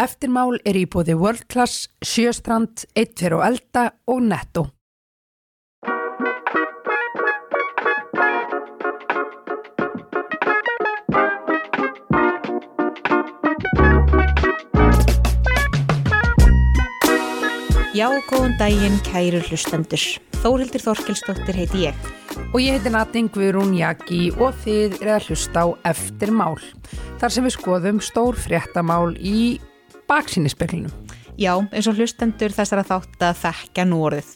Eftirmál 0.00 0.54
er 0.64 0.78
í 0.80 0.86
bóði 0.88 1.12
World 1.12 1.42
Class, 1.52 1.90
Sjöstrand, 2.00 2.86
Eitfer 2.96 3.34
og 3.36 3.42
Elda 3.44 3.82
og 4.08 4.22
Netto. 4.24 4.62
Já, 17.92 18.08
góðan 18.30 18.56
daginn, 18.56 18.96
kæru 19.04 19.44
hlustendur. 19.50 20.00
Þórhildur 20.40 20.80
Þorkelsdóttir 20.86 21.60
heiti 21.60 21.84
ég. 21.90 22.12
Og 22.54 22.62
ég 22.64 22.78
heiti 22.78 22.88
Natin 22.94 23.28
Guðrún 23.28 23.76
Jaki 23.76 24.30
og 24.40 24.56
þið 24.64 25.02
er 25.02 25.18
að 25.18 25.26
hlusta 25.28 25.68
á 25.68 25.76
Eftirmál. 25.92 26.56
Þar 27.20 27.34
sem 27.34 27.44
við 27.44 27.58
skoðum 27.58 28.00
stór 28.00 28.40
fréttamál 28.40 29.12
í 29.20 29.60
baksínisspeglinum. 30.10 30.92
Já, 31.40 31.54
eins 31.72 31.88
og 31.88 31.96
hlustendur 31.96 32.52
þessara 32.52 32.84
þátt 32.84 33.22
að 33.30 33.40
þekka 33.46 33.86
nú 33.88 34.02
orðið. 34.10 34.34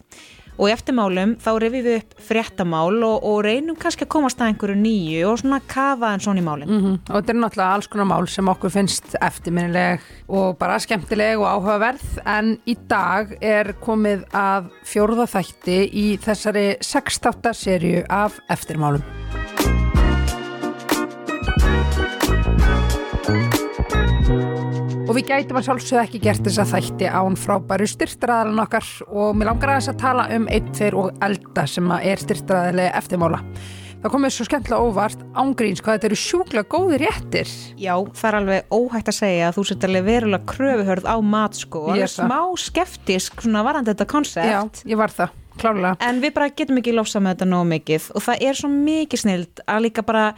Og 0.54 0.70
í 0.70 0.72
eftirmálum 0.74 1.32
þá 1.42 1.48
revið 1.58 1.86
við 1.88 1.96
upp 1.98 2.12
fréttamál 2.28 3.00
og, 3.02 3.24
og 3.26 3.40
reynum 3.42 3.78
kannski 3.78 4.06
að 4.06 4.12
komast 4.14 4.38
að 4.38 4.52
einhverju 4.52 4.76
nýju 4.78 5.24
og 5.32 5.40
svona 5.40 5.58
kafa 5.66 6.12
en 6.14 6.22
svona 6.22 6.42
í 6.42 6.46
málinn. 6.46 6.70
Mm 6.70 6.82
-hmm. 6.84 6.98
Og 7.10 7.16
þetta 7.16 7.32
er 7.32 7.40
náttúrulega 7.40 7.74
alls 7.74 7.88
konar 7.90 8.06
mál 8.06 8.28
sem 8.28 8.48
okkur 8.48 8.70
finnst 8.70 9.16
eftirminnileg 9.20 10.00
og 10.28 10.58
bara 10.58 10.78
skemmtileg 10.78 11.38
og 11.38 11.46
áhugaverð 11.46 12.22
en 12.26 12.58
í 12.66 12.76
dag 12.88 13.36
er 13.42 13.74
komið 13.80 14.24
að 14.30 14.70
fjórða 14.84 15.26
þætti 15.26 15.90
í 15.92 16.18
þessari 16.18 16.76
sextátta 16.80 17.52
serju 17.52 18.04
af 18.08 18.38
eftirmálum. 18.48 19.02
Og 25.04 25.12
við 25.18 25.26
gætum 25.28 25.58
að 25.60 25.66
sjálfsögða 25.66 26.02
ekki 26.06 26.18
gert 26.24 26.46
þess 26.46 26.60
að 26.62 26.70
þætti 26.70 27.08
án 27.12 27.34
frábæru 27.36 27.84
styrtraðalan 27.92 28.62
okkar 28.62 28.86
og 29.12 29.34
mér 29.36 29.50
langar 29.50 29.74
að 29.74 29.82
þess 29.82 29.90
að 29.92 29.98
tala 30.00 30.22
um 30.32 30.46
einn, 30.48 30.70
þeir 30.78 30.96
og 30.96 31.18
elda 31.26 31.64
sem 31.68 31.90
er 31.98 32.22
styrtraðilega 32.22 32.94
eftirmála. 33.02 33.40
Það 34.00 34.14
komið 34.14 34.32
svo 34.32 34.46
skemmtilega 34.48 34.88
óvart 34.88 35.26
ángríns 35.42 35.84
hvað 35.84 35.98
þetta 35.98 36.08
eru 36.08 36.18
sjúkla 36.22 36.64
góði 36.72 37.02
réttir. 37.04 37.52
Já, 37.80 37.92
það 38.16 38.30
er 38.30 38.38
alveg 38.40 38.74
óhægt 38.78 39.12
að 39.12 39.18
segja 39.20 39.46
að 39.50 39.58
þú 39.58 39.66
setur 39.68 39.92
alveg 39.92 40.08
verulega 40.08 40.50
kröfuhörð 40.54 41.12
á 41.12 41.16
mat 41.36 41.60
sko 41.60 41.84
og 41.84 41.92
það 41.92 42.08
er 42.08 42.12
smá 42.16 42.40
skeptisk 42.64 43.44
svona 43.44 43.68
varandi 43.68 43.92
þetta 43.92 44.10
koncept. 44.16 44.50
Já, 44.56 44.88
ég 44.88 45.00
var 45.04 45.12
það, 45.12 45.38
klálega. 45.60 45.94
En 46.08 46.24
við 46.24 46.36
bara 46.40 46.52
getum 46.52 46.80
ekki 46.80 46.96
lofsa 46.96 47.20
með 47.20 47.36
þetta 47.36 47.52
nóg 47.52 47.72
mikið 47.76 48.12
og 48.16 48.28
það 48.30 48.44
er 48.48 48.60
svo 48.64 48.72
mikið 48.72 49.26
snild 49.26 49.64
að 49.68 49.88
líka 49.90 50.04
bara 50.08 50.30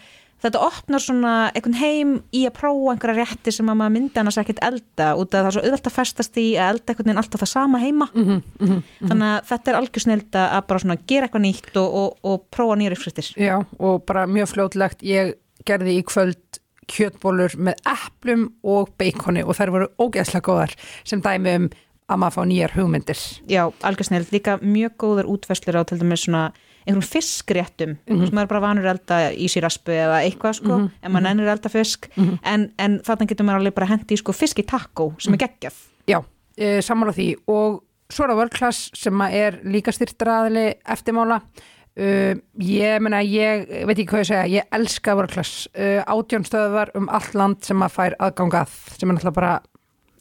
þetta 0.44 0.62
opnar 0.66 1.02
svona 1.02 1.32
einhvern 1.52 1.78
heim 1.80 2.10
í 2.34 2.42
að 2.48 2.56
prófa 2.58 2.92
einhverja 2.92 3.24
rétti 3.24 3.54
sem 3.54 3.70
að 3.70 3.78
maður 3.80 3.94
myndi 3.96 4.20
annars 4.20 4.38
ekkert 4.42 4.60
elda 4.66 5.08
út 5.16 5.32
af 5.32 5.38
það 5.38 5.48
er 5.48 5.56
svo 5.56 5.64
auðvelt 5.64 5.88
að 5.88 5.96
festast 5.96 6.40
í 6.40 6.46
að 6.56 6.72
elda 6.74 6.92
einhvern 6.92 7.08
veginn 7.10 7.22
alltaf 7.22 7.42
það 7.44 7.52
sama 7.52 7.80
heima 7.82 8.08
mm 8.12 8.24
-hmm, 8.24 8.42
mm 8.60 8.68
-hmm. 8.68 9.08
þannig 9.08 9.28
að 9.30 9.48
þetta 9.50 9.70
er 9.70 9.78
algjör 9.80 10.04
snild 10.04 10.38
að 10.42 10.66
bara 10.66 10.82
svona 10.84 10.98
gera 11.06 11.26
eitthvað 11.26 11.46
nýtt 11.46 11.76
og, 11.76 11.88
og, 11.94 12.18
og 12.22 12.44
prófa 12.50 12.76
nýjar 12.76 12.92
uppskriftir. 12.92 13.32
Já 13.36 13.64
og 13.78 14.04
bara 14.06 14.26
mjög 14.26 14.48
fljótlegt 14.52 15.02
ég 15.02 15.34
gerði 15.64 15.98
í 15.98 16.04
kvöld 16.04 16.60
kjötbólur 16.86 17.56
með 17.58 17.74
eplum 17.90 18.52
og 18.62 18.92
beikoni 18.98 19.42
og 19.42 19.56
þær 19.56 19.70
voru 19.74 19.88
ógeðslega 19.98 20.46
góðar 20.46 20.76
sem 21.04 21.20
dæmi 21.20 21.56
um 21.56 21.70
að 22.06 22.20
maður 22.22 22.36
fá 22.36 22.42
nýjar 22.46 22.74
hugmyndir. 22.76 23.18
Já, 23.50 23.72
algjör 23.82 24.06
snild, 24.06 24.30
líka 24.30 24.60
mjög 24.62 24.92
góður 25.02 25.26
útveslur 25.26 25.74
á 25.74 25.82
til 25.82 25.98
dæmis 25.98 26.22
svona 26.22 26.52
einhverjum 26.86 27.02
fiskréttum 27.02 27.90
mm 27.90 27.98
-hmm. 28.06 28.26
sem 28.26 28.34
maður 28.34 28.52
bara 28.54 28.60
vanur 28.60 28.86
elda 28.86 29.18
í 29.32 29.48
síraspu 29.50 29.92
eða 29.92 30.22
eitthvað 30.22 30.52
sko, 30.60 30.78
mm 30.78 30.84
-hmm. 30.84 30.90
en 31.02 31.12
maður 31.12 31.26
nennir 31.28 31.48
elda 31.48 31.68
fisk 31.68 32.08
mm 32.16 32.24
-hmm. 32.24 32.38
en, 32.42 32.72
en 32.78 33.00
þarna 33.02 33.26
getur 33.26 33.46
maður 33.46 33.58
alveg 33.60 33.74
bara 33.74 33.86
hendi 33.86 34.14
í 34.14 34.18
sko 34.18 34.32
fisk 34.32 34.58
í 34.58 34.66
takkó 34.66 35.14
sem 35.18 35.34
er 35.34 35.38
geggjaf 35.38 35.74
Já, 36.06 36.22
e, 36.56 36.80
saman 36.82 37.10
á 37.10 37.12
því 37.12 37.34
og 37.46 37.82
svo 38.10 38.24
er 38.24 38.30
það 38.30 38.40
vörklass 38.42 38.90
sem 38.94 39.20
er 39.20 39.60
líka 39.64 39.92
styrtraðili 39.92 40.74
eftirmála 40.86 41.40
uh, 41.40 42.34
ég 42.62 43.02
menna, 43.02 43.22
ég 43.24 43.66
veit 43.88 43.98
ekki 43.98 44.08
hvað 44.12 44.22
ég 44.22 44.30
segja, 44.30 44.46
ég 44.46 44.74
elska 44.78 45.16
vörklass 45.18 45.68
uh, 45.74 46.02
átjónstöðvar 46.06 46.94
um 46.98 47.08
allt 47.08 47.34
land 47.34 47.64
sem 47.66 47.78
maður 47.78 47.96
fær 47.96 48.18
aðgangað, 48.28 48.74
sem 48.96 49.10
er 49.10 49.18
náttúrulega 49.18 49.38
bara 49.40 49.54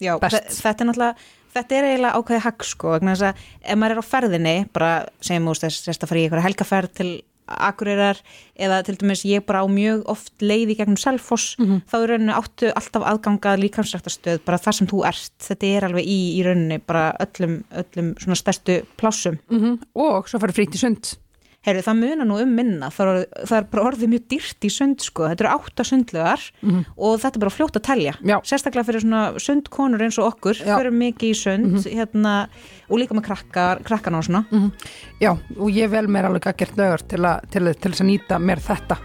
Já, 0.02 0.16
best. 0.20 0.62
þetta 0.62 0.84
er 0.84 0.90
náttúrulega 0.90 1.16
þetta 1.56 1.78
er 1.78 1.88
eiginlega 1.90 2.20
ákveði 2.20 2.44
hagg 2.46 2.68
sko, 2.68 2.98
þannig 2.98 3.24
að 3.30 3.46
ef 3.64 3.80
maður 3.80 3.96
er 3.96 4.04
á 4.04 4.12
ferðinni, 4.12 4.58
bara 4.76 4.92
segjum 5.24 5.50
úr 5.52 5.62
þess 5.64 5.96
að 5.96 6.10
fara 6.10 6.20
í 6.20 6.28
eitthvað 6.28 6.46
helgaferð 6.50 6.94
til 7.00 7.10
akureyrar 7.46 8.20
eða 8.58 8.80
til 8.88 8.96
dæmis 8.98 9.22
ég 9.28 9.44
bara 9.46 9.62
á 9.62 9.68
mjög 9.70 10.02
oft 10.10 10.34
leiði 10.42 10.78
gegnum 10.80 10.98
selfoss, 10.98 11.56
mm 11.60 11.66
-hmm. 11.66 11.82
þá 11.92 11.96
er 11.98 12.10
rauninu 12.10 12.34
áttu 12.34 12.72
alltaf 12.74 13.04
aðgangað 13.06 13.62
líkansræktastöð, 13.64 14.40
bara 14.46 14.58
það 14.58 14.78
sem 14.78 14.88
þú 14.88 15.04
ert, 15.06 15.36
þetta 15.40 15.68
er 15.68 15.86
alveg 15.86 16.06
í, 16.06 16.20
í 16.40 16.42
rauninu 16.46 16.80
bara 16.88 17.14
öllum, 17.20 17.64
öllum 17.72 18.16
svona 18.18 18.36
stærstu 18.36 18.82
plássum. 18.98 19.38
Mm 19.50 19.60
-hmm. 19.62 19.80
Og 19.94 20.28
svo 20.30 20.40
farið 20.40 20.56
frýtt 20.56 20.76
í 20.76 20.78
sund. 20.78 21.18
Herru, 21.66 21.81
það 21.81 21.98
munar 21.98 22.28
nú 22.30 22.36
um 22.38 22.52
minna, 22.53 22.92
það 22.94 23.08
er, 23.09 23.24
það 23.50 23.56
er 23.58 23.68
bara 23.72 23.86
orðið 23.90 24.09
mjög 24.12 24.26
dýrt 24.30 24.66
í 24.68 24.70
sund 24.70 25.02
sko, 25.02 25.26
þetta 25.31 25.46
eru 25.46 25.53
átta 25.56 25.86
sundlegar 25.88 26.42
mm 26.62 26.70
-hmm. 26.70 26.84
og 27.08 27.14
þetta 27.24 27.40
er 27.40 27.44
bara 27.44 27.56
fljótt 27.56 27.78
að 27.80 27.86
telja, 27.88 28.14
Já. 28.22 28.38
sérstaklega 28.46 28.86
fyrir 28.86 29.02
svona 29.02 29.40
sundkonur 29.40 30.03
eins 30.06 30.20
og 30.22 30.28
okkur, 30.30 30.59
fyrir 30.62 30.94
mikið 30.94 31.30
í 31.30 31.34
sund 31.34 31.66
mm 31.66 31.78
-hmm. 31.78 31.96
hérna, 31.98 32.34
og 32.90 33.00
líka 33.00 33.16
með 33.18 33.26
krakkar, 33.26 33.81
krakkana 33.84 34.18
og 34.18 34.24
svona. 34.24 34.46
Mm 34.52 34.62
-hmm. 34.62 34.72
Já, 35.20 35.31
og 35.58 35.70
ég 35.70 35.90
vel 35.90 36.08
mér 36.08 36.26
alveg 36.26 36.48
að 36.48 36.58
gert 36.58 36.78
lögur 36.78 37.02
til 37.08 37.26
að, 37.26 37.40
til, 37.50 37.74
til 37.74 37.92
að 37.92 38.06
nýta 38.06 38.38
mér 38.40 38.59
þetta, 38.59 38.97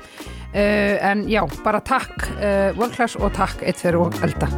uh, 0.55 1.11
en 1.11 1.29
já, 1.29 1.63
bara 1.65 1.81
takk 1.81 2.29
uh, 2.37 2.77
World 2.77 2.95
Class 2.95 3.17
og 3.17 3.33
takk 3.33 3.63
eitt 3.63 3.77
fyrir 3.77 3.97
og 3.97 4.15
elda. 4.23 4.49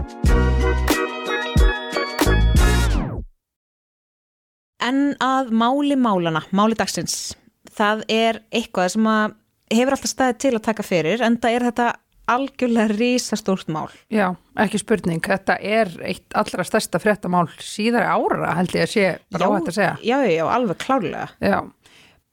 En 4.83 5.15
að 5.21 5.53
máli 5.53 5.95
málana, 5.95 6.43
máli 6.51 6.75
dagsins 6.75 7.37
það 7.83 8.07
er 8.13 8.41
eitthvað 8.55 8.95
sem 8.95 9.11
að 9.11 9.37
hefur 9.73 9.97
alltaf 9.97 10.13
staðið 10.13 10.41
til 10.45 10.55
að 10.55 10.65
taka 10.69 10.87
fyrir 10.87 11.27
en 11.27 11.39
það 11.43 11.57
er 11.57 11.69
þetta 11.71 11.91
algjörlega 12.33 12.95
rísastórt 12.97 13.71
mál. 13.73 13.91
Já, 14.13 14.29
ekki 14.63 14.81
spurning 14.81 15.23
þetta 15.25 15.57
er 15.59 15.91
eitt 16.07 16.37
allra 16.39 16.65
stærsta 16.67 17.01
fréttamál 17.03 17.49
síðari 17.59 18.07
ára 18.09 18.55
held 18.61 18.75
ég 18.77 18.87
að 18.87 18.93
sé 18.93 19.07
bara 19.33 19.51
þetta 19.57 19.73
að 19.73 19.79
segja. 19.79 19.95
Já, 20.07 20.19
já, 20.31 20.45
alveg 20.55 20.79
klárlega. 20.85 21.27
Já, 21.43 21.59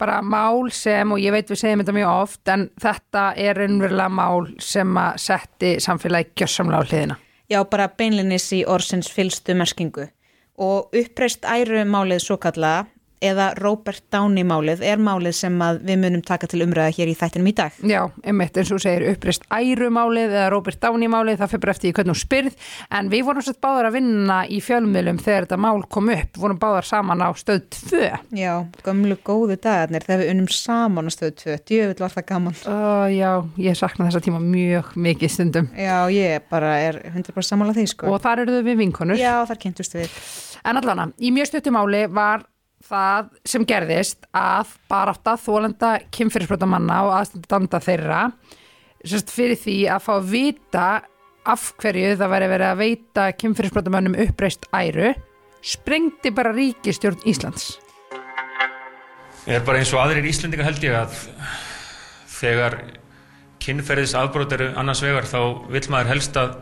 bara 0.00 0.20
mál 0.22 0.70
sem 0.74 1.12
og 1.12 1.20
ég 1.20 1.34
veit 1.34 1.50
við 1.50 1.62
segjum 1.64 1.82
þetta 1.82 1.96
mjög 1.96 2.12
oft 2.12 2.52
en 2.54 2.68
þetta 2.80 3.26
er 3.48 3.64
einverlega 3.66 4.14
mál 4.20 4.46
sem 4.62 5.02
að 5.02 5.18
setti 5.26 5.74
samfélagi 5.82 6.32
gjössamlega 6.38 6.80
á 6.80 6.88
hliðina. 6.88 7.18
Já, 7.50 7.60
bara 7.66 7.90
beinlinnis 7.90 8.46
í 8.54 8.62
orsins 8.62 9.10
fylstu 9.10 9.56
merskingu 9.58 10.06
og 10.60 10.94
uppreist 10.96 11.46
æru 11.48 11.82
málið 11.88 12.22
svo 12.22 12.38
kallaða 12.40 12.86
eða 13.20 13.50
Robert 13.60 14.02
Downey 14.12 14.44
málið 14.48 14.82
er 14.86 15.00
málið 15.00 15.36
sem 15.36 15.56
við 15.84 16.00
munum 16.00 16.22
taka 16.26 16.48
til 16.50 16.62
umræða 16.64 16.94
hér 16.96 17.10
í 17.12 17.16
þættinum 17.18 17.50
í 17.50 17.54
dag. 17.56 17.76
Já, 17.84 18.00
einmitt 18.24 18.56
eins 18.56 18.72
og 18.72 18.80
segir 18.82 19.06
upprist 19.12 19.44
æru 19.52 19.90
málið 19.92 20.32
eða 20.32 20.48
Robert 20.54 20.80
Downey 20.82 21.10
málið, 21.12 21.40
það 21.42 21.52
fyrir 21.52 21.64
bara 21.64 21.74
eftir 21.76 21.90
í 21.90 21.94
hvernig 21.96 22.14
hún 22.14 22.20
spyrð 22.20 22.70
en 22.98 23.10
við 23.12 23.24
vorum 23.28 23.44
svolítið 23.44 23.64
báðar 23.66 23.90
að 23.90 23.96
vinna 23.98 24.38
í 24.48 24.60
fjölmiðlum 24.64 25.20
þegar 25.20 25.46
þetta 25.46 25.60
mál 25.66 25.84
kom 25.96 26.12
upp, 26.14 26.40
vorum 26.40 26.60
báðar 26.60 26.88
saman 26.88 27.24
á 27.24 27.28
stöð 27.36 27.62
2. 27.76 28.10
Já, 28.40 28.52
gamlu 28.86 29.18
góðu 29.26 29.58
dagarnir 29.60 30.06
þegar 30.06 30.24
við 30.24 30.34
unum 30.34 30.50
saman 30.54 31.08
á 31.08 31.12
stöð 31.12 31.34
2, 31.44 31.58
djöfull 31.68 32.04
var 32.04 32.14
það 32.16 32.28
gaman. 32.32 32.60
Uh, 32.64 33.08
já, 33.12 33.30
ég 33.60 33.78
sakna 33.78 34.08
þessa 34.08 34.24
tíma 34.24 34.40
mjög 34.44 34.94
mikið 34.96 35.34
stundum. 35.36 35.72
Já, 35.76 35.96
ég 36.14 36.48
bara 36.50 36.76
er 36.80 37.02
100% 37.12 37.50
samála 37.50 37.76
því 37.76 37.88
sko. 37.92 38.08
Og 38.14 38.22
þar 38.24 38.44
eru 38.44 38.58
þau 38.58 38.70
við 38.70 38.80
vinkonur. 38.84 39.20
Já, 39.20 39.34
þar 39.48 39.60
kynntust 39.60 39.96
við. 39.98 40.22
En 40.66 40.76
allana, 40.76 41.08
í 41.20 41.30
mjög 41.32 41.54
stuttumáli 41.54 42.04
var 42.12 42.44
það 42.90 43.30
sem 43.52 43.66
gerðist 43.68 44.26
að 44.36 44.74
bara 44.90 45.14
átt 45.14 45.30
að 45.30 45.44
þólenda 45.46 45.92
kynfyrirsbrotamanna 46.14 46.98
og 47.06 47.14
aðstanda 47.20 47.80
þeirra 47.84 48.20
sérst, 49.04 49.32
fyrir 49.32 49.58
því 49.58 49.76
að 49.94 50.04
fá 50.06 50.12
að 50.16 50.30
vita 50.34 50.86
af 51.50 51.66
hverju 51.80 52.16
það 52.20 52.32
væri 52.34 52.48
verið 52.52 52.68
að 52.68 52.80
veita 52.82 53.26
kynfyrirsbrotamannum 53.40 54.18
uppreist 54.26 54.66
æru 54.76 55.14
sprengti 55.64 56.32
bara 56.32 56.52
ríkistjórn 56.56 57.20
Íslands. 57.28 57.74
Ég 59.48 59.56
er 59.56 59.64
bara 59.64 59.80
eins 59.80 59.92
og 59.94 60.02
aðrir 60.02 60.28
íslendingar 60.28 60.68
held 60.68 60.84
ég 60.84 60.96
að 60.96 61.14
þegar 62.40 62.76
kynferðis 63.60 64.16
afbrót 64.16 64.52
eru 64.56 64.70
annars 64.80 65.02
vegar 65.04 65.28
þá 65.28 65.40
vil 65.72 65.86
maður 65.92 66.12
helst 66.14 66.36
að 66.40 66.58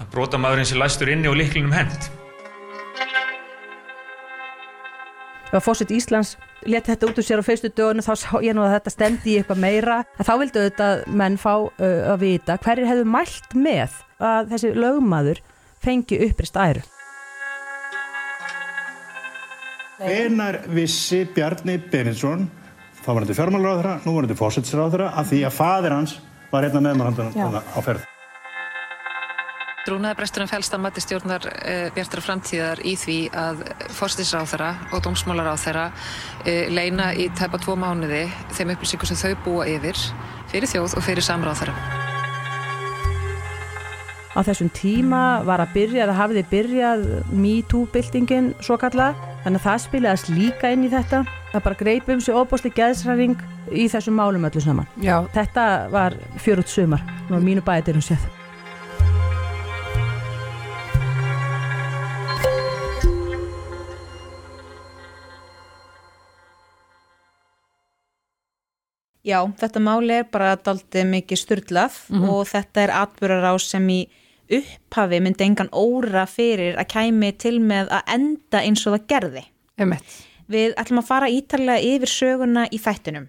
að 0.00 0.08
brotamæðurinn 0.14 0.68
sé 0.68 0.78
læstur 0.78 1.10
inni 1.12 1.28
og 1.28 1.36
liklinum 1.36 1.74
hend 1.76 2.10
ef 5.52 5.64
fósitt 5.64 5.92
Íslands 5.94 6.36
leti 6.66 6.92
þetta 6.92 7.08
út 7.08 7.18
úr 7.20 7.26
sér 7.26 7.42
á 7.42 7.44
fyrstu 7.46 7.70
dögunu 7.72 8.04
þá 8.04 8.12
sá 8.18 8.30
ég 8.44 8.54
nú 8.56 8.64
að 8.64 8.74
þetta 8.76 8.92
stemdi 8.94 9.32
í 9.32 9.38
eitthvað 9.40 9.62
meira. 9.64 9.98
En 10.18 10.28
þá 10.28 10.32
vildu 10.42 10.62
auðvitað 10.62 11.02
menn 11.22 11.38
fá 11.40 11.52
uh, 11.56 12.12
að 12.12 12.22
vita 12.24 12.58
hverjir 12.62 12.90
hefðu 12.90 13.08
mælt 13.16 13.56
með 13.56 13.98
að 14.20 14.54
þessi 14.54 14.72
lögmaður 14.76 15.42
fengi 15.80 16.20
upprist 16.28 16.60
æru. 16.60 16.84
Einar 20.00 20.62
vissi 20.72 21.26
Bjarni 21.34 21.76
Beninsson 21.90 22.46
þá 23.00 23.10
var 23.10 23.26
þetta 23.26 23.40
fjármálaráðra, 23.40 23.98
nú 24.04 24.14
var 24.16 24.28
þetta 24.28 24.40
fósittsráðra 24.40 25.10
af 25.12 25.28
því 25.32 25.42
að 25.48 25.58
fadir 25.58 25.96
hans 25.96 26.16
var 26.52 26.66
einna 26.68 26.84
meðmannhandun 26.88 27.60
á 27.60 27.80
ferð 27.84 28.19
Trúnaðabresturinn 29.86 30.50
fælst 30.50 30.74
að 30.76 30.82
mati 30.84 31.00
stjórnar 31.00 31.46
uh, 31.48 31.86
bjartara 31.96 32.24
framtíðar 32.24 32.82
í 32.84 32.92
því 33.00 33.16
að 33.32 33.62
fórstisráþara 33.96 34.74
og 34.92 35.00
dómsmálaráþara 35.06 35.86
uh, 35.88 36.66
leina 36.68 37.10
í 37.16 37.30
tæpa 37.38 37.60
tvo 37.62 37.78
mánuði 37.80 38.26
þeim 38.52 38.74
upplýsingum 38.74 39.08
sem 39.08 39.22
þau 39.22 39.46
búa 39.46 39.70
yfir 39.72 39.96
fyrir 40.50 40.68
þjóð 40.68 40.98
og 40.98 41.06
fyrir 41.06 41.24
samráþara. 41.24 41.74
Á 44.30 44.40
þessum 44.46 44.68
tíma 44.70 45.42
var 45.46 45.62
að 45.64 45.72
byrja, 45.74 46.06
það 46.06 46.18
hafiði 46.20 46.42
byrjað 46.52 47.06
MeToo-byltingin 47.34 48.52
svo 48.62 48.76
kallað, 48.78 49.18
þannig 49.42 49.58
að 49.58 49.66
það 49.66 49.80
spilaðast 49.84 50.30
líka 50.30 50.70
inn 50.70 50.86
í 50.86 50.90
þetta. 50.92 51.24
Það 51.50 51.64
bara 51.66 51.80
greip 51.80 52.12
um 52.14 52.22
sig 52.22 52.38
óbúsli 52.38 52.70
geðsræring 52.76 53.40
í 53.74 53.88
þessum 53.90 54.20
málum 54.20 54.46
öllu 54.46 54.62
saman. 54.62 54.90
Já, 55.02 55.24
Þetta 55.34 55.64
var 55.90 56.14
fjörut 56.38 56.70
sumar, 56.70 57.02
nú 57.26 57.40
er 57.40 57.48
mínu 57.48 57.66
bæðir 57.66 57.98
um 57.98 58.06
séð. 58.06 58.39
Já, 69.30 69.38
þetta 69.60 69.82
máli 69.84 70.16
er 70.20 70.26
bara 70.32 70.56
daldið 70.58 71.06
mikið 71.12 71.40
styrlað 71.44 71.98
og 72.32 72.48
þetta 72.50 72.82
er 72.82 72.92
atbyrðar 73.02 73.52
á 73.52 73.54
sem 73.62 73.86
í 73.92 74.00
upphafi 74.50 75.20
myndi 75.22 75.46
engan 75.46 75.70
óra 75.70 76.24
fyrir 76.26 76.78
að 76.80 76.88
kæmi 76.94 77.30
til 77.38 77.58
með 77.62 77.92
að 77.94 78.14
enda 78.16 78.62
eins 78.64 78.86
og 78.86 78.96
það 78.96 79.06
gerði. 79.12 79.44
einmitt. 79.78 80.16
Við 80.50 80.74
ætlum 80.82 80.98
að 80.98 81.06
fara 81.06 81.28
ítarlega 81.30 81.92
yfir 81.94 82.10
söguna 82.10 82.64
í 82.74 82.80
þættinum. 82.82 83.28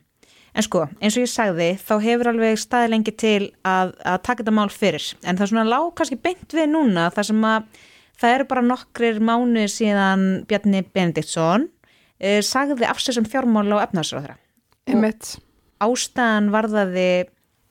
En 0.52 0.66
sko, 0.66 0.88
eins 1.00 1.16
og 1.16 1.24
ég 1.24 1.32
sagði, 1.32 1.68
þá 1.80 1.94
hefur 2.04 2.30
alveg 2.32 2.58
staði 2.60 2.90
lengi 2.92 3.14
til 3.16 3.52
að, 3.64 3.94
að 4.04 4.18
taka 4.26 4.42
þetta 4.42 4.56
mál 4.58 4.72
fyrir. 4.74 5.06
En 5.24 5.38
það 5.38 5.46
er 5.46 5.52
svona 5.54 5.70
lág 5.70 5.94
kannski 5.96 6.18
beint 6.20 6.56
við 6.58 6.68
núna 6.74 7.06
þar 7.14 7.30
sem 7.30 7.46
að 7.48 7.70
það 8.20 8.36
eru 8.36 8.48
bara 8.50 8.66
nokkrir 8.66 9.22
mánuðir 9.24 9.72
síðan 9.72 10.26
Bjarni 10.50 10.84
Benediktsson 10.84 11.70
eh, 12.20 12.42
sagði 12.44 12.90
afsessum 12.90 13.30
fjármál 13.30 13.70
á 13.80 13.86
efnarsráðra. 13.86 14.36
Einmitt. 14.90 15.38
Ástæðan 15.82 16.50
varðaði 16.54 17.12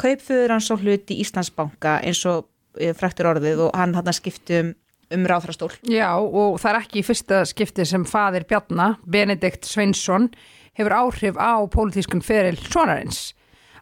kaupföður 0.00 0.56
hans 0.56 0.70
og 0.72 0.84
hluti 0.84 1.18
Íslandsbanka 1.22 1.98
eins 2.06 2.22
og 2.28 2.48
eh, 2.80 2.94
fræktur 2.96 3.30
orðið 3.34 3.66
og 3.66 3.74
hann 3.78 3.96
hann 3.98 4.14
skipti 4.16 4.60
um, 4.60 4.72
um 5.14 5.26
ráðhrastól. 5.28 5.72
Já, 5.86 6.14
og 6.18 6.58
það 6.62 6.70
er 6.72 6.80
ekki 6.80 7.02
í 7.02 7.06
fyrsta 7.06 7.42
skipti 7.48 7.86
sem 7.88 8.06
fadir 8.08 8.46
Bjarna, 8.48 8.94
Benedikt 9.04 9.68
Sveinsson, 9.68 10.30
hefur 10.78 10.96
áhrif 10.96 11.38
á 11.38 11.60
pólitískun 11.70 12.24
feril 12.24 12.58
sonarins. 12.62 13.30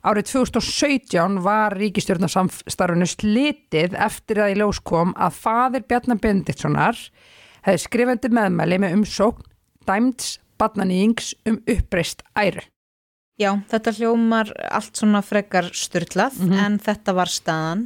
Árið 0.06 0.28
2017 0.30 1.40
var 1.42 1.74
ríkistjórnarsamstarfinu 1.76 3.06
slitið 3.10 3.96
eftir 3.98 4.44
að 4.44 4.52
í 4.54 4.58
ljós 4.60 4.78
kom 4.86 5.10
að 5.18 5.40
fadir 5.42 5.84
Bjarnar 5.90 6.20
Benediktssonar 6.22 7.00
hefði 7.66 7.82
skrifandi 7.82 8.30
meðmæli 8.32 8.78
með 8.80 8.98
umsókn 9.00 9.48
dæmds 9.88 10.36
barnanýjings 10.58 11.34
um 11.48 11.58
uppreist 11.66 12.22
æru. 12.38 12.62
Já, 13.38 13.52
þetta 13.70 13.92
hljómar 13.94 14.52
allt 14.74 14.98
svona 14.98 15.22
frekar 15.22 15.68
styrlað 15.72 16.40
en 16.58 16.78
þetta 16.82 17.14
var 17.14 17.30
staðan. 17.30 17.84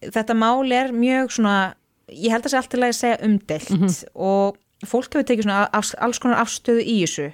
Þetta 0.00 0.34
mál 0.36 0.72
er 0.72 0.92
mjög 0.92 1.32
svona, 1.32 1.74
ég 2.12 2.32
held 2.32 2.44
að 2.44 2.52
sé 2.54 2.56
allt 2.60 2.70
til 2.72 2.82
að 2.84 2.96
segja 2.96 3.20
umdelt 3.24 3.70
og 4.14 4.56
fólk 4.88 5.12
hefur 5.12 5.26
tekið 5.28 5.44
svona 5.48 5.68
alls 6.00 6.18
konar 6.20 6.40
afstöðu 6.40 6.84
í 6.84 7.00
þessu 7.04 7.30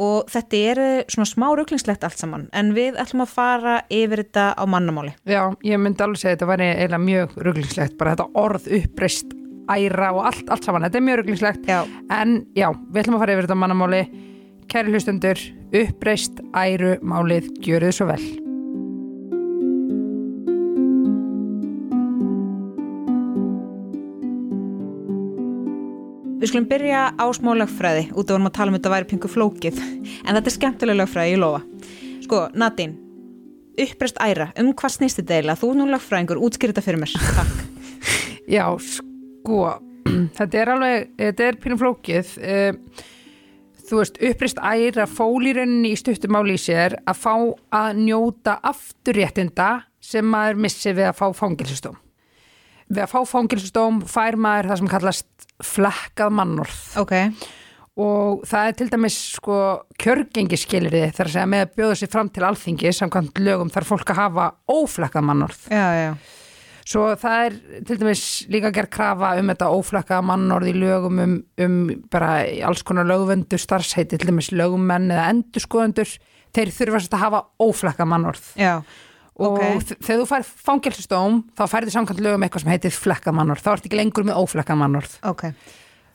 og 0.00 0.28
þetta 0.30 0.56
er 0.70 0.78
svona 1.10 1.26
smá 1.26 1.48
rugglingslegt 1.58 2.04
allt 2.06 2.20
saman 2.20 2.46
en 2.56 2.70
við 2.76 2.96
ætlum 3.02 3.24
að 3.24 3.32
fara 3.34 3.80
yfir 3.90 4.22
þetta 4.22 4.54
á 4.56 4.64
mannamáli. 4.70 5.12
Já, 5.28 5.50
ég 5.66 5.80
myndi 5.82 6.04
alveg 6.04 6.20
segja 6.22 6.36
að 6.36 6.38
þetta 6.38 6.50
væri 6.52 6.68
eiginlega 6.70 7.04
mjög 7.04 7.36
rugglingslegt, 7.48 7.96
bara 7.98 8.14
þetta 8.14 8.30
orð 8.40 8.68
uppreist 8.78 9.34
æra 9.70 10.12
og 10.14 10.24
allt, 10.30 10.48
allt 10.50 10.64
saman, 10.66 10.86
þetta 10.86 10.98
er 11.00 11.06
mjög 11.06 11.20
rugglingslegt. 11.20 11.68
Já. 11.68 11.80
En 12.14 12.46
já, 12.56 12.70
við 12.70 13.02
ætlum 13.02 13.18
að 13.18 13.24
fara 13.24 13.36
yfir 13.36 13.48
þetta 13.48 13.58
mannamáli. 13.60 14.02
Kæri 14.70 14.92
hlustundur, 14.94 15.34
uppreist 15.74 16.36
æru 16.54 16.92
málið, 17.02 17.48
gjöruð 17.58 17.90
svo 17.96 18.04
vel. 18.06 18.22
Við 26.38 26.52
skulum 26.52 26.70
byrja 26.70 27.02
á 27.18 27.26
smá 27.34 27.50
lögfræði 27.58 28.06
út 28.14 28.30
af 28.30 28.38
að 28.38 28.54
tala 28.60 28.70
um 28.70 28.78
þetta 28.78 28.94
væri 28.94 29.10
pingu 29.10 29.34
flókið 29.34 29.82
en 29.82 30.38
þetta 30.38 30.46
er 30.46 30.58
skemmtilega 30.60 31.02
lögfræði, 31.02 31.34
ég 31.34 31.42
lofa. 31.42 31.66
Sko, 32.22 32.46
Nadine, 32.54 32.94
uppreist 33.74 34.22
æra, 34.22 34.52
um 34.54 34.70
hvað 34.70 34.98
snýst 35.00 35.18
þetta 35.18 35.40
eiginlega? 35.40 35.64
Þú 35.64 35.74
er 35.74 35.80
nú 35.82 35.92
lögfræðingur, 35.96 36.46
útskýr 36.46 36.70
þetta 36.70 36.86
fyrir 36.86 37.02
mér. 37.02 37.18
Takk. 37.34 37.64
Já, 38.56 38.68
sko, 38.86 39.64
þetta 40.38 40.62
er 40.62 40.76
alveg, 40.78 41.16
þetta 41.26 41.50
er 41.50 41.64
pínum 41.66 41.88
flókið. 41.88 42.36
Þú 43.90 43.98
veist, 43.98 44.20
uppreist 44.22 44.60
æra 44.62 45.04
fól 45.10 45.42
í 45.50 45.94
stuttumáli 45.98 46.54
í 46.54 46.60
sér 46.62 46.94
að 47.10 47.16
fá 47.18 47.32
að 47.74 48.02
njóta 48.04 48.60
afturréttinda 48.62 49.70
sem 49.98 50.26
maður 50.30 50.60
missi 50.62 50.92
við 50.94 51.08
að 51.08 51.18
fá 51.18 51.26
fangilsustóm. 51.34 51.96
Við 52.86 53.02
að 53.02 53.10
fá 53.10 53.20
fangilsustóm 53.26 53.98
fær 54.06 54.38
maður 54.38 54.70
það 54.70 54.80
sem 54.80 54.92
kallast 54.94 55.48
flekkað 55.60 56.36
mannorð 56.38 56.78
Ok, 57.02 57.12
og 58.00 58.44
það 58.48 58.68
er 58.68 58.76
til 58.78 58.88
dæmis 58.94 59.18
sko 59.34 59.56
kjörgengiskilriði 60.00 61.10
þar 61.16 61.26
að 61.26 61.34
segja 61.34 61.50
með 61.50 61.66
að 61.66 61.74
bjóða 61.80 61.98
sér 61.98 62.12
fram 62.14 62.30
til 62.30 62.46
alþingi 62.46 62.94
samkvæmt 62.96 63.42
lögum 63.42 63.74
þarf 63.74 63.90
fólk 63.90 64.14
að 64.14 64.22
hafa 64.22 64.46
óflekkað 64.70 65.26
mannorð. 65.26 65.66
já, 65.66 65.86
já. 65.98 66.12
Svo 66.90 67.04
það 67.20 67.44
er 67.46 67.56
til 67.86 67.98
dæmis 68.00 68.22
líka 68.50 68.72
gerð 68.74 68.90
krafa 68.96 69.28
um 69.38 69.50
þetta 69.52 69.68
óflakka 69.76 70.16
mannorð 70.26 70.70
í 70.72 70.74
lögum 70.74 71.20
um, 71.22 71.34
um 71.62 71.76
bara 72.10 72.40
alls 72.66 72.82
konar 72.82 73.06
lögvendur 73.06 73.60
starfsheiti, 73.62 74.18
til 74.18 74.30
dæmis 74.32 74.48
lögumenn 74.50 75.06
eða 75.14 75.28
endurskoðendur, 75.30 76.16
þeir 76.56 76.72
þurfa 76.74 76.98
sérst 77.04 77.14
að 77.14 77.22
hafa 77.26 77.42
óflakka 77.62 78.08
mannorð. 78.10 78.50
Já, 78.58 78.80
Og 79.40 79.54
Ok. 79.56 79.60
þ- 79.88 79.96
þegar 80.04 80.18
þú 80.20 80.24
fær 80.28 80.42
fangelsistóm, 80.66 81.36
þá 81.56 81.62
færðu 81.70 81.92
samkvæmt 81.94 82.18
lögum 82.20 82.42
eitthvað 82.44 82.60
sem 82.60 82.72
heitir 82.74 82.92
flekka 82.92 83.32
mannorð, 83.32 83.62
þá 83.64 83.70
ertu 83.72 83.88
ekki 83.88 83.96
lengur 83.96 84.24
með 84.28 84.36
óflakka 84.42 84.74
mannorð. 84.76 85.14
ok. 85.24 85.46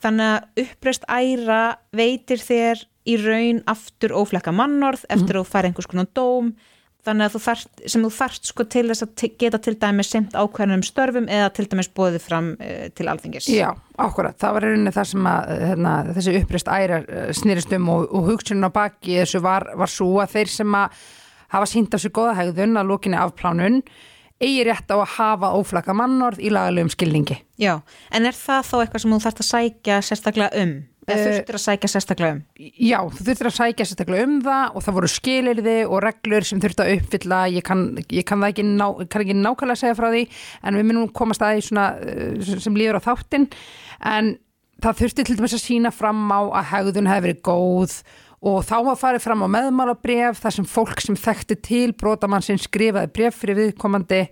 Þannig 0.04 0.28
að 0.36 0.62
uppreist 0.62 1.04
æra 1.08 1.76
veitir 1.96 2.38
þér 2.38 2.84
í 3.08 3.16
raun 3.24 3.62
aftur 3.66 4.10
óflekka 4.14 4.52
mannorð 4.54 5.02
eftir 5.10 5.34
að 5.34 5.42
þú 5.42 5.50
fær 5.50 5.64
einhvers 5.70 5.88
konar 5.90 6.06
dóm 6.14 6.52
þannig 7.06 7.28
að 7.28 7.36
þú 7.36 7.40
þarft, 7.46 7.82
sem 7.86 8.06
þú 8.06 8.10
þarft 8.16 8.50
sko 8.50 8.66
til 8.74 8.84
þess 8.90 9.06
að 9.06 9.26
geta 9.40 9.60
til 9.62 9.76
dæmis 9.82 10.10
semt 10.12 10.34
ákveðnum 10.36 10.82
störfum 10.86 11.28
eða 11.32 11.52
til 11.56 11.68
dæmis 11.70 11.90
bóðið 11.96 12.26
fram 12.26 12.50
uh, 12.58 12.88
til 12.96 13.06
alþingis. 13.12 13.50
Já, 13.52 13.68
akkurat, 14.02 14.38
það 14.42 14.58
var 14.58 14.66
rauninni 14.68 14.94
það 14.96 15.12
sem 15.12 15.30
að 15.30 15.54
hérna, 15.62 15.94
þessi 16.16 16.36
uppreist 16.40 16.72
ærar 16.72 17.06
snýrist 17.38 17.78
um 17.78 17.94
og, 17.94 18.10
og 18.10 18.32
hugsunin 18.32 18.68
á 18.68 18.70
baki 18.74 19.20
þessu 19.22 19.42
var, 19.44 19.70
var 19.78 19.92
svo 19.92 20.10
að 20.24 20.36
þeir 20.36 20.52
sem 20.58 20.76
að 20.82 21.06
hafa 21.54 21.70
sínt 21.70 21.94
af 21.94 22.02
sér 22.02 22.14
góða 22.14 22.36
hegðun 22.40 22.78
að 22.80 22.90
lókinni 22.90 23.18
afplánun 23.20 23.80
eigi 24.42 24.66
rétt 24.68 24.90
á 24.92 24.96
að 24.98 25.14
hafa 25.16 25.52
óflaka 25.56 25.94
mannorð 25.96 26.42
í 26.44 26.50
lagalegum 26.52 26.90
skilningi. 26.92 27.38
Já, 27.60 27.78
en 28.12 28.28
er 28.28 28.36
það 28.36 28.68
þá 28.68 28.76
eitthvað 28.82 29.04
sem 29.04 29.14
þú 29.14 29.20
þarft 29.24 29.42
að 29.42 29.50
sækja 29.50 30.00
sérstaklega 30.04 30.62
um? 30.64 30.74
Eða 31.06 31.22
Eh, 31.22 31.26
þurftir 31.36 31.56
að 31.56 31.62
sækja 31.62 31.88
sérstaklega 31.92 32.34
um? 32.34 32.40
Já, 32.58 32.98
þú 33.14 33.26
þurftir 33.28 33.48
að 33.48 33.56
sækja 33.56 33.84
sérstaklega 33.86 34.26
um 34.26 34.36
það 34.42 34.64
og 34.74 34.84
það 34.86 34.96
voru 34.96 35.10
skilirði 35.12 35.76
og 35.86 36.00
reglur 36.02 36.46
sem 36.48 36.62
þurfti 36.62 36.82
að 36.82 36.92
uppfylla, 36.96 37.38
ég 37.54 37.66
kann, 37.66 37.84
ég 38.10 38.26
kann 38.26 38.42
það 38.42 38.54
ekki, 38.54 38.64
ná, 38.72 38.86
kann 39.06 39.22
ekki 39.22 39.36
nákvæmlega 39.38 39.82
segja 39.82 39.98
frá 39.98 40.08
því 40.10 40.24
en 40.66 40.80
við 40.80 40.88
minnum 40.88 41.12
komast 41.14 41.44
að 41.46 41.54
því 41.54 41.66
svona 41.68 41.86
uh, 42.02 42.58
sem 42.66 42.78
líður 42.78 42.98
á 42.98 43.06
þáttinn 43.06 43.46
en 44.02 44.32
það 44.82 45.00
þurfti 45.02 45.26
til 45.28 45.38
dæmis 45.38 45.56
að 45.56 45.62
sína 45.62 45.94
fram 45.94 46.26
á 46.26 46.40
að 46.42 46.70
hegðun 46.72 47.10
hefði 47.12 47.26
verið 47.28 47.42
góð 47.46 47.96
og 48.46 48.58
þá 48.66 48.76
að 48.82 49.00
farið 49.00 49.24
fram 49.24 49.46
á 49.46 49.48
meðmálabref 49.54 50.42
þar 50.42 50.56
sem 50.58 50.68
fólk 50.68 51.00
sem 51.02 51.16
þekkti 51.18 51.60
til 51.64 51.88
brotamann 51.96 52.44
sem 52.44 52.58
skrifaði 52.60 53.14
bref 53.14 53.38
fyrir 53.40 53.62
viðkomandi 53.62 54.24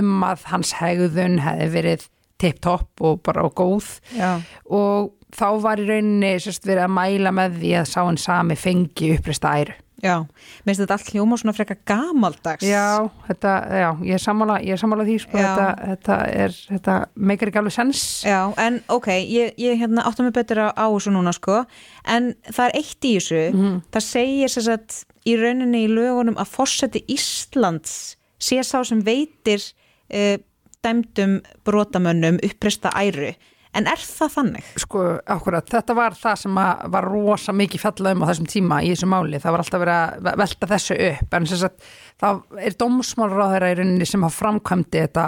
um 0.00 0.24
að 0.26 0.48
hans 0.50 0.74
hegðun 0.80 1.38
hefði 1.44 1.72
verið 1.76 2.08
tipp-topp 2.40 3.04
og 3.06 3.22
bara 3.24 3.46
góð 3.48 3.86
Já. 4.12 4.40
og 4.68 5.14
þá 5.34 5.46
var 5.62 5.80
í 5.82 5.88
rauninni 5.88 6.36
sérst, 6.40 6.66
verið 6.68 6.84
að 6.86 6.94
mæla 6.98 7.32
með 7.34 7.58
því 7.62 7.72
að 7.80 7.90
sá 7.90 8.00
hann 8.04 8.16
sami 8.20 8.54
fengi 8.56 9.14
uppreista 9.16 9.56
æru. 9.58 9.74
Já, 10.04 10.26
minnst 10.68 10.82
þetta 10.82 10.92
allt 10.98 11.08
hljóma 11.14 11.38
svona 11.40 11.54
frekar 11.56 11.78
gamaldags. 11.88 12.62
Já, 12.68 13.08
þetta, 13.30 13.52
já, 13.80 13.86
ég 14.04 14.18
er 14.18 14.20
sammála, 14.20 14.58
ég 14.60 14.76
er 14.76 14.80
sammála 14.82 15.06
því, 15.08 15.14
sko, 15.22 15.38
þetta, 15.40 15.68
þetta 15.88 16.16
er, 16.44 16.56
þetta 16.68 16.96
meikar 17.16 17.48
ekki 17.48 17.60
alveg 17.62 17.72
sens. 17.78 18.02
Já, 18.28 18.42
en 18.60 18.76
ok, 18.92 19.08
ég, 19.24 19.54
ég 19.56 19.80
hérna, 19.80 20.04
áttum 20.04 20.28
mig 20.28 20.34
betur 20.36 20.60
á, 20.68 20.76
á 20.76 20.84
þessu 20.92 21.14
núna 21.16 21.32
sko, 21.32 21.62
en 22.04 22.34
það 22.44 22.68
er 22.68 22.76
eitt 22.82 23.08
í 23.08 23.14
þessu, 23.16 23.40
Mhm. 23.56 23.80
það 23.96 24.04
segir 24.10 24.52
sér 24.52 24.68
að 24.76 25.00
í 25.26 25.38
rauninni 25.40 25.80
í 25.86 25.90
lögunum 25.96 26.36
að 26.36 26.52
fórseti 26.52 27.02
Íslands 27.16 28.16
sé 28.38 28.60
sá 28.62 28.84
sem 28.84 29.00
veitir 29.02 29.64
uh, 30.12 30.36
dæmdum 30.84 31.40
brotamönnum 31.64 32.36
uppresta 32.44 32.92
æru, 33.00 33.32
en 33.76 33.86
er 33.92 34.00
það 34.02 34.32
þannig? 34.36 34.66
Sko, 34.82 35.04
akkurat, 35.36 35.68
þetta 35.72 35.96
var 35.98 36.16
það 36.18 36.36
sem 36.42 36.60
að 36.62 36.84
var 36.96 37.08
rosa 37.12 37.54
mikið 37.56 37.82
fjallað 37.84 38.16
um 38.16 38.24
á 38.24 38.28
þessum 38.32 38.50
tíma 38.52 38.80
í 38.86 38.90
þessu 38.94 39.08
máli, 39.12 39.40
það 39.42 39.54
var 39.56 39.64
alltaf 39.64 39.82
verið 39.84 39.96
að 40.02 40.20
ve- 40.28 40.36
velta 40.42 40.70
þessu 40.74 40.98
upp, 41.10 41.34
en 41.40 41.46
sem 41.52 41.60
sagt, 41.64 41.88
það 42.22 42.42
er 42.68 42.76
dómsmálráðherra 42.82 43.72
í 43.72 43.78
rauninni 43.80 44.08
sem 44.08 44.24
hafa 44.26 44.38
framkvæmdi 44.42 45.02
þetta 45.06 45.26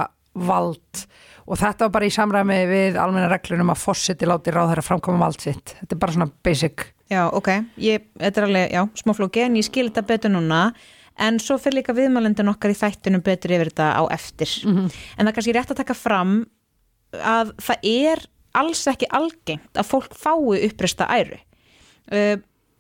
vald. 0.48 1.06
Og 1.48 1.56
þetta 1.56 1.86
var 1.86 1.92
bara 1.94 2.06
í 2.08 2.12
samræmi 2.12 2.56
við 2.68 2.96
almenna 3.00 3.30
reglunum 3.32 3.70
að 3.72 3.80
fósiti 3.80 4.26
láti 4.28 4.52
ráð 4.52 4.74
þeirra 4.74 4.84
framkoma 4.84 5.22
vald 5.24 5.40
sitt. 5.40 5.72
Þetta 5.80 5.94
er 5.96 6.00
bara 6.02 6.12
svona 6.12 6.26
basic. 6.44 6.84
Já, 7.08 7.22
ok, 7.32 7.48
ég, 7.80 8.04
þetta 8.20 8.42
er 8.42 8.46
alveg, 8.50 8.74
já, 8.76 8.82
smá 9.00 9.14
flóki 9.16 9.40
en 9.46 9.56
ég 9.56 9.64
skil 9.64 9.86
þetta 9.88 10.04
betur 10.10 10.34
núna. 10.34 10.58
En 11.18 11.40
svo 11.40 11.56
fyrir 11.58 11.80
líka 11.80 11.94
viðmælendin 11.96 12.52
okkar 12.52 12.70
í 12.74 12.76
þættunum 12.78 13.24
betur 13.24 13.56
yfir 13.56 13.72
þetta 13.72 13.88
á 13.96 14.02
eftir. 14.14 14.52
En 14.68 14.90
það 14.92 15.30
er 15.32 15.36
kannski 15.38 15.54
rétt 15.56 15.72
að 15.72 15.80
taka 15.80 15.96
fram 15.98 16.36
að 17.16 17.54
það 17.64 17.88
er 17.88 18.26
alls 18.58 18.86
ekki 18.90 19.10
algengt 19.12 19.78
að 19.78 19.90
fólk 19.90 20.16
fái 20.16 20.64
uppreista 20.68 21.08
æru 21.12 21.38
uh, 21.38 22.38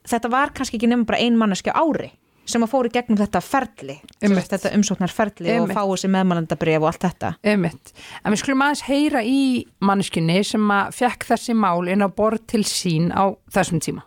þetta 0.08 0.32
var 0.32 0.54
kannski 0.56 0.78
ekki 0.78 0.90
nefnum 0.90 1.08
bara 1.08 1.20
ein 1.22 1.38
manneski 1.38 1.72
á 1.72 1.80
ári 1.80 2.12
sem 2.48 2.64
að 2.64 2.72
fóri 2.72 2.92
gegnum 2.92 3.18
þetta 3.20 3.42
ferli 3.44 3.98
sagt, 4.22 4.52
þetta 4.54 4.72
umsóknar 4.78 5.12
ferli 5.12 5.52
og 5.52 5.66
Einmitt. 5.68 5.76
fái 5.76 6.00
sér 6.00 6.12
meðmælendabrif 6.14 6.80
og 6.80 6.88
allt 6.90 7.04
þetta 7.04 7.32
Einmitt. 7.44 7.92
En 8.24 8.32
við 8.32 8.42
skulum 8.42 8.64
aðeins 8.64 8.84
heyra 8.88 9.24
í 9.24 9.40
manneskinni 9.84 10.40
sem 10.48 10.70
að 10.72 10.94
fekk 11.02 11.28
þessi 11.32 11.56
mál 11.58 11.88
inn 11.92 12.04
á 12.04 12.08
borð 12.08 12.46
til 12.48 12.64
sín 12.64 13.10
á 13.12 13.28
þessum 13.52 13.82
tíma. 13.84 14.06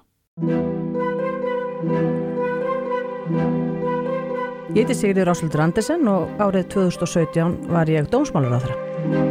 Ég 4.71 4.85
heiti 4.85 4.95
Sigrid 4.95 5.27
Rásuldur 5.27 5.65
Andersen 5.65 6.07
og 6.07 6.31
árið 6.39 6.71
2017 6.77 7.67
var 7.75 7.91
ég 7.91 8.07
dómsmálur 8.09 8.55
á 8.55 8.59
þeirra. 8.63 9.30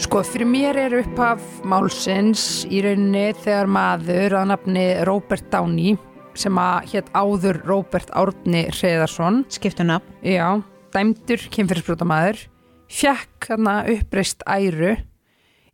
Sko, 0.00 0.22
fyrir 0.24 0.48
mér 0.48 0.78
er 0.80 0.94
upphaf 0.96 1.42
málsins 1.68 2.62
í 2.72 2.78
rauninni 2.80 3.34
þegar 3.42 3.68
maður 3.68 4.36
að 4.38 4.46
nafni 4.48 4.84
Robert 5.04 5.50
Downey 5.52 5.92
sem 6.40 6.56
að 6.56 6.88
hétt 6.94 7.10
áður 7.12 7.58
Robert 7.68 8.08
Árni 8.16 8.62
Hreðarsson, 8.72 9.42
skiptuna 9.52 9.98
já, 10.24 10.56
dæmdur 10.96 11.44
kynfyrirsbrótamaður, 11.52 12.40
fekk 12.88 13.50
þarna 13.50 13.76
uppreist 13.92 14.44
æru 14.48 14.96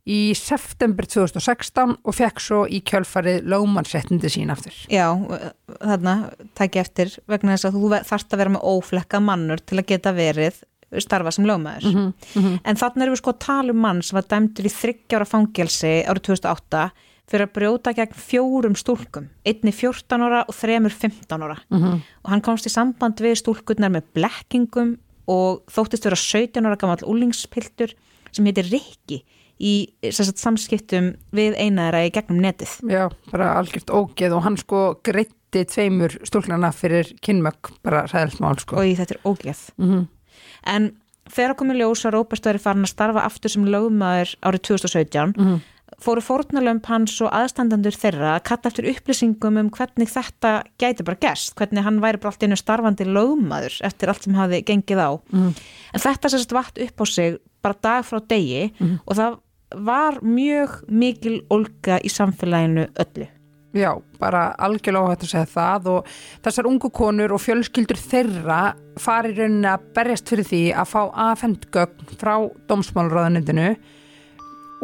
í 0.03 0.21
september 0.35 1.07
2016 1.07 1.95
og 1.95 2.15
fekk 2.19 2.43
svo 2.43 2.61
í 2.67 2.83
kjölfarið 2.83 3.47
lögmannsréttindi 3.47 4.31
sín 4.33 4.51
aftur. 4.51 4.75
Já, 4.91 5.07
þarna 5.79 6.17
tæki 6.59 6.83
eftir 6.83 7.15
vegna 7.31 7.55
þess 7.55 7.71
að 7.71 7.79
þú 7.79 7.99
þarft 8.11 8.35
að 8.35 8.43
vera 8.43 8.57
með 8.57 8.67
óflekka 8.75 9.23
mannur 9.23 9.63
til 9.63 9.79
að 9.79 9.93
geta 9.95 10.15
verið 10.19 10.65
starfa 11.03 11.31
sem 11.35 11.45
lögmaður. 11.47 12.13
En 12.63 12.79
þarna 12.79 13.03
erum 13.03 13.15
við 13.15 13.21
sko 13.21 13.33
að 13.33 13.43
tala 13.45 13.73
um 13.75 13.81
mann 13.83 14.01
sem 14.01 14.15
var 14.17 14.27
dæmdur 14.31 14.69
í 14.69 14.71
þryggjára 14.71 15.27
fangelsi 15.27 15.93
árið 16.07 16.23
2008 16.31 16.85
fyrir 17.27 17.43
að 17.43 17.55
brjóta 17.57 17.91
gegn 17.91 18.15
fjórum 18.15 18.75
stúlkum, 18.79 19.25
einni 19.43 19.73
14 19.75 20.21
ára 20.23 20.45
og 20.47 20.55
þremur 20.55 20.93
15 20.95 21.43
ára. 21.43 21.57
Og 22.23 22.29
hann 22.31 22.41
komst 22.45 22.65
í 22.65 22.71
samband 22.71 23.19
við 23.19 23.35
stúlkurnar 23.41 23.91
með 23.91 24.07
blekkingum 24.15 24.93
og 25.27 25.65
þóttist 25.67 26.07
vera 26.07 26.15
17 26.15 26.63
ára 26.63 26.77
gammal 26.79 27.03
úlingspiltur 27.03 27.91
sem 28.31 28.45
heitir 28.47 28.69
Rikki 28.71 29.25
í 29.59 29.89
sagt, 30.13 30.37
samskiptum 30.39 31.15
við 31.35 31.57
einaðra 31.57 32.05
í 32.07 32.11
gegnum 32.13 32.39
netið. 32.39 32.77
Já, 32.87 33.09
bara 33.31 33.55
algjört 33.59 33.89
ógeð 33.91 34.35
og 34.37 34.43
hann 34.45 34.57
sko 34.61 34.83
greitti 35.03 35.65
tveimur 35.67 36.15
stúlnana 36.23 36.71
fyrir 36.71 37.09
kynmögg, 37.25 37.73
bara 37.83 38.05
ræðilt 38.07 38.39
mál 38.39 38.55
sko. 38.61 38.77
og 38.77 38.85
í 38.87 38.95
þetta 38.95 39.17
er 39.17 39.25
ógeð. 39.27 39.63
En 40.67 40.91
þegar 41.31 41.55
komið 41.59 41.81
ljós 41.81 42.05
að 42.07 42.13
Róbert 42.17 42.45
væri 42.47 42.59
farin 42.63 42.85
að 42.87 42.93
starfa 42.93 43.23
aftur 43.27 43.49
sem 43.53 43.65
lögmaður 43.65 44.35
árið 44.47 44.61
2017 44.69 45.33
Mhm. 45.37 45.57
fóru 46.03 46.21
fórnalömp 46.21 46.85
hans 46.85 47.15
og 47.21 47.31
aðstandandur 47.33 47.95
þeirra 47.95 48.35
að 48.37 48.43
kalla 48.43 48.69
eftir 48.69 48.85
upplýsingum 48.91 49.57
um 49.57 49.69
hvernig 49.71 50.09
þetta 50.11 50.51
gæti 50.77 51.03
bara 51.03 51.17
gerst, 51.19 51.55
hvernig 51.55 51.83
hann 51.83 51.99
væri 52.03 52.19
bara 52.21 52.29
allt 52.33 52.43
einu 52.43 52.55
starfandi 52.59 53.05
lögmaður 53.07 53.79
eftir 53.87 54.07
allt 54.11 54.23
sem 54.23 54.33
hafi 54.37 54.61
gengið 54.63 54.99
á. 55.01 55.09
Mhm. 55.31 55.55
En 55.93 55.99
þetta 55.99 56.29
sérst 56.29 56.51
vatt 56.53 56.77
upp 56.77 57.01
á 57.01 57.05
sig 57.07 57.37
bara 57.63 57.75
dag 57.81 58.03
frá 58.05 58.19
degi 58.27 58.71
Mhm. 58.79 58.99
og 59.07 59.15
það 59.15 59.39
var 59.75 60.19
mjög 60.21 60.87
mikil 60.89 61.41
olga 61.49 61.99
í 61.99 62.07
samfélaginu 62.11 62.87
öllu. 62.95 63.27
Já, 63.77 63.91
bara 64.17 64.49
algjörlega 64.57 65.05
óhætt 65.05 65.25
að 65.25 65.31
segja 65.33 65.49
það 65.51 65.89
og 65.91 66.11
þessar 66.45 66.69
ungu 66.69 66.89
konur 66.93 67.35
og 67.35 67.43
fjölskyldur 67.43 67.99
þeirra 68.01 68.61
fari 69.01 69.33
í 69.33 69.37
rauninni 69.37 69.69
að 69.69 69.87
berjast 69.97 70.31
fyrir 70.31 70.47
því 70.49 70.61
að 70.73 70.91
fá 70.93 71.01
afhend 71.27 71.67
gögn 71.75 72.17
frá 72.17 72.33
dómsmálurraðanindinu 72.71 73.67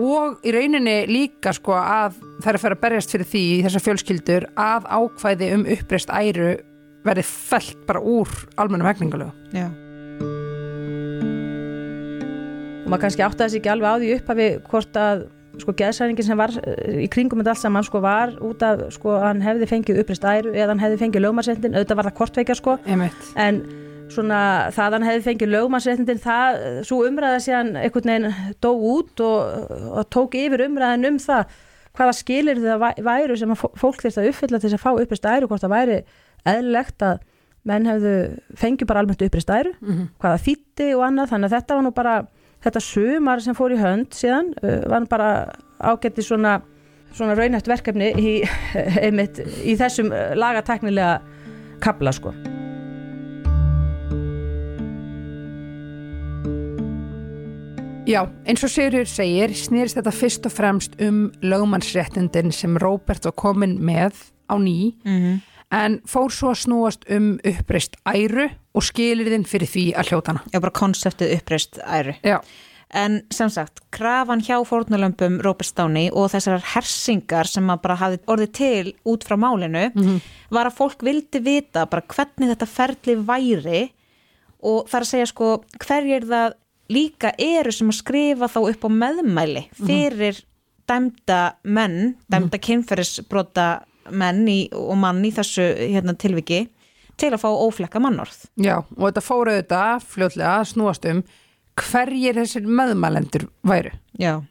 og 0.04 0.46
í 0.46 0.54
rauninni 0.54 0.98
líka 1.10 1.54
sko 1.58 1.78
að 1.80 2.20
þær 2.44 2.58
að 2.58 2.66
fara 2.66 2.78
að 2.78 2.84
berjast 2.86 3.16
fyrir 3.16 3.32
því 3.34 3.46
þessar 3.68 3.88
fjölskyldur 3.88 4.50
að 4.54 4.90
ákvæði 4.90 5.54
um 5.58 5.66
uppreist 5.78 6.14
æru 6.14 6.52
verði 7.04 7.26
fellt 7.28 7.88
bara 7.88 8.00
úr 8.00 8.30
almennum 8.56 8.88
hegningalögu. 8.88 9.34
Já. 9.54 9.72
og 12.84 12.92
maður 12.92 13.06
kannski 13.06 13.24
áttaði 13.26 13.54
sig 13.54 13.62
ekki 13.62 13.72
alveg 13.72 13.90
á 13.90 13.96
því 14.02 14.12
upphafi 14.18 14.48
hvort 14.68 15.00
að 15.00 15.24
sko 15.62 15.74
geðsæningin 15.78 16.26
sem 16.26 16.40
var 16.40 16.54
eh, 16.64 17.04
í 17.06 17.08
kringum 17.12 17.42
þetta 17.42 17.54
allt 17.54 17.62
saman 17.62 17.86
sko 17.86 18.02
var 18.04 18.36
út 18.44 18.64
af 18.66 18.88
sko 18.96 19.18
hann 19.22 19.44
hefði 19.46 19.70
fengið 19.70 20.02
upprist 20.04 20.26
æru 20.26 20.54
eða 20.54 20.72
hann 20.74 20.84
hefði 20.84 21.02
fengið 21.04 21.26
lögmannsréttindin, 21.28 21.78
auðvitað 21.78 22.00
var 22.00 22.10
það 22.10 22.18
kortveikja 22.20 22.58
sko. 22.60 22.78
Einmitt. 22.86 23.28
en 23.40 23.62
svona 24.14 24.40
það 24.74 24.88
að 24.88 24.98
hann 24.98 25.08
hefði 25.10 25.26
fengið 25.28 25.54
lögmannsréttindin 25.54 26.24
það, 26.24 26.64
svo 26.90 27.04
umræða 27.08 27.44
síðan 27.46 27.76
einhvern 27.82 28.12
veginn 28.14 28.58
dó 28.62 28.72
út 28.74 29.24
og, 29.26 29.70
og 30.00 30.10
tók 30.14 30.38
yfir 30.38 30.66
umræðin 30.68 31.12
um 31.12 31.22
það 31.22 31.54
hvaða 31.94 32.16
skilir 32.18 32.62
það 32.62 32.88
væru 33.06 33.38
sem 33.38 33.54
fólk 33.58 34.02
þurft 34.02 34.20
að 34.22 34.32
uppfylla 34.32 34.60
til 34.60 34.70
þess 34.70 34.80
að 34.80 34.86
fá 34.86 34.92
upprist 35.04 35.30
æru 35.30 35.50
hvort 35.50 35.62
það 35.62 35.76
væri 35.76 36.00
eðlilegt 36.50 37.06
að 37.06 37.22
menn 37.70 37.86
hefðu 37.88 38.14
fengið 38.60 38.90
bara 38.90 39.04
almennt 39.04 39.22
upprist 39.24 39.52
æru 39.54 39.74
hvaða 40.20 40.40
þýtti 40.44 40.90
og 40.98 41.04
annað. 41.06 41.30
Þannig 41.32 41.48
að 41.48 41.56
þetta 41.56 41.78
var 41.78 41.86
nú 41.86 41.92
bara 41.96 42.16
þetta 42.64 42.84
sumar 42.84 43.44
sem 43.44 43.58
fór 43.58 43.76
í 43.76 43.82
hönd 43.82 44.16
síðan 44.16 44.54
uh, 44.64 44.80
var 44.92 45.08
bara 45.12 45.30
ágætti 45.84 46.24
svona, 46.26 46.58
svona 47.16 47.36
raunætt 47.38 47.70
verkefni 47.70 48.14
í, 48.16 48.34
einmitt, 49.06 49.42
í 49.64 49.76
þessum 49.80 50.14
uh, 50.14 50.32
lagateknilega 50.40 51.20
kabla 51.84 52.16
sko. 52.16 52.34
Já, 58.04 58.20
eins 58.44 58.60
og 58.68 58.68
Sigurður 58.68 59.08
segir, 59.08 59.54
snýrist 59.56 59.96
þetta 59.96 60.12
fyrst 60.12 60.48
og 60.50 60.52
fremst 60.52 60.98
um 61.04 61.30
lögmannsréttindin 61.40 62.52
sem 62.52 62.76
Róbert 62.84 63.24
var 63.30 63.36
komin 63.40 63.78
með 63.80 64.20
á 64.52 64.60
ný, 64.60 64.92
Mm 65.08 65.40
en 65.74 66.02
fór 66.10 66.30
svo 66.34 66.52
að 66.54 66.62
snúast 66.66 67.08
um 67.14 67.34
uppreist 67.50 67.98
æru 68.06 68.50
og 68.74 68.86
skilirðin 68.86 69.48
fyrir 69.50 69.70
því 69.70 69.88
að 69.98 70.12
hljóta 70.12 70.34
hana. 70.34 70.46
Já, 70.54 70.60
bara 70.60 70.78
konseptið 70.78 71.34
uppreist 71.40 71.82
æru. 71.84 72.16
Já, 72.24 72.40
En 72.94 73.24
sem 73.34 73.50
sagt, 73.50 73.80
krafan 73.90 74.42
hjá 74.46 74.60
fórnulömpum 74.70 75.40
Robert 75.42 75.74
Downey 75.76 76.12
og 76.14 76.28
þessar 76.30 76.62
hersingar 76.76 77.50
sem 77.50 77.66
að 77.74 77.80
bara 77.82 77.96
hafði 77.98 78.20
orðið 78.30 78.52
til 78.54 78.92
út 79.10 79.24
frá 79.26 79.34
málinu 79.42 79.88
var 80.54 80.70
að 80.70 80.78
fólk 80.78 81.02
vildi 81.02 81.42
vita 81.42 81.88
bara 81.90 82.06
hvernig 82.06 82.52
þetta 82.52 82.68
ferli 82.70 83.16
væri 83.26 83.82
og 84.62 84.86
það 84.88 85.00
er 85.00 85.06
að 85.08 85.10
segja 85.10 85.26
sko 85.32 85.50
hverjir 85.82 86.28
það 86.30 86.54
líka 86.94 87.34
eru 87.42 87.72
sem 87.74 87.90
að 87.90 87.98
skrifa 87.98 88.52
þá 88.54 88.60
upp 88.70 88.86
á 88.86 88.90
meðmæli 89.02 89.66
fyrir 89.74 90.44
dæmda 90.88 91.42
menn, 91.64 92.16
dæmda 92.30 92.60
kynferðisbrota 92.62 93.68
menn 94.12 94.48
í, 94.50 94.60
og 94.76 94.98
mann 95.00 95.24
í 95.26 95.32
þessu 95.34 95.66
hérna, 95.80 96.16
tilviki 96.20 96.66
til 97.20 97.30
að 97.30 97.44
fá 97.44 97.50
óflekka 97.52 98.02
mannorð. 98.02 98.48
já, 98.58 98.80
og 98.82 99.04
þetta 99.06 99.22
fóru 99.24 99.54
þetta 99.60 99.84
fljótlega 100.02 100.56
að 100.60 100.70
snúast 100.72 101.06
um 101.10 101.22
hverjir 101.80 102.38
þessir 102.38 102.66
meðmælendur 102.66 103.48
væru. 103.66 103.94
Já, 104.20 104.42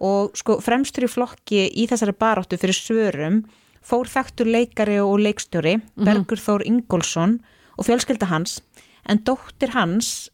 og 0.00 0.36
sko 0.36 0.58
fremstur 0.64 1.06
í 1.06 1.10
flokki 1.12 1.66
í 1.68 1.86
þessari 1.88 2.16
baráttu 2.16 2.58
fyrir 2.60 2.76
svörum 2.76 3.42
fór 3.84 4.08
þekktur 4.08 4.48
leikari 4.48 4.98
og 5.00 5.18
leikstjóri 5.24 5.78
Bergur 5.96 6.40
Þór 6.40 6.64
Ingólfsson 6.68 7.38
og 7.76 7.88
fjölskylda 7.88 8.28
hans 8.28 8.60
en 9.08 9.22
dóttir 9.24 9.72
hans 9.74 10.30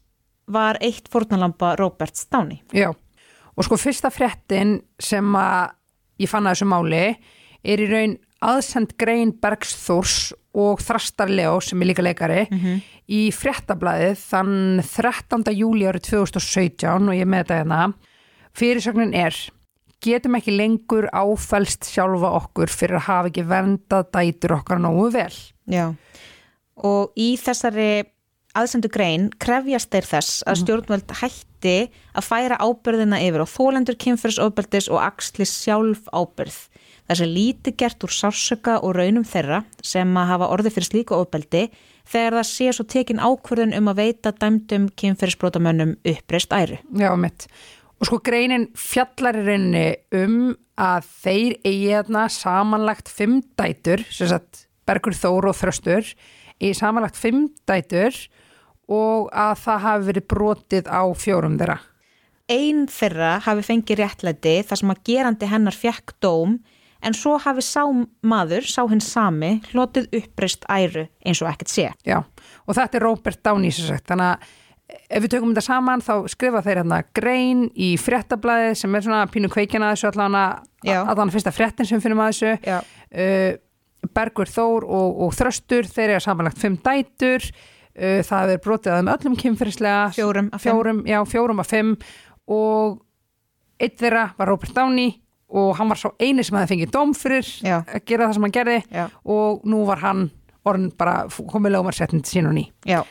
var 0.47 0.79
eitt 0.83 1.07
fórnalamba 1.11 1.75
Robert 1.79 2.15
Stáni. 2.15 2.61
Já, 2.71 2.91
og 3.55 3.65
sko 3.65 3.79
fyrsta 3.79 4.11
fréttin 4.13 4.77
sem 4.99 5.35
að 5.35 5.73
ég 6.21 6.31
fann 6.31 6.47
að 6.47 6.55
þessu 6.55 6.69
máli 6.71 7.03
er 7.67 7.83
í 7.83 7.89
raun 7.91 8.15
aðsend 8.43 8.95
grein 8.99 9.33
Bergs 9.41 9.73
Þórs 9.85 10.17
og 10.57 10.81
Þrastar 10.81 11.29
Leó 11.29 11.59
sem 11.63 11.81
er 11.81 11.91
líka 11.91 12.05
leikari 12.05 12.45
í 13.07 13.27
fréttablaðið 13.33 14.17
þann 14.21 14.81
13. 14.83 15.45
júli 15.53 15.87
árið 15.89 16.09
2017 16.11 17.09
og 17.09 17.15
ég 17.15 17.25
er 17.25 17.31
með 17.31 17.45
þetta 17.45 17.59
hérna 17.61 17.93
fyrirsögnin 18.57 19.15
er 19.17 19.37
getum 20.03 20.37
ekki 20.37 20.53
lengur 20.53 21.09
áfælst 21.13 21.89
sjálfa 21.89 22.33
okkur 22.41 22.69
fyrir 22.69 22.99
að 22.99 23.07
hafa 23.07 23.31
ekki 23.31 23.47
verndað 23.49 24.11
dætur 24.13 24.57
okkar 24.59 24.81
nógu 24.81 25.09
vel 25.15 25.33
Já, 25.67 25.93
og 26.77 27.11
í 27.17 27.35
þessari 27.41 28.05
aðsendu 28.57 28.89
grein 28.89 29.29
krefjast 29.41 29.91
þeir 29.93 30.07
þess 30.11 30.43
að 30.47 30.61
stjórnvöld 30.63 31.13
hætti 31.21 31.75
að 32.17 32.25
færa 32.25 32.57
ábyrðina 32.61 33.19
yfir 33.25 33.43
og 33.43 33.51
þólendur 33.51 33.97
kynferðisofbeldis 34.01 34.89
og 34.89 35.01
axli 35.03 35.45
sjálf 35.45 36.07
ábyrð. 36.13 36.57
Það 37.07 37.19
sé 37.21 37.27
lítið 37.31 37.75
gert 37.79 38.03
úr 38.03 38.11
sársöka 38.11 38.77
og 38.83 38.97
raunum 38.97 39.23
þeirra 39.27 39.61
sem 39.85 40.09
að 40.19 40.31
hafa 40.33 40.49
orði 40.51 40.73
fyrir 40.75 40.89
slíku 40.89 41.15
ofbeldi 41.15 41.63
þegar 42.07 42.37
það 42.37 42.47
sé 42.49 42.69
svo 42.75 42.85
tekin 42.91 43.21
ákvörðun 43.23 43.75
um 43.77 43.89
að 43.91 44.01
veita 44.01 44.33
dæmdum 44.35 44.89
kynferðisbrotamönnum 44.99 45.95
uppreist 46.11 46.55
æru. 46.55 46.81
Já, 46.99 47.11
mitt. 47.19 47.47
Og 47.97 48.09
sko 48.09 48.19
greinin 48.21 48.67
fjallar 48.77 49.39
í 49.39 49.45
rauninni 49.47 49.85
um 50.19 50.39
að 50.77 51.07
þeir 51.23 51.55
eigi 51.65 51.93
þarna 51.95 52.27
samanlagt 52.29 53.09
fimm 53.09 53.39
dætur, 53.57 54.03
sem 54.13 54.29
sagt 54.29 54.67
Bergur 54.87 55.15
Þór 55.17 55.49
og 55.49 55.57
Þröstur, 55.57 56.11
eigi 56.59 56.75
samanlagt 56.77 57.17
fimm 57.17 57.47
dætur 57.69 58.15
og 58.87 59.31
að 59.35 59.55
það 59.63 59.83
hafi 59.87 60.09
verið 60.11 60.27
brotið 60.33 60.91
á 60.91 61.03
fjórum 61.17 61.57
þeirra. 61.59 61.79
Einn 62.47 62.85
þeirra 62.91 63.37
hafi 63.43 63.65
fengið 63.67 63.99
réttlæti 64.03 64.57
þar 64.67 64.79
sem 64.79 64.91
að 64.93 65.01
gerandi 65.09 65.49
hennar 65.51 65.75
fekk 65.75 66.13
dóm 66.23 66.59
en 67.05 67.17
svo 67.17 67.37
hafi 67.41 67.63
sá 67.65 67.83
maður, 68.25 68.67
sá 68.67 68.83
hinn 68.89 69.03
sami, 69.03 69.57
hlotið 69.71 70.09
uppreist 70.21 70.65
æru 70.71 71.07
eins 71.25 71.41
og 71.43 71.51
ekkert 71.51 71.73
sé. 71.73 71.91
Já, 72.07 72.21
og 72.65 72.77
þetta 72.77 72.99
er 72.99 73.05
Robert 73.05 73.43
Downey 73.45 73.73
sem 73.75 73.89
sagt, 73.89 74.07
þannig 74.09 74.33
að 74.33 74.55
ef 74.87 75.23
við 75.23 75.31
tökum 75.33 75.51
þetta 75.51 75.65
saman 75.65 76.03
þá 76.03 76.13
skrifa 76.31 76.63
þeir 76.63 76.81
hérna 76.81 76.99
grein 77.15 77.65
í 77.75 77.93
fréttablaði 77.99 78.75
sem 78.79 78.95
er 78.95 79.03
svona 79.03 79.23
pínu 79.31 79.49
kveikina 79.51 79.91
þessu 79.93 80.11
allan 80.11 80.37
að 80.39 80.93
allan 81.03 81.33
fyrsta 81.33 81.51
fréttin 81.55 81.89
sem 81.89 82.03
finnum 82.03 82.21
að 82.23 82.31
þessu. 82.31 82.53
Já. 82.67 82.77
uh, 83.23 83.57
Bergur 84.13 84.47
Þór 84.47 84.85
og, 84.85 85.23
og 85.25 85.33
Þröstur 85.35 85.89
þeir 85.89 86.13
eru 86.13 86.23
samanlagt 86.23 86.61
fimm 86.61 86.77
dætur. 86.83 87.43
Uh, 87.97 88.21
það 88.23 88.53
er 88.53 88.63
brotið 88.63 88.93
að 88.93 89.01
þeim 89.01 89.11
öllum 89.15 89.37
kynferðislega. 89.41 90.07
Fjórum 90.15 90.51
fjórum, 90.63 91.03
já, 91.09 91.19
fjórum 91.27 91.63
af 91.63 91.71
fimm. 91.73 91.95
Og 92.47 93.01
eitt 93.81 93.97
þeirra 93.99 94.29
var 94.37 94.53
Robert 94.53 94.75
Downey 94.77 95.17
og 95.47 95.77
hann 95.77 95.89
var 95.91 95.99
svo 95.99 96.13
eini 96.19 96.43
sem 96.43 96.57
hefði 96.57 96.73
fengið 96.73 96.91
dóm 96.95 97.13
fyrir 97.15 97.47
Já. 97.63 97.79
að 97.85 98.03
gera 98.09 98.27
það 98.27 98.35
sem 98.37 98.47
hann 98.47 98.55
gerði 98.57 98.81
Já. 98.91 99.05
og 99.23 99.63
nú 99.63 99.85
var 99.87 100.03
hann 100.03 100.27
orðin 100.67 100.91
bara 100.99 101.27
komið 101.29 101.77
lögumarsettindi 101.77 102.27
sín 102.27 102.49
og 102.49 102.57
ný 102.57 102.67
Já. 102.87 103.01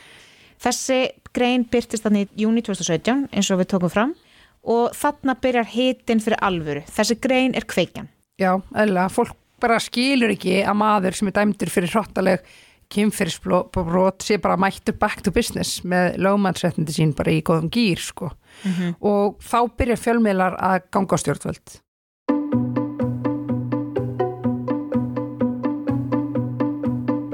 Þessi 0.61 0.99
grein 1.33 1.65
byrtist 1.69 2.05
þannig 2.05 2.31
í 2.33 2.45
júni 2.45 2.63
2017 2.65 3.27
eins 3.31 3.49
og 3.53 3.61
við 3.61 3.71
tókum 3.73 3.93
fram 3.93 4.13
og 4.67 4.93
þarna 4.97 5.37
byrjar 5.39 5.69
hitin 5.71 6.21
fyrir 6.23 6.41
alvöru. 6.43 6.81
Þessi 6.91 7.15
grein 7.23 7.53
er 7.55 7.67
kveikjan. 7.69 8.09
Já, 8.41 8.57
eðlilega, 8.73 9.11
fólk 9.13 9.35
bara 9.61 9.77
skilur 9.81 10.33
ekki 10.33 10.59
að 10.65 10.77
maður 10.77 11.17
sem 11.17 11.29
er 11.29 11.37
dæmdur 11.37 11.71
fyrir 11.73 11.93
hrottaleg 11.93 12.43
kynfyrirsbrot 12.93 14.23
sé 14.23 14.37
bara 14.41 14.57
mættur 14.59 14.95
back 14.99 15.23
to 15.25 15.33
business 15.35 15.81
með 15.83 16.19
lögmannsréttindi 16.23 16.93
sín 16.95 17.15
bara 17.17 17.33
í 17.35 17.41
góðum 17.45 17.71
gýr 17.73 17.99
sko. 17.99 18.31
og 19.01 19.41
þá 19.43 19.59
byrjar 19.77 19.99
fjölmiðlar 19.99 20.55
að 20.55 20.87
ganga 20.91 21.17
á 21.17 21.21
stjórnvöld 21.21 21.81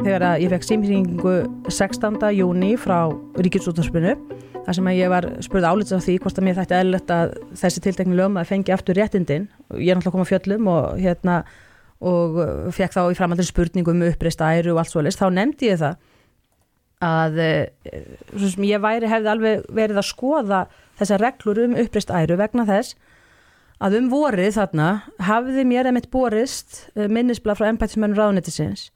þegar 0.04 0.24
að 0.28 0.42
ég 0.44 0.52
fekk 0.52 0.66
símhringu 0.68 1.34
16. 1.72 2.18
júni 2.36 2.74
frá 2.80 3.08
Ríkisútarspinu 3.40 4.14
þar 4.66 4.76
sem 4.78 4.88
að 4.90 4.98
ég 4.98 5.12
var 5.12 5.28
spurð 5.44 5.68
álits 5.70 5.94
af 5.96 6.04
því 6.04 6.16
hvort 6.24 6.40
að 6.40 6.48
mér 6.48 6.58
þætti 6.58 6.76
eðlilegt 6.78 7.14
að 7.14 7.36
þessi 7.62 7.84
tiltekni 7.86 8.18
lögum 8.18 8.40
að 8.42 8.50
fengi 8.52 8.74
aftur 8.76 9.00
réttindin 9.00 9.46
ég 9.80 9.94
er 9.94 10.00
náttúrulega 10.00 10.12
að 10.12 10.16
koma 10.16 10.28
á 10.28 10.32
fjöllum 10.32 10.70
og 10.74 11.00
hérna 11.00 11.38
og 12.04 12.40
fekk 12.76 12.96
þá 12.98 13.02
í 13.06 13.18
framhaldin 13.20 13.48
spurningu 13.48 13.94
um 13.94 14.04
uppreist 14.10 14.44
æru 14.44 14.74
og 14.74 14.82
allt 14.84 14.92
svo 14.92 15.04
þá 15.04 15.26
nefndi 15.38 15.72
ég 15.72 15.80
það 15.80 15.96
að 17.04 17.40
eh, 17.44 18.68
ég 18.68 18.84
væri 18.84 19.12
hefði 19.12 19.32
alveg 19.32 19.66
verið 19.72 20.00
að 20.00 20.10
skoða 20.10 20.62
þessar 21.00 21.24
reglur 21.24 21.64
um 21.64 21.78
uppreist 21.84 22.12
æru 22.12 22.40
vegna 22.40 22.68
þess 22.68 22.96
að 23.84 23.98
um 24.00 24.10
vorið 24.12 24.56
þarna 24.56 24.90
hafði 25.28 25.66
mér 25.68 25.92
emitt 25.92 26.12
borist 26.12 26.86
eh, 26.96 27.08
minnisblað 27.08 27.60
frá 27.60 27.72
embættismenn 27.72 28.16
ráðnettisins 28.16 28.92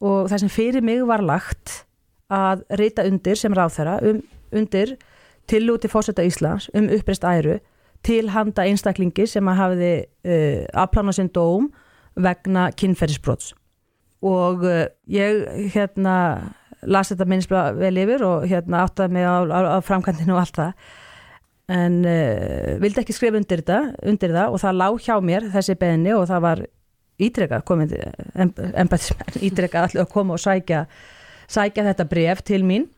og 0.00 0.30
það 0.30 0.42
sem 0.44 0.52
fyrir 0.52 0.84
mig 0.84 1.02
var 1.08 1.22
lagt 1.24 1.84
að 2.32 2.64
rita 2.78 3.04
undir 3.08 3.38
sem 3.38 3.54
ráðherra 3.56 3.98
um, 4.06 4.20
undir 4.54 4.94
tillúti 5.50 5.90
fórseta 5.90 6.24
Íslands 6.24 6.70
um 6.76 6.88
uppreist 6.94 7.26
æru 7.26 7.58
til 8.06 8.30
handa 8.32 8.64
einstaklingi 8.64 9.26
sem 9.28 9.48
að 9.50 9.60
hafiði 9.60 9.92
uh, 10.00 10.62
afplána 10.84 11.12
sinn 11.16 11.32
dóm 11.34 11.68
vegna 12.16 12.70
kynferðisbrots. 12.76 13.52
Og 14.24 14.64
uh, 14.64 14.86
ég 15.10 15.44
hérna 15.74 16.16
las 16.88 17.12
þetta 17.12 17.26
minnisblað 17.28 17.76
vel 17.80 18.00
yfir 18.00 18.24
og 18.24 18.48
hérna 18.48 18.86
áttaði 18.86 19.18
mig 19.18 19.28
á, 19.28 19.36
á, 19.44 19.60
á 19.76 19.78
framkantinu 19.84 20.36
og 20.36 20.42
allt 20.44 20.60
það. 20.62 20.90
En 21.70 22.00
uh, 22.08 22.76
vildi 22.80 23.02
ekki 23.02 23.16
skrifa 23.16 23.40
undir, 23.40 23.64
undir 24.00 24.36
það 24.36 24.54
og 24.54 24.62
það 24.64 24.78
lág 24.80 25.00
hjá 25.04 25.16
mér 25.24 25.50
þessi 25.52 25.76
beðinni 25.80 26.16
og 26.16 26.28
það 26.30 26.46
var 26.46 26.64
ítrekað 27.26 27.66
komið 27.68 27.98
embætismenn 28.38 29.42
ítrekað 29.48 29.90
allir 29.90 30.04
að 30.04 30.14
koma 30.14 30.36
og 30.36 30.42
sækja 30.42 30.86
sækja 31.50 31.86
þetta 31.90 32.08
bref 32.10 32.42
til 32.46 32.62
mín 32.66 32.88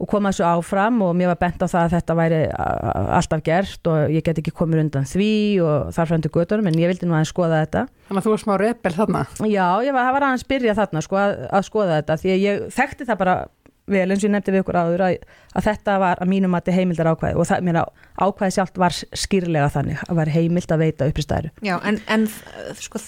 og 0.00 0.08
koma 0.08 0.30
þessu 0.32 0.46
áfram 0.48 1.02
og 1.04 1.12
mér 1.16 1.28
var 1.34 1.40
bent 1.42 1.60
á 1.60 1.68
það 1.68 1.82
að 1.82 1.94
þetta 1.94 2.16
væri 2.16 2.40
alltaf 2.56 3.42
gert 3.44 3.90
og 3.90 4.14
ég 4.14 4.24
get 4.24 4.40
ekki 4.40 4.54
komið 4.56 4.86
undan 4.86 5.08
því 5.08 5.32
og 5.60 5.90
þar 5.96 6.08
frændu 6.08 6.32
göttunum 6.32 6.70
en 6.70 6.80
ég 6.80 6.88
vildi 6.88 7.08
nú 7.08 7.16
aðeins 7.16 7.32
skoða 7.34 7.60
þetta. 7.66 7.82
Þannig 8.08 8.22
að 8.22 8.28
þú 8.28 8.32
er 8.32 8.42
smá 8.44 8.54
rebel 8.62 8.94
þarna? 8.96 9.24
Já, 9.44 9.66
ég 9.84 9.96
var, 9.96 10.12
var 10.16 10.28
aðeins 10.30 10.46
byrja 10.48 10.76
þarna 10.78 11.04
sko, 11.04 11.20
að, 11.20 11.42
að 11.52 11.66
skoða 11.68 11.98
þetta 12.00 12.18
því 12.22 12.32
að 12.32 12.44
ég 12.46 12.64
þekkti 12.78 13.08
það 13.10 13.20
bara 13.20 13.36
vel 13.90 14.06
eins 14.06 14.22
og 14.22 14.28
ég 14.28 14.34
nefndi 14.34 14.54
við 14.54 14.62
ykkur 14.64 14.78
áður 14.80 15.04
að, 15.04 15.16
að 15.58 15.66
þetta 15.66 15.96
var 16.00 16.20
að 16.22 16.30
mínum 16.30 16.54
mati 16.54 16.74
heimildar 16.74 17.10
ákvæði 17.10 17.40
og 17.40 17.48
það, 17.50 17.64
mér 17.66 17.80
ákvæði 18.22 18.56
sjálft 18.56 18.80
var 18.80 18.96
skýrlega 18.96 19.70
þannig 19.74 20.04
að 20.06 20.20
var 20.20 20.32
heimild 20.32 20.74
að 20.74 20.84
veita 20.84 21.08
uppristæru 21.10 21.50
Já, 21.66 21.74
en, 21.88 21.98
en 22.06 22.28
sko, 22.78 23.02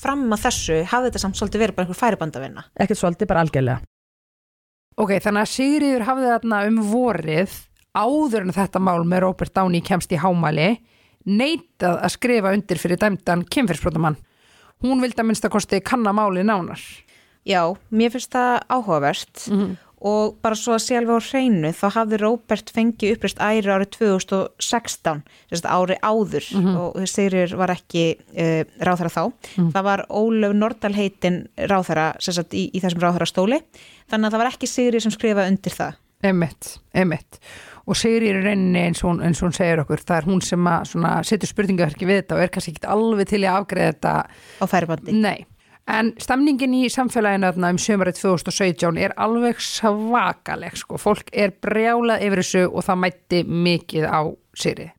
fram 0.00 0.26
að 0.32 0.46
þessu 0.46 0.80
hafði 0.90 1.10
þetta 1.10 1.22
samt 1.24 1.38
svolítið 1.38 1.62
verið 1.64 1.76
bara 1.76 1.86
einhver 1.86 2.00
færibandavinna. 2.00 2.66
ekkert 2.78 3.00
svolítið, 3.00 3.30
bara 3.32 3.44
algjörlega 3.44 3.80
Ok, 4.96 5.10
þannig 5.20 5.42
að 5.42 5.50
Sigriður 5.52 6.04
hafði 6.08 6.28
þarna 6.32 6.58
um 6.70 6.76
vorið 6.88 7.56
áður 7.96 8.46
en 8.46 8.54
þetta 8.56 8.80
mál 8.80 9.02
með 9.04 9.26
Robert 9.26 9.52
Downey 9.52 9.82
kemst 9.84 10.12
í 10.12 10.20
hámæli 10.20 10.70
neitað 11.28 11.98
að 12.00 12.14
skrifa 12.14 12.52
undir 12.56 12.80
fyrir 12.80 13.00
dæmdan 13.02 13.42
kynfyrsbrotamann. 13.52 14.16
Hún 14.84 15.02
vildi 15.04 15.20
að 15.20 15.28
minnsta 15.28 15.50
kosti 15.52 15.82
kanna 15.84 16.14
máli 16.16 16.44
nánar. 16.46 16.80
Já, 17.46 17.76
mér 17.92 18.14
finnst 18.14 18.32
það 18.32 18.54
áhugavert 18.72 19.44
og 20.00 20.34
bara 20.44 20.54
svo 20.58 20.74
að 20.76 20.82
alveg 20.98 21.16
á 21.16 21.28
hreinu 21.30 21.70
þá 21.72 21.86
hafði 21.94 22.18
Róbert 22.20 22.72
fengið 22.74 23.14
uppreist 23.16 23.38
æri 23.40 23.70
árið 23.72 23.90
2016, 23.96 25.22
þess 25.50 25.64
að 25.64 25.76
ári 25.76 25.96
áður 26.04 26.48
og 26.76 26.98
Sigrir 27.08 27.54
var 27.56 27.72
ekki 27.74 28.02
uh, 28.36 28.62
ráþara 28.84 29.12
þá. 29.14 29.22
Það 29.72 29.86
var 29.88 30.04
Ólöf 30.10 30.52
Nordal 30.56 30.92
heitin 30.96 31.38
ráþara 31.56 32.10
sagt, 32.20 32.52
í, 32.54 32.66
í 32.76 32.82
þessum 32.84 33.00
ráþara 33.06 33.26
stóli 33.30 33.62
þannig 34.10 34.28
að 34.28 34.36
það 34.36 34.42
var 34.44 34.50
ekki 34.52 34.68
Sigrir 34.70 35.00
sem 35.06 35.14
skrifaði 35.14 35.54
undir 35.54 35.76
það. 35.78 35.96
Emitt, 36.26 36.70
emitt. 36.96 37.40
Og 37.86 37.94
Sigriður 37.96 38.40
er 38.40 38.46
reyninni 38.50 38.80
eins 38.88 39.02
og, 39.04 39.12
hún- 39.12 39.20
eins 39.22 39.38
og 39.42 39.48
hún 39.50 39.54
segir 39.56 39.78
okkur, 39.82 40.00
það 40.02 40.16
er 40.16 40.24
hún 40.26 40.40
sem 40.42 40.64
að 40.66 41.26
setur 41.28 41.50
spurningaverki 41.52 42.08
við 42.08 42.22
þetta 42.22 42.34
og 42.38 42.42
er 42.42 42.48
kannski 42.54 42.72
ekki 42.74 42.88
alveg 42.90 43.28
til 43.30 43.42
að 43.44 43.58
afgreða 43.60 43.92
þetta 43.92 44.14
á 44.58 44.64
færibandi. 44.72 45.14
Nei, 45.20 45.44
en 45.86 46.12
stemningin 46.18 46.74
í 46.74 46.86
samfélaginu 46.90 47.52
um 47.70 47.78
sömarið 47.78 48.20
2017 48.24 48.98
er 48.98 49.14
alveg 49.16 49.60
svakaleg 49.62 50.76
sko. 50.76 50.98
Fólk 50.98 51.30
er 51.32 51.54
brjálað 51.62 52.26
yfir 52.26 52.42
þessu 52.42 52.66
og 52.72 52.86
það 52.86 53.02
mætti 53.04 53.42
mikið 53.46 54.06
á 54.10 54.20
sýrið. 54.56 54.92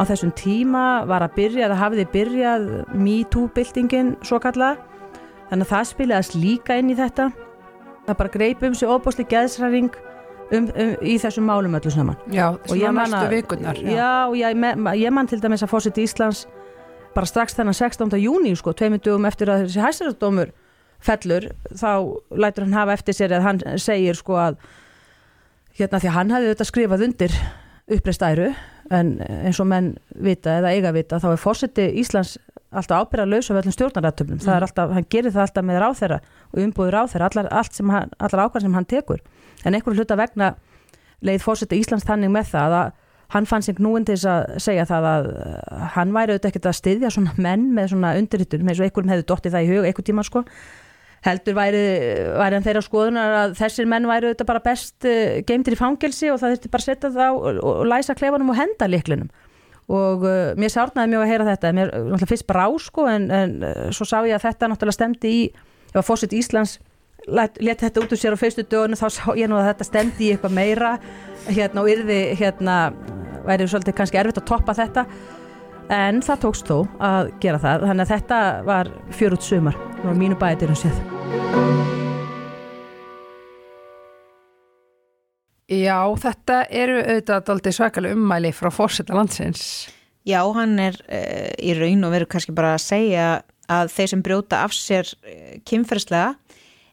á 0.00 0.02
þessum 0.08 0.30
tíma 0.32 1.04
var 1.04 1.20
að 1.20 1.34
byrja, 1.36 1.66
það 1.68 1.80
hafiði 1.82 2.04
byrjað 2.14 2.62
MeToo-byltingin 2.96 4.14
svo 4.24 4.38
kalla 4.40 4.70
þannig 5.50 5.66
að 5.66 5.72
það 5.74 5.88
spilaðist 5.90 6.36
líka 6.40 6.78
inn 6.80 6.92
í 6.92 6.96
þetta 6.96 7.26
það 8.06 8.16
bara 8.22 8.32
greip 8.32 8.64
um 8.64 8.76
sig 8.76 8.88
óbúsli 8.88 9.26
geðsræring 9.28 9.90
um, 10.52 10.66
um, 10.74 10.94
í 11.02 11.16
þessum 11.22 11.46
málum 11.46 11.74
öllu 11.78 11.90
saman 11.94 12.16
Já, 12.32 12.48
svona 12.66 12.92
næstu 13.04 13.20
að- 13.20 13.34
vikunnar. 13.34 13.76
já, 13.82 14.10
ég, 14.34 14.56
me- 14.56 14.96
ég 14.98 15.10
man 15.12 15.26
til 15.30 15.40
dæmis 15.40 15.62
að 15.62 15.72
fósitt 15.74 15.98
Íslands 16.02 16.46
bara 17.14 17.26
strax 17.26 17.54
þennan 17.58 17.74
16. 17.74 18.18
júni 18.22 18.54
sko, 18.56 18.72
tveimur 18.72 19.00
dögum 19.02 19.26
eftir 19.26 19.48
að 19.50 19.64
þessi 19.66 19.80
hæstaradómur 19.82 20.52
fellur, 21.00 21.48
þá 21.74 22.20
lætur 22.36 22.64
hann 22.68 22.72
hafa 22.76 22.92
eftir 22.92 23.14
sér 23.16 23.32
að 23.38 23.42
hann 23.46 23.60
segir 23.80 24.14
sko 24.18 24.36
að 24.36 24.56
hérna 25.78 26.00
því 26.02 26.08
að 26.10 26.16
hann 26.18 26.30
hafði 26.34 26.50
þetta 26.52 26.66
skrifað 26.68 27.04
undir 27.06 27.34
uppreist 27.90 28.22
æru 28.26 28.50
en 28.90 29.10
eins 29.22 29.58
og 29.62 29.66
menn 29.70 29.92
vita 30.18 30.58
eða 30.60 30.72
eiga 30.74 30.92
vita 30.94 31.18
þá 31.22 31.28
er 31.32 31.40
fósiti 31.40 31.86
Íslands 32.02 32.36
alltaf 32.70 33.06
ábyrða 33.06 33.26
laus 33.30 33.48
af 33.50 33.58
öllum 33.62 33.74
stjórnaratöflum 33.74 34.40
það 34.42 34.56
er 34.56 34.66
alltaf, 34.66 34.92
hann 34.94 35.06
gerir 35.10 35.32
það 35.34 35.44
alltaf 35.46 35.64
með 35.66 35.80
ráþeira 35.82 36.18
og 36.52 36.60
umbúður 36.62 36.94
ráþeira, 36.94 37.28
allar, 37.30 37.48
allt 37.50 37.74
sem 37.74 37.90
hann, 37.90 38.10
allar 38.18 38.44
ákvæð 38.46 38.66
sem 38.66 38.74
hann 38.78 38.86
tekur 38.90 39.22
en 39.64 39.76
einhverju 39.76 40.00
hluta 40.02 40.18
vegna 40.18 40.54
leið 41.26 41.44
fósiti 41.44 41.80
Íslands 41.80 42.06
þannig 42.08 42.32
með 42.32 42.52
það 42.54 42.76
að 42.80 42.92
hann 43.30 43.46
fann 43.46 43.62
sig 43.62 43.76
knúin 43.78 44.06
til 44.06 44.16
þess 44.16 44.28
að 44.30 44.60
segja 44.64 44.86
það 44.88 45.08
að 45.10 45.26
uh, 45.30 45.82
hann 45.94 46.14
væri 46.14 46.34
auðvitað 46.34 46.50
ekkert 46.50 46.70
að 46.70 46.78
styðja 46.80 47.10
svona 47.14 47.34
menn 47.38 47.68
með 47.76 47.92
svona 47.92 48.14
undirritun 48.18 48.64
með 48.64 48.72
eins 48.72 48.80
og 48.80 48.88
einhverjum 48.88 49.12
hefði 49.14 49.26
dottið 49.30 49.54
það 49.56 49.66
í 49.66 49.70
hug 49.70 49.90
einhver 49.90 50.06
tíma 50.08 50.24
sko. 50.26 50.42
Heldur 51.20 51.56
væri, 51.58 51.84
væri 52.40 52.56
hann 52.56 52.64
þeirra 52.64 52.82
skoðunar 52.82 53.36
að 53.42 53.54
þessir 53.60 53.88
menn 53.92 54.08
væri 54.08 54.30
auðvitað 54.30 54.50
bara 54.50 54.64
best 54.64 55.06
uh, 55.06 55.38
geimtir 55.46 55.76
í 55.76 55.78
fangelsi 55.78 56.32
og 56.32 56.40
það 56.42 56.56
þurfti 56.56 56.72
bara 56.74 56.86
setja 56.88 57.12
það 57.14 57.38
og, 57.38 57.46
og, 57.52 57.70
og 57.76 57.88
læsa 57.92 58.16
klefanum 58.18 58.50
og 58.50 58.58
henda 58.58 58.90
liklunum 58.90 59.30
og 59.90 60.22
uh, 60.26 60.52
mér 60.58 60.70
sárnaði 60.70 61.10
mjög 61.12 61.24
að 61.24 61.30
heyra 61.32 61.48
þetta. 61.50 61.74
Mér 61.74 61.90
náttúrulega 61.94 62.30
fyrst 62.30 62.46
bara 62.50 62.66
á 62.66 62.70
sko 62.82 63.06
en, 63.10 63.30
en 63.34 63.56
uh, 63.66 63.88
svo 63.94 64.06
sá 64.08 64.20
ég 64.22 64.36
að 64.38 64.46
þetta 64.48 64.70
náttúrulega 64.70 64.98
stemdi 64.98 65.34
í 65.34 65.42
ef 65.90 65.98
að 65.98 66.06
fósitt 66.06 66.34
Íslands 66.38 66.78
leti 67.28 67.84
þetta 67.84 68.04
út 68.04 68.14
úr 68.14 68.20
sér 68.20 68.36
á 68.36 68.42
fyrstu 68.42 68.64
dögunu 68.64 68.98
þá 68.98 69.06
sá 69.12 69.24
ég 69.36 69.50
nú 69.50 69.58
að 69.58 69.68
þetta 69.70 69.88
stemdi 69.88 70.26
í 70.28 70.32
eitthvað 70.34 70.56
meira 70.56 70.94
hérna 71.48 71.84
og 71.84 71.92
yrði 71.92 72.20
hérna 72.40 72.78
væri 73.46 73.68
svolítið 73.68 73.96
kannski 73.98 74.20
erfitt 74.20 74.40
að 74.42 74.48
toppa 74.50 74.76
þetta. 74.76 75.06
En 75.90 76.20
það 76.22 76.42
tókst 76.44 76.68
þó 76.70 76.76
að 77.02 77.32
gera 77.42 77.58
það 77.62 77.86
þannig 77.88 78.04
að 78.04 78.12
þetta 78.14 78.42
var 78.68 78.92
fjörut 79.16 79.46
sumar. 79.46 79.80
Og 80.04 80.14
mínu 80.16 80.38
bæðir 80.40 80.72
um 80.72 80.78
séð 80.78 81.00
Já, 85.70 86.02
þetta 86.18 86.64
eru 86.74 86.96
auðvitað 86.98 87.50
aldrei 87.54 87.74
svakalega 87.74 88.16
ummæli 88.18 88.50
frá 88.50 88.72
fórseta 88.74 89.14
landsins. 89.14 89.62
Já, 90.26 90.40
hann 90.56 90.74
er 90.82 90.96
uh, 91.06 91.52
í 91.62 91.76
raun 91.78 92.02
og 92.08 92.10
verður 92.10 92.30
kannski 92.34 92.54
bara 92.56 92.74
að 92.74 92.82
segja 92.88 93.26
að 93.70 93.92
þeir 93.94 94.10
sem 94.10 94.24
brjóta 94.26 94.64
af 94.66 94.74
sér 94.74 95.06
uh, 95.06 95.60
kynferðslega 95.68 96.34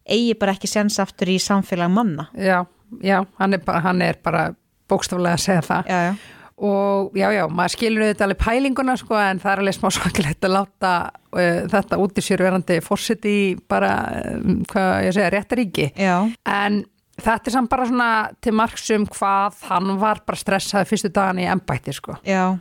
eigi 0.08 0.34
bara 0.40 0.56
ekki 0.56 0.70
sens 0.72 1.00
aftur 1.04 1.32
í 1.34 1.38
samfélag 1.42 1.92
manna. 1.94 2.30
Já, 2.34 2.64
já, 3.04 3.22
hann 3.40 3.58
er 3.58 3.64
bara, 3.66 3.84
hann 3.86 4.02
er 4.06 4.20
bara 4.24 4.50
bókstaflega 4.88 5.38
að 5.38 5.46
segja 5.46 5.64
það. 5.68 5.94
Já, 5.94 6.02
já. 6.08 6.34
Og 6.58 7.14
já, 7.14 7.28
já, 7.36 7.44
maður 7.54 7.74
skilur 7.76 8.04
auðvitað 8.04 8.26
alveg 8.26 8.40
pælinguna 8.42 8.96
sko 8.98 9.18
en 9.22 9.40
það 9.44 9.52
er 9.52 9.60
alveg 9.62 9.76
smá 9.78 9.92
svakilegt 9.98 10.48
að 10.48 10.56
láta 10.56 10.94
uh, 11.14 11.60
þetta 11.70 12.00
út 12.02 12.18
í 12.18 12.24
sér 12.26 12.42
verandi 12.48 12.80
fórseti 12.82 13.34
bara, 13.70 13.92
um, 14.40 14.64
hvað 14.72 14.94
ég 15.06 15.18
segja, 15.18 15.34
réttaríki. 15.36 15.92
Já. 16.02 16.16
En 16.50 16.82
þetta 17.22 17.52
er 17.52 17.56
samt 17.60 17.70
bara 17.70 17.86
svona 17.90 18.10
til 18.42 18.56
marksum 18.58 19.06
hvað 19.14 19.62
hann 19.70 19.94
var 20.02 20.24
bara 20.26 20.42
stressaði 20.42 20.90
fyrstu 20.90 21.14
dagan 21.14 21.44
í 21.44 21.46
embætti 21.52 21.94
sko. 21.94 22.18
Já. 22.26 22.58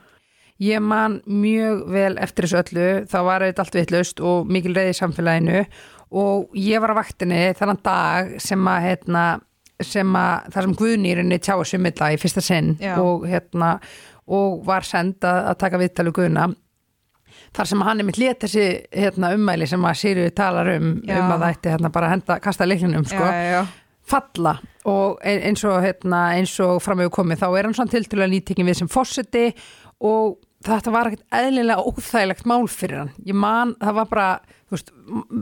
Ég 0.60 0.80
man 0.80 1.18
mjög 1.28 1.82
vel 1.92 2.14
eftir 2.20 2.46
þessu 2.46 2.60
öllu, 2.62 2.86
þá 3.08 3.18
var 3.26 3.44
auðvitað 3.44 3.64
allt 3.64 3.76
vitlaust 3.76 4.22
og 4.24 4.46
mikil 4.48 4.72
reyði 4.76 4.94
í 4.94 4.96
samfélaginu 4.96 5.64
og 6.12 6.52
ég 6.54 6.80
var 6.80 6.94
á 6.94 7.00
vaktinni 7.00 7.40
þennan 7.58 7.80
dag 7.82 8.34
sem 8.42 8.68
að, 8.70 8.82
hérna, 8.86 9.24
sem 9.82 10.12
að 10.16 10.50
það 10.54 10.62
sem 10.68 10.76
Guðnýrinni 10.82 11.38
tjáði 11.42 11.66
sumilla 11.72 12.12
í 12.14 12.20
fyrsta 12.22 12.40
sinn 12.44 12.76
og, 13.02 13.26
hérna, 13.28 13.72
og 14.26 14.62
var 14.66 14.86
send 14.86 15.18
að, 15.26 15.40
að 15.52 15.58
taka 15.64 15.80
viðtalu 15.82 16.12
Guðna. 16.16 16.46
Þar 17.56 17.68
sem 17.70 17.82
hann 17.86 18.00
er 18.00 18.06
mitt 18.08 18.18
let 18.20 18.40
þessi 18.44 18.64
hérna, 18.92 19.32
ummæli 19.36 19.66
sem 19.68 19.84
að 19.86 19.98
Sýriði 20.00 20.32
talar 20.36 20.70
um, 20.76 20.88
Já. 21.06 21.18
um 21.20 21.30
að 21.34 21.42
það 21.44 21.52
ætti 21.54 21.72
hérna, 21.74 21.90
bara 21.94 22.08
að 22.08 22.14
henda, 22.16 22.38
kasta 22.44 22.66
leiklinum 22.68 23.04
sko 23.08 23.22
Já, 23.26 23.42
já, 23.50 23.60
falla. 24.06 24.56
Og 24.86 25.18
ein- 25.24 25.42
eins 25.50 25.64
og, 25.64 25.78
hérna, 25.84 26.22
eins 26.38 26.54
og 26.64 26.78
framöfu 26.84 27.10
komið 27.18 27.42
þá 27.42 27.46
er 27.58 27.68
hann 27.68 27.74
svona 27.76 27.92
tiltölulega 27.94 28.32
nýtekinn 28.34 28.68
við 28.70 28.78
sem 28.82 28.88
fórseti 28.92 29.46
og 30.00 30.36
þetta 30.66 30.92
var 30.94 31.10
ekkert 31.10 31.40
eðlilega 31.40 31.86
óþægilegt 31.86 32.46
mál 32.50 32.66
fyrir 32.70 33.02
hann 33.02 33.14
ég 33.26 33.38
man, 33.38 33.74
það 33.80 33.98
var 34.00 34.12
bara 34.12 34.28
þú 34.66 34.76
veist, 34.76 34.92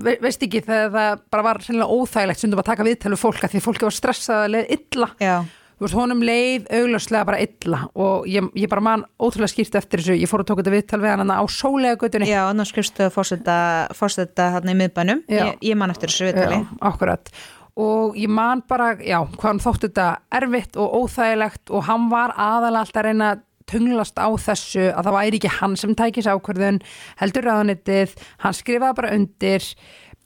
ve 0.05 0.15
veist 0.23 0.47
ekki 0.47 0.63
þegar 0.67 0.95
það 0.95 1.27
bara 1.35 1.47
var 1.49 1.61
sennilega 1.65 1.99
óþægilegt 1.99 2.43
stundum 2.43 2.63
að 2.63 2.71
taka 2.71 2.89
viðtælu 2.89 3.21
fólk 3.21 3.45
að 3.45 3.55
því 3.55 3.63
fólki 3.65 3.89
var 3.89 3.97
stressað 3.99 4.43
að 4.45 4.53
leið 4.55 4.75
illa 4.77 5.09
Já. 5.23 5.35
þú 5.79 5.87
veist, 5.87 5.99
honum 5.99 6.23
leið 6.29 6.69
augljóslega 6.81 7.29
bara 7.31 7.41
illa 7.47 7.81
og 7.95 8.29
ég, 8.31 8.53
ég 8.61 8.71
bara 8.75 8.87
man 8.91 9.07
ótrúlega 9.17 9.55
skýrt 9.55 9.81
eftir 9.81 10.05
þessu 10.05 10.19
ég 10.21 10.31
fór 10.31 10.45
að 10.45 10.53
tóka 10.53 10.63
þetta 10.63 10.77
viðtal 10.77 11.03
við 11.03 11.15
hann 11.15 11.35
á 11.35 11.45
sólega 11.49 12.01
göttunni 12.05 12.31
Já, 12.31 12.43
annars 12.51 12.75
skrifstu 12.75 13.11
fórseta, 13.15 13.59
fórseta 13.97 14.53
hann 14.59 14.71
í 14.71 14.77
miðbænum. 14.79 15.25
Ég, 15.33 15.57
ég 15.73 15.79
man 15.79 15.93
eftir 15.95 16.13
þessu 16.13 16.29
viðtali. 16.31 16.63
Já, 16.63 16.81
akkurat 16.93 17.33
og 17.75 18.15
ég 18.19 18.31
man 18.31 18.63
bara, 18.69 18.93
já, 19.03 19.19
hvað 19.35 19.49
hann 19.49 19.63
þótti 19.65 19.89
þetta 19.89 20.07
erfitt 20.39 20.77
og 20.79 20.93
óþægilegt 21.01 21.73
og 21.75 21.89
hann 21.89 22.07
var 22.13 22.35
aðalega 22.39 22.85
alltaf 22.85 23.01
að 23.03 23.09
reyna 23.09 23.31
að 23.33 23.43
tunglast 23.71 24.19
á 24.21 24.29
þessu 24.29 24.89
að 24.91 25.07
það 25.07 25.17
væri 25.19 25.41
ekki 25.41 25.53
hann 25.59 25.77
sem 25.81 25.95
tækis 25.97 26.31
ákvörðun, 26.31 26.83
heldur 27.21 27.49
ráðanitið 27.49 28.17
hann 28.45 28.57
skrifaði 28.57 28.99
bara 29.01 29.15
undir 29.17 29.71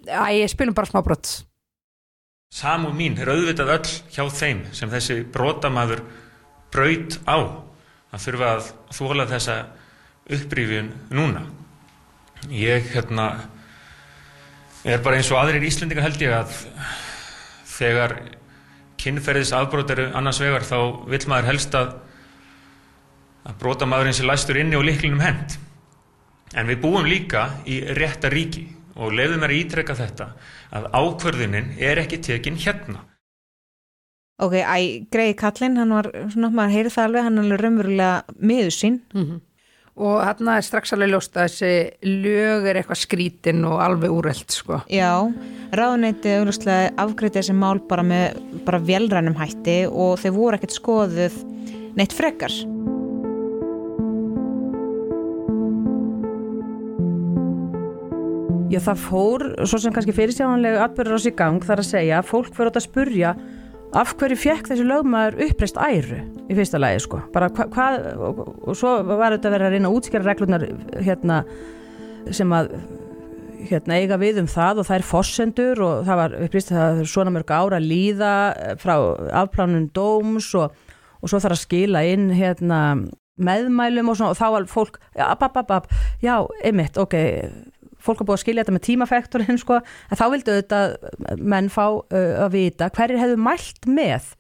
æ, 0.09 0.47
spilum 0.51 0.77
bara 0.77 0.91
smá 0.91 1.03
brott 1.05 1.39
Samúð 2.49 2.95
mín 2.97 3.19
er 3.21 3.29
auðvitað 3.29 3.75
öll 3.75 3.91
hjá 4.09 4.23
þeim 4.33 4.61
sem 4.73 4.89
þessi 4.89 5.19
brotamaður 5.35 6.01
braut 6.73 7.19
á 7.29 7.37
að 8.09 8.23
þurfa 8.25 8.53
að 8.55 8.71
þóla 8.97 9.27
þessa 9.29 9.57
uppbrífjun 10.33 10.89
núna. 11.13 11.43
Ég 12.49 12.89
hérna 12.95 13.27
er 14.89 15.03
bara 15.05 15.19
eins 15.21 15.29
og 15.29 15.43
aðrir 15.43 15.67
Íslendingar 15.69 16.07
held 16.07 16.25
ég 16.25 16.33
að 16.39 16.57
þegar 17.69 18.17
kynferðis 18.99 19.53
afbrót 19.57 19.93
eru 19.93 20.09
annars 20.17 20.41
vegar 20.41 20.65
þá 20.65 20.79
vill 21.11 21.25
maður 21.29 21.51
helst 21.53 21.77
að 21.77 21.93
að 23.47 23.59
brotamaðurinn 23.63 24.17
sé 24.17 24.27
læstur 24.27 24.59
inni 24.61 24.79
og 24.79 24.87
liklinum 24.89 25.23
hend. 25.23 25.59
En 26.57 26.67
við 26.67 26.81
búum 26.83 27.07
líka 27.07 27.49
í 27.69 27.81
rétta 27.99 28.31
ríki 28.33 28.67
og 28.99 29.13
leiðum 29.15 29.43
mér 29.45 29.53
að 29.55 29.61
ítreka 29.63 29.95
þetta 29.99 30.31
að 30.75 30.89
ákvörðunin 30.97 31.75
er 31.79 32.01
ekki 32.03 32.19
tekin 32.25 32.59
hérna. 32.59 33.05
Ok, 34.39 34.55
æ, 34.55 35.07
Gregi 35.11 35.35
Kallinn, 35.35 35.77
hann 35.81 35.91
var 35.91 36.09
svona, 36.31 36.53
maður 36.55 36.75
heyri 36.77 36.91
það 36.95 37.07
alveg, 37.09 37.25
hann 37.27 37.39
er 37.39 37.45
alveg 37.45 37.63
raunverulega 37.65 38.39
miður 38.39 38.75
sín. 38.77 38.99
og 39.99 40.21
hann 40.23 40.49
er 40.53 40.63
strax 40.63 40.93
alveg 40.95 41.11
ljóst 41.11 41.35
að 41.35 41.49
þessi 41.49 42.13
lög 42.23 42.69
er 42.71 42.79
eitthvað 42.79 43.01
skrítin 43.01 43.65
og 43.67 43.81
alveg 43.83 44.15
úrelt 44.15 44.55
sko. 44.55 44.79
Já, 44.87 45.27
ráðuneyti 45.75 46.37
auðvitað 46.39 46.85
afgreiti 47.03 47.41
þessi 47.41 47.57
mál 47.59 47.81
bara 47.91 48.07
með 48.07 48.39
bara 48.65 48.79
velrænum 48.79 49.35
hætti 49.41 49.81
og 49.91 50.21
þau 50.23 50.31
voru 50.39 50.61
ekkert 50.61 50.79
skoðuð 50.79 51.43
neitt 51.99 52.15
frekar. 52.15 52.55
Já, 58.69 58.83
það 58.85 58.99
fór, 59.01 59.45
svo 59.65 59.79
sem 59.81 59.93
kannski 59.97 60.13
fyrirsjáðanlega 60.13 60.83
atbyrður 60.85 61.17
á 61.17 61.21
sig 61.25 61.35
gang, 61.39 61.63
þar 61.65 61.81
að 61.81 61.87
segja 61.89 62.19
að 62.19 62.27
fólk 62.29 62.51
fyrir 62.53 62.69
átt 62.69 62.77
að 62.77 62.85
spurja 62.85 63.31
af 63.97 64.11
hverju 64.21 64.37
fekk 64.37 64.69
þessi 64.69 64.85
lögmaður 64.85 65.39
uppreist 65.47 65.79
æru 65.81 66.19
í 66.53 66.57
fyrsta 66.59 66.81
lagi, 66.81 67.01
sko. 67.01 67.23
Bara 67.33 67.49
hva, 67.49 67.65
hvað, 67.73 67.97
og, 68.27 68.43
og 68.69 68.77
svo 68.77 68.91
var 69.09 69.33
þetta 69.33 69.49
að 69.49 69.55
vera 69.57 69.71
að 69.71 69.77
reyna 69.77 69.89
að 69.89 69.97
útskjara 69.97 70.29
reglunar 70.29 70.67
hérna 71.01 71.39
sem 72.37 72.53
að 72.53 72.75
hérna, 73.71 73.97
eiga 74.03 74.19
við 74.21 74.43
um 74.43 74.51
það 74.51 74.83
og 74.83 74.89
það 74.91 74.99
er 74.99 75.07
fossendur 75.13 75.83
og 75.87 76.05
það 76.11 76.21
var 76.21 76.37
uppreist 76.45 76.75
að 76.75 76.83
það 76.83 77.01
svona 77.15 77.33
mörg 77.35 77.55
ára 77.55 77.81
líða 77.83 78.35
frá 78.83 78.95
afplánun 79.45 79.89
dóms 79.97 80.51
og, 80.61 80.77
og 81.23 81.33
svo 81.33 81.41
þarf 81.41 81.57
að 81.57 81.65
skila 81.65 82.05
inn 82.05 82.29
hérna 82.37 82.83
meðmælum 83.39 84.13
og 84.13 84.19
svona 84.19 84.35
og 84.35 84.39
þá 84.39 84.47
var 84.55 84.69
fólk, 84.71 85.01
já, 85.17 85.25
ab, 85.31 85.43
ab, 85.47 85.73
ab, 85.73 85.91
já, 86.23 86.35
einmitt, 86.67 86.99
ok, 86.99 87.17
fólk 88.09 88.23
er 88.23 88.29
búið 88.29 88.39
að 88.39 88.43
skilja 88.45 88.65
þetta 88.65 88.77
með 88.77 88.85
tímafektorinn 88.89 89.61
sko, 89.61 89.79
en 90.09 90.21
þá 90.21 90.27
vildu 90.33 90.55
auðvitað 90.57 90.97
menn 91.55 91.71
fá 91.73 91.85
uh, 91.87 92.35
að 92.45 92.51
vita 92.57 92.91
hverjir 92.97 93.23
hefðu 93.23 93.39
mælt 93.45 93.89
með 93.89 94.33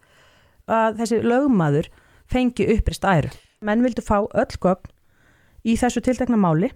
að 0.69 1.01
þessi 1.03 1.23
lögmaður 1.25 1.89
fengi 2.29 2.69
upprist 2.75 3.07
æru. 3.09 3.31
Menn 3.65 3.85
vildu 3.85 4.05
fá 4.05 4.19
öll 4.21 4.61
gögn 4.61 4.93
í 5.67 5.77
þessu 5.79 6.03
tiltekna 6.05 6.39
máli 6.41 6.71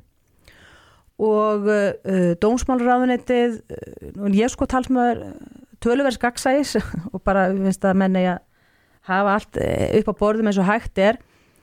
og 1.22 1.68
uh, 1.70 2.32
dómsmálraðunetið, 2.42 3.60
uh, 3.72 4.30
ég 4.34 4.50
sko 4.52 4.66
talsmaður 4.70 5.26
töluvers 5.82 6.18
gagsæðis 6.22 6.78
og 7.14 7.20
bara 7.26 7.48
finnst 7.52 7.84
að 7.86 8.00
menn 8.02 8.18
eigi 8.18 8.32
að 8.34 8.42
hafa 9.10 9.36
allt 9.36 9.60
uh, 9.60 9.86
upp 10.00 10.10
á 10.10 10.20
borðum 10.20 10.50
eins 10.50 10.60
og 10.62 10.68
hægt 10.68 11.02
er 11.02 11.20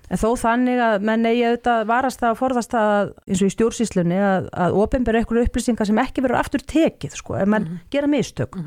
En 0.09 0.17
þó 0.17 0.29
þannig 0.41 0.79
að 0.81 1.03
menn 1.05 1.25
eigi 1.29 1.45
auðvitað 1.45 1.87
varast 1.89 2.21
það 2.21 2.31
og 2.33 2.37
forðast 2.39 2.71
það 2.73 3.09
eins 3.29 3.41
og 3.43 3.49
í 3.49 3.53
stjórnsýslunni 3.53 4.21
að, 4.25 4.47
að 4.65 4.77
ofinbera 4.81 5.21
ykkur 5.21 5.41
upplýsingar 5.43 5.89
sem 5.89 6.01
ekki 6.01 6.23
verður 6.25 6.39
aftur 6.39 6.63
tekið 6.65 7.17
sko, 7.19 7.35
ef 7.37 7.51
menn 7.53 7.67
gera 7.93 8.09
mistök. 8.09 8.57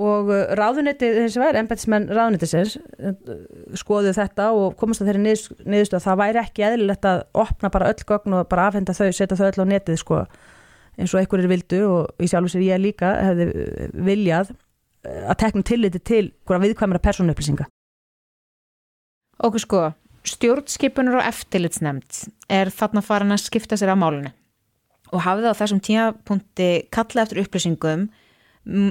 Og 0.00 0.30
uh, 0.32 0.54
ráðunetið, 0.56 1.18
þessi 1.26 1.42
væri, 1.42 1.60
embætismenn 1.60 2.08
ráðunetisins 2.08 2.78
uh, 2.80 3.12
skoðu 3.76 4.14
þetta 4.16 4.48
og 4.56 4.78
komast 4.80 5.04
að 5.04 5.10
þeirri 5.10 5.24
niðurs, 5.26 5.44
niðurstu 5.68 5.98
að 5.98 6.06
það 6.06 6.20
væri 6.22 6.40
ekki 6.40 6.64
eðlilegt 6.70 7.08
að 7.10 7.20
opna 7.44 7.70
bara 7.74 7.92
öll 7.92 8.06
gögn 8.08 8.38
og 8.38 8.48
bara 8.48 8.70
afhenda 8.70 8.96
þau, 8.96 9.10
setja 9.12 9.36
þau 9.36 9.50
öll 9.50 9.66
á 9.68 9.72
netið 9.74 10.00
sko, 10.00 10.22
eins 10.96 11.12
og 11.12 11.20
einhverjir 11.20 11.52
vildu 11.52 11.82
og 11.90 12.24
í 12.24 12.30
sjálf 12.32 12.48
og 12.48 12.54
sér 12.54 12.64
ég 12.70 12.80
líka 12.80 13.12
hefði 13.20 13.50
uh, 13.52 13.92
viljað 14.08 14.56
að 15.04 15.36
tekna 15.44 15.66
tilliti 15.66 16.00
til 16.00 16.24
hverja 16.46 16.64
viðkvæmara 16.64 17.02
persónuupplýsinga. 17.04 17.68
Okkur 19.42 19.60
sko, 19.60 19.84
stjórnskipunar 20.28 21.18
og 21.20 21.26
eftirlitsnefnd 21.26 22.22
er 22.52 22.70
þarna 22.74 23.02
farin 23.04 23.34
að 23.34 23.44
skipta 23.46 23.78
sér 23.78 23.94
af 23.94 24.00
málunni 24.00 24.32
og 25.12 25.24
hafði 25.26 25.50
á 25.52 25.58
þessum 25.58 25.80
tímapunkti 25.84 26.68
kalla 26.94 27.24
eftir 27.24 27.42
upplýsingum 27.42 28.06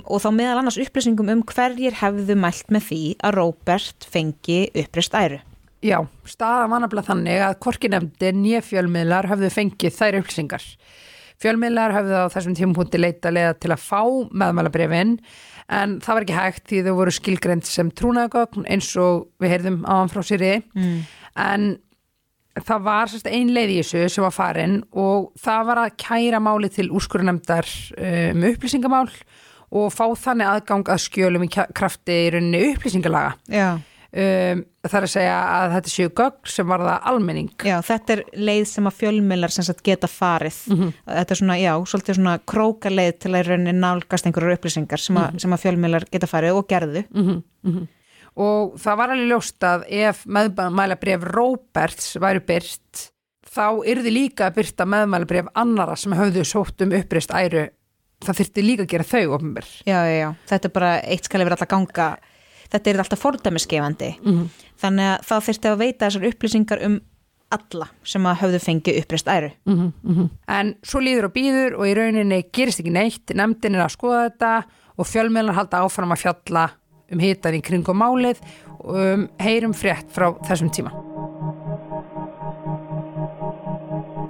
og 0.04 0.20
þá 0.22 0.30
meðal 0.36 0.60
annars 0.62 0.80
upplýsingum 0.82 1.32
um 1.34 1.46
hverjir 1.48 1.96
hefðu 2.02 2.36
mælt 2.38 2.74
með 2.74 2.88
því 2.90 3.04
að 3.24 3.38
Róbert 3.38 4.08
fengi 4.12 4.66
uppreist 4.84 5.16
æru. 5.16 5.40
Já, 5.82 5.98
staðan 6.30 6.76
var 6.76 6.84
nefnilega 6.84 7.08
þannig 7.08 7.40
að 7.42 7.56
hvorki 7.64 7.90
nefndi 7.90 8.34
nýja 8.38 8.60
fjölmiðlar 8.66 9.32
höfðu 9.32 9.50
fengið 9.56 9.96
þær 9.96 10.20
upplýsingar. 10.20 10.68
Fjölmiðlar 11.42 11.96
höfðu 11.96 12.20
á 12.22 12.34
þessum 12.36 12.58
tímpúti 12.60 13.00
leita 13.02 13.32
leða 13.34 13.56
til 13.58 13.72
að 13.74 13.82
fá 13.82 14.04
meðmælabrefin 14.30 15.16
en 15.72 16.00
það 16.04 16.18
var 16.18 16.26
ekki 16.26 16.40
hægt 16.40 16.66
því 16.70 16.82
þau 16.88 16.96
voru 17.00 17.14
skilgrend 17.16 17.68
sem 17.68 17.92
trúnaðagögn 17.96 18.68
eins 18.72 18.92
og 19.00 19.30
við 19.42 19.56
heyrðum 19.56 19.80
áðan 19.86 20.12
frá 20.12 20.22
séri 20.28 20.54
mm. 20.76 20.98
en 21.46 21.70
það 22.60 22.84
var 22.88 23.12
sérst 23.12 23.30
ein 23.32 23.54
leið 23.56 23.76
í 23.76 23.78
þessu 23.80 24.10
sem 24.12 24.26
var 24.26 24.36
farin 24.36 24.82
og 24.92 25.32
það 25.40 25.70
var 25.70 25.84
að 25.86 25.96
kæra 26.04 26.42
máli 26.44 26.72
til 26.74 26.90
úrskurunemdar 26.92 27.70
um 27.96 28.44
upplýsingamál 28.52 29.08
og 29.72 29.88
fá 29.96 30.04
þannig 30.20 30.50
aðgang 30.50 30.92
að 30.92 31.06
skjölum 31.06 31.46
í 31.48 31.50
krafti 31.52 32.18
í 32.26 32.32
rauninni 32.34 32.74
upplýsingalaga. 32.74 33.38
Já. 33.48 33.70
Um, 34.12 34.66
það 34.84 34.96
er 34.98 35.06
að 35.06 35.12
segja 35.14 35.36
að 35.48 35.74
þetta 35.78 35.92
séu 35.94 36.10
gögn 36.20 36.50
sem 36.52 36.68
var 36.68 36.82
það 36.84 37.06
almenning. 37.14 37.52
Já, 37.64 37.78
þetta 37.88 38.12
er 38.18 38.22
leið 38.36 38.64
sem 38.68 38.90
að 38.90 38.98
fjölmiðlar 38.98 39.54
sem 39.56 39.64
sagt 39.64 39.84
geta 39.88 40.10
farið. 40.12 40.58
Mhm. 40.68 40.90
þetta 41.08 41.32
er 41.32 41.40
svona, 41.40 41.56
já, 41.62 41.72
svolítið 41.88 42.18
svona 42.18 42.34
króka 42.44 42.92
leið 42.92 43.14
til 43.24 43.32
að 43.32 43.40
í 43.40 43.48
rauninni 43.48 43.74
nálgast 43.80 44.28
einhverjar 44.28 44.58
upplýsingar 44.58 45.00
sem, 45.00 45.16
að 45.16 45.40
sem 45.40 45.56
að 45.56 45.64
fjölmiðlar 45.64 46.06
geta 46.12 46.28
farið 46.28 46.60
og 46.60 46.68
gerðu. 46.68 47.06
Og 48.42 48.76
það 48.80 48.98
var 49.00 49.14
alveg 49.14 49.32
ljóst 49.32 49.64
að 49.64 49.86
ef 49.88 50.26
meðmælabref 50.26 51.24
Róberts 51.32 52.18
væri 52.20 52.44
byrt 52.48 53.12
þá 53.52 53.84
yrði 53.84 54.12
líka 54.12 54.48
að 54.48 54.60
byrta 54.60 54.88
meðmælabref 54.88 55.48
annara 55.56 55.96
sem 55.96 56.12
höfðu 56.16 56.44
sótt 56.48 56.84
um 56.84 56.92
uppreist 56.96 57.32
æru. 57.32 57.70
Það 58.22 58.38
þyrfti 58.38 58.64
líka 58.64 58.84
að 58.86 58.92
gera 58.92 59.08
þau 59.08 59.34
ofnbyr 59.34 59.68
Já, 59.82 59.98
já, 60.06 60.14
já, 60.20 60.28
þetta 60.52 60.68
er 60.68 60.74
bara 60.76 60.92
eitt 61.02 61.26
skal 61.26 61.42
yfir 61.42 61.56
alltaf 61.56 61.72
ganga 61.72 62.10
þetta 62.72 62.90
er 62.92 63.02
alltaf 63.04 63.20
fordæmisgefandi. 63.22 64.12
Mhm. 64.24 64.50
þannig 64.82 65.08
að 65.12 65.26
það 65.30 65.48
þyrfti 65.48 65.70
að 65.70 65.78
veita 65.78 66.06
þessar 66.08 66.28
upplýsingar 66.32 66.86
um 66.86 67.00
alla 67.52 67.88
sem 68.08 68.24
að 68.26 68.40
höfðu 68.42 68.60
fengið 68.64 69.00
uppreist 69.02 69.28
æru. 69.28 69.52
En 70.48 70.76
svo 70.84 71.02
líður 71.04 71.28
og 71.28 71.34
býður 71.36 71.78
og 71.78 71.86
í 71.86 71.94
rauninni 71.98 72.46
gerist 72.52 72.80
ekki 72.80 72.94
neitt. 72.96 73.34
Nefndin 73.36 73.76
er 73.76 73.86
að 73.86 73.96
skoða 73.98 74.30
þetta 74.30 74.64
og 74.98 75.06
fjölmiðlar 75.06 75.60
halda 75.60 75.84
áfram 75.84 76.16
að 76.16 76.24
fjalla 76.24 76.70
um 77.12 77.20
hitan 77.20 77.54
í 77.54 77.62
kringum 77.62 78.00
málið. 78.00 78.40
Og 78.80 78.96
um, 78.96 79.30
heyrum 79.38 79.74
frétt 79.74 80.10
frá 80.10 80.32
þessum 80.48 80.72
tíma 80.72 81.11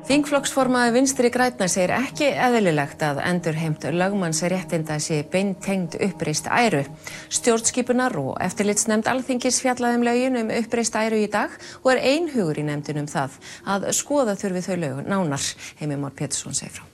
Þingflokksformaði 0.10 0.94
vinstri 0.96 1.30
grætna 1.30 1.68
segir 1.70 1.94
ekki 1.94 2.32
eðlilegt 2.34 3.04
að 3.06 3.22
endurheimt 3.22 3.86
lögmanns 3.94 4.42
réttinda 4.50 4.98
sé 5.04 5.22
beintengd 5.32 6.00
uppreist 6.02 6.50
æru. 6.50 6.82
Stjórnskipunar 7.30 8.18
og 8.20 8.34
eftirlitsnemnd 8.42 9.10
alþingis 9.12 9.62
fjallaðum 9.62 10.06
lögin 10.10 10.40
um 10.42 10.54
uppreist 10.58 10.98
æru 10.98 11.22
í 11.22 11.30
dag 11.32 11.54
og 11.84 11.92
er 11.94 12.06
einhugur 12.16 12.60
í 12.60 12.66
nefndin 12.68 13.04
um 13.06 13.12
það 13.12 13.38
að 13.76 13.92
skoða 13.96 14.40
þurfi 14.42 14.66
þau 14.68 14.80
lög 14.86 15.04
nánar. 15.06 15.52
Heimi 15.80 16.02
Mór 16.02 16.18
Pétursson 16.18 16.58
segir 16.58 16.80
frá. 16.80 16.91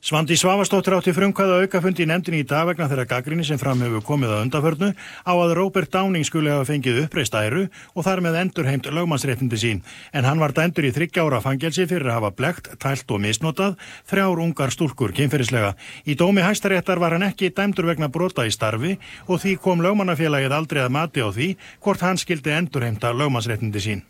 Svandi 0.00 0.32
Svavastóttir 0.32 0.94
átti 0.96 1.12
frumkvæða 1.12 1.58
aukafundi 1.60 2.06
í 2.06 2.08
nefndinni 2.08 2.38
í 2.40 2.44
dag 2.48 2.64
vegna 2.64 2.86
þeirra 2.88 3.04
gaggrinni 3.04 3.44
sem 3.44 3.58
fram 3.60 3.82
hefur 3.84 4.00
komið 4.00 4.30
að 4.32 4.46
undaförnu 4.46 4.88
á 4.96 5.32
að 5.36 5.52
Robert 5.58 5.92
Downing 5.92 6.24
skuli 6.24 6.48
hafa 6.48 6.64
fengið 6.70 7.02
uppreist 7.02 7.36
æru 7.36 7.66
og 7.92 8.06
þar 8.06 8.24
með 8.24 8.38
endurheimt 8.40 8.88
lögmannsréttindi 8.88 9.60
sín. 9.60 9.84
En 10.16 10.24
hann 10.24 10.40
var 10.40 10.56
dæmdur 10.56 10.88
í 10.88 10.94
þryggja 10.96 11.26
ára 11.28 11.42
fangelsi 11.44 11.84
fyrir 11.84 12.08
að 12.08 12.16
hafa 12.16 12.32
blekt, 12.32 12.72
tælt 12.80 13.12
og 13.12 13.20
misnotað 13.20 13.76
þrjár 14.08 14.40
ungar 14.40 14.72
stúlkur 14.72 15.12
kynferðislega. 15.12 15.76
Í 16.08 16.16
dómi 16.16 16.48
hæstaréttar 16.48 16.96
var 16.96 17.18
hann 17.18 17.28
ekki 17.28 17.52
dæmdur 17.52 17.92
vegna 17.92 18.08
brota 18.08 18.48
í 18.48 18.56
starfi 18.56 18.96
og 19.28 19.44
því 19.44 19.58
kom 19.60 19.84
lögmannafélagið 19.84 20.56
aldrei 20.62 20.80
að 20.80 20.94
mati 20.96 21.20
á 21.20 21.28
því 21.28 21.54
hvort 21.84 22.08
hann 22.08 22.16
skildi 22.16 22.56
endurheimta 22.56 23.12
lögmannsréttindi 23.12 23.84
sín. 23.84 24.06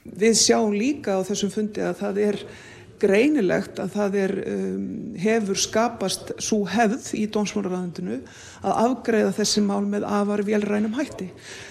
Greinilegt 3.00 3.80
að 3.80 3.94
það 3.96 4.16
er, 4.20 4.34
um, 4.52 4.86
hefur 5.20 5.60
skapast 5.60 6.32
svo 6.42 6.62
hefð 6.68 7.10
í 7.16 7.26
dómsmálaræðundinu 7.32 8.20
að 8.60 8.80
afgreiða 8.84 9.34
þessi 9.38 9.64
mál 9.64 9.82
með 9.88 10.06
afar 10.08 10.44
vélrænum 10.46 10.96
hætti. 10.98 11.30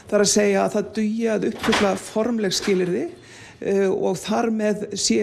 Það 0.09 0.17
er 0.17 0.25
að 0.25 0.31
segja 0.33 0.63
að 0.63 0.75
það 0.77 0.93
dugi 0.99 1.27
að 1.29 1.49
uppfylla 1.51 1.93
formleg 2.01 2.55
skilirði 2.57 3.05
uh, 3.09 3.89
og 3.93 4.17
þar 4.23 4.49
með 4.61 4.87
sé 4.97 5.21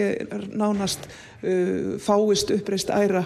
nánast 0.53 1.09
uh, 1.09 1.97
fáist 2.03 2.55
uppreist 2.55 2.93
æra 2.93 3.25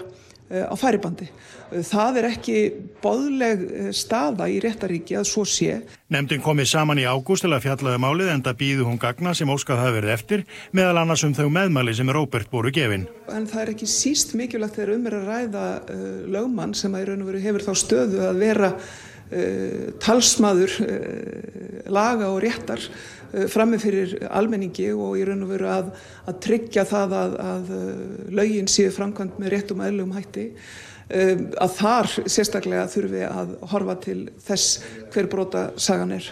á 0.52 0.74
færibandi. 0.76 1.28
Það 1.72 2.18
er 2.20 2.26
ekki 2.28 2.56
boðleg 3.02 3.62
uh, 3.64 3.90
staða 3.96 4.48
í 4.52 4.58
réttaríki 4.62 5.16
að 5.16 5.28
svo 5.30 5.44
sé. 5.48 5.78
Nefndin 6.12 6.42
komið 6.44 6.68
saman 6.74 7.00
í 7.00 7.06
ágúst 7.08 7.46
til 7.46 7.52
að 7.54 7.64
fjallaði 7.66 8.02
málið 8.02 8.32
en 8.34 8.44
það 8.44 8.58
býðu 8.60 8.88
hún 8.88 9.00
gagna 9.00 9.32
sem 9.36 9.52
óskað 9.52 9.80
hafi 9.80 9.96
verið 10.00 10.14
eftir 10.16 10.44
meðal 10.76 11.00
annars 11.02 11.24
um 11.24 11.36
þau 11.36 11.48
meðmæli 11.54 11.96
sem 11.96 12.12
Róbert 12.12 12.52
voru 12.52 12.72
gefin. 12.74 13.06
En 13.32 13.48
það 13.48 13.64
er 13.64 13.72
ekki 13.76 13.88
síst 13.90 14.36
mikilvægt 14.38 14.76
þegar 14.80 14.94
um 14.98 15.08
er 15.08 15.18
að 15.20 15.32
ræða 15.32 15.64
uh, 15.80 16.04
lögmann 16.36 16.76
sem 16.76 16.92
að 16.92 17.06
í 17.06 17.08
raun 17.10 17.24
og 17.24 17.32
veru 17.32 17.42
hefur 17.46 17.66
þá 17.70 17.72
stöðu 17.86 18.22
að 18.28 18.44
vera 18.44 18.70
uh, 18.76 19.88
talsmaður 20.04 20.78
uh, 20.84 21.82
laga 21.92 22.30
og 22.32 22.42
réttar 22.44 22.84
uh, 23.32 23.46
frammi 23.52 23.80
fyrir 23.82 24.16
almenningi 24.30 24.90
og 24.94 25.18
í 25.20 25.26
raun 25.28 25.44
og 25.46 25.52
veru 25.54 25.68
að, 25.72 25.92
að 26.28 26.40
tryggja 26.46 26.86
það 26.88 27.16
að, 27.18 27.36
að 27.48 27.74
uh, 27.76 28.00
lögin 28.40 28.70
séu 28.70 28.92
framkvæmt 28.94 29.40
með 29.42 29.54
réttum 29.56 29.84
aðlugum 29.84 30.16
hætti 30.16 30.48
um, 30.52 31.46
að 31.60 31.76
þar 31.78 32.12
sérstaklega 32.36 32.88
þurfi 32.92 33.24
að 33.28 33.56
horfa 33.72 33.98
til 34.06 34.20
þess 34.46 34.82
hver 35.14 35.30
brota 35.32 35.70
sagan 35.80 36.14
er. 36.18 36.28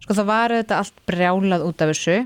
Sko 0.00 0.16
það 0.16 0.30
var 0.30 0.54
auðvitað 0.54 0.78
allt 0.80 1.02
brjálað 1.08 1.66
út 1.66 1.82
af 1.84 1.92
þessu 1.92 2.20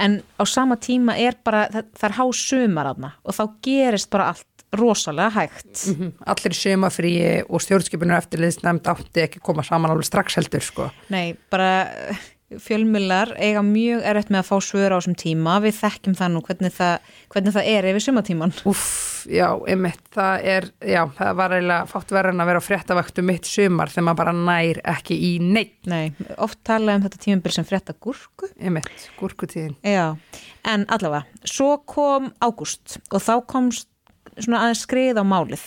en 0.00 0.20
á 0.36 0.44
sama 0.48 0.76
tíma 0.80 1.16
er 1.20 1.38
bara, 1.44 1.66
það, 1.72 1.88
það 1.96 2.10
er 2.10 2.18
há 2.18 2.26
sumar 2.40 2.92
aðna 2.92 3.16
og 3.24 3.36
þá 3.36 3.42
gerist 3.64 4.12
bara 4.12 4.28
allt 4.34 4.46
rosalega 4.76 5.30
hægt. 5.30 5.86
Mhm. 5.86 6.12
allir 6.26 6.52
í 6.54 6.58
sömafríi 6.58 7.44
og 7.48 7.62
stjórnskipunar 7.62 8.22
eftirliðsnefnd 8.22 8.88
átti 8.92 9.24
ekki 9.24 9.40
að 9.40 9.46
koma 9.48 9.64
saman 9.64 9.92
alveg 9.92 10.08
strax 10.08 10.36
heldur 10.36 10.64
sko. 10.64 10.90
Nei, 11.08 11.36
bara 11.50 11.70
eh, 12.10 12.24
fjölmjölar 12.62 13.32
eiga 13.42 13.62
mjög 13.66 14.04
erfitt 14.06 14.28
með 14.30 14.38
að 14.42 14.48
fá 14.50 14.56
svör 14.62 14.94
á 14.94 14.96
þessum 15.00 15.16
tíma, 15.18 15.56
við 15.64 15.74
þekkjum 15.80 16.14
það 16.18 16.30
nú 16.34 16.42
hvernig 16.46 16.74
það, 16.76 17.08
hvernig 17.34 17.54
það 17.56 17.70
er 17.72 17.88
yfir 17.90 18.04
sumatíman. 18.04 18.54
Úff, 18.70 18.84
já, 19.26 19.48
einmitt, 19.66 20.02
það 20.14 20.46
er, 20.52 20.68
já, 20.86 21.00
það 21.18 21.32
var 21.40 21.56
eiginlega 21.56 21.88
fátt 21.90 22.14
verðan 22.14 22.44
að 22.44 22.50
vera 22.52 22.62
á 22.62 22.68
fréttavaktu 22.68 23.24
mitt 23.26 23.50
sumar 23.50 23.90
þegar 23.90 24.06
maður 24.06 24.20
bara 24.22 24.36
nær 24.38 24.80
ekki 24.94 25.18
í 25.18 25.32
neitt, 25.42 25.74
Nei, 25.90 26.12
oft 26.38 26.62
talað 26.66 27.00
um 27.00 27.08
þetta 27.08 27.22
tímabil 27.26 27.56
sem 27.58 27.66
frétta 27.66 27.96
gúrku. 27.98 28.52
einmitt, 28.60 29.08
gúrkutíðin. 29.18 29.74
Já, 29.82 30.14
en 30.70 30.86
allavega, 30.86 31.26
svo 31.42 31.76
kom 31.82 32.30
ágúst 32.38 33.00
og 33.10 33.22
þá 33.26 33.34
komst 33.50 33.90
svona 34.36 34.62
aðeins 34.66 34.82
skrið 34.86 35.18
á 35.18 35.24
málið 35.26 35.62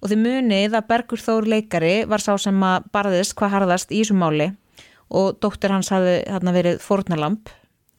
og 0.00 0.08
þið 0.10 0.20
munið 0.22 0.74
að 0.78 0.86
Bergur 0.88 1.20
Þór 1.20 1.46
leikari 1.52 1.96
var 2.08 2.22
sá 2.22 2.32
sem 2.40 2.62
að 2.64 2.86
barðist 2.94 3.34
hvað 3.36 3.52
harðast 3.52 3.92
í 3.92 4.00
þessu 4.00 4.16
máli 4.16 4.46
og 5.10 5.38
dóttir 5.42 5.74
hans 5.74 5.92
hafði 5.94 6.18
þarna 6.26 6.56
verið 6.56 6.82
fórnalamb, 6.84 7.52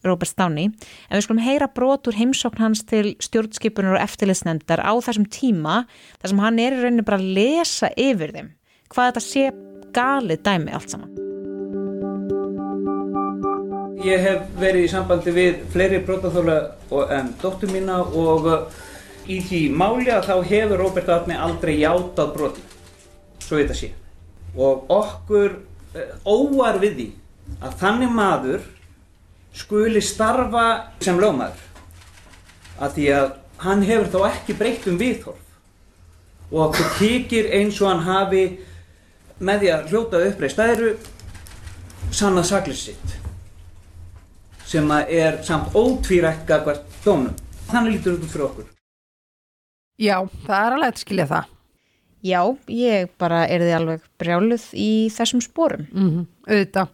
Robert 0.05 0.33
Downey 0.37 0.69
en 0.69 1.15
við 1.17 1.23
skulum 1.25 1.43
heyra 1.43 1.67
brot 1.73 2.07
úr 2.07 2.17
heimsókn 2.19 2.61
hans 2.61 2.83
til 2.87 3.15
stjórnskipunar 3.23 3.97
og 3.97 4.03
eftirlitsnefndar 4.03 4.83
á 4.85 4.93
þessum 5.03 5.25
tíma 5.33 5.81
þar 6.21 6.31
sem 6.31 6.43
hann 6.43 6.59
er 6.61 6.75
í 6.75 6.81
rauninni 6.83 7.07
bara 7.07 7.19
að 7.19 7.31
lesa 7.37 7.89
yfir 7.97 8.35
þeim 8.35 8.51
hvað 8.93 9.09
þetta 9.09 9.25
sé 9.25 9.47
galið 9.97 10.43
dæmi 10.45 10.75
allt 10.75 10.93
saman. 10.93 11.15
Ég 14.05 14.21
hef 14.23 14.43
verið 14.61 14.85
í 14.85 14.91
sambandi 14.91 15.33
við 15.35 15.63
fleiri 15.73 16.03
brotaþóla 16.05 16.57
en 17.17 17.33
dóttur 17.41 17.71
mína 17.73 17.97
og 18.05 18.45
uh, 18.47 18.83
í 19.27 19.41
því 19.43 19.61
máli 19.75 20.11
að 20.13 20.29
þá 20.29 20.35
hefur 20.51 20.83
Róbert 20.83 21.09
Átni 21.11 21.35
aldrei 21.35 21.73
játað 21.81 22.35
broti, 22.35 22.63
svo 23.41 23.57
þetta 23.57 23.75
sé. 23.75 23.89
Og 24.55 24.85
okkur 24.93 25.57
uh, 25.97 26.13
óvar 26.23 26.79
við 26.81 26.95
því 26.99 27.07
að 27.63 27.75
þannig 27.81 28.13
maður 28.13 28.65
skuli 29.57 30.01
starfa 30.03 30.67
sem 31.01 31.19
lögmaður. 31.19 31.63
Að 32.77 32.97
því 32.97 33.05
að 33.17 33.27
hann 33.63 33.83
hefur 33.87 34.09
þá 34.13 34.19
ekki 34.29 34.57
breytt 34.57 34.87
um 34.89 34.99
viðhorf 35.01 35.43
og 36.47 36.59
okkur 36.69 36.91
kikir 36.99 37.49
eins 37.57 37.79
og 37.81 37.89
hann 37.89 38.05
hafi 38.05 38.43
með 39.43 39.63
því 39.63 39.71
að 39.73 39.89
hljóta 39.91 40.21
uppreist. 40.29 40.59
Það 40.59 40.73
eru 40.75 40.91
sannað 42.13 42.49
saklis 42.51 42.85
sitt 42.87 43.17
sem 44.67 44.87
að 44.91 45.11
er 45.15 45.37
samt 45.47 45.75
ótvírætt 45.75 46.47
gagvart 46.47 46.87
dónum. 47.03 47.35
Þannig 47.67 47.97
lítur 47.97 48.17
þetta 48.17 48.31
fyrir 48.31 48.47
okkur. 48.47 48.73
Já, 49.97 50.17
það 50.45 50.65
er 50.65 50.75
alveg 50.77 50.91
að 50.91 51.01
skilja 51.01 51.27
það. 51.31 51.53
Já, 52.27 52.41
ég 52.73 53.11
bara 53.21 53.45
er 53.47 53.63
þið 53.63 53.75
alveg 53.77 54.03
brjáluð 54.19 54.65
í 54.73 54.89
þessum 55.13 55.43
sporum. 55.45 55.87
Mm 55.93 56.25
auðvitað, 56.47 56.91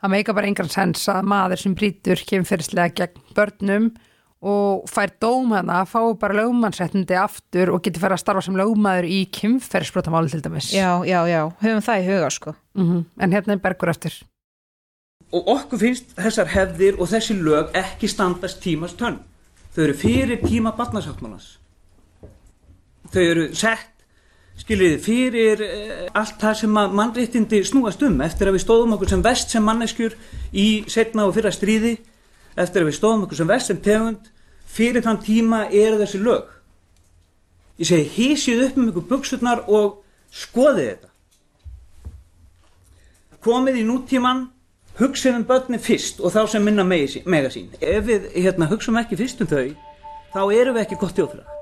það 0.00 0.12
meika 0.12 0.34
bara 0.36 0.46
engan 0.50 0.68
sens 0.70 1.08
að 1.10 1.24
maður 1.26 1.58
sem 1.64 1.72
brýtur 1.74 2.20
kemferðslega 2.28 2.94
gegn 3.00 3.24
börnum 3.34 3.88
og 4.46 4.84
fær 4.92 5.10
dóm 5.22 5.50
hana, 5.56 5.80
fá 5.88 5.98
bara 6.20 6.36
lögmannsrættindi 6.38 7.16
aftur 7.18 7.72
og 7.74 7.82
getur 7.82 8.04
færa 8.04 8.14
að 8.18 8.22
starfa 8.22 8.44
sem 8.46 8.58
lögmaður 8.60 9.08
í 9.10 9.18
kemferðsbrotamáli 9.34 10.30
til 10.30 10.42
dæmis. 10.44 10.68
Já, 10.76 11.02
já, 11.08 11.18
já, 11.26 11.40
höfum 11.64 11.82
það 11.82 12.02
í 12.02 12.06
huga 12.10 12.30
sko. 12.30 12.54
Mhm, 12.76 13.04
En 13.18 13.32
hérna 13.32 13.56
er 13.56 13.62
Bergur 13.64 13.90
eftir. 13.90 14.14
Og 15.32 15.48
okkur 15.56 15.80
finnst 15.82 16.14
þessar 16.14 16.52
hefðir 16.52 17.00
og 17.00 17.08
þessi 17.10 17.34
lög 17.42 17.72
ekki 17.74 18.06
standast 18.12 18.60
tímas 18.62 18.94
tönn. 18.94 19.18
Þau 19.74 19.82
eru 19.88 19.94
fyrir 19.98 20.38
tíma 20.44 20.76
barnasáttmálans. 20.76 21.56
Þau 23.10 23.22
eru 23.24 23.48
sett, 23.54 23.90
skiljiði, 24.60 24.98
fyrir 25.04 25.62
uh, 25.64 26.02
allt 26.16 26.38
það 26.40 26.58
sem 26.62 26.78
að 26.80 26.96
mannréttindi 27.00 27.62
snúast 27.66 28.02
um 28.06 28.20
eftir 28.24 28.50
að 28.50 28.56
við 28.56 28.64
stóðum 28.64 28.96
okkur 28.96 29.12
sem 29.12 29.24
vest 29.24 29.52
sem 29.52 29.64
manneskjur 29.66 30.16
í 30.56 30.68
setna 30.92 31.26
og 31.28 31.34
fyrra 31.36 31.52
stríði, 31.54 31.96
eftir 32.56 32.82
að 32.82 32.90
við 32.90 32.98
stóðum 32.98 33.26
okkur 33.26 33.40
sem 33.42 33.50
vest 33.50 33.72
sem 33.72 33.80
tegund, 33.84 34.30
fyrir 34.76 35.04
þann 35.04 35.22
tíma 35.24 35.66
eru 35.70 36.00
þessi 36.00 36.22
lög. 36.24 36.52
Ég 37.76 37.90
segi, 37.90 38.08
hísið 38.16 38.62
upp 38.70 38.78
um 38.80 38.90
ykkur 38.90 39.08
buksurnar 39.10 39.64
og 39.68 39.98
skoðið 40.32 40.86
þetta. 40.92 41.10
Komið 43.44 43.82
í 43.82 43.84
nútíman, 43.86 44.46
hugsið 44.96 45.42
um 45.42 45.44
börnin 45.48 45.82
fyrst 45.82 46.22
og 46.24 46.32
þá 46.34 46.40
sem 46.54 46.64
minna 46.64 46.86
mega 46.88 47.52
sín. 47.52 47.68
Ef 47.80 48.08
við 48.08 48.30
hérna, 48.34 48.70
hugsaum 48.72 48.96
ekki 49.02 49.20
fyrst 49.20 49.44
um 49.44 49.52
þau, 49.52 49.68
þá 50.32 50.40
erum 50.56 50.78
við 50.78 50.86
ekki 50.86 51.00
gott 51.02 51.20
þjóðfélag. 51.20 51.55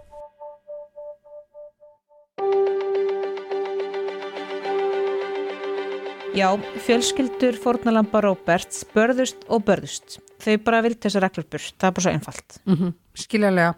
Já, 6.35 6.49
fjölskyldur 6.83 7.55
fórnalamba 7.62 8.18
Róberts 8.25 8.81
börðust 8.90 9.44
og 9.47 9.62
börðust. 9.68 10.16
Þau 10.42 10.57
bara 10.66 10.81
vildi 10.83 11.07
þessar 11.07 11.23
reglur 11.29 11.47
burt, 11.47 11.75
það 11.79 11.87
er 11.87 11.92
bara 11.94 12.05
svo 12.07 12.14
einfalt. 12.14 12.57
mm 12.66 12.94
skiljanlega. 13.14 13.75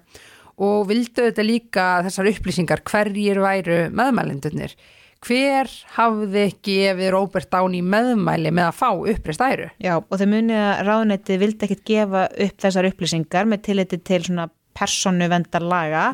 Og 0.57 0.87
vildu 0.89 1.27
þetta 1.27 1.45
líka 1.45 1.85
þessar 2.07 2.31
upplýsingar 2.31 2.81
hverjir 2.81 3.43
væru 3.45 3.91
meðmælendurnir. 3.93 4.73
Hver 5.21 5.69
hafði 5.99 6.47
gefið 6.65 7.11
Robert 7.13 7.51
Downey 7.53 7.83
meðmæli 7.83 8.51
með 8.51 8.71
að 8.71 8.79
fá 8.79 8.89
uppreist 9.13 9.45
æru? 9.45 9.69
Já, 9.77 9.99
og 10.01 10.17
þau 10.17 10.27
munið 10.27 10.63
að 10.63 10.81
ráðnetti 10.89 11.39
vildi 11.43 11.67
ekkit 11.67 11.85
gefa 11.85 12.25
upp 12.47 12.57
þessar 12.65 12.89
upplýsingar 12.89 13.45
með 13.45 13.63
tilliti 13.69 13.99
til 14.01 14.23
svona 14.25 14.49
personu 14.77 15.29
laga 15.61 16.13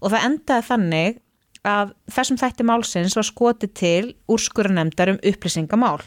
og 0.00 0.12
það 0.12 0.24
endaði 0.24 0.68
þannig 0.68 1.18
að 1.66 1.96
þessum 2.12 2.38
þætti 2.40 2.68
málsins 2.68 3.16
var 3.18 3.26
skotið 3.26 3.74
til 3.74 4.04
úrskurunemdar 4.28 5.14
um 5.14 5.20
upplýsingamál. 5.22 6.00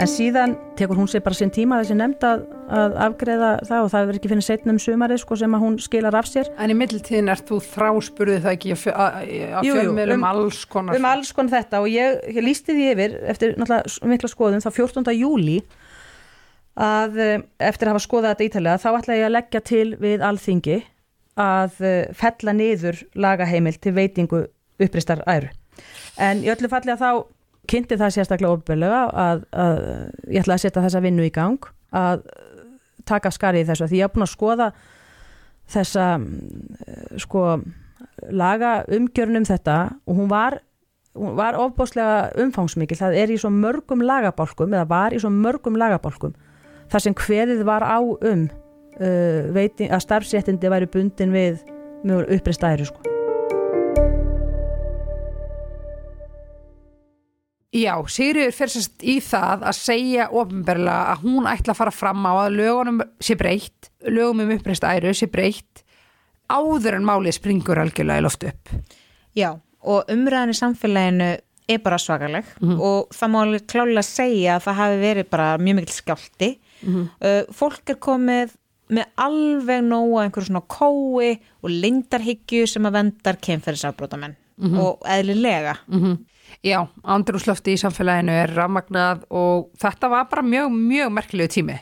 En 0.00 0.08
síðan 0.08 0.54
tekur 0.80 0.96
hún 0.96 1.08
sér 1.12 1.20
bara 1.20 1.36
sinn 1.36 1.50
tíma 1.52 1.76
þessi 1.82 1.92
nefnd 1.98 2.22
að, 2.24 2.44
að 2.72 2.94
afgreða 3.04 3.50
það 3.68 3.82
og 3.82 3.90
það 3.92 4.06
verður 4.06 4.18
ekki 4.20 4.30
finnir 4.30 4.46
setnum 4.46 4.78
sumarið 4.80 5.20
sko, 5.20 5.36
sem 5.36 5.56
að 5.56 5.64
hún 5.66 5.76
skilar 5.84 6.16
af 6.16 6.30
sér. 6.30 6.48
en 6.56 6.72
í 6.72 6.76
middeltíðin 6.80 7.28
ert 7.34 7.44
þú 7.50 7.58
þráspurðið 7.66 8.46
það 8.46 8.54
ekki 8.56 8.72
að, 8.94 9.18
jú, 9.66 9.74
fjölmiðlum 9.76 10.22
um- 10.22 10.24
alls 10.30 10.62
konar 10.72 10.96
Um 10.96 11.08
alls 11.10 11.34
konar 11.36 11.52
þetta 11.58 11.82
og 11.84 11.90
ég, 11.92 12.16
ég 12.32 12.46
lísti 12.46 12.78
því 12.78 12.88
yfir 12.94 13.18
eftir 13.34 13.52
náttúrulega 13.60 14.14
mikla 14.14 14.32
skoðun 14.32 14.64
þá 14.64 14.70
14. 14.78 15.12
júli 15.20 15.58
að 16.78 17.18
eh, 17.18 17.42
eftir 17.58 17.88
að 17.88 17.96
hafa 17.96 18.04
skoðað 18.06 18.34
þetta 18.34 18.46
ítalega 18.48 18.82
þá 18.82 18.90
ætla 18.92 19.18
ég 19.18 19.26
að 19.26 19.36
leggja 19.36 19.60
til 19.66 19.86
við 20.00 20.24
alþingi 20.26 20.78
að 21.40 21.82
eh, 21.86 22.12
fella 22.16 22.54
niður 22.56 23.02
lagaheimil 23.14 23.76
til 23.80 23.94
veitingu 23.96 24.44
uppristar 24.80 25.24
æru. 25.28 25.50
En 26.20 26.44
í 26.44 26.50
öllu 26.52 26.68
falli 26.70 26.92
að 26.94 27.02
þá 27.02 27.10
kynnti 27.70 27.98
það 28.00 28.14
sérstaklega 28.14 28.56
ofbelega 28.56 29.02
að, 29.14 29.44
að 29.52 29.82
ég 30.30 30.42
ætla 30.42 30.56
að 30.56 30.64
setja 30.64 30.84
þessa 30.84 31.02
vinnu 31.04 31.26
í 31.26 31.34
gang 31.34 31.68
að 31.96 32.24
taka 33.08 33.32
skarið 33.34 33.70
þessu 33.70 33.90
því 33.90 34.00
ég 34.00 34.08
er 34.08 34.14
búin 34.14 34.26
að 34.26 34.34
skoða 34.34 34.70
þessa 35.70 36.06
mm, 36.18 37.20
sko 37.22 37.44
laga 38.30 38.80
umgjörnum 38.90 39.46
þetta 39.48 39.78
og 40.06 40.18
hún 40.18 40.30
var, 40.30 40.60
hún 41.16 41.36
var 41.38 41.58
ofbáslega 41.58 42.30
umfangsmikil, 42.42 42.98
það 42.98 43.18
er 43.22 43.32
í 43.32 43.38
svo 43.40 43.52
mörgum 43.54 44.02
lagabálkum 44.04 44.74
eða 44.74 44.88
var 44.90 45.16
í 45.16 45.20
svo 45.22 45.32
mörgum 45.32 45.78
lagabálkum 45.80 46.34
þar 46.90 47.04
sem 47.06 47.16
hveðið 47.16 47.62
var 47.68 47.86
á 47.86 47.98
um 48.00 48.48
uh, 48.48 49.42
veiting, 49.54 49.90
að 49.90 50.04
starfsréttindi 50.06 50.72
væri 50.72 50.90
bundin 50.90 51.34
við 51.34 51.62
mjög 52.06 52.34
uppreist 52.36 52.66
æru 52.66 52.88
sko. 52.88 53.06
Já, 57.70 57.94
Sigriður 58.10 58.56
fyrir 58.56 58.72
sérst 58.72 59.04
í 59.06 59.20
það 59.22 59.60
að 59.70 59.76
segja 59.78 60.24
ofinberlega 60.34 61.12
að 61.12 61.20
hún 61.22 61.44
ætla 61.46 61.70
að 61.70 61.78
fara 61.78 61.92
fram 61.94 62.24
á 62.26 62.32
að 62.32 62.56
lögunum 62.58 62.98
sé 63.22 63.36
breytt, 63.38 63.92
lögum 64.10 64.42
um 64.42 64.50
uppreist 64.56 64.82
æru 64.82 65.12
sé 65.14 65.28
breytt 65.30 65.84
áður 66.50 66.98
en 66.98 67.06
málið 67.06 67.36
springur 67.38 67.78
algjörlega 67.78 68.18
í 68.18 68.24
loft 68.26 68.46
upp. 68.48 68.72
Já, 69.38 69.52
og 69.86 70.10
umræðan 70.10 70.50
í 70.50 70.58
samfélaginu 70.58 71.30
er 71.70 71.82
bara 71.84 72.00
svakaleg 72.02 72.48
og 72.74 73.14
það 73.14 73.30
má 73.30 73.38
alveg 73.44 73.68
klálega 73.70 74.02
segja 74.02 74.56
að 74.56 74.64
það 74.66 74.80
hafi 74.80 75.00
verið 75.04 75.30
bara 75.30 75.48
mjög 75.62 75.78
mikil 75.78 75.94
skjálti. 75.94 76.50
Uh, 76.86 77.44
fólk 77.52 77.90
er 77.90 77.98
komið 78.02 78.56
með 78.90 79.06
alveg 79.22 79.84
nóga 79.86 80.24
einhverju 80.24 80.48
svona 80.48 80.64
kói 80.66 81.38
og 81.62 81.70
lindarhyggju 81.70 82.66
sem 82.66 82.86
að 82.88 82.96
vendar 82.98 83.36
kemferðisafbrótamenn 83.38 84.36
og 84.82 84.98
eðlilega. 85.08 85.76
Já, 86.66 86.88
andrúslofti 87.04 87.72
í 87.72 87.78
samfélaginu 87.78 88.32
er 88.34 88.50
rafmagnað 88.56 89.22
og 89.30 89.70
þetta 89.78 90.08
var 90.10 90.26
bara 90.28 90.42
mjög, 90.42 90.72
mjög 90.74 91.12
merkilegu 91.12 91.48
tími. 91.54 91.76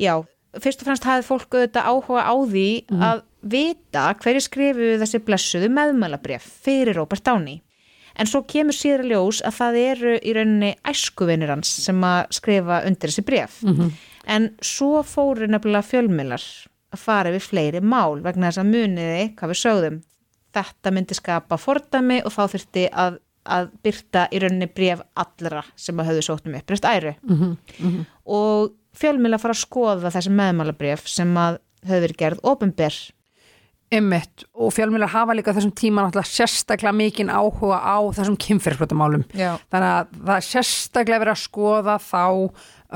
Já, 0.00 0.16
fyrst 0.58 0.80
og 0.80 0.86
fremst 0.88 1.04
hafið 1.04 1.28
fólk 1.28 1.52
auðvitað 1.54 1.90
áhuga 1.92 2.24
á 2.24 2.34
því 2.48 2.68
að 3.04 3.22
vita 3.42 4.14
hverju 4.22 4.40
skrifuðu 4.40 4.98
þessi 5.02 5.20
blessuðu 5.26 5.68
meðmælabref 5.68 6.42
fyrir 6.64 6.96
Robert 6.96 7.22
Downey. 7.24 7.60
En 8.16 8.26
svo 8.26 8.42
kemur 8.44 8.74
síðar 8.76 9.04
ljós 9.08 9.42
að 9.44 9.54
það 9.60 9.76
eru 9.82 10.16
í 10.20 10.32
rauninni 10.36 10.74
æskuvinir 10.84 11.48
hans 11.52 11.68
sem 11.84 12.02
að 12.04 12.26
skrifa 12.36 12.82
undir 12.88 13.08
þessi 13.12 13.24
bref. 13.24 13.60
En 14.30 14.52
svo 14.62 15.02
fóru 15.06 15.48
nefnilega 15.50 15.86
fjölmiðlar 15.86 16.44
að 16.92 17.02
fara 17.02 17.32
við 17.34 17.46
fleiri 17.48 17.80
mál 17.80 18.20
vegna 18.22 18.50
þess 18.50 18.62
að 18.62 18.70
muniði, 18.70 19.24
hvað 19.38 19.52
við 19.52 19.60
sögðum, 19.62 20.00
þetta 20.52 20.92
myndi 20.92 21.16
skapa 21.16 21.58
fordæmi 21.58 22.20
og 22.22 22.34
þá 22.34 22.42
þurfti 22.52 22.84
að, 22.92 23.16
að 23.48 23.72
byrta 23.82 24.26
í 24.30 24.42
rauninni 24.42 24.68
bref 24.68 25.02
allra 25.14 25.64
sem 25.76 25.98
að 25.98 26.12
höfðu 26.12 26.26
sótt 26.28 26.46
um 26.46 26.58
uppreist 26.60 26.84
æru. 26.84 27.14
Og 28.26 28.76
fjölmiðla 28.98 29.40
fara 29.40 29.56
að 29.56 29.64
skoða 29.64 30.12
þessi 30.12 30.30
meðmálabref 30.36 31.08
sem 31.08 31.32
að 31.40 31.58
höfðu 31.88 32.04
verið 32.06 32.20
gerð 32.20 32.44
ofinber 32.52 33.00
Ymmitt 33.92 34.46
og 34.56 34.72
fjölmjölar 34.72 35.10
hafa 35.12 35.34
líka 35.36 35.52
þessum 35.52 35.72
tíma 35.76 36.00
náttúrulega 36.06 36.30
sérstaklega 36.30 36.94
mikinn 36.96 37.28
áhuga 37.28 37.76
á 37.76 38.00
þessum 38.16 38.38
kynferðsbrotamálum. 38.40 39.26
Þannig 39.68 39.88
að 39.90 40.14
það 40.14 40.36
er 40.38 40.46
sérstaklega 40.46 41.20
verið 41.20 41.34
að 41.34 41.42
skoða 41.42 41.96
þá 42.00 42.22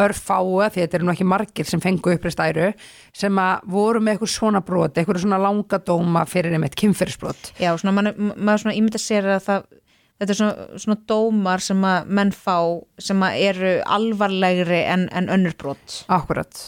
örfáa, 0.04 0.68
því 0.72 0.82
þetta 0.82 0.98
eru 0.98 1.08
nú 1.08 1.14
ekki 1.14 1.28
margir 1.28 1.68
sem 1.68 1.82
fengu 1.82 2.12
uppreist 2.14 2.42
æru, 2.42 2.72
sem 3.16 3.40
að 3.40 3.66
voru 3.72 4.02
með 4.02 4.16
eitthvað 4.16 4.34
svona 4.34 4.62
brot, 4.66 4.96
eitthvað 4.96 5.22
svona 5.24 5.40
langa 5.40 5.80
dóma 5.86 6.26
fyrir 6.28 6.56
einmitt 6.56 6.78
kynferðsbrot. 6.78 7.52
Já, 7.62 7.72
svona 7.80 7.96
maður, 7.96 8.32
maður 8.36 8.64
svona 8.64 8.78
ímynda 8.78 9.02
sér 9.02 9.28
að 9.36 9.44
það 9.48 9.68
þetta 10.16 10.32
er 10.32 10.38
svona, 10.40 10.80
svona 10.80 10.98
dómar 11.10 11.64
sem 11.64 11.84
að 11.84 12.10
menn 12.18 12.32
fá 12.32 12.56
sem 13.02 13.22
að 13.24 13.38
eru 13.50 13.72
alvarlegri 13.98 14.82
en, 14.88 15.08
en 15.12 15.30
önnur 15.32 15.56
brot 15.60 16.02
Akkurat. 16.12 16.66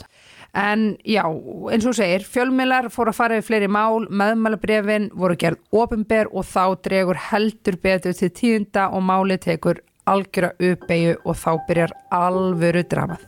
En 0.56 0.96
já, 1.04 1.22
eins 1.70 1.86
og 1.86 1.94
segir, 1.96 2.24
fjölmiðlar 2.24 2.88
fóru 2.92 3.12
að 3.12 3.18
fara 3.18 3.36
við 3.38 3.46
fleiri 3.50 3.68
mál, 3.70 4.06
meðmælabrefin 4.08 5.10
voru 5.16 5.36
gerð 5.38 5.60
ofinber 5.76 6.30
og 6.32 6.46
þá 6.48 6.62
dregur 6.86 7.20
heldur 7.28 7.76
betur 7.82 8.16
til 8.16 8.30
tíðinda 8.32 8.88
og 8.96 9.04
málið 9.04 9.44
tekur 9.44 9.82
algjöra 10.08 10.54
uppeyju 10.56 11.18
og 11.24 11.36
þá 11.38 11.50
byrjar 11.68 11.96
alvöru 12.14 12.84
dramað. 12.88 13.26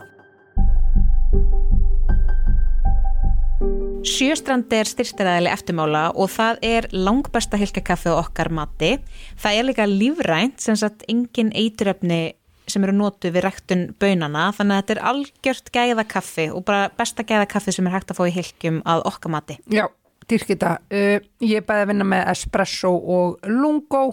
Sjöstrandi 4.01 4.79
er 4.81 4.89
styrstiræðileg 4.89 5.53
eftirmála 5.53 6.07
og 6.17 6.31
það 6.33 6.63
er 6.65 6.87
langbesta 6.97 7.59
hilkakaffi 7.61 8.09
á 8.09 8.17
okkar 8.17 8.49
mati. 8.49 8.95
Það 9.37 9.57
er 9.59 9.67
líka 9.69 9.87
lífrænt, 9.89 10.57
sem 10.65 10.79
sagt 10.79 11.05
engin 11.13 11.53
eituröfni 11.53 12.23
sem 12.71 12.85
eru 12.87 12.95
notuð 12.97 13.35
við 13.35 13.45
rektun 13.45 13.85
bönana, 14.01 14.49
þannig 14.57 14.77
að 14.77 14.81
þetta 14.81 14.95
er 14.95 15.03
algjört 15.11 15.71
gæða 15.75 16.07
kaffi 16.09 16.47
og 16.55 16.65
bara 16.69 16.89
besta 16.97 17.27
gæða 17.27 17.49
kaffi 17.51 17.75
sem 17.77 17.89
er 17.91 17.97
hægt 17.97 18.13
að 18.13 18.21
fá 18.21 18.25
í 18.29 18.35
hilkjum 18.39 18.81
að 18.89 19.05
okkar 19.11 19.35
mati. 19.35 19.59
Já, 19.75 19.85
dyrkita. 20.31 20.77
Uh, 20.89 21.19
ég 21.45 21.61
er 21.61 21.67
bæði 21.67 21.85
að 21.85 21.93
vinna 21.93 22.09
með 22.15 22.27
espresso 22.33 22.95
og 22.95 23.51
lungo, 23.51 24.05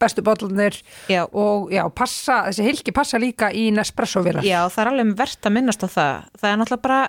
bestu 0.00 0.24
botlunir 0.26 0.80
og 1.32 1.70
já, 1.72 1.84
passa, 1.94 2.44
þessi 2.48 2.66
hilki 2.66 2.94
passa 2.96 3.20
líka 3.22 3.52
í 3.54 3.70
Nespresso 3.74 4.24
vilar. 4.24 4.44
Já, 4.46 4.64
það 4.72 4.82
er 4.84 4.92
alveg 4.92 5.14
verðt 5.22 5.48
að 5.48 5.56
minnast 5.58 5.86
á 5.86 5.88
það. 5.88 6.28
Það 6.40 6.50
er 6.50 6.60
náttúrulega 6.60 6.86
bara 6.88 7.00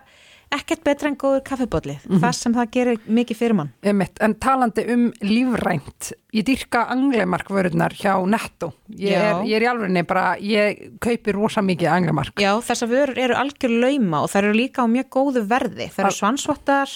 ekkert 0.55 0.83
betra 0.85 1.09
en 1.09 1.17
góður 1.19 1.41
kaffibótli. 1.45 1.95
Það 2.05 2.35
sem 2.37 2.53
það 2.55 2.69
gerir 2.75 3.07
mikið 3.17 3.39
fyrir 3.39 3.57
mann. 3.57 3.71
Einmitt, 3.83 4.19
en 4.23 4.35
talandi 4.39 4.85
um 4.93 5.07
lífrænt 5.25 6.11
ég 6.35 6.45
dyrka 6.47 6.85
anglemark 6.93 7.49
vörurnar 7.51 7.95
hjá 7.95 8.13
Netto 8.27 8.73
ég 8.91 9.15
er, 9.15 9.41
ég 9.47 9.57
er 9.57 9.65
í 9.65 9.69
alvegni 9.71 10.03
bara, 10.07 10.35
ég 10.39 10.97
kaupi 11.03 11.33
rosa 11.35 11.63
mikið 11.65 11.91
anglemark 11.91 12.41
Já, 12.43 12.51
þessar 12.65 12.91
vörur 12.91 13.21
eru 13.25 13.37
algjör 13.39 13.75
lauma 13.85 14.21
og 14.25 14.31
það 14.33 14.41
eru 14.43 14.57
líka 14.59 14.83
á 14.83 14.87
mjög 14.91 15.09
góðu 15.17 15.45
verði. 15.49 15.89
Það 15.95 16.05
eru 16.05 16.17
svansvottar, 16.19 16.95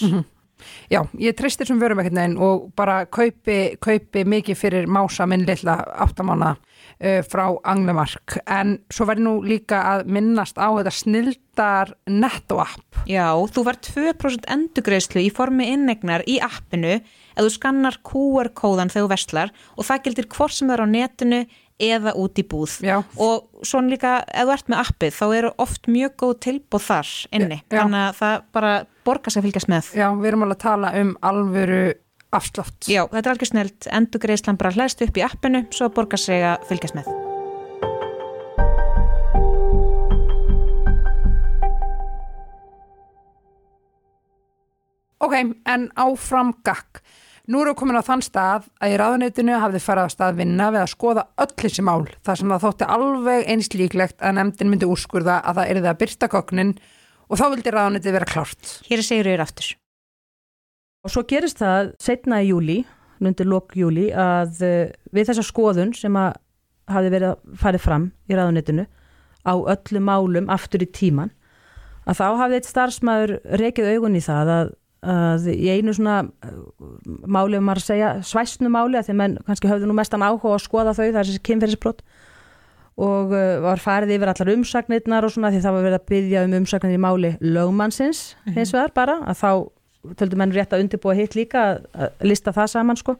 Já, 0.92 1.02
ég 1.18 1.36
treysti 1.38 1.64
þessum 1.64 1.80
vörum 1.82 2.02
ekkert 2.02 2.16
neginn 2.16 2.38
og 2.42 2.70
bara 2.78 3.04
kaupi, 3.06 3.76
kaupi 3.82 4.24
mikið 4.28 4.58
fyrir 4.58 4.90
mása 4.90 5.26
minn 5.30 5.46
lilla 5.48 5.78
áttamána 6.04 6.54
uh, 6.56 7.20
frá 7.26 7.44
Anglemark 7.70 8.38
en 8.46 8.78
svo 8.92 9.08
verði 9.10 9.26
nú 9.26 9.36
líka 9.46 9.82
að 9.94 10.10
minnast 10.12 10.60
á 10.60 10.68
þetta 10.68 10.94
snildar 10.94 11.94
netto-app 12.10 13.04
Já, 13.08 13.32
þú 13.54 13.64
var 13.66 13.80
2% 13.84 14.50
endugreislu 14.52 15.24
í 15.24 15.32
formi 15.34 15.70
innegnar 15.72 16.26
í 16.28 16.38
appinu 16.44 16.98
ef 17.00 17.40
þú 17.40 17.50
skannar 17.54 18.00
QR-kóðan 18.06 18.92
þegar 18.92 19.06
þú 19.06 19.12
verslar 19.14 19.52
og 19.76 19.88
það 19.88 20.06
gildir 20.06 20.30
hvort 20.34 20.56
sem 20.56 20.72
er 20.72 20.84
á 20.84 20.86
netinu 20.90 21.44
eða 21.80 22.14
út 22.20 22.40
í 22.40 22.44
búð 22.46 22.76
Já. 22.84 22.98
og 23.16 23.64
svona 23.66 23.92
líka 23.94 24.12
ef 24.28 24.46
þú 24.48 24.54
ert 24.56 24.70
með 24.72 24.82
appið 24.84 25.16
þá 25.16 25.24
eru 25.38 25.52
oft 25.64 25.88
mjög 25.90 26.14
góð 26.22 26.36
tilbúð 26.46 26.86
þar 26.86 27.14
inni, 27.38 27.60
Já. 27.64 27.80
þannig 27.80 28.04
að 28.04 28.20
það 28.20 28.36
bara 28.58 28.74
borgar 29.08 29.34
sig 29.34 29.40
að 29.40 29.48
fylgjast 29.48 29.72
með. 29.72 29.90
Já, 29.96 30.06
við 30.20 30.30
erum 30.32 30.46
alveg 30.46 30.58
að 30.60 30.64
tala 30.66 30.92
um 31.00 31.16
alvöru 31.32 31.82
afslátt 32.36 32.86
Já, 32.86 33.02
þetta 33.10 33.26
er 33.26 33.32
algjör 33.34 33.50
snelt, 33.50 33.90
endugreislan 33.90 34.60
bara 34.60 34.74
hlæst 34.76 35.02
upp 35.02 35.18
í 35.18 35.26
appinu 35.26 35.64
svo 35.74 35.90
borgar 35.94 36.20
sig 36.20 36.44
að 36.46 36.68
fylgjast 36.70 36.98
með. 36.98 37.10
Ok, 45.20 45.34
en 45.68 45.90
áfram 46.00 46.54
gakk. 46.64 47.02
Nú 47.50 47.64
við 47.66 47.74
komin 47.80 47.98
á 47.98 48.06
þann 48.06 48.22
stað 48.22 48.68
að 48.78 48.92
í 48.92 48.98
ráðuneytinu 49.00 49.56
hafði 49.58 49.80
farið 49.82 50.06
á 50.06 50.14
stað 50.14 50.36
vinna 50.38 50.68
við 50.70 50.84
að 50.84 50.92
skoða 50.92 51.24
öll 51.42 51.54
þessi 51.58 51.82
mál 51.82 52.04
þar 52.22 52.38
sem 52.38 52.52
það 52.52 52.64
þótti 52.66 52.88
alveg 52.94 53.48
eins 53.50 53.70
líklegt 53.74 54.22
að 54.22 54.36
nefndin 54.36 54.70
myndi 54.70 54.86
úrskurða 54.86 55.40
að 55.42 55.58
það 55.58 55.72
erði 55.72 55.90
að 55.90 55.98
byrta 56.04 56.28
koknin 56.30 56.70
og 57.26 57.40
þá 57.40 57.44
vildi 57.48 57.72
ráðuneytið 57.74 58.14
vera 58.14 58.28
klárt. 58.30 58.70
Hér 58.86 59.02
er 59.02 59.06
Sigurður 59.08 59.42
aftur. 59.42 59.72
Og 61.00 61.10
svo 61.14 61.24
gerist 61.26 61.58
það 61.58 61.90
setna 62.02 62.38
í 62.44 62.50
júli, 62.52 62.78
nundi 63.24 63.46
lok 63.48 63.74
júli, 63.78 64.10
að 64.12 64.62
uh, 64.66 64.94
við 65.10 65.30
þessa 65.30 65.46
skoðun 65.46 65.94
sem 65.96 66.16
að 66.20 66.38
hafi 66.90 67.12
verið 67.12 67.32
að 67.32 67.60
farið 67.62 67.84
fram 67.86 68.08
í 68.30 68.36
ráðunitinu 68.36 68.86
á 69.46 69.54
öllu 69.56 70.02
málum 70.04 70.50
aftur 70.52 70.84
í 70.84 70.90
tíman, 70.90 71.32
að 72.06 72.20
þá 72.20 72.26
hafði 72.44 72.60
eitt 72.60 72.68
starfsmæður 72.68 73.34
rekið 73.58 73.90
augun 73.94 74.18
í 74.18 74.22
það 74.24 74.52
að, 74.54 74.72
að 75.00 75.46
í 75.54 75.68
einu 75.72 75.94
svona 75.96 76.22
uh, 76.44 76.56
máli, 77.24 77.56
um 77.56 77.64
maður 77.64 77.82
að 77.82 77.86
segja, 77.86 78.10
svæsnu 78.26 78.70
máli, 78.72 78.98
að 79.00 79.08
því 79.08 79.16
menn 79.20 79.36
kannski 79.46 79.70
höfðu 79.70 79.88
nú 79.88 79.96
mestan 79.96 80.24
áhuga 80.24 80.56
að 80.56 80.64
skoða 80.66 80.92
þau, 80.96 81.06
það 81.06 81.20
er 81.22 81.30
þessi 81.30 81.44
kynferðisbrot. 81.48 82.02
Og 83.00 83.32
uh, 83.32 83.56
var 83.64 83.80
farið 83.80 84.14
yfir 84.18 84.32
allar 84.32 84.52
umsagnirnar 84.52 85.24
og 85.24 85.32
svona 85.32 85.52
því 85.54 85.62
það 85.64 85.76
var 85.76 85.86
verið 85.86 85.98
að 86.00 86.08
byggja 86.12 86.44
um 86.44 86.56
umsagnir 86.60 86.98
í 86.98 87.00
máli 87.00 87.32
lögmannsins 87.40 88.22
hins 88.50 88.74
vegar 88.76 88.92
bara 88.96 89.16
að 89.24 89.40
þá 89.40 89.50
töldu 90.20 90.36
menn 90.40 90.52
rétt 90.52 90.74
að 90.74 90.84
undirbúa 90.84 91.16
hitt 91.16 91.36
líka 91.36 91.62
að, 91.70 91.82
að 91.96 92.28
lista 92.28 92.52
það 92.56 92.72
saman 92.74 93.00
sko. 93.00 93.16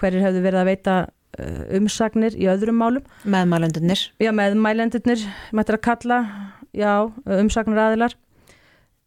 Hverjir 0.00 0.24
hefðu 0.24 0.42
verið 0.42 0.62
að 0.62 0.70
veita 0.72 0.96
uh, 1.06 1.62
umsagnir 1.78 2.34
í 2.34 2.48
öðrum 2.50 2.80
málum. 2.82 3.06
Meðmælendunir. 3.22 4.08
já 4.18 4.32
meðmælendurnir 4.34 5.22
mættir 5.54 5.78
að 5.78 5.86
kalla 5.86 6.20
já 6.74 6.90
umsagnir 7.38 7.78
aðilar 7.86 8.18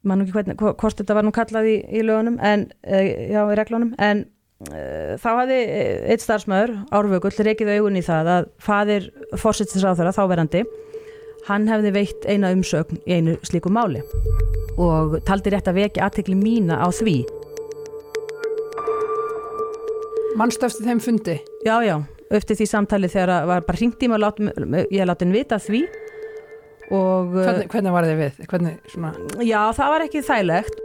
mann 0.04 0.22
ekki 0.24 0.36
hvernig, 0.36 0.58
hvo- 0.60 0.76
hvort 0.80 1.00
þetta 1.00 1.16
var 1.18 1.24
nú 1.28 1.32
kallað 1.36 1.68
í, 1.72 1.76
í 2.00 2.02
lögunum 2.06 2.40
en 2.44 2.68
eh, 2.84 3.30
já 3.32 3.42
í 3.48 3.56
reglunum 3.60 3.94
en 4.04 4.26
uh, 4.70 5.14
þá 5.22 5.28
hafði 5.40 5.60
eh, 5.64 6.08
eitt 6.14 6.24
starfsmöður 6.26 6.74
árvökull 6.92 7.34
reikið 7.48 7.72
augun 7.78 8.00
í 8.00 8.04
það 8.06 8.32
að 8.38 8.50
fadir 8.64 9.08
fórsættisráþara 9.40 10.12
þáverandi 10.18 10.66
hann 11.48 11.68
hefði 11.72 11.94
veitt 11.96 12.28
eina 12.32 12.52
umsögn 12.56 13.00
í 13.08 13.18
einu 13.18 13.38
slíku 13.48 13.72
máli 13.74 14.04
og 14.80 15.18
taldi 15.28 15.52
rétt 15.54 15.68
að 15.72 15.82
vekja 15.84 16.06
aðtekli 16.10 16.36
mína 16.40 16.80
á 16.84 16.88
því 16.92 17.18
Mannstöfstu 20.40 20.82
þeim 20.88 21.00
fundi? 21.04 21.36
já 21.66 21.76
já, 21.86 21.98
eftir 22.34 22.58
því 22.58 22.66
samtali 22.72 23.10
þegar 23.12 23.44
var 23.46 23.66
bara 23.68 23.78
hringt 23.78 24.02
í 24.02 24.08
mig 24.10 24.24
og 24.24 24.40
ég 24.90 25.06
láti 25.06 25.28
hann 25.28 25.36
vita 25.36 25.60
því 25.62 25.84
og 26.92 27.34
uh, 27.34 27.44
Hvernig, 27.44 27.70
hvernig 27.72 27.96
var 27.96 28.10
þið 28.10 28.20
við? 28.20 28.44
Hvernig 28.52 28.92
svona... 28.92 29.14
já 29.46 29.60
það 29.78 29.94
var 29.96 30.08
ekki 30.08 30.24
þægilegt 30.28 30.84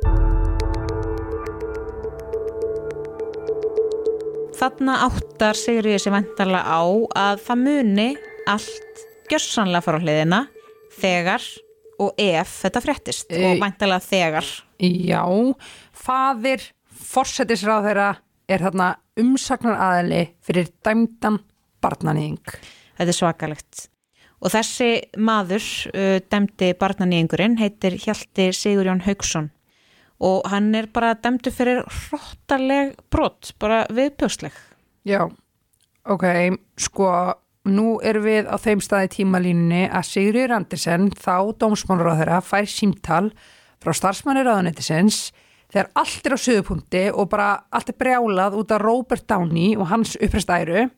Þarna 4.59 4.95
áttar 5.07 5.55
Sigurður 5.55 6.01
sér 6.03 6.17
vantarlega 6.17 6.67
á 6.67 6.83
að 7.23 7.43
það 7.47 7.61
muni 7.63 8.07
allt 8.51 9.03
gjörsanlega 9.31 9.85
fara 9.85 10.01
á 10.01 10.03
hliðina 10.03 10.41
þegar 10.99 11.45
og 12.03 12.19
ef 12.19 12.55
þetta 12.65 12.83
fréttist 12.83 13.31
E- 13.35 13.43
og 13.47 13.61
vantarlega 13.63 14.03
þegar. 14.03 14.49
Já, 14.83 15.23
fadir 15.95 16.65
fórsetisráð 17.09 17.89
þeirra 17.89 18.09
er 18.49 18.65
þarna 18.67 18.89
umsagnar 19.19 19.79
aðili 19.83 20.25
fyrir 20.47 20.71
dæmdan 20.87 21.39
barnanýðing. 21.83 22.59
Þetta 22.99 23.13
er 23.13 23.19
svakalegt. 23.19 23.87
Og 24.39 24.53
þessi 24.55 24.91
maður, 25.19 25.65
uh, 25.93 26.19
dæmdi 26.31 26.73
barnanýjingurinn, 26.79 27.59
heitir 27.59 27.99
Hjalti 27.99 28.53
Sigurjón 28.55 29.03
Haugsson 29.07 29.51
og 30.19 30.49
hann 30.51 30.73
er 30.75 30.89
bara 30.91 31.15
dæmdu 31.15 31.51
fyrir 31.55 31.85
hróttaleg 31.87 32.97
brot, 33.11 33.53
bara 33.59 33.85
viðbjósleg. 33.95 34.55
Já, 35.07 35.29
ok, 36.05 36.25
sko, 36.79 37.11
nú 37.71 37.99
erum 38.03 38.27
við 38.27 38.49
á 38.51 38.57
þeim 38.59 38.83
staði 38.83 39.13
tímalínunni 39.19 39.85
að 39.87 40.09
Sigurður 40.11 40.57
Andersen, 40.59 41.11
þá 41.15 41.55
þeirra, 42.19 42.41
fær 42.43 42.67
símtal 42.67 43.29
frá 43.79 43.95
starfsmanni 43.95 44.43
ráðuneytisins 44.43 45.29
þegar 45.71 45.91
allt 46.01 46.27
er 46.27 46.35
á 46.35 46.39
sögupunkti 46.41 47.03
og 47.13 47.29
bara 47.31 47.51
allt 47.71 47.93
er 47.93 47.99
brjálað 48.01 48.57
út 48.59 48.73
af 48.75 48.83
Robert 48.83 49.27
Downey 49.29 49.77
og 49.77 49.91
hans 49.93 50.17
upprest 50.19 50.51
æru. 50.51 50.89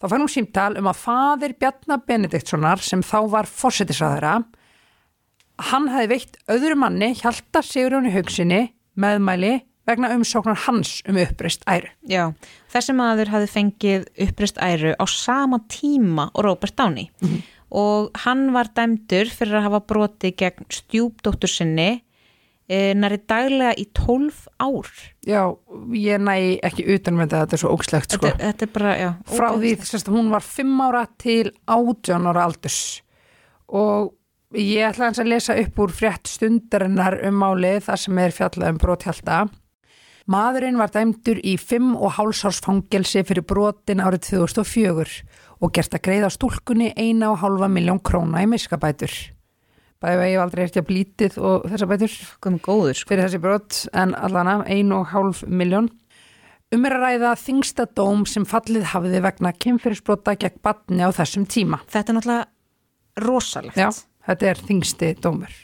Þá 0.00 0.06
fær 0.08 0.22
hún 0.22 0.30
símtal 0.32 0.70
um 0.80 0.86
að 0.88 1.00
fadir 1.02 1.52
Bjarnar 1.60 2.00
Benediktssonar 2.08 2.80
sem 2.80 3.02
þá 3.04 3.18
var 3.34 3.48
fórsetisræðara, 3.50 4.38
hann 5.70 5.88
hefði 5.92 6.08
veitt 6.14 6.38
öðru 6.48 6.78
manni, 6.80 7.10
Hjalta 7.18 7.60
Sigurjóni 7.60 8.12
Haugsinni, 8.14 8.62
meðmæli 8.96 9.58
vegna 9.88 10.14
umsóknar 10.14 10.56
hans 10.64 11.00
um 11.08 11.18
uppreist 11.20 11.66
æru. 11.68 11.90
Já, 12.08 12.30
þessi 12.72 12.96
maður 12.96 13.34
hafði 13.34 13.50
fengið 13.52 14.08
upprist 14.24 14.60
æru 14.64 14.94
á 14.96 15.04
sama 15.04 15.60
tíma 15.68 16.30
og 16.32 16.46
Robert 16.48 16.78
Downey 16.80 17.10
og 17.70 18.10
hann 18.24 18.48
var 18.54 18.72
dæmdur 18.74 19.28
fyrir 19.30 19.60
að 19.60 19.68
hafa 19.68 19.82
broti 19.86 20.32
gegn 20.34 20.66
stjúpdóttur 20.74 21.50
sinni 21.50 22.00
e, 22.70 22.78
næri 22.94 23.18
daglega 23.28 23.74
í 23.74 23.88
12 23.96 24.46
ár. 24.62 24.88
Já, 25.26 25.42
ég 25.96 26.22
næ 26.22 26.36
ekki 26.66 26.86
utan 26.94 27.18
með 27.18 27.26
þetta, 27.32 27.42
þetta 27.42 27.56
er 27.56 27.62
svo 27.64 27.74
ógslegt 27.74 28.16
sko. 28.16 28.28
Þetta, 28.28 28.46
þetta 28.46 28.66
er 28.66 28.72
bara, 28.76 28.94
já. 29.00 29.10
Frá 29.34 29.48
því 29.56 29.74
þess 29.82 30.00
að 30.00 30.14
hún 30.14 30.32
var 30.34 30.46
5 30.46 30.82
ára 30.86 31.04
til 31.20 31.52
18 31.66 32.30
ára 32.30 32.46
aldurs 32.48 32.80
og 33.70 34.14
ég 34.58 34.82
ætla 34.88 35.08
hans 35.08 35.20
að 35.22 35.30
lesa 35.30 35.56
upp 35.62 35.78
úr 35.78 35.92
frétt 35.94 36.30
stundarinnar 36.30 37.20
um 37.28 37.36
málið 37.38 37.84
þar 37.86 38.00
sem 38.04 38.22
er 38.22 38.34
fjallað 38.34 38.72
um 38.74 38.80
brothjálta. 38.82 39.40
Maðurinn 40.30 40.78
var 40.78 40.92
dæmdur 40.94 41.40
í 41.42 41.56
5 41.58 41.94
og 41.98 42.14
hálsárs 42.18 42.60
fangelsi 42.62 43.22
fyrir 43.26 43.46
brotin 43.46 44.02
árið 44.02 44.28
2004 44.36 45.22
og 45.60 45.72
gert 45.74 45.96
að 45.96 46.04
greiða 46.06 46.30
stúlkunni 46.34 46.92
1,5 46.94 47.70
miljón 47.72 48.02
króna 48.02 48.42
í 48.44 48.50
miskabætur. 48.50 49.10
Bæði 50.00 50.22
að 50.24 50.30
ég 50.30 50.40
aldrei 50.40 50.62
eftir 50.64 50.80
að 50.80 50.86
blítið 50.88 51.34
og 51.44 51.64
þessa 51.68 51.88
bætur 51.90 52.12
góður, 52.64 52.96
sko. 52.96 53.10
fyrir 53.10 53.26
þessi 53.26 53.40
brot 53.42 53.80
en 53.92 54.14
allana 54.16 54.54
1,5 54.64 55.42
miljón. 55.46 55.90
Um 56.72 56.86
er 56.86 56.94
að 56.96 57.04
ræða 57.04 57.34
þingsta 57.36 57.84
dóm 57.98 58.22
sem 58.30 58.46
fallið 58.48 58.86
hafiði 58.94 59.20
vegna 59.26 59.52
kynfyrirsbrota 59.52 60.36
gegn 60.40 60.62
batni 60.64 61.04
á 61.04 61.10
þessum 61.12 61.44
tíma. 61.50 61.82
Þetta 61.90 62.12
er 62.12 62.18
náttúrulega 62.18 63.26
rosalegt. 63.26 63.76
Já, 63.76 63.90
þetta 64.30 64.50
er 64.52 64.64
þingsti 64.70 65.12
dómur 65.20 65.60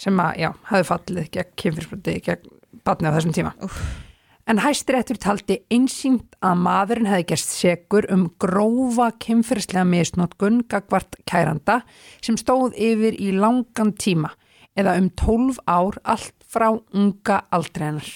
sem 0.00 0.24
að, 0.24 0.32
já, 0.40 0.50
hafi 0.70 0.88
fallið 0.94 1.30
gegn 1.36 1.54
kynfyrirsbroti 1.60 2.18
gegn 2.30 2.58
batni 2.86 3.12
á 3.12 3.16
þessum 3.18 3.36
tíma. 3.36 3.56
Úff. 3.66 4.05
En 4.46 4.60
hæstiréttur 4.62 5.18
taldi 5.18 5.56
einsýnt 5.74 6.36
að 6.38 6.60
maðurinn 6.62 7.08
hefði 7.10 7.24
gerst 7.32 7.50
segur 7.56 8.06
um 8.14 8.28
grófa 8.38 9.08
kynfyrslega 9.22 9.82
misnótkun 9.88 10.60
gagvart 10.70 11.18
kæranda 11.26 11.80
sem 12.22 12.38
stóð 12.38 12.76
yfir 12.78 13.18
í 13.18 13.32
langan 13.34 13.90
tíma 13.98 14.30
eða 14.78 14.94
um 15.00 15.10
12 15.18 15.58
ár 15.66 15.98
allt 16.06 16.46
frá 16.46 16.68
unga 16.94 17.40
aldreinar. 17.50 18.06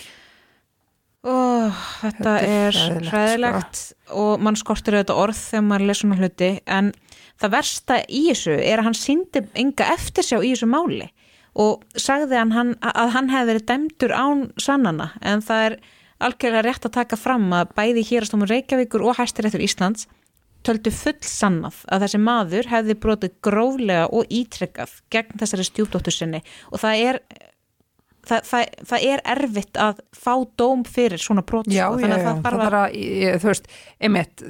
Ó, 1.20 1.68
þetta, 2.00 2.14
Þetta 2.14 2.36
er 2.46 2.78
hræðilegt, 2.78 3.04
sko. 3.04 3.10
hræðilegt 3.10 3.80
og 4.22 4.44
mann 4.46 4.56
skortir 4.56 4.96
auðvitað 4.96 5.22
orð 5.26 5.40
þegar 5.42 5.66
maður 5.66 5.88
les 5.90 6.00
svona 6.00 6.20
hluti 6.20 6.50
en 6.78 6.92
það 7.42 7.54
versta 7.58 7.98
í 8.06 8.22
þessu 8.30 8.54
er 8.56 8.80
að 8.80 8.86
hann 8.86 8.96
síndi 9.02 9.42
enga 9.58 9.90
eftirsjá 9.98 10.38
í 10.38 10.54
þessu 10.54 10.70
máli 10.70 11.10
og 11.60 11.82
sagði 11.98 12.38
hann, 12.38 12.54
hann 12.54 12.76
að 12.86 13.16
hann 13.16 13.32
hefði 13.34 13.50
verið 13.50 13.66
dæmdur 13.68 14.14
án 14.14 14.44
sannana 14.62 15.10
en 15.20 15.42
það 15.44 15.66
er 15.66 15.76
algjörlega 16.20 16.64
rétt 16.66 16.88
að 16.88 16.96
taka 17.00 17.18
fram 17.20 17.50
að 17.56 17.74
bæði 17.76 18.06
hérastómur 18.10 18.50
Reykjavíkur 18.52 19.04
og 19.06 19.18
hæstiréttur 19.20 19.64
Íslands 19.64 20.08
töldu 20.66 20.92
full 20.92 21.16
sannað 21.24 21.78
að 21.88 22.04
þessi 22.04 22.20
maður 22.20 22.68
hefði 22.68 22.96
brotið 23.00 23.36
gróflega 23.46 24.08
og 24.12 24.28
ítrekkað 24.28 24.98
gegn 25.12 25.40
þessari 25.40 25.64
stjúpdóttur 25.70 26.12
sinni. 26.12 26.42
Og 26.68 26.82
það 26.82 27.04
er 27.06 27.20
það, 28.26 28.42
það, 28.48 28.64
það 28.90 29.06
er 29.10 29.22
erfitt 29.34 29.80
að 29.80 30.00
fá 30.16 30.32
dóm 30.60 30.82
fyrir 30.88 31.22
svona 31.22 31.44
brot 31.46 31.70
Já, 31.70 31.86
sko, 31.88 32.02
já, 32.02 32.12
að 32.14 32.20
já, 32.22 32.26
það 32.26 32.58
bara, 32.60 32.82
ég, 32.96 33.38
þú 33.42 33.50
veist, 33.50 33.70
einmitt, 34.00 34.44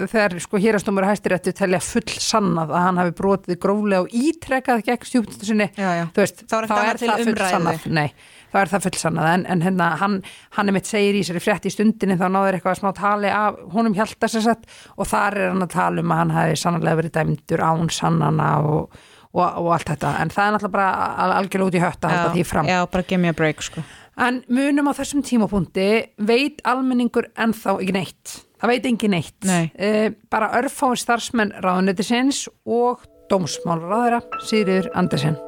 þegar 0.00 0.36
sko 0.44 0.60
hérastómur 0.62 1.08
hæstiréttu 1.08 1.54
telja 1.56 1.80
full 1.84 2.04
sannað 2.16 2.74
að 2.74 2.86
hann 2.86 3.00
hafi 3.02 3.16
brotið 3.20 3.60
gróflega 3.62 4.04
og 4.04 4.18
ítrekað 4.20 4.84
gegn 4.90 5.08
stjúpnstu 5.10 5.50
sinni, 5.50 5.70
Já, 5.78 5.88
já. 6.02 6.04
þú 6.14 6.24
veist, 6.24 6.44
Þá 6.50 6.56
er 6.60 6.70
það 7.04 7.24
full 7.24 7.38
sannað, 7.40 7.88
nei, 8.00 8.08
þá 8.52 8.56
er 8.62 8.72
það 8.72 8.84
full 8.86 8.98
sannað, 9.00 9.28
en, 9.34 9.44
en 9.54 9.62
hérna, 9.66 9.88
hann, 10.00 10.16
hann 10.56 10.70
einmitt 10.72 10.90
segir 10.90 11.18
í 11.18 11.22
sér 11.26 11.38
í 11.40 11.70
stundinni 11.72 12.16
þá 12.20 12.26
náður 12.30 12.58
eitthvað 12.58 12.80
smá 12.80 12.90
tali 12.96 13.30
af 13.30 13.56
honum 13.74 13.94
hjálta 13.94 14.28
sér 14.30 14.42
sett 14.48 14.66
og 14.96 15.06
þar 15.10 15.38
er 15.38 15.48
hann 15.54 15.62
að 15.66 15.72
tala 15.76 16.02
um 16.04 16.12
að 16.14 16.20
hann 16.24 16.34
hafi 16.36 16.58
sannlega 16.60 17.00
verið 17.00 17.14
dæmdur 17.18 17.64
án 17.64 17.90
sannana 17.94 18.50
og, 18.66 19.00
og, 19.32 19.42
og 19.62 19.72
allt 19.76 19.92
þetta, 19.94 20.14
en 20.22 20.30
það 20.34 20.46
er 20.46 20.54
náttúrulega 20.56 20.76
bara 20.76 21.16
al- 21.24 21.34
algjörlega 21.40 21.70
út 21.70 21.78
í 21.78 21.82
hött 21.84 22.04
að 22.06 22.14
halda 22.16 22.34
því 22.36 22.44
fram. 22.50 22.70
já, 22.70 22.78
bara 22.90 23.06
give 23.08 23.20
me 23.22 23.28
a 23.30 23.36
break 23.36 23.62
sko. 23.62 23.82
En 24.20 24.42
munum 24.52 24.90
á 24.90 24.92
þessum 24.98 25.22
tímapunkti 25.24 25.86
veit 26.28 26.58
almenningur 26.68 27.30
ennþá 27.40 27.78
ekki 27.80 27.94
neitt. 27.96 28.34
Það 28.60 28.68
veit 28.74 28.88
engin 28.90 29.14
neitt. 29.16 29.36
Nei. 29.48 29.70
Eh, 29.78 30.10
bara 30.28 30.50
örfáin 30.58 30.98
starfsmenn 31.00 31.54
ráðunetisins 31.64 32.44
og 32.68 33.06
dómsmálraðara 33.32 34.20
Sigriður 34.44 34.90
Andersen. 34.92 35.38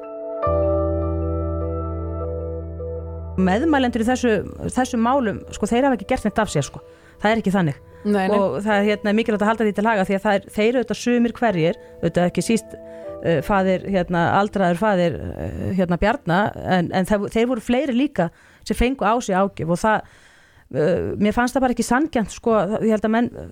Meðmælendur 3.41 4.05
í 4.05 4.09
þessu, 4.09 4.33
þessu 4.74 4.99
málum 5.01 5.41
sko 5.55 5.68
þeir 5.70 5.87
hafa 5.89 5.99
ekki 5.99 6.09
gert 6.12 6.26
neitt 6.28 6.41
af 6.43 6.51
sér 6.53 6.66
sko. 6.66 6.83
Það 7.22 7.30
er 7.30 7.41
ekki 7.43 7.55
þannig. 7.55 7.76
Nei, 8.03 8.24
nei. 8.26 8.35
og 8.35 8.57
það 8.64 8.74
er 8.80 8.87
hérna, 8.89 9.12
mikilvægt 9.14 9.45
að 9.45 9.51
halda 9.53 9.66
því 9.68 9.72
til 9.76 9.87
haga 9.87 10.05
því 10.09 10.16
að 10.18 10.24
er, 10.33 10.47
þeir 10.51 10.68
eru 10.72 10.80
auðvitað 10.80 10.99
sumir 10.99 11.35
hverjir 11.39 11.76
auðvitað 12.01 12.24
ekki 12.26 12.43
síst 12.43 12.72
uh, 12.74 13.39
faðir, 13.47 13.85
hérna, 13.95 14.22
aldraður 14.41 14.80
faðir 14.80 15.18
uh, 15.22 15.68
hérna 15.78 15.99
Bjarna 16.03 16.39
en, 16.78 16.89
en 16.99 17.07
það, 17.07 17.28
þeir 17.37 17.47
voru 17.53 17.62
fleiri 17.62 17.95
líka 17.95 18.26
sem 18.66 18.74
fengu 18.78 19.07
á 19.07 19.14
sig 19.22 19.39
ágjöf 19.39 19.70
og 19.76 19.78
það 19.85 20.03
uh, 20.03 21.12
mér 21.22 21.37
fannst 21.37 21.55
það 21.55 21.64
bara 21.68 21.76
ekki 21.76 21.87
sangjant 21.87 22.35
sko, 22.35 22.57
það- 22.72 22.89
ég 22.89 22.97
held 22.97 23.07
að 23.07 23.14
menn 23.14 23.30
uh, 23.39 23.47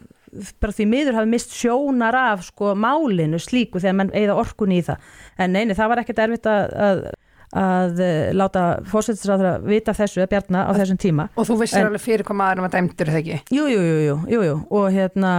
bara 0.66 0.74
því 0.80 0.88
miður 0.96 1.20
hafi 1.20 1.30
mist 1.36 1.54
sjónar 1.54 2.18
af 2.18 2.42
sko 2.50 2.74
málinu 2.74 3.38
slíku 3.38 3.78
þegar 3.78 4.00
menn 4.02 4.12
eigða 4.18 4.34
orkun 4.42 4.74
í 4.74 4.82
það. 4.86 5.08
En 5.38 5.54
neini, 5.54 5.78
það 5.78 5.94
var 5.94 6.02
ekkert 6.02 6.24
erfitt 6.26 6.50
að, 6.50 6.74
að 6.90 7.06
að 7.56 7.98
uh, 8.04 8.10
láta 8.36 8.64
fórsættisráðra 8.90 9.56
vita 9.66 9.94
þessu 9.96 10.22
að 10.22 10.28
Bjarna 10.34 10.66
á 10.68 10.72
þessum 10.76 11.00
tíma 11.02 11.28
Og 11.34 11.48
þú 11.48 11.56
vissir 11.64 11.82
alveg 11.88 12.04
fyrir 12.04 12.26
hvað 12.28 12.38
maðurum 12.42 12.68
að 12.68 12.76
dæmdur 12.76 13.10
þegar 13.10 13.24
ekki. 13.24 13.56
Jú, 13.56 13.64
jú, 13.72 13.80
jú, 13.80 13.96
jú, 14.06 14.14
jú, 14.36 14.44
jú. 14.46 14.54
og 14.70 14.86
hérna 14.94 15.32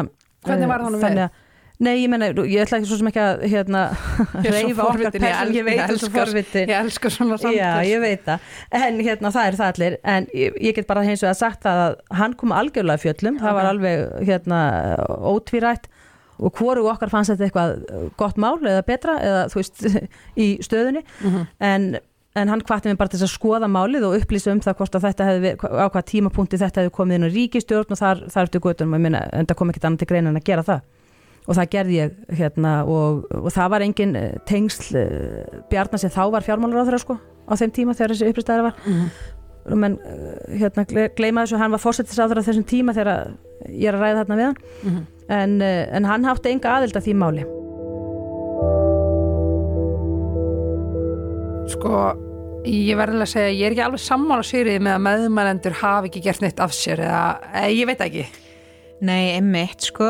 Hvernig 0.44 0.66
eh, 0.68 0.72
varð 0.74 0.90
honum 0.90 1.06
þannig 1.06 1.24
við? 1.24 1.30
að- 1.30 1.48
Nei, 1.82 1.96
ég 2.04 2.12
menna, 2.14 2.28
ég 2.30 2.62
ætla 2.62 2.78
ekki 2.78 2.90
svo 2.92 2.98
sem 3.00 3.08
ekki 3.10 3.22
að 3.24 3.40
hérna, 3.50 3.80
reyfa 4.46 4.84
okkar 4.86 5.08
forvitin, 5.08 5.24
ég 5.56 5.64
veit 5.66 5.80
þessu 5.90 6.10
forvitin 6.14 6.68
Ég 6.70 6.76
elskar 6.78 7.14
svona 7.16 7.40
samtal. 7.42 7.56
Já, 7.58 7.72
ég 7.90 8.04
veit 8.04 8.22
það, 8.28 8.52
en 8.78 9.00
hérna 9.02 9.32
það 9.34 9.48
er 9.48 9.58
það 9.58 9.72
allir 9.72 9.96
en 10.14 10.28
ég, 10.38 10.60
ég 10.62 10.76
get 10.78 10.90
bara 10.92 11.02
hins 11.08 11.24
vegar 11.26 11.40
sagt 11.40 11.66
það 11.66 11.82
að 11.88 11.96
hann 12.20 12.36
kom 12.38 12.54
algjörlega 12.54 13.02
fjöllum, 13.02 13.40
það 13.42 13.58
var 13.58 13.72
alveg 13.72 14.06
hérna 14.30 14.60
ótvírætt 15.32 15.90
og 16.42 16.54
hvoru 16.58 16.88
okkar 16.90 17.12
fannst 17.12 17.34
þetta 17.34 17.48
eitthvað 17.48 18.14
gott 18.20 18.40
mál 18.42 18.58
eða 18.60 18.86
betra 18.88 19.18
eða 19.22 19.42
þú 19.52 19.60
veist 19.62 19.84
í 20.46 20.48
stöðunni. 20.66 21.04
En, 21.62 21.92
en 22.36 22.54
hann 22.54 22.64
hvatti 22.66 22.90
mig 22.90 22.98
bara 23.00 23.12
til 23.14 23.22
að 23.22 23.34
skoða 23.34 23.70
málið 23.72 24.08
og 24.08 24.16
upplýsa 24.22 24.54
um 24.54 24.64
það 24.64 24.80
hvort 24.80 24.98
að 24.98 25.06
þetta 25.10 25.28
hefði, 25.30 25.54
á 25.62 25.86
hvað 25.88 26.08
tímapunkti 26.14 26.62
þetta 26.62 26.82
hefði 26.82 26.96
komið 26.98 27.20
inn 27.20 27.28
á 27.28 27.36
ríkistjórn 27.36 27.94
og 27.94 28.02
þar, 28.02 28.24
þar 28.34 28.50
eftir 28.50 28.66
göttunum, 28.66 28.98
ég 28.98 29.06
minna, 29.06 29.26
en 29.36 29.50
það 29.50 29.60
kom 29.60 29.74
ekkert 29.74 29.90
annað 29.90 30.04
til 30.04 30.12
greina 30.14 30.34
en 30.34 30.42
að 30.42 30.50
gera 30.50 30.66
það. 30.66 30.88
Og 31.50 31.58
það 31.58 31.70
gerði 31.74 31.96
ég 31.98 32.18
hérna 32.38 32.72
og, 32.86 33.24
og 33.34 33.50
það 33.50 33.70
var 33.74 33.84
engin 33.86 34.12
eh, 34.16 34.34
tengsl 34.46 34.98
uh, 35.00 35.62
Bjarnar 35.72 36.02
sem 36.02 36.12
þá 36.14 36.24
var 36.36 36.46
fjármálaráður 36.46 37.02
sko, 37.02 37.16
á 37.50 37.54
þeim 37.58 37.72
tíma 37.74 37.96
þegar 37.98 38.14
þessi 38.14 38.30
uppristæðar 38.30 38.68
var. 38.68 38.76
Og 38.86 39.31
menn 39.70 39.98
uh, 40.02 40.36
hérna 40.58 40.86
gle- 40.90 41.10
gleyma 41.18 41.44
þessu, 41.46 41.60
hann 41.62 41.72
var 41.76 41.82
fórsettisáður 41.84 42.42
á 42.42 42.48
þessum 42.48 42.66
tíma 42.68 42.96
þegar 42.98 43.34
ég 43.70 43.88
er 43.92 43.98
að 43.98 44.02
ræða 44.06 44.22
þarna 44.24 44.38
við 44.40 44.48
hann. 44.50 45.02
En, 45.32 45.58
uh, 45.62 45.84
en 45.98 46.08
hann 46.10 46.26
hátti 46.28 46.52
enga 46.56 46.76
aðild 46.80 46.98
að 46.98 47.06
því 47.08 47.18
máli. 47.22 47.46
Sko, 51.72 52.00
ég 52.68 52.98
verðilega 53.00 53.28
að 53.28 53.32
segja, 53.32 53.52
ég 53.56 53.66
er 53.70 53.76
ekki 53.76 53.84
alveg 53.86 54.02
sammála 54.04 54.44
Sigriði 54.46 54.82
með 54.84 54.98
að 54.98 55.04
meðmælendur 55.08 55.78
hafi 55.82 56.10
ekki 56.12 56.24
gert 56.26 56.44
neitt 56.44 56.60
af 56.64 56.74
sér 56.76 57.04
eða, 57.06 57.22
eða 57.54 57.70
ég 57.78 57.88
veit 57.90 58.04
ekki. 58.08 58.26
Nei, 59.08 59.22
einmitt, 59.38 59.88
sko 59.88 60.10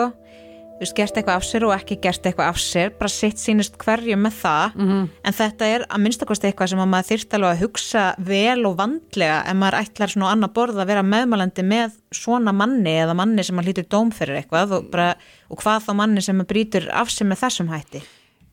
veist, 0.82 0.95
gert 0.97 1.17
eitthvað 1.17 1.39
af 1.39 1.45
sér 1.45 1.65
og 1.67 1.73
ekki 1.75 1.97
gert 2.01 2.25
eitthvað 2.25 2.51
af 2.51 2.59
sér 2.61 2.93
bara 2.97 3.11
sitt 3.13 3.41
sínist 3.41 3.77
hverju 3.82 4.17
með 4.19 4.38
það. 4.41 4.77
En 5.23 5.36
þetta 5.38 5.67
er 5.75 5.86
að 5.88 6.01
minnstakosti 6.05 6.49
eitthvað 6.49 6.71
sem 6.73 6.82
að 6.84 6.89
maður 6.91 7.09
þyrft 7.11 7.36
alveg 7.38 7.51
að 7.51 7.61
hugsa 7.65 8.05
vel 8.32 8.65
og 8.69 8.77
vandlega 8.79 9.38
ef 9.51 9.59
maður 9.61 9.79
ætlar 9.82 10.13
svona 10.13 10.32
á 10.32 10.34
annað 10.34 10.53
borð 10.57 10.82
að 10.82 10.89
vera 10.91 11.03
meðmælandi 11.05 11.67
með 11.67 11.99
svona 12.11 12.53
manni 12.55 12.95
eða 13.03 13.17
manni 13.17 13.45
sem 13.45 13.61
að 13.61 13.69
hlýtur 13.69 13.89
dóm 13.93 14.11
fyrir 14.15 14.41
eitthvað 14.41 14.77
og, 14.77 14.89
bara, 14.91 15.11
og 15.49 15.61
hvað 15.61 15.86
þá 15.88 15.91
manni 16.01 16.25
sem 16.25 16.41
að 16.41 16.49
brýtur 16.51 16.89
af 16.91 17.13
sér 17.13 17.29
með 17.29 17.43
þessum 17.45 17.71
hætti. 17.71 18.03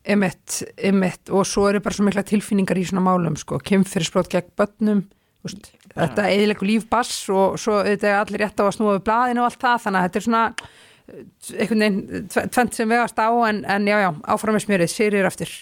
Emitt, 0.08 0.62
emitt 0.78 1.28
og 1.34 1.44
svo 1.44 1.66
eru 1.68 1.80
bara 1.84 1.96
svo 1.96 2.06
mikla 2.06 2.22
tilfinningar 2.24 2.78
í 2.80 2.84
svona 2.88 3.02
málum 3.04 3.34
sko, 3.36 3.58
kemfyrirsprót 3.60 4.30
gegn 4.32 4.54
börnum 4.56 5.02
úst, 5.44 5.72
þetta 5.92 6.28
eðilegu 6.30 6.66
lífbass 6.66 7.26
og 7.32 7.58
svo 7.60 7.82
þetta 7.84 8.08
er 8.08 8.20
allir 8.22 8.44
rétt 8.44 8.62
á 8.62 8.64
að 8.64 8.76
snúa 8.78 8.94
við 8.96 9.04
blaðinu 9.08 9.42
og 9.42 9.50
allt 9.50 9.60
það, 9.62 9.82
þannig 9.84 10.00
að 10.00 10.06
þetta 10.06 10.20
er 10.20 10.26
svona 10.26 10.44
einhvern 11.08 11.80
veginn 11.84 12.28
tve- 12.28 12.46
tvennt 12.52 12.74
sem 12.76 12.88
vegast 12.90 13.18
á 13.18 13.28
en, 13.48 13.64
en 13.64 13.86
já, 13.88 13.96
já, 14.04 14.10
áfram 14.34 14.54
með 14.58 14.64
smjörið, 14.66 14.92
sýrir 14.92 15.28
eftir 15.28 15.52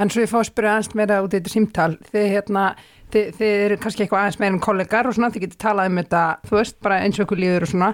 en 0.00 0.08
svo 0.10 0.22
ég 0.24 0.30
fá 0.30 0.38
að 0.40 0.48
spyrja 0.48 0.70
aðeins 0.72 0.94
meira 0.96 1.18
út 1.22 1.34
í 1.34 1.36
þetta 1.38 1.50
símtal. 1.52 1.90
Þið 2.08 2.28
hérna, 2.32 2.62
þið, 3.12 3.26
þið 3.36 3.50
eru 3.66 3.76
kannski 3.82 4.04
eitthvað 4.06 4.22
aðeins 4.22 4.38
meira 4.40 4.54
en 4.56 4.62
kollegar 4.64 5.08
og 5.10 5.14
svona 5.18 5.28
þið 5.34 5.42
getur 5.44 5.60
talað 5.66 5.90
um 5.90 5.98
þetta 6.00 6.22
þú 6.48 6.56
veist, 6.56 6.78
bara 6.86 7.00
eins 7.04 7.18
og 7.20 7.26
ykkur 7.26 7.42
líður 7.42 7.66
og 7.66 7.72
svona. 7.74 7.90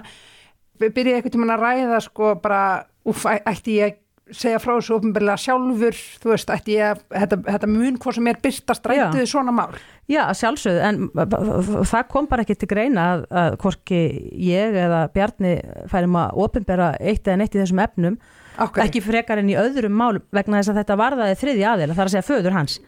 Byrjaði 0.79 1.15
eitthvað 1.17 1.33
tímann 1.35 1.51
að 1.57 1.65
ræða 1.65 1.99
sko 2.05 2.29
bara, 2.39 2.61
æ- 3.03 3.43
ætti 3.51 3.75
ég 3.81 3.97
segja 4.35 4.59
frá 4.61 4.73
þessu 4.75 4.95
ofinbeglega 4.97 5.37
sjálfur 5.41 5.95
þú 6.23 6.31
veist, 6.33 6.51
ætti 6.53 6.75
ég 6.75 6.93
að, 6.93 7.05
þetta, 7.13 7.39
þetta 7.47 7.69
mun 7.71 7.97
hvað 8.01 8.17
sem 8.17 8.29
er 8.31 8.41
byrtast 8.43 8.89
rættuði 8.91 9.29
svona 9.29 9.53
mál. 9.55 9.69
Já, 10.09 10.21
að 10.25 10.37
sjálfsögðu, 10.41 10.83
en 10.87 11.85
það 11.91 12.05
kom 12.13 12.29
bara 12.29 12.45
ekki 12.45 12.57
til 12.57 12.69
greina 12.71 13.07
að, 13.13 13.25
að 13.41 13.57
hvorki 13.63 14.01
ég 14.49 14.77
eða 14.83 15.01
Bjarni 15.13 15.55
færum 15.91 16.19
að 16.21 16.43
opinbera 16.45 16.91
eitt 16.99 17.27
eða 17.27 17.41
neitt 17.43 17.57
í 17.57 17.61
þessum 17.61 17.83
efnum 17.85 18.19
okay. 18.57 18.85
ekki 18.87 19.03
frekar 19.05 19.41
en 19.41 19.51
í 19.51 19.57
öðrum 19.59 19.97
málum 19.97 20.25
vegna 20.35 20.61
þess 20.61 20.73
að 20.73 20.81
þetta 20.81 20.99
varðaði 21.03 21.41
þriði 21.43 21.67
aðeila, 21.73 21.97
það 21.97 22.05
er 22.05 22.11
að 22.11 22.15
segja 22.15 22.29
föður 22.29 22.57
hans. 22.57 22.79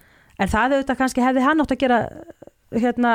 En 0.42 0.50
það 0.50 0.78
auðvitað 0.78 1.02
kannski 1.04 1.26
hefði 1.26 1.46
hann 1.46 1.62
átt 1.62 1.76
að 1.76 1.84
gera 1.84 2.00
hérna, 2.72 3.12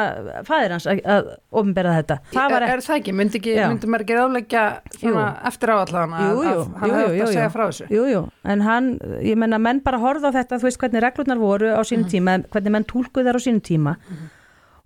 fæðir 0.47 0.75
hans 0.75 0.87
að, 0.91 1.01
að 1.09 1.29
opinbera 1.57 1.95
þetta. 1.97 2.19
Það 2.35 2.55
er, 2.57 2.67
er 2.75 2.83
það 2.85 2.99
ekki, 2.99 3.15
myndi, 3.17 3.41
ekki, 3.41 3.57
myndi 3.63 3.91
maður 3.91 4.39
ekki 4.43 4.63
Jú. 5.07 5.15
eftir 5.51 5.73
á 5.73 5.77
allan 5.79 6.17
að, 6.17 6.41
hann 6.81 6.95
hefði 6.97 7.19
jú, 7.19 7.27
að 7.27 7.33
segja 7.33 7.51
frá 7.55 7.65
þessu? 7.65 7.89
Jú, 7.93 8.07
jú, 8.11 8.23
en 8.53 8.65
hann, 8.67 8.89
ég 9.25 9.39
menna 9.41 9.61
menn 9.63 9.81
bara 9.85 10.01
horfða 10.03 10.33
á 10.33 10.37
þetta, 10.41 10.61
þú 10.61 10.69
veist 10.69 10.81
hvernig 10.83 11.05
reglurnar 11.07 11.41
voru 11.41 11.71
á 11.73 11.81
sínum 11.89 12.09
tíma, 12.13 12.41
hvernig 12.53 12.75
menn 12.77 12.89
túlkuð 12.89 13.31
þar 13.31 13.41
á 13.41 13.43
sínum 13.47 13.63
tíma. 13.65 13.97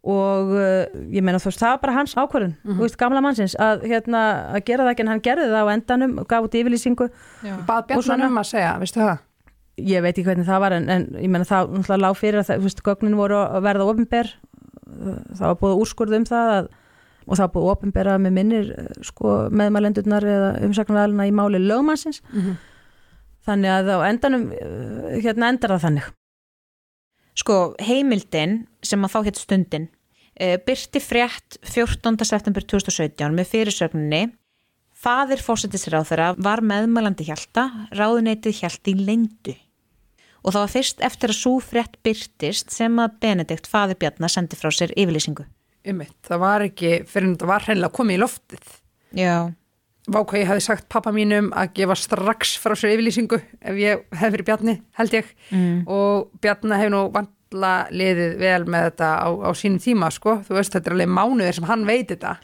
Og 0.00 0.52
uh, 0.56 0.86
ég 1.12 1.20
menna 1.20 1.40
þú 1.42 1.50
veist, 1.50 1.60
það 1.60 1.74
var 1.74 1.80
bara 1.82 1.96
hans 1.98 2.14
ákvörðun 2.16 2.54
þú 2.64 2.78
veist, 2.86 2.96
gamla 3.00 3.20
mannsins, 3.24 3.56
að, 3.60 3.82
hérna, 3.90 4.22
að 4.54 4.62
gera 4.70 4.86
það 4.86 4.94
ekki 4.94 5.04
en 5.04 5.10
hann 5.12 5.24
gerði 5.26 5.50
það 5.50 5.66
á 5.68 5.72
endanum, 5.74 6.14
gaf 6.30 6.46
út 6.46 6.56
yfirlýsingu 6.56 7.10
bað 7.68 7.82
Og 7.82 7.90
Bjarnan 7.90 8.30
um 8.30 8.40
að 8.40 8.48
segja, 8.54 8.78
veistu 8.80 9.02
það? 9.02 9.26
ég 9.86 10.02
veit 10.04 10.12
ekki 10.14 10.26
hvernig 10.26 10.48
það 10.48 10.62
var 10.64 10.76
en, 10.76 10.88
en 10.92 11.06
ég 11.20 11.30
menna 11.32 11.46
það 11.48 12.00
lág 12.00 12.16
fyrir 12.18 12.40
að 12.42 12.50
það, 12.50 12.64
veist, 12.66 12.82
gögnin 12.86 13.18
voru 13.18 13.38
að 13.40 13.64
verða 13.66 13.86
ofinber 13.88 14.32
það 15.36 15.44
var 15.46 15.58
búið 15.62 15.82
úrskurð 15.84 16.16
um 16.18 16.26
það 16.28 16.54
að, 16.56 16.70
og 17.26 17.36
það 17.36 17.44
var 17.44 17.52
búið 17.54 17.70
ofinbera 17.74 18.16
með 18.22 18.36
minnir 18.38 18.72
eh, 18.76 18.90
sko, 19.06 19.36
meðmælendurnar 19.54 20.26
eða 20.34 20.50
umsagnaræluna 20.68 21.28
í 21.28 21.36
máli 21.36 21.62
lögmannsins 21.62 22.22
þannig 23.46 23.76
að 23.76 23.92
á 23.94 23.98
endanum 24.08 24.50
eh, 24.56 25.20
hérna 25.20 25.52
endar 25.52 25.76
það 25.76 25.86
þannig 25.88 26.10
Sko, 27.40 27.56
heimildin 27.80 28.64
sem 28.84 29.06
að 29.06 29.12
þá 29.14 29.20
hétt 29.28 29.38
stundin 29.38 29.84
uh, 29.86 30.56
byrti 30.66 31.00
frétt 31.00 31.56
14. 31.62 32.18
september 32.26 32.66
2017 32.66 33.36
með 33.36 33.48
fyrirsögninni 33.48 34.24
Fadir 35.00 35.40
fósettisráþara 35.40 36.34
var 36.44 36.60
meðmælandi 36.60 37.24
hjálta, 37.24 37.62
ráðuneytið 37.96 38.58
hjálti 38.58 38.92
í 38.92 39.04
leindu. 39.06 39.54
Og 40.44 40.52
það 40.54 40.60
var 40.64 40.72
fyrst 40.72 41.00
eftir 41.04 41.32
að 41.34 41.38
svo 41.40 41.54
frétt 41.60 41.96
byrtist 42.06 42.70
sem 42.72 42.94
að 43.02 43.16
Benedikt 43.20 43.66
fadir 43.68 43.98
Bjarnar 44.00 44.32
sendi 44.32 44.56
frá 44.56 44.70
sér 44.72 44.94
yfirlýsingu. 44.96 45.44
Einmitt, 45.84 46.14
það 46.28 46.38
var 46.42 46.60
ekki, 46.66 46.92
fyrir 47.08 47.28
en 47.30 47.36
það 47.40 47.48
var 47.54 47.64
hreinlega 47.64 47.96
komið 47.96 48.18
í 48.18 48.20
loftið 48.20 48.70
Já. 49.16 49.34
Vá 50.10 50.18
hvað 50.24 50.40
ég 50.40 50.48
hefði 50.50 50.62
sagt 50.64 50.88
pappa 50.92 51.12
mínum 51.12 51.48
að 51.56 51.72
gefa 51.76 51.96
strax 51.96 52.54
frá 52.60 52.74
sér 52.76 52.92
yfirlýsingu 52.96 53.38
ef 53.40 53.78
ég 53.80 54.04
hef 54.20 54.32
verið 54.34 54.46
Bjarni, 54.48 54.74
held 55.00 55.16
ég 55.16 55.30
Mm. 55.50 55.84
og 55.88 56.28
Bjarni 56.40 56.76
hefur 56.76 56.92
nú 56.94 57.00
vantla 57.14 57.72
liðið 57.90 58.36
vel 58.38 58.64
með 58.64 58.84
þetta 58.90 59.08
á, 59.24 59.28
á 59.44 59.50
sínum 59.56 59.80
tíma 59.82 60.10
sko, 60.12 60.38
þú 60.46 60.56
veist, 60.60 60.72
þetta 60.76 60.90
er 60.92 60.96
alveg 60.98 61.12
mánuðir 61.16 61.54
sem 61.58 61.64
hann 61.72 61.86
veit 61.88 62.08
þetta 62.12 62.36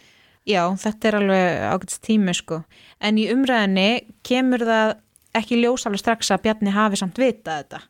Já, 0.47 0.63
þetta 0.79 1.09
er 1.09 1.15
alveg 1.19 1.63
ágætst 1.75 2.03
tími 2.07 2.33
sko. 2.39 2.61
En 3.03 3.17
í 3.19 3.25
umræðinni 3.33 4.13
kemur 4.23 4.63
það 4.63 4.93
ekki 5.41 5.61
ljós 5.63 5.87
alveg 5.87 6.01
strax 6.03 6.31
að 6.35 6.43
Bjarni 6.47 6.71
hafi 6.75 6.97
samt 7.01 7.19
vitað 7.21 7.63
þetta. 7.63 7.81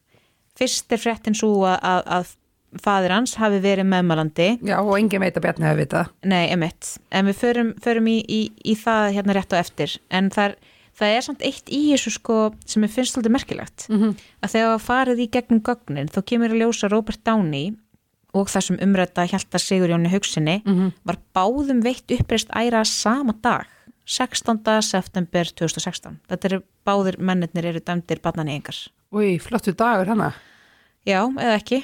Fyrst 0.56 0.92
er 0.92 0.98
fréttin 1.02 1.34
svo 1.36 1.64
að, 1.68 1.78
að, 1.82 2.02
að 2.16 2.34
fadir 2.82 3.12
hans 3.14 3.34
hafi 3.40 3.58
verið 3.64 3.86
meðmælandi 3.88 4.46
Já, 4.66 4.76
og 4.82 4.94
engin 4.98 5.20
veit 5.22 5.36
að 5.36 5.44
Bjarni 5.46 5.66
hefur 5.68 5.80
vitað. 5.84 6.08
Nei, 6.28 6.46
emitt, 6.52 6.94
en 7.10 7.26
við 7.30 7.36
förum, 7.42 7.74
förum 7.84 8.08
í, 8.12 8.16
í, 8.28 8.40
í 8.64 8.74
það 8.80 9.12
hérna 9.16 9.36
rétt 9.36 9.52
á 9.54 9.60
eftir 9.60 9.94
en 10.10 10.30
það 10.34 10.48
er, 10.50 10.56
það 10.96 11.14
er 11.16 11.24
samt 11.28 11.42
eitt 11.46 11.68
í 11.72 11.80
þessu 11.92 12.12
sko 12.16 12.36
sem 12.68 12.84
ég 12.84 12.92
finnst 12.92 13.14
svolítið 13.16 13.34
merkilegt 13.36 13.86
Mm 13.88 14.00
-hmm. 14.02 14.14
að 14.42 14.50
þegar 14.54 14.72
það 14.74 14.86
farið 14.88 15.18
í 15.24 15.30
gegnum 15.36 15.60
gögnin 15.62 16.08
þá 16.12 16.20
kemur 16.24 16.50
að 16.50 16.60
ljósa 16.64 16.88
Robert 16.90 17.20
Downey 17.24 17.74
og 18.34 18.48
þessum 18.52 18.80
umrætta 18.82 19.24
Hjalta 19.28 19.58
Sigurjóni 19.58 20.10
Hugsinni 20.12 20.62
Mhm. 20.66 20.92
var 21.04 21.16
báðum 21.34 21.80
veitt 21.82 22.10
uppreist 22.10 22.48
æra 22.50 22.84
sama 22.84 23.32
dag 23.42 23.64
16. 24.06 24.62
september 24.86 25.50
2016 25.60 26.20
þetta 26.30 26.50
eru 26.50 26.60
báðir 26.86 27.18
mennirnir 27.18 27.70
eru 27.72 27.82
dæmdir 27.82 28.22
barnaníingar 28.24 28.78
Úi, 29.14 29.36
flottu 29.42 29.74
dagur 29.74 30.12
hana. 30.14 30.32
já, 31.06 31.20
eða 31.26 31.56
ekki 31.58 31.82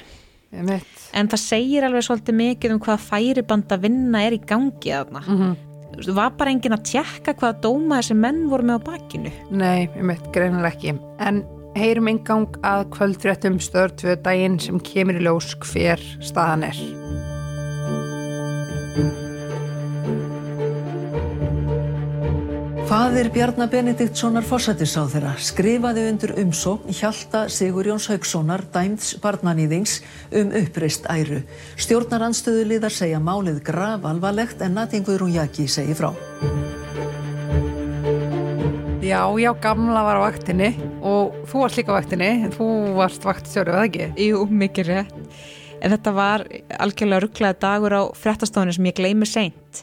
en 0.53 1.29
það 1.31 1.39
segir 1.41 1.85
alveg 1.87 2.05
svolítið 2.05 2.35
mikið 2.39 2.73
um 2.75 2.81
hvað 2.83 3.05
færibanda 3.09 3.77
vinna 3.81 4.23
er 4.27 4.37
í 4.37 4.41
gangi 4.41 4.91
þarna 4.93 5.23
Mm 5.27 5.53
það 5.93 6.15
var 6.17 6.31
bara 6.37 6.49
enginn 6.49 6.73
að 6.73 6.87
tjekka 6.89 7.35
hvaða 7.37 7.59
dóma 7.61 7.99
þessi 7.99 8.15
menn 8.17 8.47
voru 8.49 8.65
með 8.65 8.79
á 8.81 8.85
bakinu 8.87 9.31
Nei, 9.53 9.83
ég 9.85 10.07
veit 10.09 10.29
greinilega 10.33 10.71
ekki. 10.73 10.95
En 11.21 11.43
heyrum 11.77 12.09
engang 12.09 12.57
að 12.65 12.87
kvöldfréttum 12.95 13.59
stöður 13.61 13.93
tvö 14.01 14.15
daginn 14.25 14.57
sem 14.61 14.81
kemur 14.81 15.19
í 15.19 15.23
ljós 15.25 15.53
hver 15.69 16.01
staðan 16.21 16.65
er. 16.71 16.81
Fadir 22.93 23.31
Bjarnar 23.33 23.71
Benediktssonar 23.73 24.45
fórsættisáþera 24.45 25.31
skrifaði 25.41 26.03
undir 26.11 26.35
umsókn 26.37 26.93
Hjalta 26.93 27.39
Sigurjóns 27.49 28.05
Haugssonar 28.11 28.61
dæmds 28.69 29.15
barnanýðings 29.23 29.95
um 30.37 30.51
uppreist 30.59 31.07
æru. 31.09 31.39
Stjórnarandstöðuliðar 31.81 32.93
segja 32.93 33.17
málið 33.17 33.63
graf 33.65 34.05
alvarlegt 34.05 34.61
en 34.61 34.77
Natingur 34.77 35.17
Rúnjaki 35.23 35.65
segi 35.65 35.95
frá. 35.97 36.11
Já, 39.01 39.23
já, 39.41 39.49
gamla 39.63 40.03
var 40.05 40.21
á 40.21 40.25
vaktinni 40.27 40.69
og 41.01 41.33
þú 41.49 41.63
varst 41.63 41.79
líka 41.81 41.97
á 41.97 41.97
vaktinni, 41.97 42.29
þú 42.53 42.67
varst 42.99 43.25
vaktstjóri, 43.25 43.73
var 43.73 43.81
það 43.81 43.89
ekki? 43.89 44.27
Jú, 44.27 44.43
mikið 44.61 44.91
rétt 44.91 45.17
en 45.81 45.97
þetta 45.97 46.13
var 46.13 46.45
algjörlega 46.77 47.25
rugglaði 47.25 47.59
dagur 47.65 47.97
á 47.97 48.01
fréttastofunni 48.13 48.77
sem 48.77 48.91
ég 48.91 49.01
gleymi 49.01 49.25
seint 49.25 49.81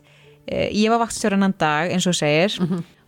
Eh, 0.51 0.71
ég 0.75 0.91
var 0.91 0.99
vaktstjóranan 1.05 1.55
dag 1.59 1.93
eins 1.95 2.09
og 2.11 2.17
segir 2.17 2.57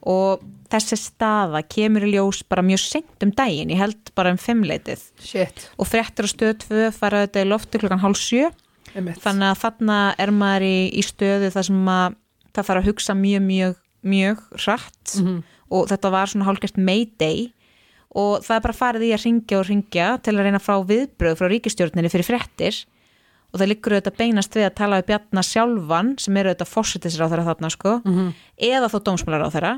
og 0.02 0.42
þessi 0.72 0.96
staða 0.98 1.60
kemur 1.68 2.06
í 2.06 2.14
ljós 2.14 2.42
bara 2.48 2.64
mjög 2.64 2.80
seint 2.80 3.24
um 3.24 3.32
daginn, 3.36 3.70
ég 3.70 3.80
held 3.80 4.12
bara 4.16 4.32
um 4.32 4.40
fimmleitið. 4.40 5.02
Shit. 5.20 5.68
og 5.78 5.88
fréttir 5.88 6.26
á 6.26 6.28
stöð 6.32 6.54
2 6.64 6.90
fara 6.96 7.26
þetta 7.26 7.44
í 7.44 7.48
lofti 7.50 7.80
klukkan 7.82 8.02
hálf 8.02 8.20
sjö. 8.20 8.50
Þannig 8.92 9.48
að 9.48 9.60
þarna 9.62 9.98
er 10.20 10.32
maður 10.34 10.66
í, 10.68 10.76
í 10.92 11.02
stöðu 11.06 11.50
þar 11.54 11.68
sem 11.68 11.88
að 11.88 12.16
það 12.52 12.66
þarf 12.68 12.80
að 12.82 12.88
hugsa 12.90 13.14
mjög, 13.16 13.42
mjög, 13.48 13.76
mjög 14.02 14.40
hratt. 14.64 15.12
Og 15.72 15.86
þetta 15.88 16.10
var 16.12 16.28
svona 16.28 16.48
hálfgert 16.50 16.76
mayday. 16.76 17.46
Og 18.12 18.42
það 18.44 18.56
er 18.58 18.64
bara 18.66 18.76
farið 18.76 19.06
í 19.06 19.12
að 19.16 19.22
ringja 19.24 19.60
og 19.60 19.68
ringja 19.70 20.08
til 20.20 20.34
að 20.36 20.44
reyna 20.44 20.60
fá 20.60 20.74
viðbröð 20.84 21.38
frá 21.38 21.48
ríkistjórninni 21.48 22.10
fyrir 22.12 22.28
fréttir. 22.28 22.82
Og 23.52 23.60
það 23.60 23.70
liggur 23.70 23.94
auðvitað 23.96 24.18
beinast 24.18 24.54
við 24.56 24.66
að 24.66 24.76
tala 24.76 24.98
við 25.00 25.08
Bjarnar 25.12 25.44
sjálfan 25.48 26.12
sem 26.20 26.36
eru 26.36 26.52
auðvitað 26.52 26.72
fórsetisráþara 26.74 27.46
þarna 27.48 27.70
sko. 27.72 27.94
Eða 28.56 28.92
þó 28.92 28.98
dómsmálaráþara 29.08 29.72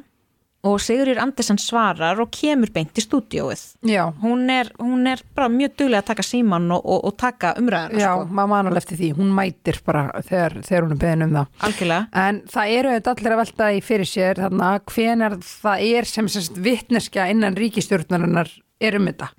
og 0.65 0.81
Sigurður 0.81 1.21
Andersen 1.23 1.59
svarar 1.61 2.21
og 2.23 2.31
kemur 2.35 2.71
beint 2.75 2.97
í 2.97 3.05
stúdíóið 3.05 3.63
Já, 3.91 4.03
hún 4.23 4.49
er, 4.53 4.71
hún 4.81 5.07
er 5.11 5.21
bara 5.37 5.51
mjög 5.53 5.77
duglega 5.83 6.03
að 6.03 6.11
taka 6.13 6.25
síman 6.27 6.71
og, 6.75 6.81
og, 6.83 7.05
og 7.11 7.17
taka 7.21 7.53
umræðana 7.61 8.01
já, 8.01 8.11
sko. 8.15 8.27
maður 8.31 8.51
mann 8.55 8.71
alveg 8.71 8.83
eftir 8.83 9.01
því, 9.01 9.11
hún 9.19 9.33
mætir 9.37 9.81
bara 9.87 10.07
þegar, 10.25 10.59
þegar 10.65 10.87
hún 10.87 10.97
er 10.97 11.01
beðin 11.05 11.27
um 11.27 11.39
það. 11.39 11.53
algjörlega 11.69 12.25
En 12.25 12.43
það 12.55 12.75
eru 12.79 12.93
auðvitað 12.93 13.15
allir 13.15 13.37
að 13.37 13.43
velta 13.43 13.71
í 13.71 13.81
fyrir 13.85 14.11
sér 14.11 14.43
þarna 14.45 14.73
hvenar 14.91 15.39
það 15.45 15.87
er 15.93 16.11
sem 16.11 16.31
sérst 16.33 16.61
vitneskja 16.65 17.31
innan 17.35 17.59
ríkistjórnarinnar 17.61 18.53
er 18.81 18.99
um 18.99 19.11
þetta. 19.11 19.33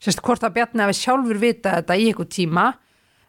Sérst 0.00 0.22
hvort 0.24 0.44
að 0.46 0.56
Bjarni 0.56 0.86
hafi 0.86 0.96
sjálfur 0.96 1.40
vita 1.40 1.76
þetta 1.76 1.98
í 2.00 2.08
ykkur 2.14 2.30
tíma 2.32 2.70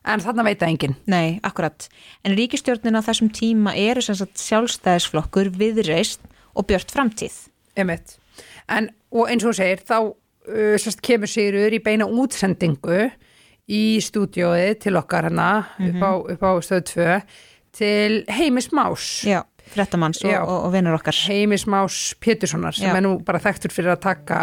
en 0.07 0.23
þarna 0.23 0.45
veit 0.47 0.61
það 0.61 0.71
enginn. 0.71 0.97
Nei, 1.11 1.39
akkurat. 1.45 1.87
En 2.25 2.35
ríkistjórnin 2.37 2.97
á 2.97 3.05
þessum 3.05 3.29
tíma 3.35 3.75
eru 3.77 4.01
sem 4.01 4.17
sagt 4.17 4.39
sjálfstæðisflokkur, 4.41 5.51
viðreist 5.59 6.23
og 6.55 6.67
björt 6.69 6.91
framtíð. 6.93 7.35
Emitt. 7.79 8.17
En 8.71 8.89
og 9.11 9.29
eins 9.31 9.43
og 9.47 9.55
segir 9.57 9.81
þá 9.87 9.97
uh, 10.01 10.75
sérst 10.81 11.01
kemur 11.05 11.29
Sigurður 11.31 11.75
í 11.77 11.81
beina 11.83 12.07
útsendingu 12.07 13.09
í 13.71 13.83
stúdióið 14.03 14.79
til 14.83 14.97
okkar 14.99 15.29
hana 15.29 15.49
upp, 15.79 16.01
á, 16.03 16.11
upp 16.35 16.43
á 16.43 16.51
stöð 16.63 16.83
2 16.91 17.21
til 17.77 18.17
Heimis 18.27 18.71
Más. 18.75 19.05
Já, 19.27 19.43
frettamanns 19.71 20.19
og, 20.25 20.33
og, 20.41 20.57
og 20.67 20.73
vinnur 20.73 20.97
okkar. 20.97 21.15
Heimis 21.29 21.63
Más 21.71 22.11
Péturssonar 22.19 22.75
sem 22.75 22.89
Já. 22.91 22.97
er 22.99 23.05
nú 23.05 23.17
bara 23.23 23.39
þekktur 23.39 23.71
fyrir 23.71 23.93
að 23.95 24.03
taka 24.09 24.41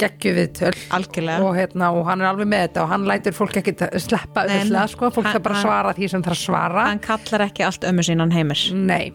geggju 0.00 0.30
viðtöl 0.32 0.76
Algjörlega. 0.96 1.42
og, 1.44 1.56
hérna, 1.58 1.90
og 1.92 2.06
hann 2.08 2.22
er 2.22 2.30
alveg 2.30 2.48
með 2.48 2.62
þetta 2.64 2.84
og 2.84 2.88
hann 2.94 3.02
lætur 3.08 3.34
fólk 3.36 3.58
ekki 3.60 3.74
sleppa 4.00 4.46
nei. 4.48 4.62
sko, 4.88 5.10
fólk 5.12 5.26
Hann- 5.28 5.34
það 5.36 5.42
bara 5.44 5.54
að 5.54 5.58
hann- 5.58 5.66
svara 5.66 5.92
því 5.98 6.08
sem 6.08 6.22
það 6.24 6.32
að 6.36 6.40
svara 6.40 6.84
Hann 6.88 7.02
kallar 7.04 7.44
ekki 7.46 7.66
allt 7.66 7.84
ömmu 7.90 8.06
sínan 8.08 8.32
heimir. 8.32 8.62
Nei, 8.72 9.12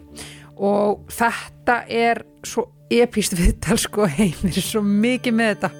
og 0.56 1.06
þetta 1.12 1.82
er 1.88 2.22
svo 2.46 2.68
epíst 2.92 3.34
viðtal 3.36 3.78
sko 3.80 4.06
heimir, 4.08 4.56
svo 4.62 4.82
mikið 4.84 5.36
með 5.36 5.52
þetta. 5.54 5.72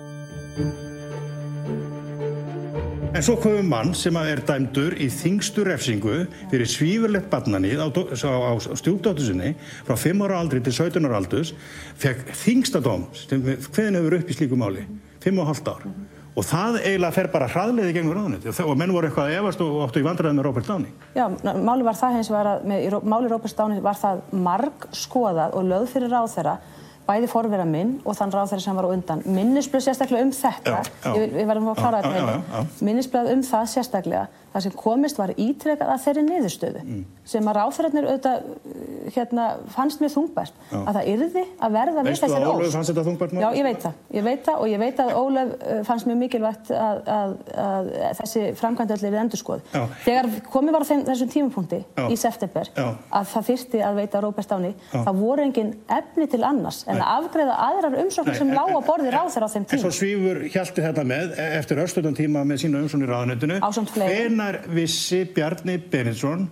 En 3.16 3.24
svo 3.24 3.38
komum 3.40 3.70
mann 3.72 3.94
sem 3.96 4.16
er 4.20 4.42
dæmdur 4.44 4.92
í 5.00 5.06
þingstu 5.08 5.62
refsingu 5.64 6.26
fyrir 6.50 6.68
svífurlegt 6.68 7.30
barnanið 7.32 7.80
á, 7.80 7.88
á, 7.88 8.34
á 8.52 8.52
stjúpdóttu 8.76 9.24
sinni 9.24 9.54
frá 9.86 9.96
5 9.96 10.26
ára 10.26 10.42
aldri 10.42 10.60
til 10.60 10.74
17 10.76 11.08
ára 11.08 11.22
aldurs 11.22 11.54
fekk 11.96 12.34
þingstadóm 12.42 13.06
sem 13.16 13.40
hvernig 13.40 14.02
hefur 14.02 14.18
upp 14.18 14.28
í 14.28 14.36
slíku 14.36 14.60
máli? 14.60 14.84
5,5 15.24 15.72
ár 15.72 15.88
og 16.36 16.44
það 16.44 16.78
eiginlega 16.82 17.16
fer 17.16 17.28
bara 17.32 17.48
hraðleiði 17.48 17.96
gegnum 17.96 18.16
ráðunni 18.16 18.54
og 18.66 18.78
menn 18.78 18.94
voru 18.94 19.08
eitthvað 19.08 19.30
að 19.30 19.38
efast 19.40 19.62
og 19.64 19.76
áttu 19.86 20.02
í 20.02 20.06
vandræði 20.06 20.36
með 20.36 20.48
Robert 20.48 20.68
Downey 20.68 20.92
Já, 21.16 21.26
máli 21.64 21.86
var 21.86 21.96
það 21.96 22.18
hins 22.18 22.32
var 22.32 22.50
að 22.52 22.66
með, 22.68 22.98
máli 23.08 23.30
Róbert 23.32 23.54
Stáni 23.54 23.78
var 23.84 24.00
það 24.00 24.24
marg 24.46 24.88
skoðað 24.96 25.56
og 25.56 25.70
lögð 25.70 25.94
fyrir 25.94 26.12
ráðherra 26.12 26.58
bæði 27.06 27.28
forvera 27.30 27.66
minn 27.68 27.96
og 28.04 28.16
þann 28.18 28.32
ráðherra 28.34 28.62
sem 28.64 28.78
var 28.78 28.88
á 28.88 28.90
undan. 28.90 29.22
Minnisblöð 29.30 29.84
sérstaklega 29.86 30.26
um 30.26 30.32
þetta. 30.34 30.72
Já, 30.74 30.94
já. 31.04 31.12
ég, 31.20 31.34
við 31.36 31.50
verðum 31.52 31.70
að 31.70 31.82
já, 31.82 32.30
þetta 32.42 32.86
minnisblöð 32.88 33.30
um 33.34 33.44
það 33.46 33.68
sérstaklega 33.74 34.24
það 34.56 34.64
sem 34.66 34.74
komist 34.80 35.18
var 35.20 35.32
ítrekað 35.36 35.92
að 35.92 36.02
þeirri 36.06 36.22
niðurstöðu 36.30 36.82
Mm. 36.86 37.04
sem 37.26 37.48
að 37.50 37.56
ráðherrarnir 37.58 38.06
auðvitað 38.06 38.44
uh, 38.46 39.10
hérna, 39.16 39.44
fannst 39.74 40.00
mér 40.00 40.12
þungbært 40.14 40.54
Já. 40.70 40.76
að 40.78 40.92
það 40.96 41.08
yrði 41.12 41.42
að 41.66 41.76
verða 41.76 41.96
við 41.96 42.06
Veistu 42.06 42.26
að 42.26 42.30
þessari 42.30 42.46
Ólöf 42.46 42.66
ósk 42.66 42.76
fannst 42.76 42.90
þetta 42.92 43.04
þungbært 43.08 43.32
mál? 43.34 43.40
Já, 43.42 43.48
ég 43.58 43.64
veit 43.66 43.80
það, 43.82 43.94
ég 44.16 44.26
veit 44.26 44.42
það 44.46 44.60
og 44.62 44.70
ég 44.70 44.82
veit 44.82 45.02
að 45.02 45.10
Ólef 45.20 45.48
uh, 45.56 45.80
fannst 45.88 46.06
mjög 46.06 46.18
mikilvægt 46.22 46.70
að, 46.76 47.00
að, 47.16 47.34
að, 47.66 47.90
þessi 48.20 48.44
framkvæmd 48.60 48.94
öll 48.96 49.04
er 49.10 49.18
endur 49.22 49.40
skoð. 49.40 49.60
Já. 49.74 49.82
Þegar 50.06 50.30
komið 50.54 50.76
var 50.76 50.86
þessum 50.86 51.32
tímapunkti 51.34 51.80
Já. 51.82 52.04
í 52.06 52.16
september 52.20 52.70
að 52.76 53.28
það 53.32 53.48
þyrfti 53.50 53.82
að 53.82 54.00
veita 54.00 54.22
Róbert 54.24 54.54
Já. 54.56 55.02
það 55.02 55.20
voru 55.20 55.46
engin 55.46 55.72
efni 55.98 56.26
til 56.30 56.42
annars 56.46 56.84
en 56.86 57.00
að 57.02 57.26
afgreða 57.26 57.58
aðrar 57.66 57.98
umsóknir 58.04 58.38
sem 58.38 58.54
lág 58.54 58.70
á 58.72 58.80
borði 58.86 59.10
ráþur 59.12 59.46
á 59.46 59.48
þeim 59.50 59.66
tíma. 59.66 59.82
Hvenar 64.46 64.68
vissi 64.70 65.24
Bjarni 65.34 65.74
Benediktsson, 65.90 66.44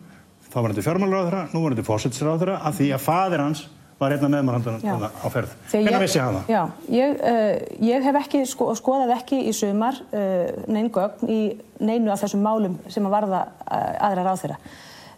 þá 0.50 0.54
var 0.56 0.72
þetta 0.72 0.82
fjármálaráðra, 0.82 1.42
nú 1.52 1.60
var 1.62 1.74
þetta 1.76 1.86
fósetsráðra, 1.86 2.56
að 2.66 2.80
því 2.80 2.88
að 2.96 3.02
fadir 3.04 3.42
hans 3.44 3.60
var 4.00 4.10
hérna 4.10 4.30
með 4.32 4.42
maður 4.48 4.80
á 4.82 5.28
ferð. 5.30 5.52
Ég- 5.70 6.00
vissi 6.02 6.18
hann 6.18 6.40
það? 6.40 6.50
Já, 6.50 6.62
ég, 6.90 7.14
uh, 7.22 7.52
ég 7.86 8.08
hef 8.08 8.18
ekki 8.18 8.40
sko, 8.50 8.72
skoðað 8.74 9.14
ekki 9.14 9.38
í 9.46 9.52
sumar 9.54 10.00
uh, 10.10 10.50
neinn 10.66 10.90
gögn 10.90 11.30
í 11.30 11.38
neinu 11.78 12.10
af 12.10 12.24
þessum 12.24 12.42
málum 12.42 12.74
sem 12.90 13.06
að 13.06 13.14
varða 13.14 13.44
uh, 13.62 14.08
aðra 14.08 14.26
ráþeira. 14.26 14.58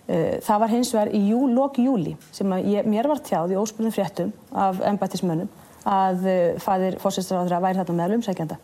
Uh, 0.07 0.37
það 0.45 0.63
var 0.67 0.75
hins 0.77 0.93
vegar 0.93 1.15
í 1.17 1.25
jú, 1.31 1.47
lok 1.49 1.81
júli 1.81 2.13
sem 2.29 2.53
að 2.53 2.69
ég, 2.75 2.93
mér 2.93 3.09
var 3.09 3.25
tjáð 3.25 3.57
í 3.57 3.61
óspurðum 3.63 3.97
fréttum 3.97 4.37
af 4.53 4.85
embættismönnum 4.85 5.49
að 5.87 6.29
fadir 6.61 7.01
fórsættisráðra 7.01 7.63
væri 7.63 7.81
þarna 7.81 8.03
meðal 8.03 8.21
umsækjanda. 8.21 8.61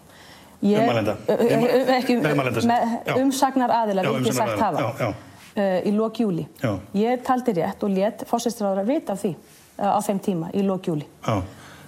Ö- 0.63 1.39
ö- 1.39 1.97
ekki, 1.99 2.19
umsagnar 3.19 3.73
aðila, 3.83 4.05
vildi 4.07 4.31
ég 4.31 4.37
sagt 4.37 4.61
hafa 4.63 5.09
uh, 5.09 5.81
í 5.87 5.93
lok 5.97 6.21
júli. 6.23 6.47
Já. 6.63 6.77
Ég 6.97 7.25
taldi 7.27 7.55
rétt 7.59 7.83
og 7.83 7.91
let 7.97 8.23
fórsættisráðra 8.31 8.85
vita 8.87 9.17
af 9.17 9.25
því 9.25 9.33
uh, 9.35 9.91
á 9.97 9.99
þeim 10.07 10.21
tíma 10.23 10.53
í 10.55 10.63
lok 10.67 10.87
júli. 10.93 11.09
Já. 11.27 11.41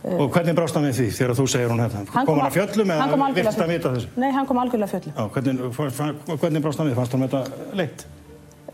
Og 0.04 0.26
hvernig 0.34 0.52
brást 0.58 0.76
hann 0.76 0.84
við 0.84 0.98
því 0.98 1.06
þegar 1.16 1.30
þú 1.38 1.44
segir 1.48 1.70
hún? 1.72 1.78
Hann 1.80 2.26
Kom 2.28 2.36
hann 2.36 2.50
að 2.50 2.56
fjöllum 2.58 2.90
eða 2.92 3.04
hann 3.06 3.36
fjöllum. 3.38 3.70
vita 3.70 3.92
þessu? 3.94 4.10
Nei, 4.20 4.26
hann 4.36 4.46
kom 4.50 4.58
algjörlega 4.60 4.90
fjöllum. 4.90 5.14
Já, 5.16 5.24
hvernig, 5.32 6.34
hvernig 6.42 6.62
brást 6.66 6.82
hann 6.82 6.90
við? 6.90 6.98
Fannst 6.98 7.14
hann 7.16 7.24
þetta 7.24 7.40
leitt? 7.80 8.04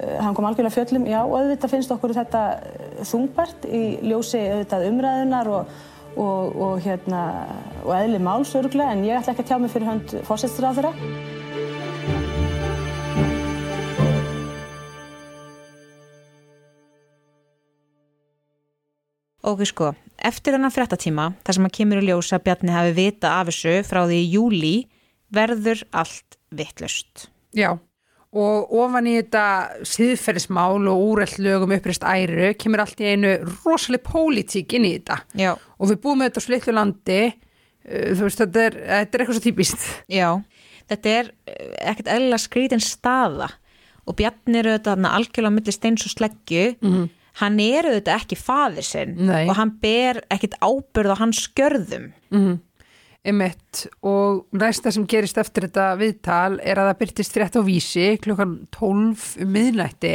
Uh, 0.01 0.17
hann 0.25 0.35
kom 0.35 0.49
algjörlega 0.49 0.75
fjöllum, 0.75 1.07
já, 1.07 1.21
og 1.23 1.37
auðvitað 1.39 1.71
finnst 1.77 1.95
okkur 1.95 2.17
þetta 2.17 2.43
uh, 2.57 3.05
þungbært 3.13 3.69
í 3.71 3.83
ljósi 4.11 4.41
auðvitað 4.43 4.89
umræðunar 4.89 5.53
og, 5.55 5.79
og, 6.17 6.57
og, 6.57 6.81
hérna, 6.85 7.23
og 7.85 7.93
eðli 7.97 8.21
málsörgla 8.23 8.91
en 8.93 9.05
ég 9.07 9.21
ætla 9.21 9.35
ekki 9.35 9.45
að 9.47 9.51
tjá 9.53 9.59
mig 9.63 9.75
fyrir 9.75 9.91
hönd 9.91 10.17
fórsættur 10.27 10.67
á 10.67 10.73
þeirra. 10.79 10.95
Ok, 19.51 19.65
sko, 19.65 19.95
eftir 20.21 20.55
hennan 20.55 20.73
frettatíma, 20.75 21.31
þar 21.43 21.57
sem 21.57 21.67
að 21.67 21.77
kemur 21.79 22.03
í 22.03 22.09
ljósa 22.11 22.39
Bjarni 22.45 22.75
hafi 22.75 22.93
vita 22.99 23.39
af 23.41 23.49
þessu 23.49 23.79
frá 23.89 24.03
því 24.05 24.19
í 24.21 24.33
júli, 24.35 24.75
verður 25.33 25.81
allt 25.97 26.37
vittlust. 26.55 27.31
Já 27.57 27.73
og 28.31 28.71
ofan 28.79 29.09
í 29.11 29.17
þetta 29.19 29.45
síðferðismál 29.91 30.87
og 30.91 31.05
úreld 31.09 31.39
lögum 31.43 31.75
uppreist 31.75 32.05
æru 32.07 32.53
kemur 32.61 32.85
allt 32.85 33.03
í 33.03 33.15
einu 33.15 33.33
rosalega 33.65 34.07
pólitík 34.07 34.77
inn 34.79 34.87
í 34.87 34.93
þetta. 34.99 35.19
Já. 35.39 35.55
Og 35.79 35.91
við 35.91 36.03
búum 36.05 36.21
með 36.21 36.31
þetta 36.31 36.43
á 36.43 36.47
slitlu 36.47 36.75
landi, 36.77 37.23
uh, 37.31 38.11
þú 38.15 38.29
veist, 38.29 38.43
þetta 38.45 38.67
er, 38.69 38.79
þetta 38.93 39.19
er 39.19 39.25
eitthvað 39.25 39.39
svo 39.41 39.47
típist. 39.49 39.89
Já, 40.11 40.29
þetta 40.93 41.17
er 41.17 41.33
eh, 41.51 41.73
ekkert 41.91 42.13
eðlilega 42.15 42.45
skrítin 42.47 42.85
staða 42.85 43.51
og 44.07 44.17
Bjarni 44.19 44.59
er 44.59 44.71
auðvitað 44.71 45.11
algjörlega 45.11 45.51
á 45.51 45.57
milli 45.59 45.75
steins 45.75 46.07
og 46.07 46.15
sleggju, 46.15 46.65
hann 47.43 47.59
er 47.63 47.87
auðvitað 47.87 48.17
ekki 48.17 48.39
faðir 48.39 48.87
sinn 48.87 49.13
Nei. 49.29 49.45
og 49.45 49.53
hann 49.59 49.75
ber 49.83 50.23
ekkert 50.33 50.57
ábyrð 50.63 51.15
á 51.15 51.21
hans 51.21 51.43
skörðum. 51.47 52.11
Mm 52.33 52.59
Emitt 53.21 53.85
og 54.07 54.47
næsta 54.57 54.89
sem 54.95 55.05
gerist 55.05 55.37
eftir 55.41 55.67
þetta 55.67 55.91
viðtal 56.01 56.57
er 56.65 56.81
að 56.81 56.89
það 56.89 57.01
byrtist 57.03 57.35
frétt 57.37 57.59
á 57.59 57.63
vísi 57.67 58.07
klukkan 58.23 58.55
12 58.73 59.43
um 59.45 59.51
miðnætti 59.53 60.15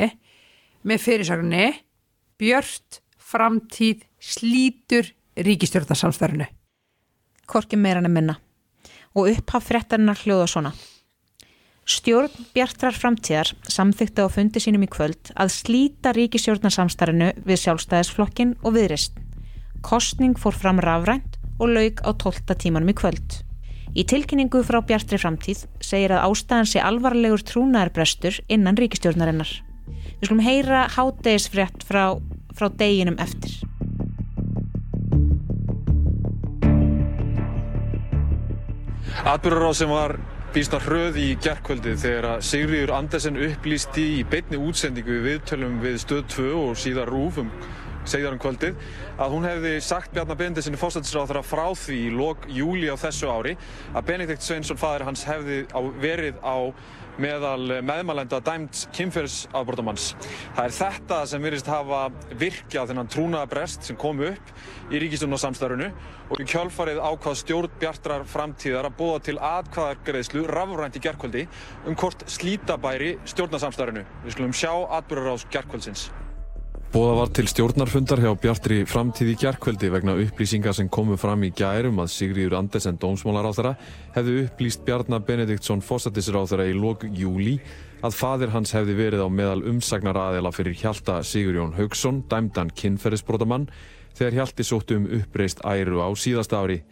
með 0.86 1.04
fyrirsögninni 1.04 1.68
Björt 2.42 3.00
framtíð 3.22 4.02
slítur 4.20 5.08
ríkistjórnarsamstærinu. 5.38 6.48
Korki 7.46 7.78
meira 7.78 8.02
en 8.02 8.10
að 8.10 8.16
minna 8.18 8.36
og 9.16 9.30
upphaf 9.32 9.70
fréttarinnar 9.70 10.20
hljóða 10.26 10.50
svona. 10.52 10.74
Stjórn 11.86 12.34
Bjartrar 12.56 12.98
framtíðar 12.98 13.54
samþykti 13.70 14.26
á 14.26 14.28
fundi 14.34 14.60
sínum 14.60 14.84
í 14.84 14.90
kvöld 14.90 15.30
að 15.38 15.54
slíta 15.54 16.12
ríkisstjórnarsamstarinu 16.18 17.30
við 17.46 17.62
sjálfstæðisflokkin 17.62 18.56
og 18.66 18.76
viðrist. 18.76 19.14
Kostning 19.86 20.34
fór 20.42 20.58
fram 20.58 20.82
rafrænt 20.82 21.35
og 21.60 21.72
lauk 21.72 22.02
á 22.04 22.12
12. 22.12 22.56
tímanum 22.60 22.92
í 22.92 22.98
kvöld. 22.98 23.42
Í 23.96 24.04
tilkynningu 24.04 24.60
frá 24.68 24.82
Bjartri 24.84 25.20
framtíð 25.22 25.62
segir 25.80 26.12
að 26.12 26.26
ástæðan 26.28 26.68
sé 26.68 26.82
alvarlegur 26.84 27.44
trúnaðarbrestur 27.48 28.42
innan 28.52 28.76
ríkistjórnarinnar. 28.76 29.52
Við 30.20 30.28
skulum 30.28 30.44
heyra 30.44 30.82
hátegisfrétt 30.92 31.86
frá, 31.88 32.18
frá 32.56 32.68
deginum 32.76 33.16
eftir. 33.24 33.56
Atbyrðaráð 39.26 39.78
sem 39.80 39.90
var 39.90 40.18
býsta 40.56 40.78
hröð 40.84 41.18
í 41.20 41.30
gerkvöldi 41.44 41.96
þegar 42.00 42.28
að 42.36 42.44
Sigriður 42.48 42.94
Andersen 42.96 43.40
upplýsti 43.48 44.04
í 44.20 44.22
beinni 44.28 44.60
útsendingu 44.60 45.18
við 45.18 45.26
viðtölum 45.30 45.80
við 45.84 45.98
stöð 46.04 46.22
2 46.36 46.46
og 46.60 46.78
síðar 46.80 47.12
rúf 47.12 47.40
um 47.42 47.50
segðar 48.06 48.36
um 48.36 48.42
kvöldið 48.42 48.78
að 49.22 49.36
hún 49.36 49.48
hefði 49.48 49.74
sagt 49.84 50.14
Bjarnar 50.16 50.40
Benediktsson 50.40 50.80
fórsættisráðara 50.80 51.46
frá 51.46 51.66
því 51.78 52.02
í 52.08 52.12
lok 52.14 52.46
júli 52.52 52.92
á 52.92 52.96
þessu 53.00 53.32
ári 53.32 53.56
að 53.94 54.06
Benedikt 54.12 54.46
Sveinsson 54.46 54.80
fadir 54.80 55.06
hans 55.08 55.26
hefði 55.28 55.64
á, 55.74 55.80
verið 56.02 56.40
á 56.46 56.58
meðal 57.22 57.82
meðmælenda 57.86 58.42
dæmt 58.44 58.86
kynferðsafbrotamanns. 58.96 60.10
Það 60.56 60.66
er 60.66 60.76
þetta 60.76 61.20
sem 61.32 61.46
virðist 61.46 61.70
hafa 61.72 62.02
virkjað 62.42 62.92
þennan 62.92 63.12
trúnaðabrest 63.14 63.88
sem 63.88 64.00
kom 64.00 64.20
upp 64.26 64.52
í 64.92 65.00
ríkistjórnarsamstarfinu 65.04 65.88
og 66.26 66.44
í 66.44 66.48
kjálfarið 66.50 67.00
ákvað 67.00 67.40
stjórn 67.42 67.80
Bjartrar 67.80 68.28
framtíðar 68.30 68.90
að 68.90 69.00
búa 69.00 69.24
til 69.24 69.38
atkvæðargreðslu 69.40 70.46
rafrænt 70.52 71.00
í 71.00 71.06
gerkvöldi 71.08 71.48
um 71.88 71.96
hvort 71.96 72.28
slíta 72.32 72.76
bæri 72.82 73.16
stjórnarsamstarfinu. 73.32 74.06
Við 74.26 74.38
skulum 74.38 74.56
sjá 74.56 74.74
atbyrðarás 75.00 75.48
gerkvöldsins. 75.54 76.10
Bóða 76.96 77.16
var 77.18 77.32
til 77.36 77.50
stjórnarfundar 77.52 78.22
hjá 78.24 78.30
Bjartri 78.40 78.76
framtíð 78.88 79.34
í 79.34 79.40
gærkvöldi 79.42 79.90
vegna 79.92 80.14
upplýsingar 80.16 80.72
sem 80.78 80.88
komu 80.88 81.18
fram 81.20 81.42
í 81.44 81.50
gærum 81.52 81.98
að 82.00 82.14
Sigríður 82.14 82.56
Andersen 82.62 82.96
dómsmálaráþara 83.02 83.74
hefði 84.16 84.46
upplýst 84.46 84.86
Bjarnar 84.88 85.26
Benediktsson 85.28 85.84
fósættisráþara 85.84 86.70
í 86.72 86.78
lok 86.78 87.04
júli 87.12 87.58
að 88.00 88.16
fadir 88.16 88.56
hans 88.56 88.72
hefði 88.78 88.96
verið 89.02 89.26
á 89.28 89.30
meðal 89.42 89.68
umsagnar 89.74 90.22
aðela 90.24 90.56
fyrir 90.56 90.80
Hjalta 90.80 91.20
Sigurjón 91.20 91.76
Haugsson, 91.76 92.24
dæmdan 92.32 92.72
kynferðisbrotamann, 92.72 93.68
þegar 94.16 94.40
Hjalti 94.40 94.64
sóttu 94.64 95.02
um 95.02 95.12
uppreist 95.20 95.68
æru 95.68 96.00
á 96.00 96.08
síðasta 96.16 96.64
ári. 96.64 96.86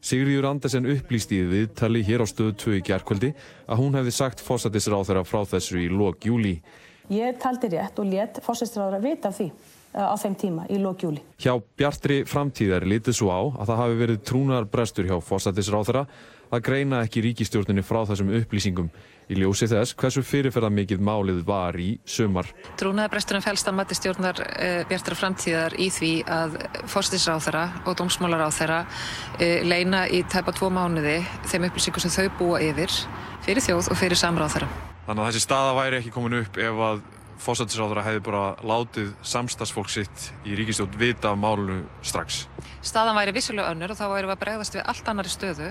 Sigríður 0.00 0.54
Andersen 0.54 0.88
upplýsti 0.88 1.36
í 1.36 1.48
viðtali 1.52 2.00
hér 2.08 2.24
á 2.24 2.26
stöðu 2.32 2.56
2 2.64 2.78
í 2.80 2.86
gærkvöldi 2.88 3.36
að 3.68 3.84
hún 3.84 4.00
hefði 4.00 4.20
sagt 4.22 4.40
fósættisráþara 4.40 5.28
frá 5.28 5.44
þessu 5.44 5.84
í 5.84 5.90
lok 5.92 6.24
júli. 6.24 6.62
Ég 7.10 7.38
taldi 7.42 7.72
rétt 7.72 7.98
og 7.98 8.06
let 8.06 8.38
fórsættisráður 8.44 9.00
að 9.00 9.06
vita 9.08 9.30
af 9.32 9.38
því 9.40 9.48
uh, 9.50 10.10
á 10.10 10.14
þeim 10.22 10.34
tíma 10.38 10.66
í 10.70 10.76
lókjúli. 10.78 11.22
Hjá 11.42 11.56
Bjartri 11.58 12.20
framtíðar 12.28 12.86
litið 12.86 13.16
svo 13.18 13.32
á 13.34 13.40
að 13.42 13.72
það 13.72 13.80
hafi 13.82 13.96
verið 13.98 14.20
trúnarbrestur 14.30 15.08
hjá 15.08 15.16
fósættisráþara 15.18 16.04
að 16.50 16.62
greina 16.66 17.00
ekki 17.02 17.22
ríkistjórninni 17.24 17.82
frá 17.86 18.04
þessum 18.06 18.30
upplýsingum 18.38 18.90
í 19.30 19.38
ljósi 19.38 19.66
þess 19.70 19.94
hversu 19.98 20.22
fyrirferða 20.26 20.70
mikið 20.74 21.02
málið 21.06 21.40
var 21.46 21.78
í 21.78 21.88
sumar. 22.06 22.46
Trúnaðabresturinn 22.78 23.42
fælst 23.42 23.70
að 23.70 23.76
mati 23.80 23.98
stjórnar 23.98 24.42
uh, 24.44 24.82
Bjartara 24.90 25.18
framtíðar 25.18 25.74
í 25.82 25.88
því 25.94 26.12
að 26.30 26.54
fórsættisráþara 26.90 27.64
og 27.86 27.98
dómsmálaráþara 27.98 28.84
uh, 28.86 29.58
leina 29.66 30.04
í 30.06 30.22
tæpa 30.30 30.54
tvo 30.54 30.70
mánuði 30.74 31.18
þeim 31.50 31.66
upplýsingum 31.72 32.06
sem 32.06 32.14
þau 32.20 32.38
búa 32.38 32.62
yfir 32.70 32.94
fyrir 33.42 33.66
þjóð 33.66 33.90
og 33.90 33.98
fyrir 33.98 34.22
samráþara. 34.22 34.89
Þannig 35.06 35.22
að 35.24 35.30
þessi 35.30 35.42
staða 35.46 35.72
væri 35.78 35.98
ekki 36.00 36.12
komin 36.14 36.38
upp 36.42 36.60
ef 36.60 36.84
að 36.86 37.02
fósættisráðara 37.40 38.04
hefði 38.04 38.22
bara 38.26 38.42
látið 38.66 39.12
samstagsfólk 39.24 39.88
sitt 39.92 40.26
í 40.44 40.56
ríkistjórn 40.58 40.98
vita 41.00 41.32
af 41.32 41.40
málunu 41.40 41.80
strax. 42.04 42.44
Staðan 42.84 43.16
væri 43.16 43.34
vissulega 43.36 43.72
önnur 43.72 43.94
og 43.94 43.98
þá 43.98 44.06
væri 44.12 44.28
við 44.28 44.34
að 44.34 44.42
bregðast 44.44 44.76
við 44.76 44.86
allt 44.92 45.10
annari 45.12 45.32
stöðu 45.32 45.70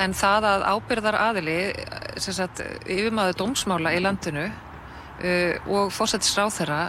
en 0.00 0.16
það 0.16 0.48
að 0.50 0.66
ábyrðar 0.72 1.20
aðili, 1.20 1.58
sem 2.16 2.36
sagt, 2.36 2.64
yfirmaður 2.88 3.38
dómsmála 3.42 3.94
í 3.96 4.02
landinu 4.04 4.46
uh, 4.48 5.70
og 5.76 5.92
fósættisráðara 5.96 6.82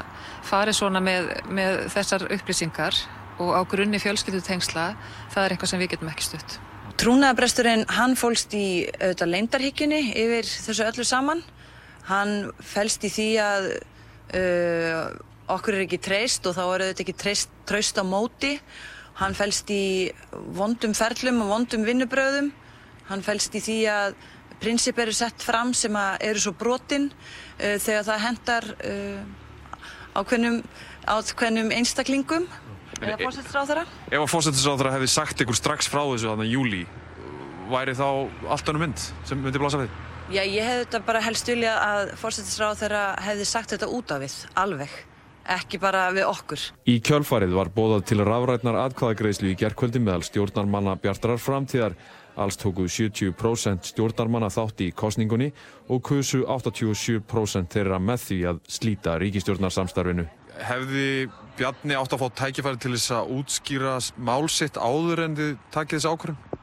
fari 0.47 0.75
svona 0.75 1.03
með, 1.03 1.31
með 1.51 1.85
þessar 1.95 2.27
upplýsingar 2.31 3.03
og 3.41 3.55
á 3.57 3.61
grunni 3.67 3.99
fjölskyldutengsla, 4.01 4.91
það 5.33 5.45
er 5.45 5.55
eitthvað 5.55 5.71
sem 5.73 5.81
við 5.81 5.95
getum 5.95 6.11
ekki 6.11 6.27
stutt. 6.29 6.59
Trúnaðabresturinn, 7.01 7.87
hann 7.89 8.13
fólst 8.19 8.53
í 8.53 8.85
auðvitað 8.99 9.31
leindarhyggjunni 9.31 10.01
yfir 10.21 10.45
þessu 10.45 10.85
öllu 10.85 11.05
saman. 11.07 11.41
Hann 12.11 12.51
fælst 12.59 13.05
í 13.07 13.11
því 13.11 13.27
að 13.39 13.67
uh, 14.35 15.05
okkur 15.51 15.77
er 15.77 15.85
ekki 15.85 16.01
treyst 16.03 16.47
og 16.49 16.57
þá 16.57 16.63
er 16.65 16.83
auðvitað 16.85 17.05
ekki 17.05 17.17
treyst, 17.23 17.53
treyst 17.69 17.99
á 17.99 18.03
móti. 18.03 18.57
Hann 19.21 19.35
fælst 19.37 19.71
í 19.71 20.11
vondum 20.57 20.95
ferlum 20.97 21.43
og 21.45 21.53
vondum 21.55 21.85
vinnubröðum. 21.87 22.51
Hann 23.09 23.23
fælst 23.25 23.55
í 23.55 23.63
því 23.63 23.77
að 23.91 24.15
prinsip 24.61 24.99
eru 25.01 25.13
sett 25.15 25.41
fram 25.41 25.73
sem 25.77 25.95
eru 26.21 26.41
svo 26.41 26.53
brotinn 26.57 27.09
uh, 27.11 27.77
þegar 27.79 28.07
það 28.11 28.25
hendar 28.27 28.69
uh, 28.75 30.19
ákveðnum, 30.19 30.59
ákveðnum 31.07 31.71
einstaklingum 31.75 32.47
eða 33.01 33.17
fórsættisráðara. 33.23 33.87
Ef 34.11 34.19
að 34.19 34.31
fósættisráðara 34.35 34.95
hefði 34.97 35.11
sagt 35.15 35.43
ykkur 35.43 35.57
strax 35.57 35.89
frá 35.89 36.03
þessu 36.03 36.29
þannig 36.29 36.51
í 36.51 36.55
júli, 36.57 36.81
væri 37.71 37.95
þá 37.97 38.07
allt 38.51 38.71
önnum 38.71 38.89
mynd 38.89 39.05
sem 39.25 39.39
myndi 39.41 39.61
blasa 39.61 39.81
við? 39.81 39.99
Já, 40.29 40.43
ég 40.45 40.61
hefði 40.61 40.83
þetta 40.85 40.99
bara 41.07 41.21
helst 41.25 41.49
vilja 41.49 41.71
að 41.81 42.11
fórsættisráðara 42.21 43.01
hefði 43.25 43.45
sagt 43.49 43.73
þetta 43.73 43.89
út 43.91 44.11
af 44.13 44.21
við, 44.21 44.35
alveg, 44.61 44.93
ekki 45.57 45.79
bara 45.81 46.05
við 46.13 46.27
okkur. 46.29 46.65
Í 46.87 46.99
kjölfarið 47.03 47.55
var 47.57 47.71
bóðað 47.73 48.05
til 48.11 48.21
rafrætnar 48.27 48.77
atkvæðagreislu 48.85 49.51
í 49.51 49.57
gerkvöldi 49.59 49.99
meðal 50.03 50.23
stjórnarmanna 50.27 50.95
Bjartrar 51.01 51.41
framtíðar. 51.41 51.97
Alls 52.39 52.55
tóku 52.55 52.85
70% 52.87 53.89
stjórnarmanna 53.89 54.47
þátt 54.53 54.85
í 54.85 54.91
kostningunni 54.95 55.49
og 55.91 55.99
kusu 56.07 56.45
87% 56.45 57.73
þeirra 57.73 57.99
með 57.99 58.23
því 58.27 58.39
að 58.53 58.61
slíta 58.71 59.17
ríkistjórnarsamstarfinu. 59.19 60.29
Hefði 60.61 61.27
Bjarni 61.59 61.97
átt 61.99 62.15
að 62.15 62.23
fá 62.23 62.39
tækifæri 62.45 62.79
til 62.79 62.93
þess 62.95 63.11
að 63.17 63.35
útskýra 63.35 63.97
málsitt 64.15 64.79
áður 64.79 65.25
en 65.25 65.35
þið 65.35 65.53
takið 65.75 65.99
þessu 65.99 66.15
ákvörðum? 66.15 66.57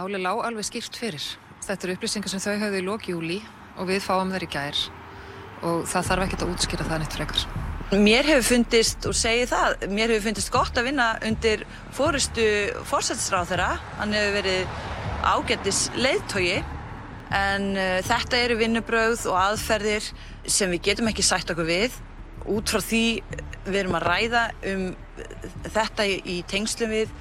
Máli 0.00 0.20
lág 0.22 0.40
alveg 0.46 0.70
skýrt 0.70 0.96
fyrir. 0.96 1.28
Þetta 1.66 1.86
eru 1.86 1.96
upplýsingar 1.98 2.32
sem 2.32 2.42
þau 2.42 2.54
höfðu 2.64 2.80
í 2.80 2.86
lóki 2.86 3.12
júli 3.14 3.40
og 3.76 3.90
við 3.90 4.04
fáum 4.04 4.32
þeir 4.32 4.46
í 4.46 4.50
gær 4.54 4.78
og 5.60 5.82
það 5.88 6.06
þarf 6.08 6.24
ekkert 6.24 6.44
að 6.44 6.54
útskýra 6.54 6.86
það 6.88 7.02
neitt 7.02 7.16
frekar. 7.18 7.44
Mér 7.90 8.28
hefur 8.28 8.44
fundist, 8.46 9.06
og 9.10 9.16
segi 9.18 9.48
það, 9.50 9.72
mér 9.90 10.12
hefur 10.14 10.28
fundist 10.28 10.52
gott 10.54 10.76
að 10.78 10.86
vinna 10.86 11.08
undir 11.26 11.64
fórustu 11.96 12.44
fórsættisráð 12.86 13.50
þeirra. 13.50 13.70
Hann 13.98 14.14
hefur 14.14 14.36
verið 14.38 14.76
ágættis 15.26 15.80
leiðtogi 15.98 16.60
en 17.34 17.66
uh, 17.74 17.98
þetta 18.06 18.38
eru 18.44 18.60
vinnubröð 18.60 19.26
og 19.30 19.40
aðferðir 19.40 20.06
sem 20.46 20.70
við 20.70 20.84
getum 20.86 21.10
ekki 21.10 21.26
sætt 21.26 21.50
okkur 21.50 21.68
við. 21.68 21.98
Út 22.50 22.70
frá 22.72 22.80
því 22.80 23.04
við 23.66 23.80
erum 23.82 23.98
að 23.98 24.06
ræða 24.06 24.46
um 24.70 24.86
þetta 25.66 26.06
í 26.08 26.40
tengslum 26.48 26.94
við 26.94 27.12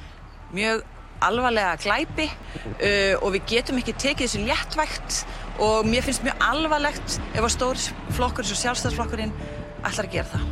mjög 0.55 0.85
alvarlega 1.25 1.75
glæpi 1.83 2.29
uh, 2.29 3.15
og 3.21 3.35
við 3.35 3.45
getum 3.55 3.81
ekki 3.81 3.97
tekið 4.05 4.25
þessu 4.25 4.45
léttvægt 4.47 5.21
og 5.59 5.87
mér 5.89 6.05
finnst 6.05 6.23
mjög 6.23 6.47
alvarlegt 6.51 7.19
ef 7.33 7.43
að 7.43 7.53
stór 7.57 7.85
flokkur 8.15 8.45
eins 8.45 8.55
og 8.55 8.63
sjálfstæðsflokkurinn 8.63 9.35
ætlar 9.83 10.07
að 10.07 10.13
gera 10.15 10.31
það. 10.33 10.49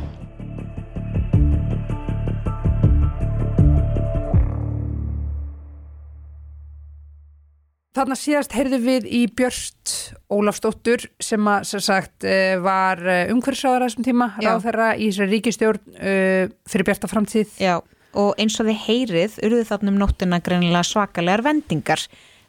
Þarna 7.98 8.14
síðast 8.14 8.52
heyrðum 8.54 8.84
við 8.84 9.06
í 9.10 9.20
Björst 9.34 9.92
Ólafsdóttur 10.30 11.08
sem 11.24 11.48
að 11.50 11.64
sem 11.66 11.82
sagt 11.82 12.26
eh, 12.28 12.54
var 12.62 13.00
eh, 13.02 13.32
umhverfsáður 13.32 13.82
að 13.82 13.88
þessum 13.88 14.06
tíma, 14.06 14.28
ráðferra 14.38 14.92
í 14.94 15.08
þessari 15.08 15.32
ríkistjórn 15.32 15.96
uh, 15.96 16.04
eh, 16.12 16.52
fyrir 16.68 16.86
Björsta 16.86 17.10
framtíð. 17.10 17.56
Já 17.58 17.80
og 18.18 18.34
eins 18.40 18.58
og 18.58 18.68
þið 18.68 18.82
heyrið 18.86 19.38
urðu 19.46 19.68
þarna 19.68 19.92
um 19.92 20.00
nóttina 20.02 20.40
greinilega 20.44 20.86
svakalegar 20.86 21.44
vendingar. 21.46 22.02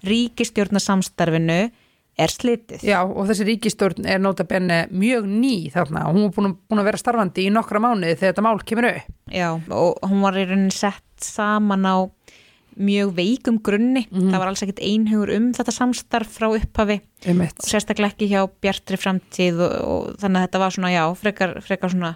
Ríkistjórnasamstarfinu 0.07 1.61
er 2.19 2.33
slitið. 2.33 2.83
Já, 2.87 2.99
og 3.03 3.29
þessi 3.29 3.47
ríkistjórn 3.47 4.07
er 4.09 4.19
nota 4.21 4.45
benni 4.47 4.81
mjög 4.91 5.27
ný 5.29 5.53
þarna 5.73 6.07
og 6.09 6.17
hún 6.17 6.27
er 6.27 6.35
búin, 6.35 6.55
búin 6.67 6.81
að 6.81 6.89
vera 6.89 7.01
starfandi 7.01 7.47
í 7.47 7.53
nokkra 7.53 7.81
mánuði 7.83 8.17
þegar 8.17 8.33
þetta 8.33 8.45
mál 8.45 8.63
kemur 8.67 8.89
upp. 8.89 9.11
Já, 9.31 9.49
og 9.55 10.09
hún 10.09 10.23
var 10.25 10.39
í 10.39 10.45
rauninni 10.49 10.75
sett 10.75 11.05
saman 11.23 11.87
á 11.87 11.97
mjög 12.79 13.13
veikum 13.15 13.59
grunni. 13.63 14.05
Mhm. 14.09 14.31
Það 14.31 14.39
var 14.39 14.51
alls 14.51 14.63
ekkit 14.63 14.83
einhugur 14.83 15.33
um 15.35 15.51
þetta 15.55 15.75
samstarf 15.75 16.37
frá 16.39 16.47
upphafi. 16.47 17.01
Og 17.27 17.67
sérstaklega 17.67 18.13
ekki 18.13 18.29
hjá 18.31 18.45
bjartri 18.61 18.99
framtíð 18.99 19.59
og, 19.65 19.73
og 19.83 20.21
þannig 20.21 20.39
að 20.39 20.47
þetta 20.47 20.63
var 20.63 20.75
svona, 20.75 20.93
já, 20.93 21.03
frekar, 21.19 21.59
frekar 21.65 21.91
svona 21.91 22.13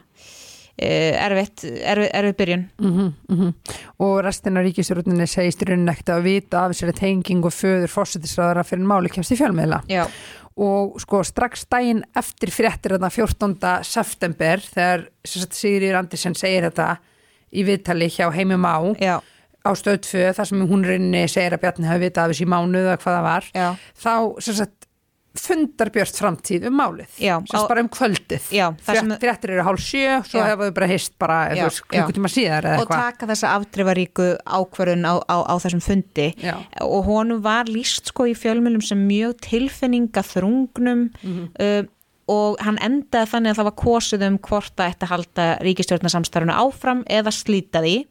erfitt, 0.78 1.64
erfitt, 1.64 2.14
erfitt 2.14 2.38
byrjun. 2.38 2.70
Mm 2.82 3.14
-hmm, 3.30 3.54
Og 4.00 4.24
restin 4.26 4.58
af 4.58 4.66
ríkistjórninni 4.66 5.28
segist 5.28 5.62
í 5.62 5.66
rauninni 5.70 5.92
ekkert 5.92 6.10
að 6.10 6.24
vita 6.24 6.66
af 6.66 6.72
þessari 6.72 6.94
tenging 6.94 7.46
og 7.46 7.54
föður 7.54 7.88
fórsetisræðara 7.88 8.64
fyrir 8.64 8.86
máli 8.86 9.10
kemst 9.10 9.32
í 9.32 9.38
fjölmiðla. 9.38 9.84
Já. 9.90 10.08
Og 10.58 11.02
sko 11.02 11.24
strax 11.24 11.66
daginn 11.66 12.04
eftir 12.16 12.50
fréttir 12.50 12.92
þarna 12.92 13.10
14. 13.10 13.84
september 13.84 14.60
þegar 14.60 15.08
Sigrid 15.26 15.96
Andersen 15.96 16.36
segir 16.36 16.64
þetta 16.70 16.98
í 17.54 17.64
viðtali 17.64 18.10
hjá 18.10 18.32
Heimum 18.34 18.66
á 18.66 18.78
Já. 19.00 19.22
á 19.66 19.70
stöð 19.74 19.98
2 20.02 20.34
þar 20.34 20.46
sem 20.46 20.68
hún 20.68 20.86
rauninni 20.86 21.28
segir 21.28 21.54
að 21.54 21.62
Bjarni 21.62 21.88
hafi 21.88 22.00
vitað 22.06 22.24
af 22.24 22.34
þessi 22.34 22.46
mánuð 22.46 22.88
eða 22.88 22.98
hvað 22.98 23.18
það 23.18 23.24
var 23.24 23.44
Já. 23.54 23.76
þá 23.98 24.42
sem 24.42 24.54
sagt 24.54 24.88
fundar 25.34 25.90
Björst 25.90 26.20
framtíð 26.22 26.68
um 26.70 26.76
málið 26.78 27.16
Já, 27.18 27.40
sem 27.50 27.58
á- 27.58 27.68
bara 27.68 27.82
um 27.82 27.90
kvöldið 27.90 28.52
fréttir 29.20 29.50
eru 29.56 29.64
hálf 29.66 29.82
sjö 29.82 30.20
svo 30.30 30.44
hefa 30.46 30.68
þau 30.68 30.74
bara 30.78 30.88
hist 30.92 31.16
bara 31.20 31.38
já. 31.58 31.66
klukkutíma 31.90 32.30
síðar 32.30 32.68
og 32.70 32.84
eitthvað 32.84 33.02
taka 33.08 33.30
þessa 33.32 33.54
afdrifaríku 33.58 34.28
ákvörðun 34.46 35.08
á, 35.10 35.14
á, 35.26 35.38
á 35.50 35.54
þessum 35.58 35.82
fundi 35.82 36.28
Já. 36.38 36.54
og 36.86 37.06
honum 37.10 37.42
var 37.42 37.66
líst 37.66 38.12
sko 38.14 38.28
í 38.30 38.36
fjölmjölum 38.38 38.84
sem 38.86 39.02
mjög 39.10 39.40
tilfinninga 39.42 40.22
þrungnum 40.22 41.10
Mhm. 41.24 41.50
uh, 41.60 41.84
og 42.30 42.56
hann 42.64 42.78
endaði 42.80 43.28
þannig 43.34 43.52
að 43.52 43.58
það 43.60 43.68
var 43.68 43.78
kosið 43.82 44.22
um 44.30 44.38
hvort 44.40 44.76
að 44.80 44.94
þetta 44.94 45.08
halda 45.12 45.48
ríkistjórnarsamstarfinu 45.60 46.54
áfram 46.56 47.02
eða 47.12 47.34
slíta 47.36 47.82
því 47.84 48.06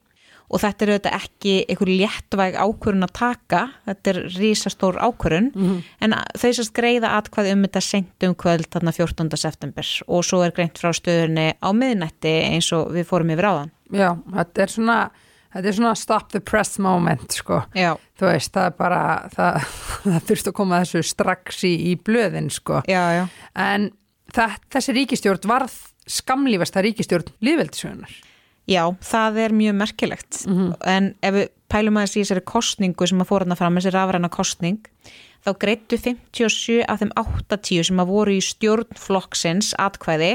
og 0.52 0.60
þetta 0.60 0.84
er 0.84 0.90
auðvitað 0.92 1.16
ekki 1.18 1.54
einhver 1.72 1.90
léttvæg 1.90 2.56
ákvörðun 2.60 3.06
að 3.06 3.12
taka 3.16 3.60
þetta 3.88 4.12
er 4.12 4.20
risastór 4.36 4.98
ákvörðun 5.00 5.50
Mhm. 5.56 5.82
en 6.04 6.14
þau 6.36 6.50
sérst 6.52 6.74
greiða 6.76 7.14
atkvæði 7.18 7.52
um 7.56 7.62
þetta 7.66 7.82
seint 7.82 8.26
um 8.28 8.34
kvöld 8.34 8.68
þarna 8.68 8.92
14. 8.92 9.36
september 9.36 9.86
og 10.08 10.24
svo 10.24 10.42
er 10.44 10.52
greint 10.52 10.78
frá 10.78 10.92
stöðunni 10.92 11.52
á 11.56 11.68
miðnætti 11.72 12.34
eins 12.52 12.72
og 12.76 12.92
við 12.92 13.08
fórum 13.08 13.32
yfir 13.32 13.48
áðan 13.48 13.70
Já, 13.92 14.10
þetta 14.34 14.62
er 14.62 14.66
svona 14.72 14.98
þetta 15.52 15.68
er 15.68 15.72
svona 15.76 15.94
stop 16.00 16.30
the 16.32 16.40
press 16.40 16.78
moment 16.78 17.32
sko. 17.32 17.58
Já. 17.76 17.96
þú 18.18 18.24
veist, 18.30 18.52
það 18.54 18.66
er 18.70 18.76
bara 18.78 19.00
það, 19.34 19.58
það 20.04 20.22
þurft 20.30 20.46
að 20.48 20.54
koma 20.56 20.78
þessu 20.80 21.02
strax 21.04 21.64
í, 21.68 21.72
í 21.92 21.96
blöðin 21.96 22.48
sko. 22.50 22.82
já, 22.88 23.02
já. 23.20 23.24
en 23.56 23.90
það, 24.32 24.54
þessi 24.72 24.94
ríkistjórn 24.96 25.48
varð 25.48 25.74
skamlífasta 26.08 26.80
ríkistjórn 26.82 27.28
lífveldisögunar 27.44 28.14
Já, 28.72 28.84
það 29.04 29.40
er 29.44 29.56
mjög 29.56 29.76
merkilegt 29.80 30.40
en 30.88 31.12
ef 31.22 31.36
við 31.36 31.50
pælum 31.72 31.98
aðeins 31.98 32.16
í 32.16 32.22
þessari 32.22 32.44
kostningu 32.52 33.08
sem 33.08 33.22
að 33.22 33.30
fór 33.30 33.46
hann 33.46 33.58
fram, 33.58 33.76
þessi 33.78 33.92
rafræna 33.94 34.30
kostning 34.32 34.80
þá 35.42 35.50
greittu 35.64 35.98
57 35.98 36.82
af 36.86 37.02
þeim 37.02 37.12
80 37.18 37.88
sem 37.90 38.02
að 38.02 38.12
voru 38.12 38.36
í 38.36 38.42
stjórnflokksins 38.46 39.72
atkvæði 39.80 40.32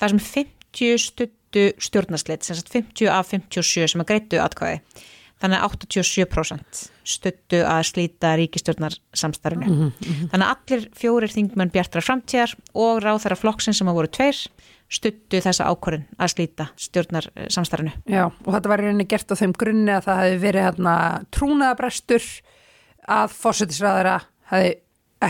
þar 0.00 0.14
sem 0.14 0.22
50 0.30 1.00
stuttu 1.04 1.64
stjórnarslit, 1.82 2.46
sem 2.46 2.58
sagt 2.58 2.70
50 2.72 3.10
af 3.10 3.32
57 3.34 3.90
sem 3.92 4.04
að 4.04 4.12
greittu 4.12 4.40
atkvæði 4.40 4.80
þannig 5.40 5.62
að 5.64 5.76
87% 5.88 6.80
stuttu 7.10 7.62
að 7.64 7.80
slíta 7.88 8.34
ríkistjórnarsamstarfinu. 8.38 9.68
Mhm, 9.70 9.92
mhm. 10.04 10.26
Þannig 10.32 10.46
að 10.46 10.52
allir 10.52 10.82
fjórir 11.00 11.32
þingmenn 11.32 11.72
bjartra 11.72 12.02
framtíðar 12.04 12.52
og 12.76 13.00
ráþæra 13.04 13.38
flokksins 13.40 13.80
sem 13.80 13.88
að 13.88 13.98
voru 13.98 14.12
tveir 14.12 14.42
stuttu 14.90 15.40
þessa 15.42 15.68
ákvörðun 15.70 16.06
að 16.18 16.32
slíta 16.34 16.66
stjórnarsamstarfinu. 16.80 17.92
Já, 18.10 18.24
og 18.26 18.50
þetta 18.50 18.72
var 18.72 18.82
í 18.82 18.88
rauninni 18.88 19.06
gert 19.10 19.30
á 19.30 19.38
þeim 19.38 19.54
grunni 19.58 19.94
að 19.94 20.06
það 20.08 20.22
hefði 20.24 20.40
verið 20.44 20.66
hérna 20.66 20.94
trúnaðabrestur 21.36 22.26
að 23.10 23.36
fósettisræðara 23.38 24.16
hefði 24.50 24.74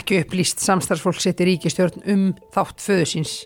ekki 0.00 0.20
upplýst 0.22 0.64
samstarfsfólk 0.64 1.20
sitt 1.20 1.42
í 1.42 1.50
ríkistjórn 1.50 2.04
um 2.08 2.26
þátt 2.54 2.82
föðu 2.82 3.06
síns 3.12 3.36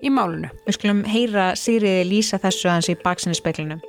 í 0.00 0.12
málunu. 0.14 0.50
Við 0.66 0.78
skulum 0.78 1.04
heyra 1.10 1.52
Sigriði 1.58 2.06
lýsa 2.06 2.40
þessu 2.42 2.70
aðeins 2.70 2.92
í 2.92 2.98
baksinni 3.02 3.38
speklinu. 3.38 3.80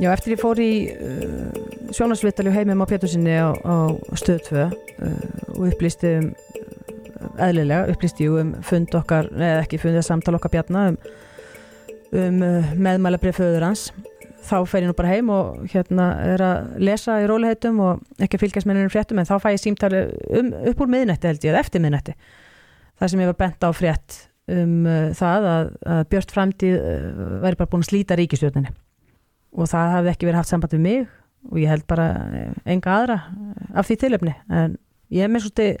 Já, 0.00 0.08
eftir 0.14 0.32
ég 0.32 0.40
fór 0.40 0.60
í 0.62 0.72
uh, 0.94 1.69
sjónasvitali 1.96 2.50
og 2.50 2.56
heimum 2.56 2.82
á 2.84 2.86
Pétursinni 2.90 3.34
á, 3.34 3.50
á 3.54 3.74
stöð 4.18 4.40
2 4.48 4.60
uh, 4.60 4.70
og 5.56 5.66
upplýsti 5.70 6.12
um 6.20 6.30
eðlilega, 7.40 7.90
upplýsti 7.92 8.28
um 8.32 8.54
fund 8.66 8.94
okkar, 8.96 9.28
eða 9.34 9.64
ekki 9.64 9.80
fund 9.80 9.96
eða 9.96 10.06
samtal 10.06 10.36
okkar 10.38 10.54
bjarna 10.54 10.86
um, 10.92 10.98
um 12.16 12.40
uh, 12.46 12.72
meðmælabrið 12.76 13.36
föður 13.40 13.68
hans. 13.68 13.90
Þá 14.40 14.56
fer 14.66 14.86
ég 14.86 14.88
nú 14.88 14.96
bara 14.96 15.12
heim 15.12 15.28
og 15.34 15.66
hérna 15.68 16.06
er 16.24 16.42
að 16.42 16.70
lesa 16.80 17.18
í 17.20 17.28
róliheitum 17.28 17.80
og 17.84 18.24
ekki 18.24 18.40
fylgjast 18.40 18.68
með 18.68 18.80
nefnum 18.80 18.94
fréttum 18.94 19.20
en 19.20 19.28
þá 19.28 19.36
fæ 19.42 19.50
ég 19.52 19.62
símtali 19.62 20.04
um, 20.38 20.50
upp 20.72 20.80
úr 20.80 20.92
miðnætti 20.94 21.28
held 21.28 21.44
ég, 21.44 21.52
eða 21.52 21.64
eftir 21.64 21.84
miðnætti. 21.84 22.16
Það 23.00 23.12
sem 23.12 23.24
ég 23.24 23.32
var 23.32 23.40
bent 23.44 23.68
á 23.68 23.70
frétt 23.76 24.20
um 24.50 24.76
uh, 24.88 25.10
það 25.16 25.48
að, 25.54 25.72
að 25.94 26.04
Björn 26.12 26.34
Framtíð 26.34 26.78
uh, 26.80 27.34
væri 27.44 27.60
bara 27.60 27.72
búin 27.72 27.84
að 27.84 27.92
slíta 27.92 28.18
ríkistjórninni 28.18 28.72
og 29.50 29.66
það 29.66 29.94
hafði 29.96 30.12
ekki 30.12 30.28
verið 30.28 30.40
haft 30.40 30.52
samband 30.52 30.74
við 30.76 30.82
mig 30.84 31.19
og 31.48 31.56
ég 31.60 31.70
held 31.70 31.86
bara 31.88 32.10
eh, 32.36 32.52
enga 32.74 32.98
aðra 32.98 33.18
eh, 33.30 33.72
af 33.80 33.88
því 33.88 33.96
tilöfni 34.04 34.34
en 34.52 34.76
ég 35.10 35.24
er 35.24 35.32
með 35.32 35.46
svolítið 35.46 35.80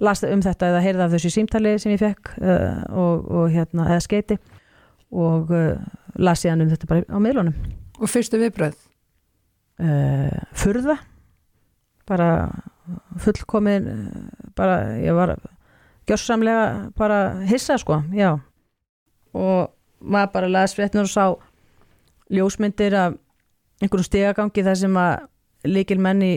las 0.00 0.22
um 0.24 0.42
þetta 0.44 0.70
eða 0.70 0.82
heyrði 0.84 1.04
af 1.04 1.14
þessu 1.14 1.32
símtali 1.34 1.74
sem 1.80 1.92
ég 1.92 2.00
fekk 2.00 2.32
uh, 2.40 2.80
og, 2.88 3.26
og 3.28 3.50
hérna 3.52 3.88
eða 3.90 4.04
skeiti 4.04 4.38
og 5.12 5.52
uh, 5.52 5.76
las 6.16 6.44
síðan 6.44 6.64
um 6.64 6.70
þetta 6.70 6.88
bara 6.88 7.04
á 7.04 7.18
miðlunum. 7.20 7.56
Og 8.00 8.08
fyrstu 8.08 8.40
viðbröð? 8.40 8.78
Uh, 9.80 10.32
furða. 10.56 10.96
Bara 12.08 12.30
fullkomin 13.20 13.90
bara 14.56 14.96
ég 14.98 15.14
var 15.14 15.36
gjörsamlega 16.08 16.90
bara 16.96 17.20
hissa 17.46 17.76
sko, 17.78 18.00
já. 18.16 18.38
Og 19.36 19.70
maður 20.00 20.32
bara 20.34 20.54
las 20.56 20.74
fréttinur 20.74 21.06
og 21.06 21.12
sá 21.12 21.26
ljósmyndir 22.30 22.96
af 22.96 23.18
einhverjum 23.80 24.06
stegagangi 24.08 24.64
þar 24.66 24.78
sem 24.82 24.96
að 25.00 25.26
líkil 25.70 25.98
menn 26.00 26.22
í 26.24 26.32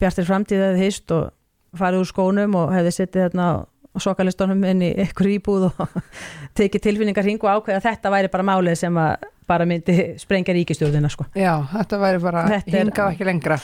bjartir 0.00 0.26
framtíð 0.28 0.64
hefði 0.68 0.86
hýst 0.88 1.14
og 1.14 1.30
farið 1.78 2.02
úr 2.04 2.10
skónum 2.10 2.56
og 2.58 2.72
hefði 2.74 2.92
sittið 2.96 3.26
þarna 3.28 3.46
á 3.50 3.98
sokalistónum 4.02 4.64
inn 4.66 4.82
í 4.82 4.90
einhver 5.04 5.28
íbúð 5.36 5.68
og 5.70 5.84
tekið 6.58 6.82
tilfinningar 6.88 7.26
hring 7.26 7.42
og 7.46 7.50
ákveða 7.60 7.78
að 7.82 7.86
þetta 7.88 8.12
væri 8.14 8.30
bara 8.32 8.46
málið 8.48 8.80
sem 8.80 8.98
að 8.98 9.28
bara 9.44 9.66
myndi 9.68 9.94
sprengja 10.16 10.54
ríkistjórnina 10.56 11.10
sko. 11.12 11.26
Já, 11.36 11.52
þetta 11.68 11.98
væri 12.00 12.20
bara 12.22 12.44
Þetta 12.48 12.70
er- 12.78 12.86
hingað 12.88 13.10
ekki 13.12 13.26
lengra. 13.28 13.58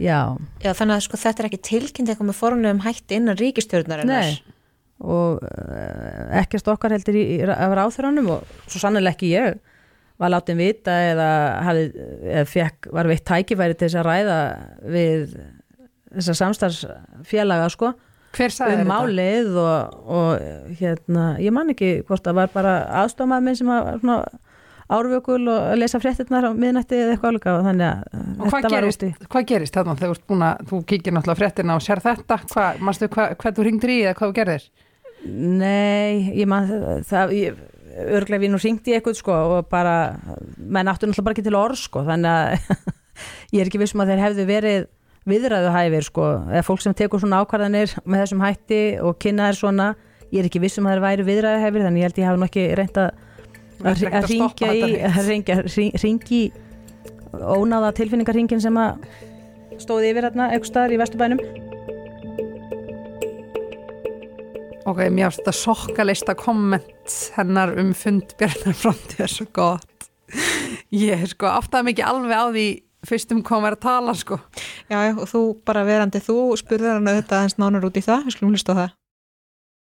Já. 0.00 0.18
Já, 0.64 0.70
þannig 0.72 0.94
að 0.96 1.02
sko 1.04 1.18
þetta 1.20 1.42
er 1.42 1.48
ekki 1.50 1.58
tilkynnt 1.68 2.08
eitthvað 2.12 2.30
með 2.30 2.38
formlegum 2.38 2.80
hætti 2.86 3.18
innan 3.18 3.36
ríkistjórnarinnar. 3.36 4.30
Nei, 4.30 4.54
og 5.04 5.42
uh, 5.44 6.40
ekkert 6.40 6.70
okkar 6.72 6.94
heldur 6.96 7.18
í, 7.20 7.24
í, 7.36 7.38
af 7.52 7.74
ráþuranum 7.76 8.30
og 8.38 8.54
svo 8.64 8.80
sannlega 8.80 9.12
ekki 9.12 9.34
ég 9.34 9.58
var 10.22 10.32
látin 10.32 10.58
vita 10.60 10.94
eða, 11.10 11.28
hafði, 11.66 12.06
eða 12.30 12.46
fekk, 12.48 12.88
var 12.96 13.10
veitt 13.10 13.24
tækifæri 13.28 13.76
til 13.76 13.88
þess 13.88 14.00
að 14.00 14.08
ræða 14.08 14.38
við 14.96 15.36
þessar 16.16 16.38
samstarfsfélaga 16.42 17.70
sko 17.72 17.92
um 18.36 18.82
málið 18.88 19.54
og, 19.60 19.94
og 20.12 20.74
hérna, 20.80 21.28
ég 21.40 21.54
man 21.56 21.72
ekki 21.72 22.02
hvort 22.08 22.24
það 22.24 22.40
var 22.42 22.50
bara 22.52 22.74
aðstofmað 23.04 23.46
minn 23.46 23.56
sem 23.56 23.70
var 23.70 23.96
svona 24.02 24.18
árvökul 24.92 25.40
og 25.50 25.70
að 25.72 25.80
lesa 25.80 25.98
fréttirnar 25.98 26.46
á 26.46 26.50
miðnætti 26.54 26.98
eða 27.00 27.14
eitthvað 27.14 27.32
alveg 27.32 27.48
og 27.50 27.64
þannig 27.66 27.86
að 27.88 28.18
Og 28.36 28.50
þetta 28.52 28.68
var 28.68 28.74
gerist, 28.76 29.02
úti. 29.06 29.28
hvað 29.32 29.46
gerist 29.50 29.78
þarna 29.78 29.96
þegar 29.98 30.20
að, 30.36 30.66
þú 30.70 30.80
kíkir 30.92 31.16
náttúrulega 31.16 31.36
á 31.36 31.40
fréttina 31.40 31.78
og 31.78 31.86
sér 31.86 32.02
þetta, 32.04 32.38
hvað, 32.52 32.82
manstu 32.86 33.08
hvað, 33.16 33.32
hvað 33.40 33.56
þú 33.56 33.66
ringdir 33.66 33.94
í 33.94 33.98
eða 34.04 34.14
hvað 34.20 34.30
þú 34.30 34.36
gerðir? 34.36 34.68
Nei, 35.26 36.36
ég 36.38 36.46
man 36.50 36.70
það, 37.08 37.34
ég, 37.34 37.58
örglega 37.96 38.42
við 38.42 38.52
nú 38.52 38.58
ringdi 38.62 38.92
ég 38.92 39.00
eitthvað 39.00 39.18
sko 39.20 39.36
og 39.56 39.68
bara, 39.72 39.94
menn 40.58 40.90
áttu 40.90 41.06
náttúrulega 41.08 41.26
bara 41.28 41.36
ekki 41.36 41.46
til 41.46 41.56
orð 41.58 41.80
sko, 41.80 42.02
þannig 42.06 42.30
að 42.32 42.74
ég 43.56 43.62
er 43.62 43.70
ekki 43.70 43.80
vissum 43.80 44.02
að 44.04 44.12
þeir 44.12 44.24
hefðu 44.26 44.46
verið 44.50 44.86
viðræðu 45.26 45.70
hæfir 45.74 46.04
sko, 46.06 46.26
eða 46.52 46.64
fólk 46.66 46.82
sem 46.84 46.94
tekur 46.94 47.22
svona 47.22 47.40
ákvarðanir 47.42 47.96
með 48.04 48.20
þessum 48.24 48.44
hætti 48.44 48.80
og 49.02 49.16
kynna 49.22 49.48
þær 49.50 49.58
svona, 49.58 49.86
ég 50.30 50.42
er 50.44 50.50
ekki 50.50 50.62
vissum 50.62 50.86
að 50.86 50.94
þeir 50.96 51.04
væri 51.06 51.26
viðræðu 51.30 51.64
hæfir, 51.64 51.86
þannig 51.88 52.02
ég 52.04 52.06
held 52.10 52.20
ég 52.20 52.28
hafi 52.30 52.42
nú 52.42 52.46
ekki 52.50 52.66
reynt 52.78 53.00
að 53.02 53.10
ringja 54.30 54.70
í 54.72 54.84
að 55.10 55.26
ringja, 55.30 55.56
ring- 55.74 55.98
ringi 56.04 56.42
ónáða 57.36 57.90
tilfinningarhingin 57.98 58.62
sem 58.62 58.78
að 58.80 59.02
stóði 59.82 60.12
yfir 60.12 60.28
hérna 60.30 60.46
staðar 60.64 60.94
í 60.94 61.00
Vesturbænum 61.02 61.42
Ok, 64.86 65.00
mér 65.10 65.32
finnst 65.32 65.40
þetta 65.40 65.52
sokkalista 65.58 66.34
komment 66.38 67.14
hennar 67.34 67.72
um 67.80 67.88
fund 67.96 68.36
Bjarnar 68.38 68.76
framtíð 68.78 69.24
er 69.24 69.32
svo 69.32 69.46
gott. 69.56 70.06
Ég 70.94 71.24
sko 71.32 71.48
aftaði 71.50 71.88
mikið 71.88 72.06
alveg 72.06 72.38
á 72.38 72.46
því 72.54 72.66
fyrstum 73.06 73.40
kom 73.46 73.66
að 73.66 73.80
tala 73.82 74.14
sko. 74.14 74.38
Já, 74.86 75.00
og 75.10 75.26
þú 75.32 75.42
bara 75.66 75.82
verandi 75.88 76.22
þú 76.22 76.38
spurður 76.62 77.00
hann 77.00 77.10
auðvitað 77.10 77.42
hans 77.42 77.58
nánur 77.58 77.88
út 77.90 77.98
í 77.98 78.04
það, 78.06 78.28
við 78.28 78.36
skulum 78.36 78.54
hlusta 78.54 78.78
á 78.78 78.78
það. 78.78 78.94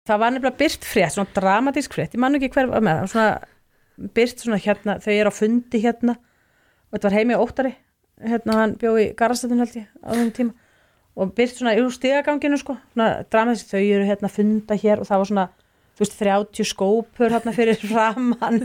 Það 0.09 0.23
var 0.23 0.33
nefnilega 0.33 0.61
byrt 0.65 0.89
frétt, 0.89 1.13
svona 1.13 1.37
dramatísk 1.37 1.97
frétt, 1.99 2.17
ég 2.17 2.23
man 2.25 2.39
ekki 2.41 2.53
hver 2.57 2.73
var 2.73 2.89
með 2.89 3.03
það, 3.03 3.13
svona 3.13 4.11
byrt 4.17 4.45
svona 4.47 4.63
hérna, 4.65 4.99
þau 5.05 5.13
eru 5.13 5.33
á 5.33 5.41
fundi 5.45 5.83
hérna 5.83 6.17
og 6.17 6.97
þetta 6.97 7.09
var 7.11 7.19
heimi 7.19 7.37
á 7.37 7.45
óttari, 7.45 7.73
hérna 8.25 8.61
hann 8.63 8.77
bjó 8.81 8.97
í 9.03 9.11
Garastætun 9.19 9.61
held 9.61 9.77
ég 9.77 9.91
á 10.01 10.09
þessum 10.15 10.37
tíma 10.41 10.66
og 11.17 11.31
byrt 11.37 11.57
svona 11.57 11.77
úr 11.81 11.93
stigaganginu 11.95 12.59
sko, 12.61 12.77
svona 12.95 13.23
dramatísk, 13.33 13.71
þau 13.73 13.81
eru 13.85 14.09
hérna 14.09 14.29
að 14.29 14.35
funda 14.41 14.77
hér 14.83 15.01
og 15.01 15.09
það 15.09 15.23
var 15.23 15.31
svona, 15.31 15.45
þú 15.97 16.03
veist, 16.05 16.17
30 16.21 16.67
skópur 16.69 17.33
hérna 17.33 17.55
fyrir 17.57 17.81
raman. 17.95 18.59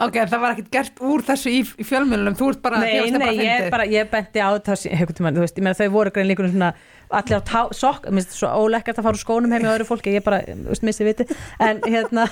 ok, 0.00 0.16
það 0.24 0.38
var 0.40 0.54
ekkert 0.54 0.70
gert 0.72 1.02
úr 1.04 1.24
þessu 1.26 1.52
í, 1.52 1.60
í 1.76 1.84
fjölmjölunum, 1.84 2.38
þú 2.38 2.48
ert 2.54 2.62
bara, 2.64 2.80
Nei, 2.80 2.94
nei, 3.12 3.34
ég, 3.36 3.44
fyndið. 3.44 3.68
bara, 3.76 3.86
ég 3.92 4.08
benti 4.14 4.40
á 4.40 4.48
einhvern 4.56 5.18
tímann, 5.20 5.36
þú 5.36 5.44
veist, 5.44 5.60
ég 5.60 5.66
meina 5.68 5.76
þau 5.82 5.90
voru 5.98 6.14
grein 6.16 6.30
líka 6.32 6.48
svona 6.48 6.72
allir 7.10 7.40
á 7.40 7.42
tá, 7.44 7.62
sokk, 7.76 8.08
mér 8.08 8.22
finnst 8.22 8.32
þetta 8.32 8.40
svo 8.40 8.64
ólekkert 8.64 9.00
að 9.02 9.08
fara 9.10 9.18
úr 9.18 9.24
skónum 9.26 9.52
heim 9.52 9.66
í 9.66 9.72
öðru 9.74 9.88
fólki, 9.92 10.16
ég 10.16 10.24
bara, 10.24 10.40
þú 10.48 10.68
veist, 10.72 10.86
missi 10.88 11.04
viti, 11.10 11.26
en 11.60 11.82
hérna, 11.84 12.24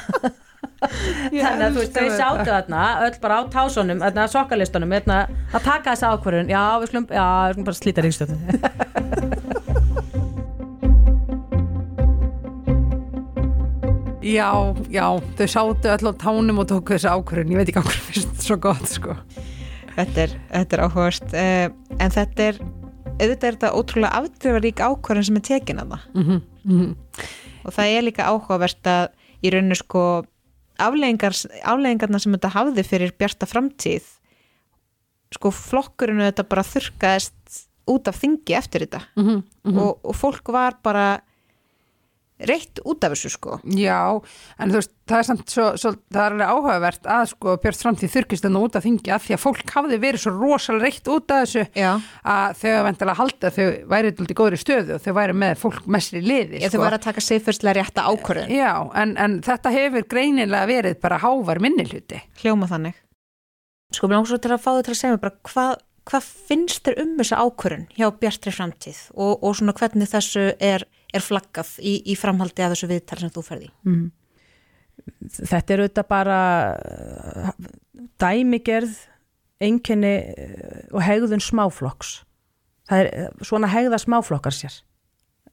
þannig 0.82 1.64
að 1.64 1.74
þú 1.74 1.82
veist, 1.82 1.94
þau 1.94 2.08
þetta. 2.08 2.44
þarna, 2.48 2.82
öll 3.06 3.18
bara 3.22 3.38
á 3.38 3.42
tásunum, 3.52 4.02
þarna, 4.04 4.26
sokkalistunum, 4.32 4.94
hérna, 4.94 5.18
að 5.52 5.66
taka 5.66 5.94
þessa 5.94 6.12
ákvörðun, 6.14 6.52
já, 6.52 6.62
við 6.78 6.90
skulum, 6.92 7.08
já, 7.10 7.26
við 7.48 7.54
skulum 7.54 7.68
bara 7.68 7.80
slíta 7.80 8.06
ríkstjóðinu. 8.06 8.44
Já, 14.28 14.76
já, 14.92 15.06
þau 15.38 15.46
sátu 15.48 15.88
öll 15.88 16.10
á 16.10 16.20
tánum 16.20 16.58
og 16.60 16.66
tóku 16.68 16.92
þessu 16.92 17.08
ákvörðun, 17.08 17.54
ég 17.54 17.60
veit 17.62 17.70
ekki 17.70 17.80
ákvörðun 17.80 18.16
þetta 18.18 18.44
svo 18.44 18.56
gott 18.60 18.90
sko. 18.90 19.14
Þetta 19.94 20.20
er, 20.20 20.34
þetta 20.50 20.76
er 20.76 20.82
áhugast, 20.84 21.30
uh, 21.32 21.94
en 21.96 22.12
þetta 22.12 22.48
er, 22.50 22.58
auðvitað 23.14 23.46
er 23.48 23.56
þetta 23.56 23.70
ótrúlega 23.78 24.20
afdrifarík 24.20 24.82
ákvörðan 24.84 25.28
sem 25.30 25.38
er 25.40 25.46
tekin 25.48 25.80
að 25.80 25.94
það. 25.94 26.04
Mm 26.18 26.42
-hmm. 26.66 26.90
Og 27.64 27.74
það 27.78 27.94
er 27.94 28.04
líka 28.04 28.28
áhugavert 28.28 28.92
að 28.92 29.06
í 29.40 29.54
rauninu 29.54 29.78
sko 29.78 30.04
afleðingar, 30.78 31.36
afleðingarna 31.62 32.20
sem 32.22 32.34
þetta 32.36 32.54
hafði 32.54 32.84
fyrir 32.86 33.14
bjarta 33.18 33.48
framtíð, 33.50 34.06
sko 35.34 35.52
flokkurinu 35.52 36.28
þetta 36.30 36.46
bara 36.48 36.66
þurrkaðist 36.66 37.64
út 37.88 38.08
af 38.08 38.20
þingi 38.20 38.56
eftir 38.56 38.86
þetta 38.86 39.02
Mhm, 39.16 39.42
mhm. 39.64 39.78
Og, 39.78 39.98
og 40.04 40.16
fólk 40.16 40.52
var 40.52 40.78
bara 40.82 41.20
reitt 42.38 42.80
út 42.86 43.04
af 43.04 43.14
þessu 43.14 43.30
sko. 43.32 43.58
Já, 43.74 44.20
en 44.58 44.70
þú 44.70 44.78
veist, 44.78 44.92
það 45.08 45.18
er 45.18 45.26
samt 45.28 45.52
svo, 45.52 45.66
svo 45.80 45.92
það 46.12 46.20
er 46.22 46.34
alveg 46.34 46.52
áhugavert 46.52 47.08
að 47.14 47.24
sko 47.32 47.54
Björn 47.62 47.78
Framtíð 47.80 48.12
þurkist 48.14 48.46
enn 48.48 48.60
út 48.60 48.78
af 48.78 48.84
þingi 48.86 49.14
að 49.14 49.24
því 49.24 49.36
að 49.36 49.42
fólk 49.42 49.74
hafði 49.74 49.98
verið 50.04 50.22
svo 50.24 50.34
rosalega 50.36 50.86
reitt 50.86 51.10
út 51.14 51.34
af 51.34 51.42
þessu 51.42 51.64
Já. 51.74 51.90
að 52.34 52.60
þau 52.60 52.70
að 52.74 52.86
vendilega 52.88 53.18
halda 53.22 53.50
að 53.50 53.58
þau 53.58 53.66
væri 53.94 54.14
til 54.20 54.38
góðri 54.42 54.60
stöðu 54.62 54.96
og 54.98 55.02
þau 55.02 55.12
væri 55.18 55.36
með 55.42 55.58
fólk 55.64 55.90
mestri 55.96 56.22
liði 56.22 56.62
Ég 56.62 56.74
þau 56.74 56.80
væri 56.84 57.00
að 57.00 57.04
taka 57.08 57.24
siðfyrstlega 57.24 57.78
rétta 57.80 58.06
ákvörðun. 58.06 58.54
Já, 58.54 58.72
en, 59.02 59.16
en 59.18 59.40
þetta 59.46 59.74
hefur 59.74 60.08
greinilega 60.14 60.70
verið 60.70 61.02
bara 61.02 61.20
hávar 61.24 61.62
minnilhuti 61.64 62.22
Hljóma 62.42 62.70
þannig. 62.70 62.96
Sko, 63.96 64.08
mér 64.08 64.18
langar 64.18 64.34
svo 64.34 64.40
til 64.44 64.52
að 64.52 64.60
fá 64.60 64.70
þau 64.76 64.82
til 64.84 64.92
að 64.92 64.98
segja 65.00 65.14
mér 65.14 65.22
bara 65.22 65.38
hvað 65.48 65.76
hva 66.08 66.20
finnst 66.24 66.86
þér 66.86 67.02
um 67.02 67.16
þessa 67.18 67.40
ákvörðun 67.44 67.88
hjá 67.96 68.06
Bjartri 68.20 68.52
framtíð 68.54 69.00
og, 69.14 69.42
og 69.44 69.56
svona 69.58 69.74
hvernig 69.76 70.08
þessu 70.08 70.44
er, 70.56 70.84
er 71.14 71.24
flaggað 71.24 71.74
í, 71.80 71.98
í 72.04 72.16
framhaldi 72.18 72.64
af 72.64 72.74
þessu 72.74 72.88
viðtal 72.90 73.20
sem 73.22 73.32
þú 73.34 73.44
ferði? 73.46 73.70
Mm. 73.88 74.08
Þetta 75.38 75.74
er 75.74 75.82
auðvitað 75.84 76.08
bara 76.10 76.38
dæmigerð, 78.20 78.96
einkenni 79.62 80.14
uh, 80.30 80.82
og 80.94 81.02
hegðun 81.02 81.42
smáflokks. 81.42 82.18
Það 82.88 83.04
er 83.04 83.10
uh, 83.24 83.44
svona 83.46 83.70
hegða 83.72 84.00
smáflokkar 84.02 84.54
sér. 84.54 84.80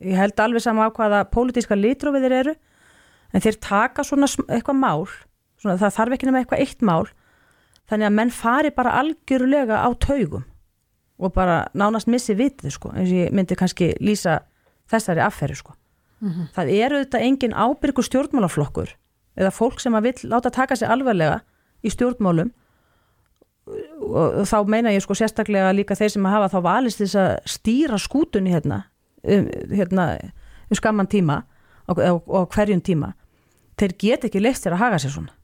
Ég 0.03 0.17
held 0.19 0.41
alveg 0.43 0.65
sama 0.65 0.89
á 0.89 0.93
hvaða 0.93 1.23
pólitíska 1.31 1.77
litrófið 1.77 2.27
þeir 2.27 2.35
eru, 2.41 2.55
en 3.31 3.43
þeir 3.43 3.59
taka 3.63 4.03
svona 4.05 4.27
eitthvað 4.49 4.81
mál, 4.81 5.05
svona, 5.61 5.77
það 5.79 5.95
þarf 5.99 6.17
ekki 6.17 6.27
nema 6.29 6.41
eitthvað 6.41 6.65
eitt 6.65 6.83
mál, 6.85 7.05
þannig 7.89 8.09
að 8.09 8.17
menn 8.17 8.33
fari 8.33 8.73
bara 8.75 8.97
algjörlega 8.99 9.79
á 9.79 9.89
taugum 10.03 10.43
og 11.15 11.31
bara 11.31 11.61
nánast 11.77 12.09
missi 12.11 12.35
vitið, 12.35 12.73
sko, 12.75 12.91
eins 12.91 13.07
og 13.07 13.21
ég 13.23 13.35
myndi 13.35 13.55
kannski 13.55 13.93
lýsa 14.03 14.41
þessari 14.91 15.23
afferri, 15.25 15.55
sko. 15.55 15.75
Mhm. 16.21 16.51
Það 16.55 16.71
er 16.75 16.95
auðvitað 16.95 17.25
engin 17.27 17.53
ábyrgur 17.53 18.05
stjórnmálaflokkur 18.07 18.93
eða 19.35 19.51
fólk 19.51 19.81
sem 19.83 19.93
að 19.93 20.07
vill 20.09 20.29
láta 20.31 20.51
taka 20.51 20.75
sig 20.75 20.87
alvarlega 20.87 21.41
í 21.83 21.91
stjórnmálum 21.91 22.53
og, 23.65 24.45
þá 24.45 24.57
meina 24.69 24.93
ég 24.93 25.03
sko 25.03 25.17
sérstaklega 25.17 25.73
líka 25.75 25.97
þeir 25.97 26.13
sem 26.15 26.25
að 26.25 26.35
hafa 26.37 26.51
þá 26.53 26.59
valist 26.63 27.01
þess 27.01 27.17
að 27.19 27.31
stýra 27.49 27.99
skútunni 28.01 28.53
hérna, 28.53 28.85
um, 29.23 29.47
hérna 29.73 30.07
um 30.69 30.77
skamman 30.77 31.09
tíma 31.11 31.43
og, 31.89 31.99
og, 31.99 32.21
og 32.27 32.49
hverjum 32.53 32.81
tíma 32.85 33.13
þeir 33.79 33.95
get 33.99 34.27
ekki 34.29 34.43
leist 34.43 34.65
þér 34.65 34.77
að 34.77 34.83
haga 34.85 35.01
sér 35.01 35.15
svona 35.17 35.35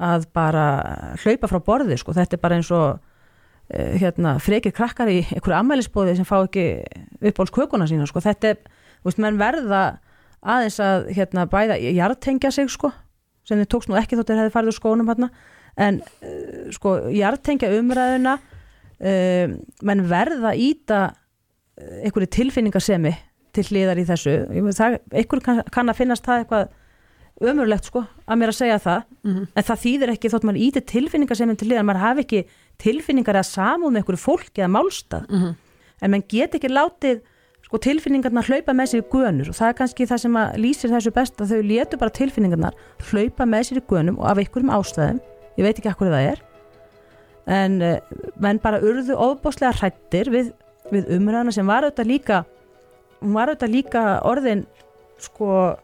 að 0.00 0.26
bara 0.36 0.66
hlaupa 1.20 1.48
frá 1.50 1.60
borði 1.64 1.98
sko, 2.00 2.14
þetta 2.16 2.36
er 2.36 2.40
bara 2.40 2.56
eins 2.56 2.70
og 2.72 3.00
eh, 3.68 3.96
hérna, 4.00 4.38
frekir 4.40 4.72
krakkar 4.72 5.10
í 5.12 5.18
einhverju 5.26 5.58
ammælisbóði 5.58 6.14
sem 6.16 6.28
fá 6.28 6.38
ekki 6.38 6.66
uppáhalds 7.20 7.52
kökuna 7.52 7.88
sína 7.90 8.08
sko. 8.08 8.22
þetta 8.24 8.54
er, 8.54 8.62
þú 9.00 9.10
veist, 9.10 9.22
menn 9.22 9.40
verða 9.40 9.82
aðeins 10.40 10.78
að 10.80 11.08
hérna, 11.16 11.46
bæða 11.50 11.78
jartengja 11.80 12.52
sig 12.54 12.70
sko, 12.72 12.92
sem 13.44 13.60
þið 13.60 13.70
tókst 13.72 13.90
nú 13.90 13.98
ekki 14.00 14.18
þótt 14.18 14.32
þeir 14.32 14.42
hefði 14.44 14.54
farið 14.54 14.72
úr 14.72 14.78
skónum 14.78 15.10
hérna 15.10 15.30
en 15.80 16.00
uh, 16.00 16.68
sko, 16.74 16.96
jartengja 17.14 17.70
umræðuna 17.78 18.36
um, 18.40 19.56
menn 19.86 20.04
verða 20.10 20.52
að 20.52 20.62
íta 20.64 21.00
uh, 21.10 21.96
einhverju 22.04 22.30
tilfinningasemi 22.36 23.14
til 23.56 23.64
hliðar 23.66 23.98
í 23.98 24.04
þessu. 24.06 24.36
Ég 24.54 24.68
einhverju 24.70 25.42
kann, 25.42 25.64
kann 25.74 25.90
að 25.90 25.98
finnast 25.98 26.26
það 26.26 26.44
eitthvað 26.44 26.76
ömurlegt 27.50 27.88
sko 27.88 28.02
að 28.28 28.38
mér 28.38 28.52
að 28.52 28.58
segja 28.58 28.78
það. 28.84 29.02
Mhm. 29.24 29.44
en 29.56 29.66
það 29.70 29.82
þýðir 29.84 30.12
ekki 30.14 30.30
þótt 30.32 30.46
maður 30.46 30.64
íti 30.66 30.82
tilfinningasemin 30.92 31.58
til 31.58 31.68
hliðar, 31.70 31.86
maður 31.88 32.04
hafi 32.04 32.24
ekki 32.26 32.40
tilfinningar 32.80 33.38
eða 33.40 33.48
samúð 33.48 33.94
með 33.94 34.02
einhverju 34.02 34.22
fólki 34.24 34.60
eða 34.60 34.74
málstað. 34.76 35.28
Mhm. 35.28 35.54
en 36.00 36.10
menn 36.10 36.24
get 36.28 36.54
ekki 36.54 36.68
látið 36.68 37.20
sko 37.70 37.78
tilfinningarnar 37.84 38.48
hlaupa 38.50 38.74
með 38.74 38.88
sér 38.90 39.02
í 39.04 39.08
gönur 39.12 39.48
og 39.52 39.54
það 39.54 39.68
er 39.70 39.74
kannski 39.78 40.06
það 40.10 40.22
sem 40.24 40.38
að 40.40 40.54
lýsir 40.58 40.90
þessu 40.90 41.10
best 41.14 41.36
að 41.38 41.52
þau 41.52 41.60
létu 41.68 41.98
bara 42.00 42.14
tilfinningarnar 42.18 42.78
hlaupa 43.12 43.46
með 43.46 43.68
sér 43.68 43.78
í 43.78 43.82
gönum 43.92 44.16
og 44.18 44.26
af 44.26 44.40
einhverjum 44.42 44.72
ástæðum. 44.74 45.20
Ég 45.54 45.68
veit 45.68 45.78
ekki 45.78 45.92
akkur 45.92 46.10
það 46.10 46.26
er. 46.32 46.40
En 47.46 47.76
uh, 47.78 47.92
menn 48.42 48.58
bara 48.62 48.80
urðu 48.82 49.14
ofbáslega 49.14 49.76
hrættir 49.78 50.32
við, 50.34 50.50
við 50.90 51.14
umræðana 51.14 51.54
sem 51.54 51.70
var 51.70 51.86
auðvitað 51.86 52.10
líka 52.10 52.40
hún 53.20 53.38
var 53.38 53.52
auðvitað 53.52 53.74
líka 53.76 54.04
orðin 54.26 54.66
sko 55.22 55.76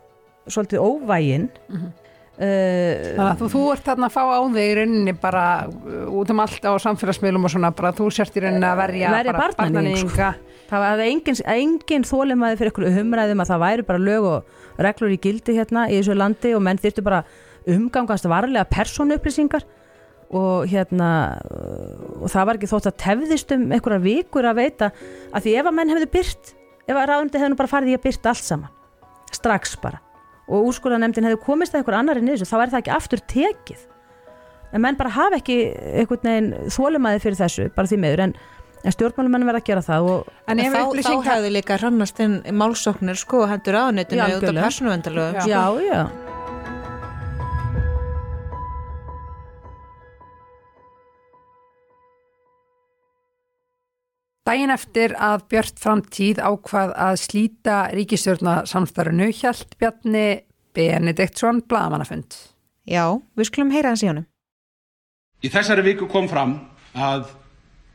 svolítið 0.51 0.83
óvægin. 0.83 1.49
Mhm. 1.71 1.95
Uh, 2.37 3.37
þú, 3.39 3.49
þú 3.53 3.63
ert 3.73 3.87
þarna 3.87 4.11
að 4.11 4.17
fá 4.17 4.23
á 4.29 4.41
þig 4.45 4.67
í 4.67 4.75
rauninni 4.81 5.15
bara 5.21 5.45
uh, 5.69 6.19
út 6.21 6.33
um 6.35 6.43
allt 6.45 6.69
á 6.69 6.73
samfélagsmiðlum 6.85 7.49
og 7.49 7.55
svona 7.55 7.73
bara 7.77 7.95
þú 7.97 8.11
sért 8.15 8.37
í 8.37 8.45
rauninni 8.45 8.69
að 8.69 8.83
verja, 8.83 9.15
verja 9.15 9.37
barnaníðing 9.37 10.11
barnaníðinga. 10.11 10.31
sko. 10.35 10.61
það 10.71 10.85
var 10.85 11.05
engin, 11.07 11.41
engin 11.57 12.07
þólimaði 12.11 12.61
fyrir 12.61 12.75
ykkur 12.75 13.01
umræðum 13.03 13.45
að 13.45 13.53
það 13.53 13.65
væri 13.65 13.89
bara 13.91 14.05
lög 14.05 14.29
og 14.33 14.85
reglur 14.89 15.17
í 15.17 15.21
gildi 15.23 15.57
hérna 15.57 15.89
í 15.89 15.99
þessu 15.99 16.19
landi 16.19 16.55
og 16.57 16.65
menn 16.67 16.83
þyrftu 16.83 17.07
bara 17.07 17.25
umgangast 17.67 18.29
varlega 18.31 18.69
persónuupplýsingar 18.71 19.67
og 20.37 20.67
hérna 20.71 21.11
uh, 21.39 22.23
og 22.25 22.31
það 22.33 22.49
var 22.49 22.59
ekki 22.59 22.71
þótt 22.71 22.91
að 22.91 22.99
tefðist 23.05 23.53
um 23.55 23.69
einhverjar 23.71 24.03
vikur 24.03 24.49
að 24.49 24.61
veita 24.63 24.91
að 25.31 25.47
því 25.47 25.59
ef 25.61 25.69
að 25.71 25.77
menn 25.79 25.95
hefðu 25.95 26.11
byrt 26.17 26.57
ef 26.87 26.97
að 26.97 27.07
ráðundi 27.11 27.43
hefðu 27.43 27.61
bara 27.61 27.71
farið 27.71 27.93
í 27.95 27.97
að 27.99 28.05
byrta 28.09 28.33
allt 28.33 28.47
saman 28.47 28.75
strax 29.35 29.77
bara 29.83 30.03
og 30.47 30.69
úrskurðanemdin 30.71 31.27
hefðu 31.27 31.41
komist 31.43 31.75
að 31.75 31.83
einhver 31.83 31.99
annar 31.99 32.21
í 32.21 32.25
niður 32.27 32.47
þá 32.47 32.57
er 32.63 32.73
það 32.75 32.83
ekki 32.83 32.95
aftur 32.97 33.23
tekið. 33.33 33.81
En 34.75 34.83
menn 34.85 34.99
bara 34.99 35.15
hafa 35.15 35.41
ekki 35.41 35.57
einhvern 36.03 36.29
veginn 36.29 36.53
þólimaði 36.75 37.23
fyrir 37.25 37.39
þessu, 37.41 37.69
bara 37.75 37.91
því 37.91 37.99
meður 38.03 38.23
en, 38.27 38.35
en 38.83 38.95
stjórnmálumenn 38.95 39.47
verða 39.49 39.63
að 39.63 39.69
gera 39.71 39.85
það 39.87 40.09
og 40.13 40.33
En 40.51 40.63
þá, 40.63 40.81
þá 41.07 41.13
hefðu 41.31 41.53
líka 41.55 41.79
rannast 41.83 42.21
inn 42.23 42.41
málsóknir 42.55 43.19
sko 43.19 43.47
hendur 43.51 43.79
aðnötinu 43.83 44.21
Já, 44.21 44.27
út 44.27 44.31
af 44.31 44.41
algjörlega. 44.41 44.67
persónuvendalögum 44.69 45.51
já, 45.51 45.63
já, 45.87 46.01
Dæin 54.47 54.71
eftir 54.71 55.17
að 55.19 55.49
Björt 55.51 55.81
framtíð 55.83 56.39
ákvað 56.39 56.93
að 56.95 57.17
slíta 57.19 57.81
ríkistjórnasamstarfinu 57.97 59.33
hjælt 59.35 59.75
Bjarni 59.81 60.29
Benediktsson 60.77 61.65
blagamannafund. 61.67 62.37
Já, 62.87 63.19
við 63.35 63.49
skulum 63.49 63.73
heyra 63.75 63.91
hans 63.91 64.05
í 64.07 64.11
honum 64.13 64.29
Í 65.45 65.51
þessari 65.53 65.83
viku 65.85 66.07
kom 66.09 66.29
fram 66.31 66.55
að 66.97 67.27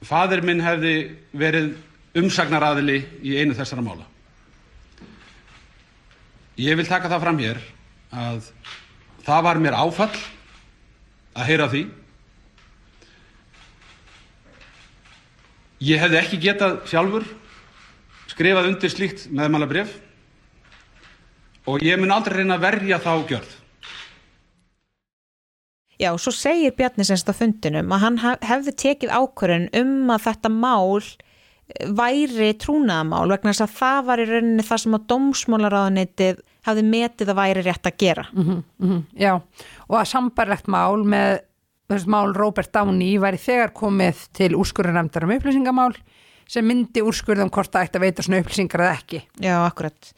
fadir 0.06 0.44
minn 0.46 0.62
hefði 0.62 0.94
verið 1.34 1.72
umsagnaraðili 2.20 3.00
í 3.26 3.38
einu 3.40 3.56
þessara 3.58 3.84
mála. 3.86 4.06
Ég 6.62 6.78
vil 6.78 6.86
taka 6.86 7.10
það 7.10 7.24
fram 7.26 7.42
hér 7.42 7.62
að 8.12 8.52
það 9.26 9.44
var 9.48 9.62
mér 9.64 9.78
áfall 9.80 10.14
að 11.34 11.48
heyra 11.50 11.70
því. 11.72 11.84
Ég 15.82 15.98
hefði 15.98 16.20
ekki 16.20 16.38
getað 16.44 16.76
sjálfur 16.90 17.26
skrifað 18.30 18.70
undir 18.70 18.92
slíkt 18.94 19.26
meðmálabrif 19.34 19.96
og 21.70 21.82
ég 21.86 21.98
mun 21.98 22.14
aldrei 22.14 22.42
reyna 22.42 22.60
að 22.60 22.68
verja 22.68 23.00
þá 23.02 23.12
gjörð. 23.32 23.58
Já, 26.02 26.10
svo 26.18 26.34
segir 26.34 26.74
Bjarni 26.78 27.06
semst 27.06 27.30
á 27.30 27.34
fundinum 27.38 27.92
að 27.94 28.06
hann 28.06 28.22
hefði 28.22 28.74
tekið 28.84 29.12
ákvörðun 29.14 29.68
um 29.82 30.14
að 30.14 30.24
þetta 30.30 30.54
mál 30.54 31.02
eh, 31.02 31.92
væri 31.98 32.54
trúnaðamál 32.62 33.28
vegna 33.30 33.54
þess 33.54 33.66
að 33.68 33.76
það 33.82 34.08
var 34.08 34.24
í 34.24 34.30
rauninni 34.32 34.66
það 34.66 34.82
sem 34.86 34.98
að 34.98 35.06
dómsmálaráðanetið 35.14 36.42
hafði 36.66 36.88
metið 36.90 37.34
að 37.34 37.40
væri 37.42 37.66
rétt 37.66 37.90
að 37.90 38.02
gera. 38.02 38.26
Mhm, 38.34 38.64
mhm, 38.82 39.06
já, 39.18 39.34
og 39.90 39.98
að 39.98 40.10
sambarlegt 40.14 40.70
mál 40.70 41.06
með 41.06 41.42
mál 42.10 42.34
Robert 42.36 42.72
Downey 42.74 43.20
væri 43.22 43.40
þegar 43.42 43.74
komið 43.76 44.26
til 44.38 44.54
úrskurðarnefndar 44.60 45.28
um 45.28 45.34
upplýsingamál 45.36 45.94
sem 46.52 46.66
myndi 46.68 47.04
úrskurðum 47.06 47.52
hvort 47.54 47.72
það 47.72 47.86
ætti 47.88 48.00
að 48.00 48.04
veita 48.06 48.24
svona 48.26 48.40
upplýsingar 48.42 48.84
eða 48.84 48.96
ekki. 48.98 49.22
Já, 49.40 49.54
akkurat. 49.64 50.10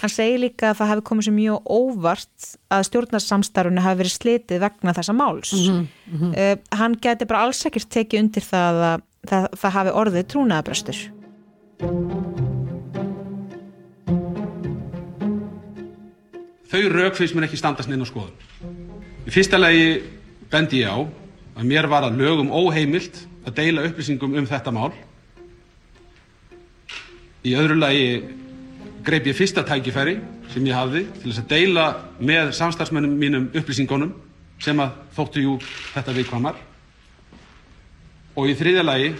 Hann 0.00 0.12
segir 0.12 0.40
líka 0.40 0.70
að 0.70 0.78
það 0.78 0.90
hefði 0.92 1.04
komið 1.10 1.26
sér 1.26 1.36
mjög 1.36 1.72
óvart 1.76 2.46
að 2.72 2.84
stjórnarsamstarfunni 2.88 3.84
hafi 3.84 4.00
verið 4.00 4.14
slitið 4.16 4.62
vegna 4.64 4.94
þessa 4.96 5.16
máls. 5.16 5.52
Mhm, 5.52 5.82
mhm. 6.12 6.32
Uh, 6.32 6.54
hann 6.80 6.96
geti 6.96 7.28
bara 7.28 7.44
alls 7.46 7.60
ekkert 7.68 7.90
tekið 7.92 8.24
undir 8.24 8.46
það 8.46 8.82
að 8.88 9.04
það, 9.28 9.48
það 9.60 9.76
hafi 9.76 9.96
orðið 10.02 10.28
trúnaðabrestur. 10.32 11.02
Þau 16.72 16.82
rauk 16.88 17.18
finnst 17.18 17.36
mér 17.36 17.50
ekki 17.50 17.60
standast 17.60 17.90
neina 17.92 18.08
skoðun. 18.08 18.32
Í 19.28 19.30
fyrsta 19.34 19.60
lagi 19.60 20.00
bendi 20.50 20.80
ég 20.80 20.88
á 20.88 21.21
að 21.56 21.68
mér 21.68 21.88
var 21.90 22.06
að 22.06 22.18
lögum 22.20 22.52
óheimilt 22.52 23.24
að 23.46 23.56
deila 23.58 23.84
upplýsingum 23.88 24.36
um 24.38 24.46
þetta 24.48 24.72
mál. 24.74 24.92
Í 27.42 27.54
öðru 27.58 27.76
lagi 27.80 28.06
greip 29.02 29.26
ég 29.26 29.36
fyrsta 29.36 29.64
tækifæri 29.66 30.18
sem 30.52 30.66
ég 30.68 30.76
hafði 30.76 31.06
til 31.18 31.30
þess 31.30 31.42
að 31.42 31.50
deila 31.50 31.86
með 32.22 32.52
samstarfsmennum 32.58 33.16
mínum 33.18 33.48
upplýsingunum 33.50 34.12
sem 34.62 34.78
að 34.80 34.94
þóttu 35.16 35.42
jú 35.42 35.56
þetta 35.94 36.16
viðkvamar. 36.18 36.60
Og 38.38 38.48
í 38.48 38.56
þriðja 38.56 38.84
lagi 38.86 39.12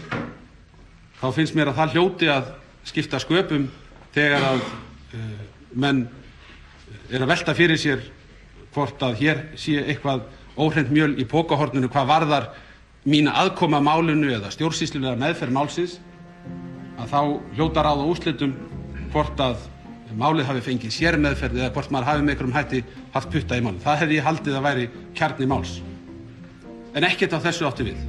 þá 1.20 1.26
finnst 1.34 1.56
mér 1.58 1.72
að 1.72 1.80
það 1.80 1.96
hljóti 1.96 2.30
að 2.32 2.52
skipta 2.88 3.20
sköpum 3.22 3.66
þegar 4.14 4.46
að 4.52 4.62
uh, 4.62 5.42
menn 5.72 6.06
er 7.10 7.24
að 7.24 7.32
velta 7.32 7.54
fyrir 7.56 7.80
sér 7.80 8.04
hvort 8.72 9.02
að 9.04 9.18
hér 9.20 9.42
sé 9.60 9.82
eitthvað 9.82 10.24
óhreint 10.58 10.92
mjöl 10.92 11.12
í 11.20 11.26
pókahorninu 11.28 11.90
hvað 11.92 12.08
varðar 12.10 12.48
mína 13.08 13.34
aðkoma 13.42 13.80
að 13.80 13.86
málinu 13.88 14.32
eða 14.36 14.52
stjórnsýslulega 14.54 15.18
meðferð 15.20 15.56
málsins 15.56 15.98
að 17.00 17.12
þá 17.12 17.20
hljóta 17.56 17.84
ráð 17.86 18.04
og 18.04 18.14
úrslitum 18.14 18.56
hvort 19.12 19.42
að 19.42 19.68
málið 20.18 20.48
hafi 20.50 20.64
fengið 20.68 20.92
sér 20.94 21.18
meðferð 21.20 21.62
eða 21.62 21.74
hvort 21.74 21.92
maður 21.92 22.10
hafi 22.10 22.24
með 22.24 22.34
einhverjum 22.34 22.56
hætti 22.58 22.82
haft 23.14 23.30
putta 23.32 23.58
í 23.58 23.64
málið. 23.64 23.84
Það 23.86 24.02
hefði 24.02 24.18
ég 24.18 24.26
haldið 24.28 24.58
að 24.58 24.66
væri 24.68 24.88
kjarni 25.16 25.48
máls. 25.48 25.76
En 26.92 27.08
ekkert 27.08 27.38
á 27.40 27.44
þessu 27.48 27.68
áttu 27.68 27.88
við. 27.88 28.02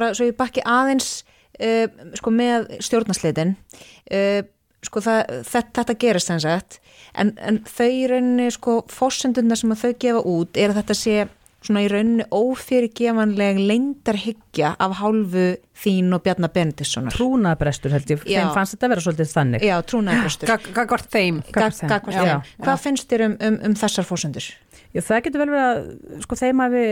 bara 0.00 0.14
svo 0.14 0.28
ég 0.28 0.38
bakki 0.38 0.62
aðeins 0.64 1.20
uh, 1.60 2.14
sko 2.18 2.32
með 2.34 2.70
stjórnarslitin 2.82 3.56
uh, 3.56 4.40
sko 4.84 5.02
það, 5.04 5.20
þetta, 5.48 5.82
þetta 5.82 5.98
gerist 6.00 6.30
þannig 6.30 6.48
að 6.54 6.78
en, 7.20 7.34
en 7.36 7.60
þau 7.68 7.90
í 7.90 8.06
rauninni 8.10 8.48
sko 8.54 8.80
fórsenduna 8.90 9.58
sem 9.58 9.74
að 9.74 9.84
þau 9.84 9.92
gefa 10.06 10.24
út 10.30 10.60
er 10.60 10.72
að 10.72 10.80
þetta 10.80 10.96
sé 10.96 11.18
svona 11.60 11.82
í 11.84 11.88
rauninni 11.92 12.24
ófyrirgefanleg 12.32 13.58
leindarhyggja 13.68 14.72
af 14.80 14.94
hálfu 15.02 15.46
þín 15.82 16.14
og 16.16 16.22
Bjarnar 16.24 16.52
Benediktssonar 16.54 17.12
Trúnaðbrestur 17.12 17.92
held 17.92 18.12
ég, 18.14 18.22
Já. 18.24 18.40
þeim 18.40 18.54
fannst 18.56 18.76
þetta 18.76 18.88
að 18.88 18.94
vera 18.94 19.04
svolítið 19.04 19.34
þannig 19.34 19.66
Já, 19.68 19.74
trúnaðbrestur 19.92 20.54
Gagvart 20.78 21.10
þeim 21.12 21.42
Gagvart 21.50 21.82
þeim. 21.82 22.16
Já. 22.16 22.32
Hvað 22.64 22.80
finnst 22.86 23.12
þér 23.12 23.26
um, 23.26 23.36
um, 23.48 23.58
um 23.68 23.76
þessar 23.82 24.08
fórsendur? 24.08 24.48
Já, 24.94 25.02
það 25.04 25.22
getur 25.26 25.44
vel 25.44 25.50
verið 25.52 25.66
að 25.66 26.24
sko 26.24 26.40
þeim 26.40 26.64
hafi 26.64 26.86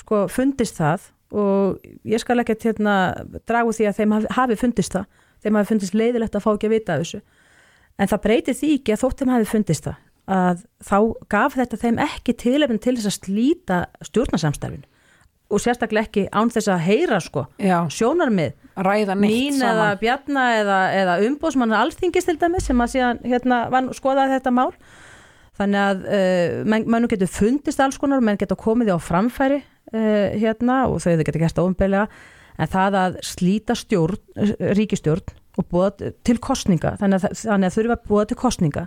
sko 0.00 0.24
fundist 0.32 0.80
það 0.80 1.10
og 1.34 1.84
ég 2.06 2.22
skal 2.22 2.38
ekki 2.42 2.56
hérna 2.68 2.96
dragu 3.48 3.74
því 3.74 3.90
að 3.90 4.00
þeim 4.00 4.16
hafi, 4.36 4.58
fundist 4.60 4.94
það. 4.94 5.06
Þeim 5.44 5.58
hafi 5.58 5.70
fundist 5.72 5.98
leiðilegt 5.98 6.38
að 6.38 6.44
fá 6.46 6.50
ekki 6.54 6.70
að 6.70 6.74
vita 6.76 6.94
af 6.94 7.04
þessu. 7.04 7.20
En 7.98 8.10
það 8.10 8.24
breytir 8.24 8.58
því 8.58 8.72
ekki 8.78 8.94
að 8.94 9.02
þótt 9.04 9.22
þeim 9.22 9.34
hafi 9.34 9.50
fundist 9.50 9.88
það 9.88 10.00
að 10.24 10.64
þá 10.80 10.98
gaf 11.28 11.56
þetta 11.58 11.78
þeim 11.82 11.98
ekki 12.00 12.34
tilefn 12.40 12.80
til 12.80 12.94
þess 12.96 13.10
að 13.10 13.16
slíta 13.18 13.78
stjórnarsamstarfin 14.08 14.86
og 15.52 15.60
sérstaklega 15.60 16.08
ekki 16.08 16.22
án 16.32 16.50
þess 16.52 16.70
að 16.72 16.84
heyra 16.86 17.18
sko 17.20 17.44
Já. 17.60 17.84
sjónarmið. 17.92 18.54
Mín 19.20 19.58
saman. 19.58 19.74
eða 19.74 19.98
Bjarna 20.00 20.44
eða, 20.58 20.78
eða 20.96 21.18
umbóðsmann 21.28 21.76
alþingis 21.76 22.26
til 22.26 22.38
dæmis 22.40 22.64
sem 22.70 22.80
að 22.80 22.94
síðan 22.94 23.20
hérna 23.28 23.60
var 23.70 23.90
skoðað 23.94 24.32
þetta 24.38 24.54
mál. 24.56 24.72
Þannig 25.54 25.82
að 25.84 26.08
uh, 26.08 26.56
menn, 26.72 26.88
menn 26.90 27.06
getur 27.12 27.30
fundist 27.30 27.82
alls 27.84 28.00
konar 28.00 28.24
menn 28.24 28.40
getur 28.40 28.58
komið 28.58 28.90
því 28.90 28.96
á 28.96 29.00
framfæri 29.04 29.60
uh, 29.92 30.28
hérna 30.40 30.84
og 30.88 31.00
þau 31.04 31.14
þau 31.18 31.24
getur 31.28 31.42
gert 31.44 31.58
óumbelega 31.58 32.06
en 32.58 32.70
það 32.70 32.94
að 33.00 33.16
slíta 33.26 33.74
stjórn, 33.76 34.16
uh, 34.38 34.54
ríkistjórn 34.78 35.34
og 35.58 35.66
búa 35.70 35.90
til 35.96 36.38
kostninga 36.42 36.96
þannig 37.00 37.24
að, 37.28 37.36
þannig 37.44 37.68
að 37.70 37.76
þurfa 37.78 37.96
að 37.98 38.06
búa 38.08 38.24
til 38.30 38.36
kostninga 38.40 38.86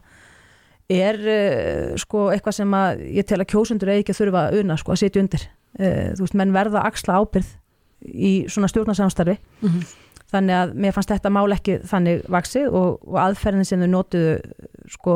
er 0.89 1.17
uh, 1.19 1.93
sko 1.99 2.29
eitthvað 2.31 2.57
sem 2.61 2.73
að 2.79 3.01
ég 3.19 3.27
tel 3.27 3.41
að 3.43 3.49
kjósundur 3.51 3.91
eigi 3.91 4.05
ekki 4.05 4.15
að 4.15 4.21
þurfa 4.21 4.43
að 4.49 4.59
una 4.63 4.77
sko 4.79 4.95
að 4.95 5.01
sitja 5.03 5.23
undir 5.23 5.43
uh, 5.47 6.11
þú 6.15 6.25
veist, 6.25 6.37
menn 6.39 6.55
verða 6.55 6.81
að 6.81 6.89
axla 6.93 7.19
ábyrð 7.21 7.53
í 8.07 8.33
svona 8.51 8.69
stjórnarsamstarfi 8.71 9.37
Mhm. 9.65 9.79
þannig 10.27 10.55
að 10.59 10.71
mér 10.83 10.91
fannst 10.95 11.09
þetta 11.13 11.29
mál 11.31 11.47
ekki 11.55 11.77
þannig 11.87 12.25
vaksið 12.29 12.65
og, 12.75 12.97
og 13.07 13.15
aðferðin 13.23 13.65
sem 13.65 13.79
þau 13.79 13.87
notuðu 13.93 14.33
sko 14.91 15.13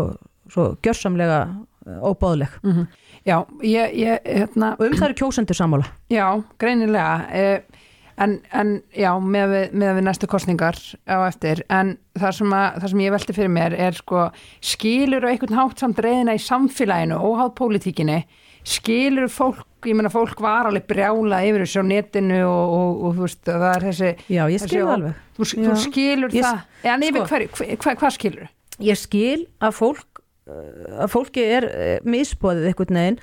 svo 0.51 0.65
gjörsamlega 0.83 1.41
uh, 1.51 1.99
óbóðleg 2.11 2.55
Mhm. 2.63 2.87
Já, 3.27 3.37
ég, 3.61 3.93
ég 4.01 4.23
hérna, 4.25 4.71
og 4.79 4.87
um 4.87 4.95
það 4.97 5.07
eru 5.11 5.17
kjósendur 5.21 5.57
sammála 5.59 5.85
Já, 6.09 6.25
greinilega 6.57 7.27
eh, 7.37 7.81
en, 8.21 8.39
en 8.53 8.71
já, 8.97 9.11
með 9.21 9.51
við, 9.53 9.73
með 9.81 9.91
við 9.99 10.05
næstu 10.07 10.29
kostningar 10.31 10.77
á 11.05 11.17
eftir 11.27 11.61
en 11.69 11.95
það 12.17 12.33
sem, 12.39 12.53
að, 12.57 12.79
það 12.81 12.93
sem 12.93 13.03
ég 13.05 13.13
velti 13.15 13.35
fyrir 13.37 13.53
mér 13.53 13.75
er 13.77 13.97
sko, 13.97 14.23
skilur 14.61 15.25
á 15.25 15.29
einhvern 15.31 15.57
hátt 15.59 15.83
samt 15.83 16.01
reyðina 16.01 16.33
í 16.37 16.41
samfélaginu, 16.41 17.19
óháð 17.21 17.53
pólitíkinni 17.61 18.23
skilur 18.67 19.29
fólk, 19.33 19.63
ég 19.89 19.95
meina 19.97 20.09
fólk 20.13 20.37
var 20.41 20.67
alveg 20.69 20.85
brjála 20.89 21.39
yfir 21.47 21.63
þessu 21.63 21.81
á 21.81 21.85
netinu 21.89 22.41
og, 22.45 22.73
og, 22.77 22.99
og 23.07 23.15
þú 23.17 23.23
veist, 23.25 23.39
það 23.47 23.67
er 23.71 23.85
þessi 23.87 24.09
Já, 24.29 24.41
ég 24.53 24.61
skil 24.61 24.67
þessi- 24.67 24.81
það 24.81 24.91
alveg. 24.97 25.21
Þú, 25.37 25.47
þú 25.65 25.77
skilur 25.85 26.35
Ég- 26.37 26.45
það 26.49 26.89
en 26.95 27.05
yfir 27.07 27.21
sko- 27.21 27.29
hverju, 27.31 27.49
hva, 27.57 27.69
hva, 27.85 27.95
hvað 28.03 28.17
skilur? 28.17 28.49
ég 28.81 28.97
skil 28.97 29.45
að 29.61 29.73
fólk 29.77 30.10
að 30.49 31.11
fólki 31.11 31.43
er 31.45 31.67
uh, 31.69 31.95
misbóðið 32.07 32.71
einhvern 32.71 32.99
veginn 32.99 33.19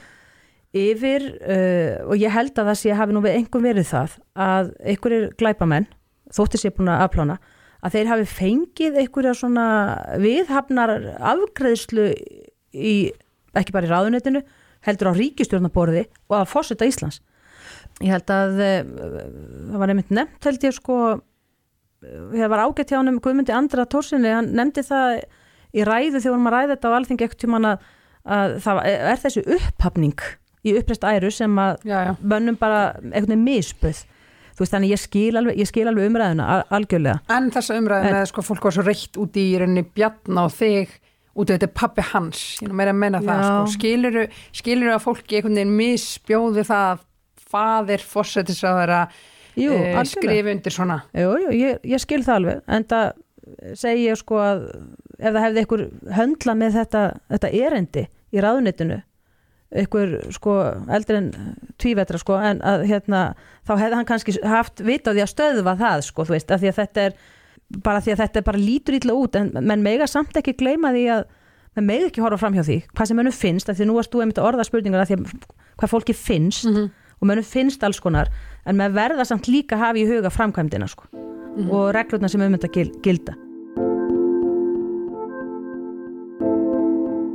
yfir 0.78 1.24
uh, 1.40 1.94
og 2.06 2.20
ég 2.20 2.32
held 2.32 2.52
að 2.54 2.70
það 2.70 2.80
sé 2.82 2.96
hafi 2.96 3.16
nú 3.16 3.22
við 3.24 3.38
einhver 3.38 3.64
verið 3.64 3.88
það 3.88 4.18
að 4.38 4.72
einhverjir 4.92 5.30
glæpamenn 5.40 5.88
þóttir 6.36 6.62
sé 6.62 6.72
búin 6.76 6.92
að 6.92 7.06
afplána 7.06 7.38
að 7.82 7.94
þeir 7.96 8.10
hafi 8.12 8.28
fengið 8.32 9.00
einhverja 9.02 9.34
svona 9.38 9.66
viðhafnar 10.20 10.94
afgreðslu 11.32 12.10
í, 12.74 12.94
ekki 13.56 13.74
bara 13.74 13.88
í 13.88 13.92
ráðunetinu 13.92 14.44
heldur 14.86 15.10
á 15.10 15.18
ríkistjórnaborði 15.18 16.04
og 16.28 16.36
að 16.38 16.50
fórseta 16.52 16.86
Íslands. 16.86 17.22
Ég 18.04 18.12
held 18.14 18.30
að 18.30 18.60
uh, 18.62 18.92
það 19.72 19.82
var 19.82 19.94
einmitt 19.94 20.14
nefnt 20.14 20.46
held 20.46 20.68
ég 20.68 20.76
sko 20.76 21.00
það 21.98 22.50
var 22.52 22.62
ágætt 22.62 22.92
hjá 22.92 23.00
hann 23.00 23.10
um 23.10 23.18
Guðmundi 23.22 23.54
Andra 23.54 23.86
Tórsinni, 23.90 24.30
hann 24.30 24.52
nefndi 24.54 24.84
það 24.86 25.24
í 25.78 25.86
ræðu 25.86 26.20
þegar 26.24 26.44
að 26.48 26.52
ræða 26.56 26.74
þetta 26.74 26.90
á 26.90 26.96
alþingi 26.98 27.26
ekkert 27.28 27.42
tímann 27.44 27.70
að, 27.72 27.88
að 28.38 28.54
það 28.66 28.82
er 28.92 29.22
þessi 29.24 29.44
upphafning 29.56 30.22
í 30.68 30.74
uppreist 30.80 31.04
æru 31.06 31.30
sem 31.32 31.58
að 31.62 31.76
já, 31.86 31.98
já. 32.10 32.12
mönnum 32.22 32.56
bara 32.60 32.80
einhvern 32.98 33.30
veginn 33.30 33.44
misböð 33.46 34.00
þú 34.58 34.64
veist 34.64 34.72
þannig 34.74 34.90
ég 34.90 34.98
skil 35.04 35.36
alveg, 35.38 35.58
ég 35.62 35.68
skil 35.70 35.86
alveg 35.86 36.08
umræðuna 36.10 36.46
al- 36.56 36.64
algjörlega 36.80 37.20
En 37.30 37.50
þessa 37.54 37.76
umræði 37.78 38.10
En- 38.10 38.26
sko 38.26 38.42
fólk 38.42 38.64
var 38.66 38.74
svo 38.74 38.82
reitt 38.88 39.20
út 39.22 39.36
í 39.38 39.44
rauninni 39.60 39.84
bjarna 39.94 40.48
og 40.48 40.56
þig 40.58 40.96
út 41.38 41.52
af 41.52 41.60
þetta 41.60 41.68
pappi 41.78 42.02
hans, 42.10 42.40
ég 42.64 42.72
meira 42.74 42.90
að 42.90 42.98
menna 42.98 43.20
það 43.22 43.38
Já. 43.38 43.46
sko. 43.46 43.72
skiluru, 43.76 44.24
skiluru 44.58 44.90
að 44.96 45.04
fólki 45.04 45.36
einhvern 45.38 45.54
veginn 45.60 45.76
misbjóði 45.78 46.64
það 46.66 46.88
að 46.88 47.04
faðir 47.52 48.02
fórsetis 48.10 48.64
að 48.66 48.80
vera 48.82 48.98
Jú, 49.58 49.70
eh, 49.72 49.94
algjörlega. 49.94 50.04
skrifa 50.10 50.50
undir 50.56 50.74
svona 50.74 50.98
Jú, 51.14 51.30
jú, 51.44 51.54
ég, 51.54 51.78
ég 51.94 52.02
skil 52.02 52.20
það 52.26 52.34
alveg 52.40 52.60
en 52.66 52.84
það 52.90 53.12
segi 53.78 54.08
ég 54.08 54.18
sko 54.20 54.40
að 54.42 54.64
ef 55.18 55.32
það 55.32 55.44
hefði 55.44 55.62
einhver 55.62 55.84
höndla 56.18 56.54
með 56.58 56.80
þetta, 56.80 57.04
þetta 57.32 57.52
erendi 57.66 58.04
í 58.34 58.42
ráðunitinu 58.44 59.00
einhver 59.68 60.14
sko 60.32 60.54
eldri 60.96 61.18
en 61.18 61.32
tvívetra 61.80 62.20
sko 62.20 62.38
en 62.40 62.62
að 62.64 62.86
hérna 62.88 63.22
þá 63.68 63.74
hefði 63.74 63.98
hann 63.98 64.08
kannski 64.08 64.36
haft 64.48 64.80
vit 64.84 65.08
á 65.08 65.12
því 65.12 65.24
að 65.24 65.32
stöðva 65.34 65.74
það 65.80 66.04
sko 66.06 66.24
þú 66.28 66.36
veist 66.36 66.54
að 66.54 66.62
því 66.62 66.70
að 66.70 66.78
þetta 66.78 67.04
er 67.04 67.18
bara 67.84 68.00
því 68.04 68.14
að 68.14 68.22
þetta 68.22 68.40
er 68.40 68.46
bara 68.46 68.62
lítur 68.62 68.96
ítla 68.96 69.16
út 69.18 69.36
en 69.36 69.50
menn 69.60 69.84
mega 69.84 70.08
samt 70.08 70.38
ekki 70.40 70.56
gleyma 70.56 70.94
því 70.96 71.04
að 71.18 71.26
menn 71.76 71.90
mega 71.90 72.08
ekki 72.08 72.24
horfa 72.24 72.40
fram 72.40 72.56
hjá 72.56 72.64
því 72.64 72.78
hvað 72.94 73.10
sem 73.10 73.20
mönnum 73.20 73.36
finnst, 73.36 73.68
af 73.68 73.76
því 73.76 73.84
að 73.84 73.90
nú 73.90 73.98
varst 73.98 74.14
þú 74.14 74.24
einmitt 74.24 74.40
að 74.40 74.48
orða 74.52 74.68
spurningar 74.68 75.04
af 75.04 75.10
því 75.10 75.18
að 75.18 75.34
hvað 75.78 75.92
fólki 75.92 76.16
finnst 76.16 76.64
og 76.64 77.28
mönnum 77.28 77.44
finnst 77.44 77.84
alls 77.84 78.00
konar 78.00 78.32
en 78.64 78.80
með 78.80 78.96
verða 78.96 79.28
samt 79.28 79.52
líka 79.52 79.76
að 79.76 79.84
hafa 79.84 80.00
í 80.00 80.08
huga 80.08 80.32
framkvæmdina 80.32 80.88
sko 80.88 81.10
og 81.66 81.90
reglurna 81.96 82.28
sem 82.30 82.42
um 82.46 82.54
þetta 82.56 82.70
gil, 82.74 82.88
gilda. 83.04 83.34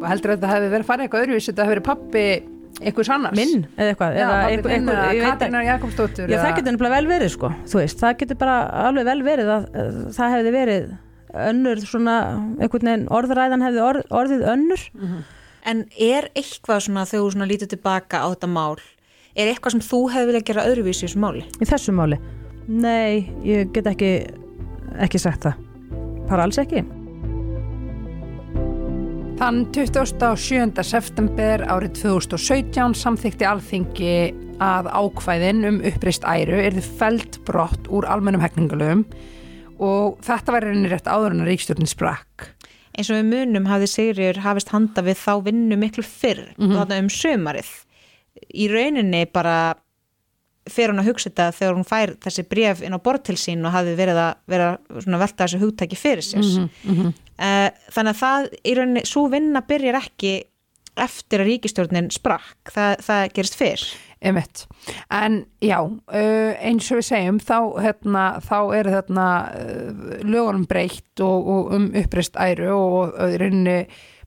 Og 0.04 0.10
heldur 0.12 0.34
að 0.34 0.40
þetta 0.42 0.52
hefði 0.52 0.72
verið 0.74 0.88
farið 0.90 1.06
eitthvað 1.08 1.24
öðruvísi 1.26 1.52
þetta 1.52 1.64
hefði 1.66 1.74
verið 1.76 1.86
pappi 1.88 2.26
einhvers 2.84 3.10
annars? 3.14 3.38
Minn 3.38 3.66
eða 3.78 3.94
eitthvað 3.94 4.18
Já, 4.18 4.24
eða 4.24 4.34
pabbi 4.34 4.54
einhver- 4.54 4.74
þinn 4.74 4.88
einhver- 4.90 5.00
eða 5.00 5.14
ég 5.14 5.24
veit 5.24 5.32
Katrínar 5.34 5.66
Jakobsdóttur 5.70 6.30
Já, 6.34 6.38
það 6.44 6.56
getur 6.58 6.90
vel 6.96 7.08
verið 7.08 7.30
sko, 7.36 7.52
þú 7.70 7.80
veist, 7.80 8.00
það 8.02 8.18
getur 8.24 8.40
bara 8.42 8.58
alveg 8.88 9.06
vel 9.06 9.22
verið 9.24 9.52
að 9.54 9.64
uh, 9.70 10.12
það 10.18 10.34
hefði 10.38 10.52
verið 10.58 10.92
önnur 11.34 11.78
svona, 11.82 12.16
einhvern 12.62 12.90
veginn 12.90 13.08
orðræðan 13.10 13.64
hefði 13.66 13.82
orð, 13.82 14.04
orðið 14.14 14.44
önnur. 14.54 14.84
En 15.66 15.86
er 15.98 16.28
eitthvað 16.36 16.84
svona 16.86 17.06
þegar 17.10 17.24
þú 17.24 17.32
svona 17.34 17.48
lítið 17.50 17.70
tilbaka 17.74 18.20
á 18.22 18.28
þetta 18.36 18.50
mál 18.52 18.76
er 19.34 19.48
eitthvað 19.50 19.72
sem 19.78 19.82
þú 19.82 20.02
hefði 20.14 20.28
viljað 20.30 20.44
gera 20.50 20.66
öðruvísi 20.70 21.06
í 21.06 21.08
þessu 21.08 21.22
máli? 21.24 21.42
í 21.58 21.66
þessu 21.66 21.96
máli. 21.96 22.20
Nei, 22.68 23.28
ég 23.44 23.72
get 23.76 23.88
ekki 23.92 24.14
ekki 25.02 25.22
sagt 25.22 25.48
það. 25.48 25.62
Bara 26.30 26.46
alls 26.48 26.60
ekki. 26.62 26.84
Þann 29.40 29.64
27. 29.76 30.84
september 30.86 31.64
árið 31.68 31.98
2017 32.04 32.96
samþykti 32.96 33.48
alþingi 33.50 34.18
að 34.64 34.90
ákvæðin 34.94 35.64
um 35.68 35.80
uppreist 35.90 36.24
æru 36.24 36.60
er 36.62 36.76
þið 36.78 36.90
feld 37.00 37.40
brott 37.48 37.90
úr 37.92 38.08
almennum 38.08 38.44
hekningalöfum 38.44 39.04
og 39.84 40.20
þetta 40.24 40.54
var 40.54 40.68
reyni 40.70 40.92
rétt 40.92 41.10
áður 41.10 41.34
en 41.34 41.44
að 41.44 41.50
ríkstjórnin 41.52 41.90
sprakk. 41.90 42.54
Eins 42.94 43.10
og 43.10 43.18
við 43.18 43.32
munum 43.32 43.68
hafði 43.68 43.90
Sigriður 43.90 44.44
hafist 44.46 44.70
handa 44.72 45.02
við 45.04 45.18
þá 45.18 45.34
vinnu 45.50 45.80
miklu 45.82 46.06
fyrr 46.06 46.46
og 46.62 46.76
þarna 46.78 47.02
um 47.02 47.10
sömarið. 47.12 47.72
Í 48.54 48.70
rauninni 48.70 49.26
bara 49.34 49.74
fer 50.70 50.92
hún 50.92 51.02
að 51.02 51.10
hugsa 51.12 51.30
þetta 51.30 51.50
þegar 51.58 51.76
hún 51.78 51.88
fær 51.88 52.16
þessi 52.24 52.46
bref 52.48 52.82
inn 52.86 52.96
á 52.96 53.04
borð 53.04 53.26
til 53.30 53.36
sín 53.40 53.66
og 53.68 53.76
hafði 53.76 53.98
verið 54.00 54.22
að 54.24 54.34
vera 54.54 54.70
svona 54.96 55.20
velta 55.22 55.44
þessu 55.46 55.62
hugtæki 55.64 56.00
fyrir 56.00 56.26
sér. 56.26 56.48
Mhm, 56.48 56.70
mhm. 56.94 57.14
Eh, 57.34 57.70
Þannig 57.90 58.14
að 58.14 58.20
það 58.20 58.50
í 58.64 58.74
rauninni, 58.78 59.02
svo 59.10 59.24
vinna 59.28 59.64
byrjar 59.66 59.98
ekki 59.98 60.34
eftir 61.02 61.42
að 61.42 61.50
ríkistjórnin 61.50 62.10
sprakk, 62.14 62.70
það, 62.70 62.92
það 63.02 63.24
gerist 63.34 63.58
fyrr. 63.58 63.86
Emitt. 64.24 64.62
En 65.12 65.42
já, 65.60 65.82
uh, 65.84 66.52
eins 66.64 66.88
og 66.94 67.02
við 67.02 67.08
segjum, 67.10 67.40
þá, 67.44 67.58
hérna, 67.84 68.22
þá 68.46 68.58
er 68.78 68.90
þarna 68.94 69.26
uh, 69.52 70.14
lögunum 70.24 70.64
breytt 70.70 71.24
og, 71.26 71.50
og 71.56 71.74
um 71.76 71.90
uppreist 72.00 72.40
æru 72.40 72.70
og, 72.72 73.18
rauninni 73.42 73.82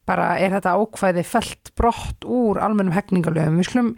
bara 0.07 0.35
er 0.39 0.53
þetta 0.59 0.77
ákvæði 0.77 1.25
felt 1.27 1.73
brott 1.79 2.27
úr 2.29 2.61
almennum 2.63 2.95
hegningalöfum. 2.95 3.57
Við 3.63 3.71
skulum 3.71 3.95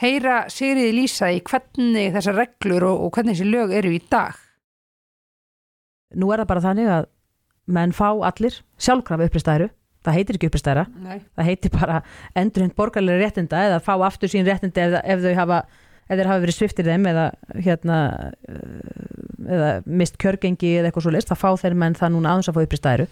heyra 0.00 0.44
Sigriði 0.52 0.94
Lísa 0.96 1.30
í 1.34 1.42
hvernig 1.44 2.14
þessar 2.14 2.38
reglur 2.38 2.86
og, 2.88 3.02
og 3.06 3.12
hvernig 3.16 3.36
þessi 3.36 3.50
lög 3.50 3.74
eru 3.76 3.92
í 3.94 4.00
dag. 4.10 4.38
Nú 6.18 6.30
er 6.32 6.42
það 6.42 6.50
bara 6.50 6.64
þannig 6.64 6.90
að 6.90 7.10
menn 7.70 7.92
fá 7.94 8.08
allir 8.10 8.56
sjálfkrafa 8.80 9.28
uppristæru. 9.28 9.68
Það 10.00 10.16
heitir 10.16 10.38
ekki 10.38 10.48
uppristæra. 10.48 10.86
Nei. 11.04 11.20
Það 11.36 11.48
heitir 11.50 11.74
bara 11.74 12.00
endurhund 12.38 12.74
borgarlega 12.78 13.20
réttinda 13.20 13.60
eða 13.68 13.82
fá 13.84 13.92
aftur 14.06 14.32
sín 14.32 14.48
réttindi 14.48 14.80
ef, 14.80 14.96
ef 15.04 15.22
þau 15.26 15.36
hafa 15.36 15.60
þeir 16.10 16.26
hafa 16.26 16.42
verið 16.42 16.56
sviftir 16.56 16.88
þeim 16.88 17.06
eða 17.06 17.26
hérna 17.60 17.98
uh, 18.50 19.44
eða 19.46 19.68
mist 19.86 20.18
kjörgengi 20.20 20.72
eða 20.78 20.90
eitthvað 20.90 21.06
svo 21.06 21.12
list, 21.14 21.30
þá 21.30 21.38
fá 21.38 21.50
þeir 21.60 21.76
menn 21.78 21.94
það 21.98 22.14
núna 22.16 22.32
aðeins 22.32 22.50
að 22.50 22.56
fá 22.56 22.64
uppristæru. 22.64 23.06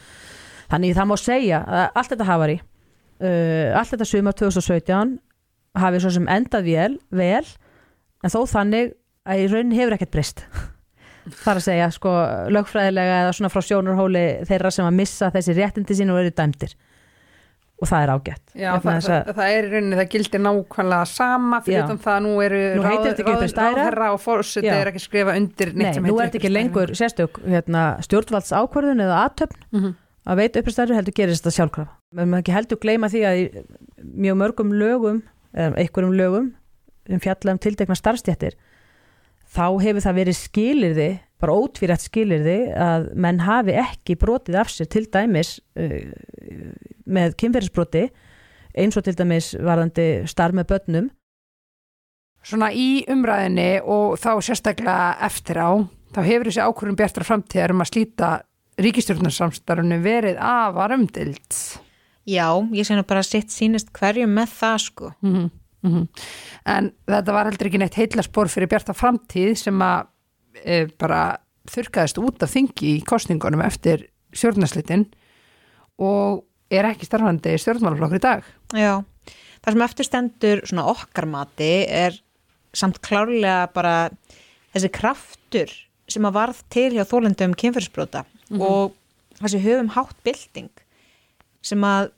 Þannig 0.73 0.97
það 0.97 1.09
má 1.11 1.17
segja 1.21 1.61
að 1.63 1.85
allt 2.01 2.13
þetta 2.15 2.29
hafari 2.29 2.59
uh, 2.59 3.79
allt 3.79 3.95
þetta 3.95 4.09
sumar 4.09 4.39
2017 4.41 5.15
hafi 5.77 6.01
svo 6.01 6.11
sem 6.15 6.27
endað 6.29 6.65
vel, 6.65 6.99
vel 7.11 7.45
en 8.25 8.31
þó 8.33 8.41
þannig 8.49 8.95
að 9.29 9.43
í 9.45 9.47
raunin 9.53 9.77
hefur 9.77 9.97
ekkert 9.99 10.11
breyst 10.17 10.45
þar 11.45 11.59
að 11.61 11.65
segja 11.69 11.91
sko 11.93 12.13
lögfræðilega 12.55 13.23
eða 13.25 13.33
svona 13.37 13.51
frá 13.53 13.61
sjónurhóli 13.69 14.27
þeirra 14.49 14.71
sem 14.73 14.87
að 14.89 14.97
missa 15.03 15.29
þessi 15.35 15.57
réttindi 15.59 15.95
sín 15.99 16.11
og 16.15 16.23
eru 16.23 16.33
dæmdir 16.33 16.73
og 17.79 17.87
það 17.87 18.03
er 18.03 18.11
ágætt 18.17 18.55
Já, 18.59 18.71
það, 18.83 18.97
það, 19.07 19.29
það 19.37 19.53
er 19.55 19.67
í 19.69 19.69
rauninni, 19.71 19.99
það 20.01 20.09
gildir 20.15 20.41
nákvæmlega 20.43 21.05
sama 21.13 21.61
fyrir 21.63 21.85
utan 21.85 22.01
það 22.03 22.15
að 22.17 22.25
nú 22.25 22.33
eru 22.43 22.63
Nú 22.75 22.87
æra. 22.89 23.69
ráðherra 23.69 24.09
og 24.17 24.21
fórseti 24.25 24.67
Já. 24.67 24.75
er 24.81 24.91
ekki 24.91 25.03
skrifa 25.05 25.37
undir 25.39 25.71
neitt 25.77 25.85
Nei, 25.85 25.95
sem 25.95 26.09
nú 26.09 26.17
heitir 26.17 26.25
er 26.25 26.33
þetta 26.33 26.41
ekki 26.41 26.51
lengur 26.57 26.95
sérstök 26.99 27.39
hérna, 27.47 27.85
stjórnvalds 28.03 28.51
ákvörðun 28.59 29.05
eða 29.05 29.21
aðtöfn 29.29 29.63
Mhm. 29.79 29.95
að 30.27 30.41
veit 30.43 30.59
uppristæru 30.59 30.97
heldur 30.99 31.15
gerist 31.17 31.45
þetta 31.45 31.55
sjálfkrafa. 31.61 31.93
Men 32.19 32.29
maður 32.33 32.43
ekki 32.43 32.57
heldur 32.57 32.81
gleyma 32.83 33.09
því 33.13 33.23
að 33.29 33.39
í 33.39 33.45
mjög 34.27 34.37
mörgum 34.43 34.75
lögum 34.75 35.23
eða 35.55 35.79
einhverjum 35.81 36.17
lögum 36.19 36.51
sem 37.09 37.23
fjalla 37.25 37.55
um 37.55 37.61
tildekna 37.63 37.97
starfstjættir 37.99 38.57
þá 39.49 39.67
hefur 39.81 40.05
það 40.05 40.19
verið 40.21 40.39
skilirði 40.39 41.11
bara 41.41 41.55
ótvírætt 41.55 42.05
skilirði 42.05 42.59
að 42.75 43.11
menn 43.15 43.43
hafi 43.47 43.77
ekki 43.79 44.19
brotið 44.21 44.59
af 44.61 44.73
sér 44.73 44.91
til 44.93 45.07
dæmis 45.07 45.57
uh, 45.79 46.11
með 47.09 47.39
kynferðisbroti 47.41 48.09
eins 48.79 48.99
og 48.99 49.07
til 49.07 49.17
dæmis 49.17 49.55
varðandi 49.57 50.09
starf 50.29 50.57
með 50.57 50.69
börnum 50.75 51.09
Svona 52.49 52.71
í 52.73 53.03
umræðinni 53.11 53.81
og 53.83 54.15
þá 54.21 54.31
sérstaklega 54.47 55.19
eftir 55.27 55.59
á, 55.59 55.71
þá 56.15 56.21
hefur 56.25 56.49
þessi 56.49 56.63
ákvörðum 56.65 56.99
bjartra 57.01 57.27
framtíðar 57.27 57.75
um 57.75 57.83
að 57.83 57.91
slíta 57.91 58.31
ríkistjórnarsamstarfinu 58.79 59.99
verið 60.05 60.39
afar 60.41 60.95
umdild. 60.95 61.59
Já, 62.29 62.49
ég 62.77 62.91
nú 62.93 63.05
bara 63.09 63.23
sitt 63.25 63.53
sínist 63.55 63.89
hverju 63.97 64.27
með 64.29 64.53
það 64.59 64.79
sko. 64.85 65.13
Mm 65.25 65.49
En 66.67 66.89
þetta 67.07 67.33
var 67.33 67.47
heldur 67.49 67.69
ekki 67.71 67.79
neitt 67.81 67.95
heillaspor 67.97 68.49
fyrir 68.51 68.69
bjarta 68.69 68.93
framtíð 68.93 69.53
sem 69.57 69.79
að 69.81 70.09
e, 70.65 70.87
bara 70.99 71.39
þurkaðist 71.71 72.19
út 72.21 72.43
af 72.43 72.51
þingi 72.51 72.97
í 72.99 73.05
kostningunum 73.07 73.63
eftir 73.63 74.09
stjórnarslitin 74.35 75.07
og 76.03 76.43
er 76.69 76.91
ekki 76.91 77.07
starfandi 77.09 77.55
stjórnmálaflokkur 77.63 78.19
í 78.19 78.25
dag. 78.27 78.43
Já, 78.75 78.99
það 79.63 79.73
sem 79.77 79.87
eftir 79.87 80.09
stendur 80.11 80.65
svona 80.67 80.89
okkar 80.91 81.29
mati 81.31 81.71
er 81.87 82.19
samt 82.77 83.01
klárlega 83.01 83.71
bara 83.73 83.95
þessi 84.75 84.91
kraftur 84.93 85.73
sem 86.11 86.27
að 86.29 86.37
varð 86.37 86.61
til 86.75 86.91
hjá 86.99 87.05
þólendum 87.09 87.55
kynferðisbrota 87.57 88.25
Mhm. 88.51 88.61
og 88.61 88.95
þessi 89.41 89.63
höfum 89.63 89.95
hátt 89.95 90.17
bylting 90.25 90.71
sem 91.63 91.81
að 91.81 92.11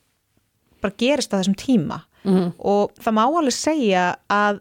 bara 0.80 0.96
gerist 0.98 1.32
á 1.34 1.38
þessum 1.40 1.56
tíma 1.60 2.00
Mhm. 2.24 2.50
og 2.58 2.90
það 3.00 3.14
má 3.16 3.22
alveg 3.24 3.54
segja 3.56 4.02
að 4.28 4.58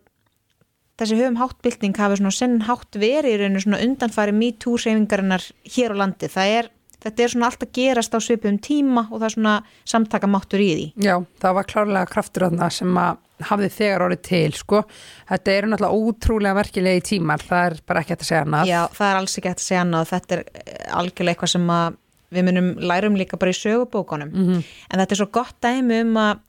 þessi 0.99 1.15
höfum 1.19 1.37
hátt 1.39 1.57
bylting 1.63 1.95
hafi 1.99 2.17
svona 2.19 2.31
sinn 2.35 2.57
hátt 2.67 2.95
verið 2.99 3.33
í 3.35 3.39
rauninu 3.41 3.61
svona 3.63 3.79
undanfæri 3.83 4.33
MeToo 4.35 4.77
reyfingarinnar 4.79 5.43
hér 5.75 5.95
á 5.95 5.99
landi. 6.01 6.27
Það 6.31 6.53
er, 6.59 6.69
þetta 7.03 7.23
er 7.25 7.31
svona 7.33 7.45
allt 7.49 7.63
að 7.63 7.71
gerast 7.77 8.15
á 8.15 8.19
svipum 8.19 8.59
tíma 8.59 9.05
og 9.11 9.19
það 9.21 9.27
er 9.29 9.35
svona 9.37 9.55
samtakamáttur 9.87 10.59
í 10.63 10.69
því. 10.75 10.87
Já, 11.07 11.15
það 11.39 11.53
var 11.59 11.69
klárlega 11.71 12.09
kraftur 12.11 12.47
að 12.49 12.57
það 12.59 12.71
sem 12.79 12.99
að 13.03 13.17
hafði 13.49 13.69
þegar 13.71 14.03
orðið 14.09 14.21
til, 14.27 14.51
sko. 14.59 14.81
Þetta 15.29 15.51
eru 15.55 15.67
náttúrulega 15.71 15.99
ótrúlega 16.03 16.57
merkilegi 16.59 17.05
tímar, 17.13 17.39
það 17.47 17.65
er 17.69 17.77
bara 17.87 18.01
ekki 18.03 18.11
hægt 18.15 18.25
að 18.25 18.31
segja 18.31 18.43
annað. 18.43 18.67
Já, 18.67 18.81
það 18.99 19.11
er 19.13 19.19
alls 19.21 19.37
ekki 19.39 19.47
hægt 19.53 19.63
að 19.63 19.67
segja 19.69 19.83
annað 19.85 20.09
þetta 20.11 20.35
er 20.35 20.43
eh, 20.43 20.95
algjörlega 20.99 21.35
eitthvað 21.37 21.53
sem 21.55 21.69
að 21.75 21.97
við 22.31 22.45
munum 22.45 22.75
lærum 22.79 23.15
líka 23.17 23.37
bara 23.39 23.51
í 23.51 23.57
sögubókunum 23.57 24.31
Mhm. 24.33 24.63
en 24.91 24.99
þetta 24.99 25.11
er 25.11 25.17
svo 25.23 25.31
gott 25.31 25.55
dæmi 25.61 26.01
um 26.01 26.13
að 26.17 26.39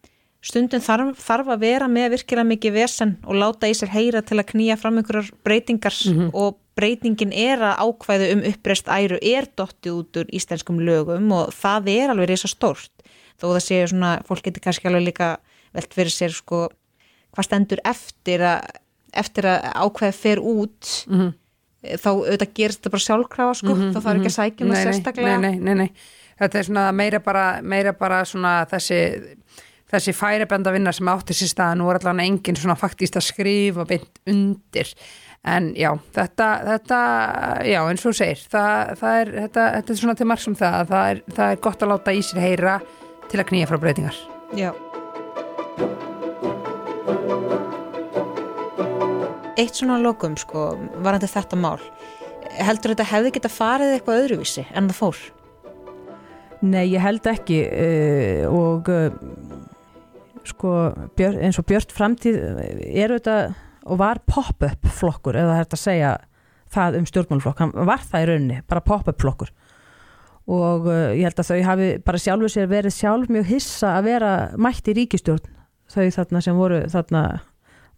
stundum 0.42 0.80
þarf, 0.80 1.16
þarf 1.20 1.46
að 1.52 1.60
vera 1.60 1.86
með 1.88 2.10
virkilega 2.16 2.48
mikið 2.48 2.72
vesen 2.72 3.16
og 3.26 3.34
láta 3.36 3.68
í 3.68 3.74
sér 3.76 3.88
heyra 3.92 4.22
til 4.24 4.38
að 4.38 4.46
knýja 4.54 4.78
fram 4.78 4.96
einhverjar 4.98 5.30
breytingar 5.44 5.92
Mhm. 6.06 6.30
og 6.34 6.56
breytingin 6.76 7.32
er 7.34 7.58
að 7.58 7.76
ákvæðu 7.78 8.32
um 8.32 8.42
uppreist 8.52 8.86
æru 8.88 9.18
er 9.22 9.46
dottið 9.56 9.92
út 9.92 10.12
úr 10.16 10.26
íslenskum 10.32 10.78
lögum 10.80 11.30
og 11.32 11.50
það 11.52 11.88
er 11.88 12.08
alveg 12.10 12.28
reysa 12.30 12.48
stórt 12.48 12.88
þó 13.40 13.52
það 13.52 13.64
séu 13.68 13.88
svona, 13.88 14.22
fólk 14.24 14.42
getur 14.42 14.60
kannski 14.60 14.86
alveg 14.88 15.04
líka 15.12 15.36
velt 15.74 15.92
fyrir 15.94 16.10
sér 16.12 16.30
sko 16.32 16.68
hvað 17.36 17.44
stendur 17.44 17.78
eftir 17.84 18.40
að 18.40 18.64
eftir 19.12 19.42
að 19.44 19.72
ákveða 19.74 20.14
fer 20.14 20.38
út 20.38 21.06
Mhm. 21.08 21.34
Þá 21.82 22.08
auðvitað 22.12 22.54
gerist 22.54 22.80
þetta 22.80 22.94
bara 22.94 23.06
sjálfkrafa 23.06 23.58
sko, 23.60 23.74
Mhm, 23.74 23.92
þá 23.94 24.00
þarf 24.00 24.16
ekki 24.16 24.26
að 24.26 24.32
mhm. 24.32 24.38
sækja 24.38 24.66
um 24.66 24.72
það 24.72 24.84
sérstaklega 24.86 25.40
Nei, 25.40 25.50
nei, 25.50 25.60
nei, 25.60 25.74
nei. 25.86 25.90
Þetta 26.40 26.58
er 26.58 26.64
svona 26.64 26.84
meira 26.96 27.20
bara, 27.20 27.44
meira 27.62 27.92
bara 27.92 28.24
svona 28.24 28.52
þessi 28.70 29.00
þessi 29.90 30.14
færibenda 30.14 30.72
vinna 30.72 30.92
sem 30.94 31.08
átti 31.10 31.34
sér 31.34 31.50
stað 31.50 31.74
nú 31.80 31.88
er 31.90 31.98
allan 32.00 32.22
engin 32.22 32.56
svona 32.56 32.76
faktist 32.78 33.16
að 33.18 33.26
skrifa 33.26 33.84
beint 33.88 34.20
undir 34.30 34.92
en 35.50 35.70
já, 35.74 35.90
þetta, 36.14 36.48
þetta 36.68 37.00
já, 37.64 37.80
eins 37.88 38.04
og 38.04 38.12
þú 38.12 38.16
segir 38.20 38.44
það, 38.52 38.92
það 39.00 39.20
er, 39.22 39.32
þetta, 39.38 39.64
þetta 39.78 39.92
er 39.94 40.00
svona 40.02 40.14
til 40.20 40.28
marg 40.28 40.44
sem 40.44 40.58
það 40.60 40.76
að 40.82 40.92
það 40.92 41.08
er, 41.14 41.22
það 41.40 41.56
er 41.56 41.64
gott 41.66 41.82
að 41.82 41.92
láta 41.94 42.12
í 42.14 42.22
sér 42.28 42.44
heyra 42.44 42.76
til 43.30 43.40
að 43.40 43.50
knýja 43.50 43.72
frá 43.72 43.80
breytingar 43.82 44.22
Já. 44.54 44.70
Eitt 49.58 49.74
svona 49.76 49.98
lokum 50.00 50.36
sko, 50.38 50.70
varandi 51.02 51.28
þetta 51.30 51.58
mál. 51.58 51.80
Heldur 52.60 52.94
þetta 52.94 53.08
hefði 53.10 53.34
geta 53.36 53.50
farið 53.52 53.94
eitthvað 53.96 54.24
öðruvísi 54.24 54.64
en 54.74 54.88
það 54.90 54.98
fór? 55.00 55.20
Nei, 56.60 56.90
ég 56.92 57.00
held 57.00 57.26
ekki 57.30 57.60
uh, 57.64 58.44
og 58.52 58.90
uh, 58.92 59.08
sko 60.44 60.74
björ, 61.16 61.38
eins 61.40 61.58
og 61.60 61.66
Björn 61.68 61.94
framtíð 61.94 62.36
er 62.40 63.14
þetta 63.16 63.36
og 63.88 64.00
var 64.00 64.20
pop-up 64.28 64.84
flokkur 64.92 65.38
eða 65.40 65.60
þetta 65.62 65.78
að 65.78 65.84
segja 65.84 66.10
það 66.70 66.98
um 67.00 67.06
stjórnmálflokk, 67.08 67.62
hann 67.64 67.88
var 67.88 68.04
það 68.04 68.22
í 68.22 68.28
rauninni 68.28 68.58
bara 68.68 68.84
pop-up 68.84 69.22
flokkur. 69.22 69.54
Og 70.50 70.90
uh, 70.90 71.12
ég 71.16 71.24
held 71.28 71.40
að 71.40 71.52
þau 71.52 71.62
hafi 71.68 71.88
bara 72.04 72.20
sjálfur 72.20 72.52
sér 72.52 72.68
verið 72.70 72.96
sjálf 72.96 73.32
mjög 73.32 73.48
hissa 73.54 73.94
að 73.98 74.10
vera 74.10 74.34
mætt 74.60 74.90
í 74.90 74.96
ríkistjórn 75.00 75.56
þau 75.90 76.06
þarna 76.14 76.42
sem 76.44 76.58
voru 76.58 76.84
þarna 76.90 77.24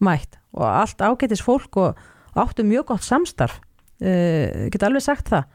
mætt 0.05 0.39
og 0.53 0.67
allt 0.69 1.01
ágætis 1.03 1.43
fólk 1.45 1.77
og 1.81 1.99
áttu 2.37 2.65
mjög 2.65 2.93
gott 2.93 3.05
samstarf. 3.05 3.61
Uh, 4.03 4.69
get 4.73 4.83
alveg 4.83 5.05
sagt 5.05 5.31
það. 5.31 5.47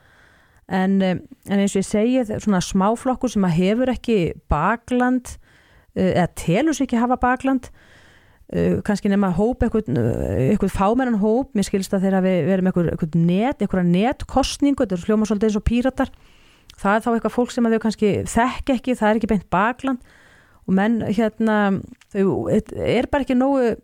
En, 0.68 1.02
um, 1.02 1.19
en 1.48 1.61
eins 1.61 1.76
og 1.76 1.82
ég 1.82 1.88
segi 1.88 2.40
svona 2.44 2.60
smáflokkur 2.64 3.32
sem 3.32 3.45
að 3.48 3.56
hefur 3.56 3.91
ekki 3.91 4.18
bakland 4.52 5.38
uh, 5.95 6.10
eða 6.10 6.28
telur 6.40 6.76
sér 6.76 6.88
ekki 6.88 6.99
hafa 6.99 7.19
bakland 7.22 7.69
uh, 8.52 8.80
kannski 8.88 9.11
nema 9.11 9.32
hóp 9.38 9.64
eitthvað, 9.64 10.72
fámennan 10.74 11.22
hóp, 11.22 11.53
mér 11.56 11.68
skilst 11.68 11.95
að 11.95 12.07
þeirra 12.07 12.24
við 12.26 12.40
verum 12.52 12.72
eitthvað 12.72 13.19
net, 13.19 13.61
eitthvað 13.61 13.91
netkostningu 13.94 14.84
þetta 14.84 14.99
er 14.99 15.07
hljóma 15.07 15.30
svolítið 15.30 15.52
eins 15.52 15.60
og 15.61 15.68
píratar. 15.68 16.14
Það 16.78 16.94
er 16.94 17.03
þá 17.03 17.11
eitthvað 17.14 17.36
fólk 17.38 17.53
sem 17.53 17.68
að 17.68 17.76
þau 17.76 17.84
kannski 17.88 18.14
þekk 18.30 18.74
ekki, 18.76 18.98
það 18.99 19.10
er 19.10 19.19
ekki 19.19 19.32
beint 19.32 19.49
bakland. 19.53 20.15
Og 20.68 20.76
menn 20.76 20.99
hérna 21.07 21.57
þau 22.11 22.49
er 22.52 23.07
bara 23.07 23.24
ekki 23.24 23.38
nógu 23.40 23.78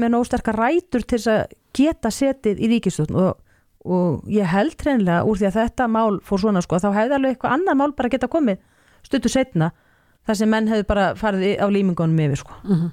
með 0.00 0.12
nógu 0.14 0.28
sterkar 0.28 0.58
rætur 0.60 1.04
til 1.04 1.18
þess 1.18 1.32
að 1.32 1.56
geta 1.76 2.12
setið 2.14 2.60
í 2.60 2.70
ríkistjóðn 2.74 3.18
og, 3.20 3.40
og 3.84 4.30
ég 4.32 4.48
held 4.50 4.76
hreinlega 4.82 5.24
úr 5.26 5.40
því 5.40 5.48
að 5.50 5.58
þetta 5.60 5.88
mál 5.92 6.20
fór 6.24 6.42
svona 6.42 6.62
sko, 6.64 6.80
þá 6.82 6.90
hefði 6.94 7.18
alveg 7.18 7.34
eitthvað 7.34 7.56
annað 7.56 7.80
mál 7.80 7.92
bara 7.96 8.12
geta 8.12 8.30
komið 8.32 8.62
stuttu 9.06 9.32
setna 9.32 9.72
þar 10.26 10.40
sem 10.40 10.50
menn 10.50 10.70
hefði 10.70 10.86
bara 10.88 11.10
farið 11.18 11.60
á 11.62 11.66
límingunum 11.70 12.22
yfir 12.26 12.42
sko. 12.42 12.54
mm 12.64 12.74
-hmm. 12.74 12.90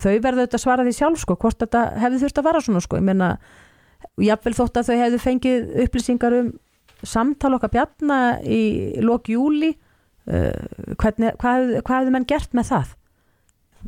þau 0.00 0.14
verðu 0.22 0.40
auðvitað 0.40 0.58
að 0.58 0.64
svara 0.64 0.84
því 0.86 0.94
sjálf 0.98 1.20
sko, 1.20 1.36
hvort 1.36 1.58
þetta 1.58 1.82
hefði 1.98 2.22
þurft 2.22 2.38
að 2.38 2.48
vara 2.48 2.60
svona 2.60 2.80
sko, 2.80 2.96
ég 2.96 3.02
menna 3.02 3.38
jáfnvel 4.20 4.54
þótt 4.54 4.76
að 4.76 4.88
þau 4.88 4.96
hefðu 4.96 5.18
fengið 5.18 5.70
upplýsingar 5.84 6.32
um 6.40 6.52
samtal 7.02 7.54
okkar 7.56 7.72
bjarna 7.72 8.40
í 8.44 9.00
lok 9.00 9.28
júli 9.28 9.72
uh, 10.28 10.94
hvernig, 11.00 11.36
hvað, 11.40 11.80
hvað 11.84 11.98
hefðu 11.98 12.14
menn 12.14 12.28
gert 12.28 12.52
með 12.56 12.72
það 12.72 12.94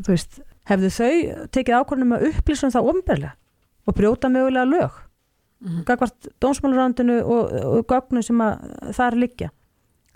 þú 0.01 0.09
veist 0.15 0.41
hefðu 0.71 0.91
þau 0.97 1.47
tekið 1.55 1.79
ákvörnum 1.79 2.15
að 2.17 2.29
upplýsa 2.31 2.69
um 2.69 2.75
það 2.75 2.91
omberlega 2.93 3.35
og 3.87 3.97
brjóta 3.99 4.31
mögulega 4.31 4.65
lög 4.69 4.93
mm 4.93 5.69
-hmm. 5.69 5.85
gagvart 5.85 6.29
dómsmálarandinu 6.41 7.23
og, 7.23 7.53
og 7.53 7.87
gögnu 7.87 8.23
sem 8.23 8.41
að 8.41 8.93
þar 8.93 9.17
liggja 9.17 9.51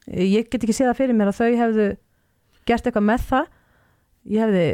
ég 0.06 0.50
get 0.50 0.62
ekki 0.62 0.72
séð 0.72 0.90
það 0.92 0.98
fyrir 1.00 1.14
mér 1.14 1.28
að 1.32 1.38
þau 1.40 1.56
hefðu 1.56 1.96
gert 2.66 2.86
eitthvað 2.86 3.08
með 3.10 3.22
það 3.30 3.46
ég 4.26 4.42
hefði 4.42 4.66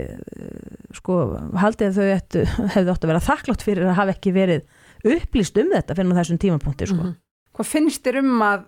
sko 0.96 1.18
haldið 1.60 1.88
að 1.88 1.96
þau 1.96 2.08
eftir, 2.16 2.46
hefðu 2.74 2.92
ótt 2.92 3.04
að 3.04 3.12
vera 3.12 3.26
þakklátt 3.28 3.62
fyrir 3.62 3.88
að 3.88 3.98
hafa 4.00 4.14
ekki 4.16 4.32
verið 4.32 4.62
upplýst 5.04 5.58
um 5.58 5.72
þetta 5.72 5.96
fyrir 5.98 6.18
þessum 6.20 6.38
tímapunkti 6.38 6.86
sko. 6.86 7.00
mm 7.00 7.08
-hmm. 7.08 7.18
Hvað 7.52 7.66
finnst 7.68 8.04
þér 8.04 8.18
um 8.22 8.42
að 8.42 8.64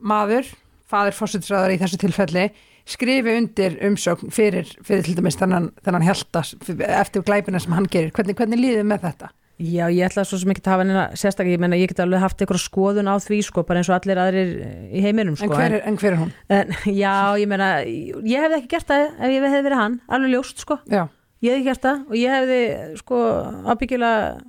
maður, 0.00 0.46
fadur 0.86 1.16
fórsættisræðar 1.16 1.74
í 1.74 1.78
þessu 1.80 1.98
tilfelli 1.98 2.50
skrifi 2.92 3.36
undir 3.40 3.78
umsögn 3.88 4.32
fyrir, 4.34 4.70
fyrir 4.86 5.06
til 5.06 5.18
dæmis 5.18 5.38
þennan, 5.40 5.70
þennan 5.84 6.06
heldas 6.06 6.54
eftir 6.88 7.24
glæpina 7.26 7.60
sem 7.62 7.74
hann 7.76 7.88
gerir, 7.90 8.12
hvernig, 8.16 8.36
hvernig 8.38 8.60
líðið 8.60 8.90
með 8.90 9.06
þetta? 9.08 9.32
Já, 9.62 9.84
ég 9.92 10.08
ætla 10.08 10.24
svo 10.26 10.38
sem 10.40 10.50
ekki 10.50 10.62
að 10.64 10.72
hafa 10.72 10.84
neina 10.88 11.02
sérstaklega, 11.18 11.54
ég 11.54 11.60
menna 11.62 11.78
ég 11.78 11.90
get 11.92 12.00
alveg 12.02 12.22
haft 12.22 12.40
eitthvað 12.40 12.62
skoðun 12.64 13.10
á 13.12 13.14
því 13.22 13.38
sko, 13.46 13.62
bara 13.68 13.82
eins 13.82 13.90
og 13.92 13.98
allir 13.98 14.18
aðrir 14.18 14.54
í 14.90 15.02
heiminum 15.04 15.36
sko. 15.38 15.50
En 15.52 15.60
hver 15.60 15.76
er, 15.76 15.82
en 15.86 15.98
hver 16.00 16.14
er 16.14 16.18
hún? 16.18 16.32
En, 16.56 16.72
já, 17.02 17.12
ég 17.38 17.50
menna, 17.50 17.68
ég 17.84 18.42
hefði 18.42 18.58
ekki 18.58 18.72
gert 18.72 18.88
það 18.90 19.04
ef 19.10 19.34
ég 19.34 19.46
hefði 19.46 19.66
verið 19.68 19.82
hann, 19.82 19.98
alveg 20.08 20.34
ljóst 20.34 20.64
sko 20.64 20.78
já. 20.90 21.04
ég 21.44 21.54
hefði 21.54 21.66
gert 21.68 21.86
það 21.86 22.02
og 22.08 22.16
ég 22.18 22.34
hefði 22.38 22.62
sko 23.02 23.20
ábyggilega 23.68 24.24
uh, 24.32 24.40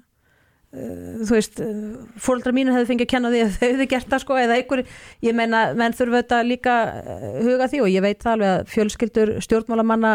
þú 0.74 1.36
veist, 1.36 1.60
fólkdra 2.26 2.54
mínu 2.56 2.74
hefði 2.74 2.90
fengið 2.90 3.06
að 3.06 3.12
kenna 3.12 3.32
því 3.34 3.42
að 3.44 3.52
þau 3.54 3.66
hefði 3.68 3.90
gert 3.92 4.08
það 4.10 4.24
sko 4.24 4.38
eða 4.42 4.56
einhver, 4.58 4.82
ég 5.22 5.36
menna, 5.38 5.60
menn 5.78 5.94
þurfa 5.94 6.22
þetta 6.24 6.40
líka 6.48 6.78
huga 7.46 7.68
því 7.70 7.82
og 7.86 7.92
ég 7.94 8.06
veit 8.06 8.24
það 8.24 8.34
alveg 8.38 8.54
að 8.54 8.72
fjölskyldur 8.74 9.34
stjórnmálamanna 9.46 10.14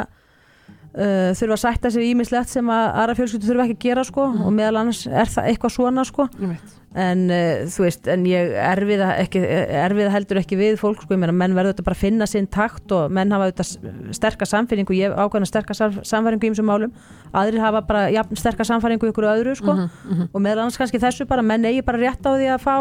Uh, 0.98 1.28
þurfa 1.38 1.54
að 1.54 1.60
sætta 1.62 1.90
sér 1.94 2.08
ímislegt 2.08 2.50
sem 2.50 2.70
að 2.74 2.88
aðra 2.98 3.14
fjölskyldu 3.14 3.46
þurfa 3.46 3.64
ekki 3.68 3.74
að 3.76 3.84
gera 3.84 4.02
sko 4.08 4.24
mm. 4.32 4.40
og 4.48 4.54
meðal 4.56 4.80
annars 4.80 5.04
er 5.06 5.28
það 5.30 5.50
eitthvað 5.52 5.72
svona 5.76 6.02
sko 6.08 6.24
mm. 6.26 6.56
en 7.04 7.22
uh, 7.30 7.60
þú 7.70 7.84
veist, 7.84 8.08
en 8.10 8.24
ég 8.26 8.56
erfiða, 8.64 9.12
ekki, 9.22 9.42
erfiða 9.84 10.14
heldur 10.16 10.40
ekki 10.40 10.58
við 10.58 10.80
fólk 10.80 11.04
sko, 11.04 11.14
ég 11.14 11.20
meina 11.22 11.36
menn 11.36 11.54
verður 11.54 11.76
þetta 11.76 11.86
bara 11.86 11.98
að 12.00 12.02
finna 12.02 12.26
sinn 12.26 12.50
takt 12.50 12.96
og 12.96 13.14
menn 13.14 13.30
hafa 13.36 13.52
þetta 13.52 14.16
sterkar 14.18 14.50
samfæringu 14.50 14.98
ég 14.98 15.14
ákvæmna 15.14 15.52
sterkar 15.52 15.78
samfæringu 15.78 16.48
í 16.48 16.50
þessum 16.50 16.66
málum 16.72 16.98
aðrir 17.30 17.62
hafa 17.62 17.84
bara 17.92 18.02
ja, 18.10 18.26
sterkar 18.42 18.66
samfæringu 18.66 19.12
ykkur 19.12 19.30
öðru 19.36 19.54
sko 19.60 19.76
mm 19.76 19.86
-hmm. 19.86 20.28
og 20.32 20.46
meðal 20.48 20.64
annars 20.64 20.82
kannski 20.82 20.98
þessu 20.98 21.28
bara, 21.30 21.46
menn 21.46 21.62
eigi 21.62 21.86
bara 21.86 22.02
rétt 22.02 22.26
á 22.26 22.34
því 22.34 22.50
að 22.56 22.64
fá 22.66 22.74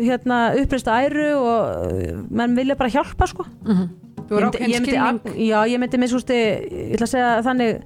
hérna 0.00 0.42
uppreista 0.58 0.98
æru 1.04 1.30
og 1.38 2.26
menn 2.26 2.58
vilja 2.58 2.74
bara 2.74 2.90
hjálpa 2.90 3.30
sko 3.30 3.46
-hmm. 3.46 3.88
Myndi, 4.30 4.60
ég 4.62 4.78
myndi, 4.78 4.94
ag, 4.94 5.24
já, 5.34 5.56
ég 5.66 5.80
myndi 5.82 5.98
misústi, 5.98 6.36
ég 6.38 6.94
ætla 6.94 7.06
að 7.08 7.12
segja 7.16 7.30
þannig 7.42 7.80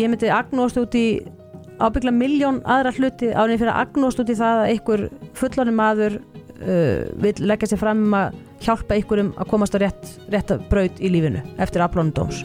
ég 0.00 0.08
myndi 0.08 0.30
agnóst 0.32 0.78
út 0.80 0.94
í 0.96 1.06
ábyggla 1.80 2.12
miljón 2.14 2.60
aðra 2.64 2.92
hluti 2.96 3.28
ánið 3.34 3.60
fyrir 3.60 3.72
að 3.74 3.80
agnóst 3.84 4.22
út 4.22 4.30
í 4.32 4.36
það 4.38 4.60
að 4.62 4.70
einhver 4.72 5.02
fullanum 5.36 5.76
maður 5.76 6.16
uh, 6.16 7.02
vil 7.20 7.34
leggja 7.44 7.72
sér 7.72 7.82
fram 7.82 8.06
um 8.06 8.16
að 8.16 8.38
hjálpa 8.64 8.96
einhverjum 8.96 9.34
að 9.36 9.50
komast 9.52 9.76
á 9.76 9.78
rétt, 9.82 10.14
rétt 10.32 10.54
braut 10.72 11.00
í 11.00 11.10
lífinu 11.12 11.42
eftir 11.60 11.84
afplánum 11.84 12.14
dóms. 12.16 12.44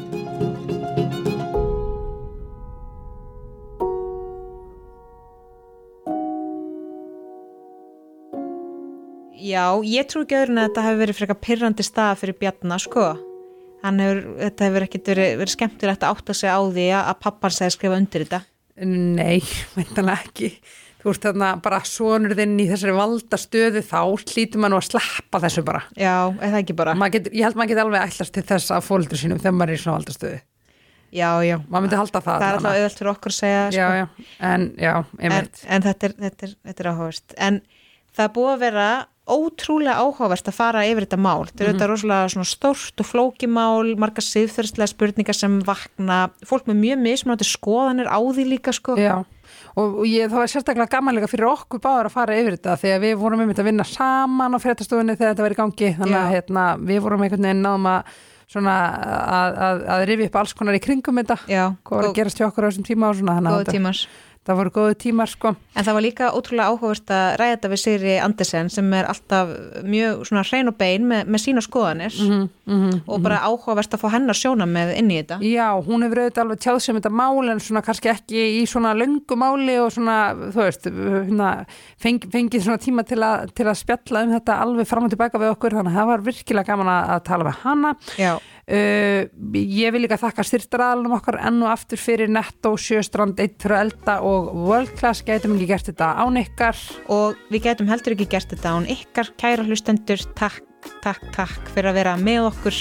Já, 9.45 9.77
ég 9.85 10.09
trú 10.09 10.25
ekki 10.25 10.35
öðrun 10.41 10.59
að 10.59 10.67
þetta 10.67 10.85
hefur 10.87 11.01
verið 11.03 11.17
frekar 11.19 11.39
pyrrandi 11.39 11.85
stað 11.85 12.19
fyrir 12.19 12.37
Bjarnar 12.39 12.81
sko 12.81 13.05
Hefur, 13.85 14.23
þetta 14.39 14.65
hefur 14.69 14.85
ekkert 14.87 15.11
verið, 15.13 15.35
verið 15.41 15.53
skemmtilegt 15.53 16.05
að 16.05 16.15
átta 16.15 16.35
sig 16.37 16.49
á 16.49 16.59
því 16.65 16.87
að 16.97 17.11
pappan 17.21 17.53
segði 17.53 17.75
skrifa 17.75 17.99
undir 18.01 18.25
þetta. 18.25 18.41
Nei, 18.85 19.37
veintanlega 19.75 20.25
ekki. 20.25 20.49
Þú 21.05 21.11
ert 21.13 21.25
þarna 21.27 21.51
bara 21.61 21.79
sonur 21.85 22.33
þinn 22.33 22.55
í 22.57 22.65
þessari 22.71 22.95
valda 22.97 23.37
stöðu 23.37 23.83
þá 23.85 23.99
hlýtur 24.25 24.63
maður 24.63 24.79
að 24.79 24.87
sleppa 24.87 25.41
þessu 25.43 25.63
bara. 25.67 25.83
Já, 26.01 26.15
eða 26.41 26.61
ekki 26.63 26.75
bara? 26.79 26.95
Get, 27.13 27.29
Ég 27.29 27.45
held 27.45 27.59
maður 27.59 27.75
geti 27.75 27.83
alveg 27.83 28.07
ætlast 28.09 28.33
til 28.33 28.43
þess 28.49 28.73
að 28.73 28.87
fóldur 28.87 29.21
sínum 29.21 29.37
þegar 29.37 29.57
maður 29.59 29.75
er 29.75 29.77
í 29.77 29.83
svona 29.83 29.99
valda 29.99 30.15
stöðu 30.17 30.41
Já, 31.15 31.29
já. 31.45 31.59
Maður 31.69 31.85
myndi 31.85 31.99
halda 31.99 32.21
það 32.25 32.39
Það 32.41 32.47
er 32.47 32.57
alltaf 32.57 32.73
auðvöld 32.75 32.97
fyrir 32.97 33.11
okkur 33.13 33.31
að 33.31 33.37
segja 33.37 33.59
Já, 33.69 33.85
sko. 33.85 33.99
já, 34.01 34.29
en, 34.49 34.65
já, 34.81 34.93
en, 35.19 35.35
en 35.77 35.85
þetta 35.85 36.09
er, 36.09 36.15
er, 36.27 36.55
er 36.73 36.89
áhugavert. 36.89 37.35
En 37.37 37.59
það 38.17 38.33
búið 38.35 38.51
að 38.55 38.63
vera 38.65 38.87
ótrúlega 39.25 39.95
áhugavert 39.97 40.49
að 40.51 40.53
fara 40.57 40.83
yfir 40.85 41.05
þetta 41.07 41.17
mál. 41.17 41.45
Þetta 41.49 41.61
er 41.63 41.67
Mhm. 41.67 41.75
auðvitað 41.75 41.89
rosalega 41.91 42.29
svona 42.33 42.45
stórt 42.49 42.99
og 43.01 43.05
flókimál 43.09 43.95
margar 43.97 44.21
siðferðslega 44.25 44.91
spurningar 44.91 45.35
sem 45.35 45.59
vakna 45.61 46.29
fólk 46.45 46.65
með 46.69 46.77
mjög 46.83 46.99
mismunandi 47.01 47.47
skoðanir 47.49 48.05
á 48.11 48.19
því 48.21 48.45
líka 48.51 48.73
sko. 48.73 48.95
Já, 48.97 49.25
og, 49.75 50.05
ég, 50.05 50.29
það 50.29 50.37
var 50.43 50.47
sérstaklega 50.53 50.89
gamanlega 50.93 51.27
fyrir 51.31 51.49
okkur 51.49 51.79
báður 51.81 52.05
að 52.05 52.11
fara 52.11 52.37
yfir 52.37 52.57
þetta 52.57 52.77
þegar 52.77 53.01
við 53.01 53.15
vorum 53.17 53.39
einmitt 53.41 53.59
að 53.59 53.69
vinna 53.71 53.83
saman 53.83 54.53
á 54.53 54.59
fréttastofunni 54.61 55.17
þegar 55.17 55.33
þetta 55.33 55.45
var 55.47 55.51
í 55.51 55.59
gangi. 55.61 55.97
Þannig 55.97 56.21
að 56.21 56.31
hérna, 56.35 56.63
við 56.85 57.01
vorum 57.01 57.21
einhvern 57.25 57.41
veginn 57.49 57.65
náðum 57.65 57.89
að 57.89 58.03
svona 58.45 58.73
að, 59.25 59.57
að, 59.57 59.79
að 59.89 60.05
rifi 60.05 60.25
upp 60.29 60.35
alls 60.37 60.53
konar 60.53 60.75
í 60.77 60.79
kringum 60.79 61.17
þetta 61.17 61.37
hvað 61.83 61.97
var 61.97 62.03
að 62.11 62.13
gerast 62.19 62.37
hjá 62.37 62.45
okkur 62.45 62.61
á 62.61 62.69
þessum 62.69 62.85
tíma 62.85 63.09
og 63.09 63.15
svona 63.17 63.39
þannig 63.41 63.51
að 63.57 64.05
það 64.45 64.59
voru 64.59 64.71
góðu 64.75 64.95
tímar 65.01 65.29
sko 65.31 65.55
En 65.75 65.83
það 65.83 65.95
var 65.97 66.03
líka 66.05 66.27
ótrúlega 66.31 66.69
áhugavert 66.71 67.11
að 67.11 67.25
ræða 67.41 67.53
þetta 67.55 67.69
við 67.73 67.79
Sigri 67.81 68.13
Andersen 68.23 68.69
sem 68.71 68.93
er 68.95 69.07
alltaf 69.11 69.49
mjög 69.83 70.21
svona 70.29 70.43
hrein 70.47 70.69
og 70.71 70.77
bein 70.79 71.07
með, 71.09 71.25
með 71.33 71.43
sína 71.43 71.63
skoðanir 71.65 72.13
Mhm, 72.15 72.45
mhm, 72.65 73.01
og 73.07 73.21
bara 73.25 73.41
áhugavert 73.43 73.93
að 73.97 74.03
fá 74.05 74.07
hennar 74.13 74.37
sjóna 74.37 74.65
með 74.69 74.93
inn 74.99 75.11
í 75.11 75.17
þetta. 75.19 75.39
Já, 75.43 75.67
hún 75.83 76.05
hefur 76.05 76.21
auðvitað 76.23 76.43
alveg 76.45 76.61
tjáð 76.63 76.79
sem 76.85 76.95
þetta 76.99 77.11
mál 77.11 77.49
en 77.51 77.59
svona 77.59 77.83
kannski 77.85 78.11
ekki 78.13 78.45
í 78.61 78.63
svona 78.69 78.93
löngu 78.95 79.35
máli 79.37 79.75
og 79.83 79.91
svona, 79.91 80.17
þú 80.55 80.61
veist, 80.63 80.87
hérna, 80.87 81.51
feng, 82.01 82.23
fengið 82.31 82.65
svona 82.65 82.81
tíma 82.81 83.05
til, 83.05 83.19
a, 83.25 83.45
til 83.51 83.67
að 83.67 83.79
spjalla 83.81 84.23
um 84.25 84.33
þetta 84.37 84.59
alveg 84.63 84.87
fram 84.89 85.05
og 85.09 85.13
tilbaka 85.13 85.41
við 85.41 85.53
okkur 85.55 85.77
þannig 85.79 85.91
að 85.93 85.99
það 85.99 86.11
var 86.13 86.25
virkilega 86.29 86.69
gaman 86.71 86.93
að, 86.95 87.09
að 87.17 87.23
tala 87.29 87.49
með 87.49 87.59
hana. 87.65 87.95
Já. 88.21 88.33
Uh, 88.65 89.29
ég 89.53 89.93
vil 89.93 90.01
líka 90.01 90.17
þakka 90.17 90.41
styrtaraðalunum 90.47 91.13
okkar 91.19 91.37
enn 91.45 91.59
og 91.61 91.69
aftur 91.69 91.99
fyrir 92.01 92.31
Netto, 92.33 92.71
Sjöstrand, 92.81 93.37
Eitt 93.37 93.61
fyrir 93.61 93.77
Elda 93.83 94.15
og 94.25 94.49
World 94.57 94.95
Class. 94.97 95.21
Gætum 95.25 95.53
ekki 95.53 95.67
gert 95.69 95.89
þetta 95.91 96.07
án 96.17 96.39
ykkar. 96.41 96.77
Og 97.13 97.37
við 97.53 97.67
gætum 97.67 97.91
heldur 97.91 98.15
ekki 98.15 98.31
gert 98.31 98.49
þetta 98.55 98.73
án 98.73 98.87
ykkar 98.89 99.29
kæra 99.37 99.63
hlustendur, 99.67 100.21
takk, 100.39 100.63
takk, 101.03 101.21
takk 101.35 101.69
fyrir 101.75 101.91
að 101.91 101.97
vera 101.99 102.15
með 102.17 102.49
okkur. 102.49 102.77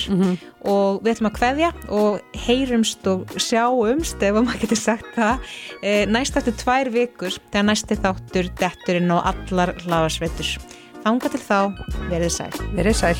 Og 0.72 1.04
við 1.04 1.12
ætlum 1.12 1.28
að 1.28 1.36
kveðja 1.36 1.70
og 1.92 2.40
heyrumst 2.46 3.04
og 3.12 3.18
sjáumst 3.36 4.24
ef 4.24 4.32
maður 4.38 4.64
getur 4.64 4.80
sagt 4.80 5.10
það 5.18 5.36
eh, 5.82 6.04
næst 6.08 6.40
eftir 6.40 6.56
tvær 6.64 6.88
vikur 6.94 7.36
þegar 7.50 7.68
næsti 7.68 8.00
þáttur 8.00 8.48
detturinn 8.62 9.12
og 9.12 9.20
allar 9.34 9.76
hlaðarsveitur 9.84 10.56
þanga 11.04 11.28
til 11.28 11.44
þá, 11.44 11.60
verið 12.08 12.32
sæl. 12.40 12.52
Verið 12.72 12.96
sæl 13.04 13.18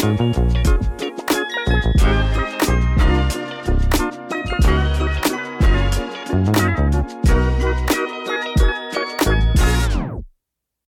Thank 0.00 0.66
you. 0.66 0.79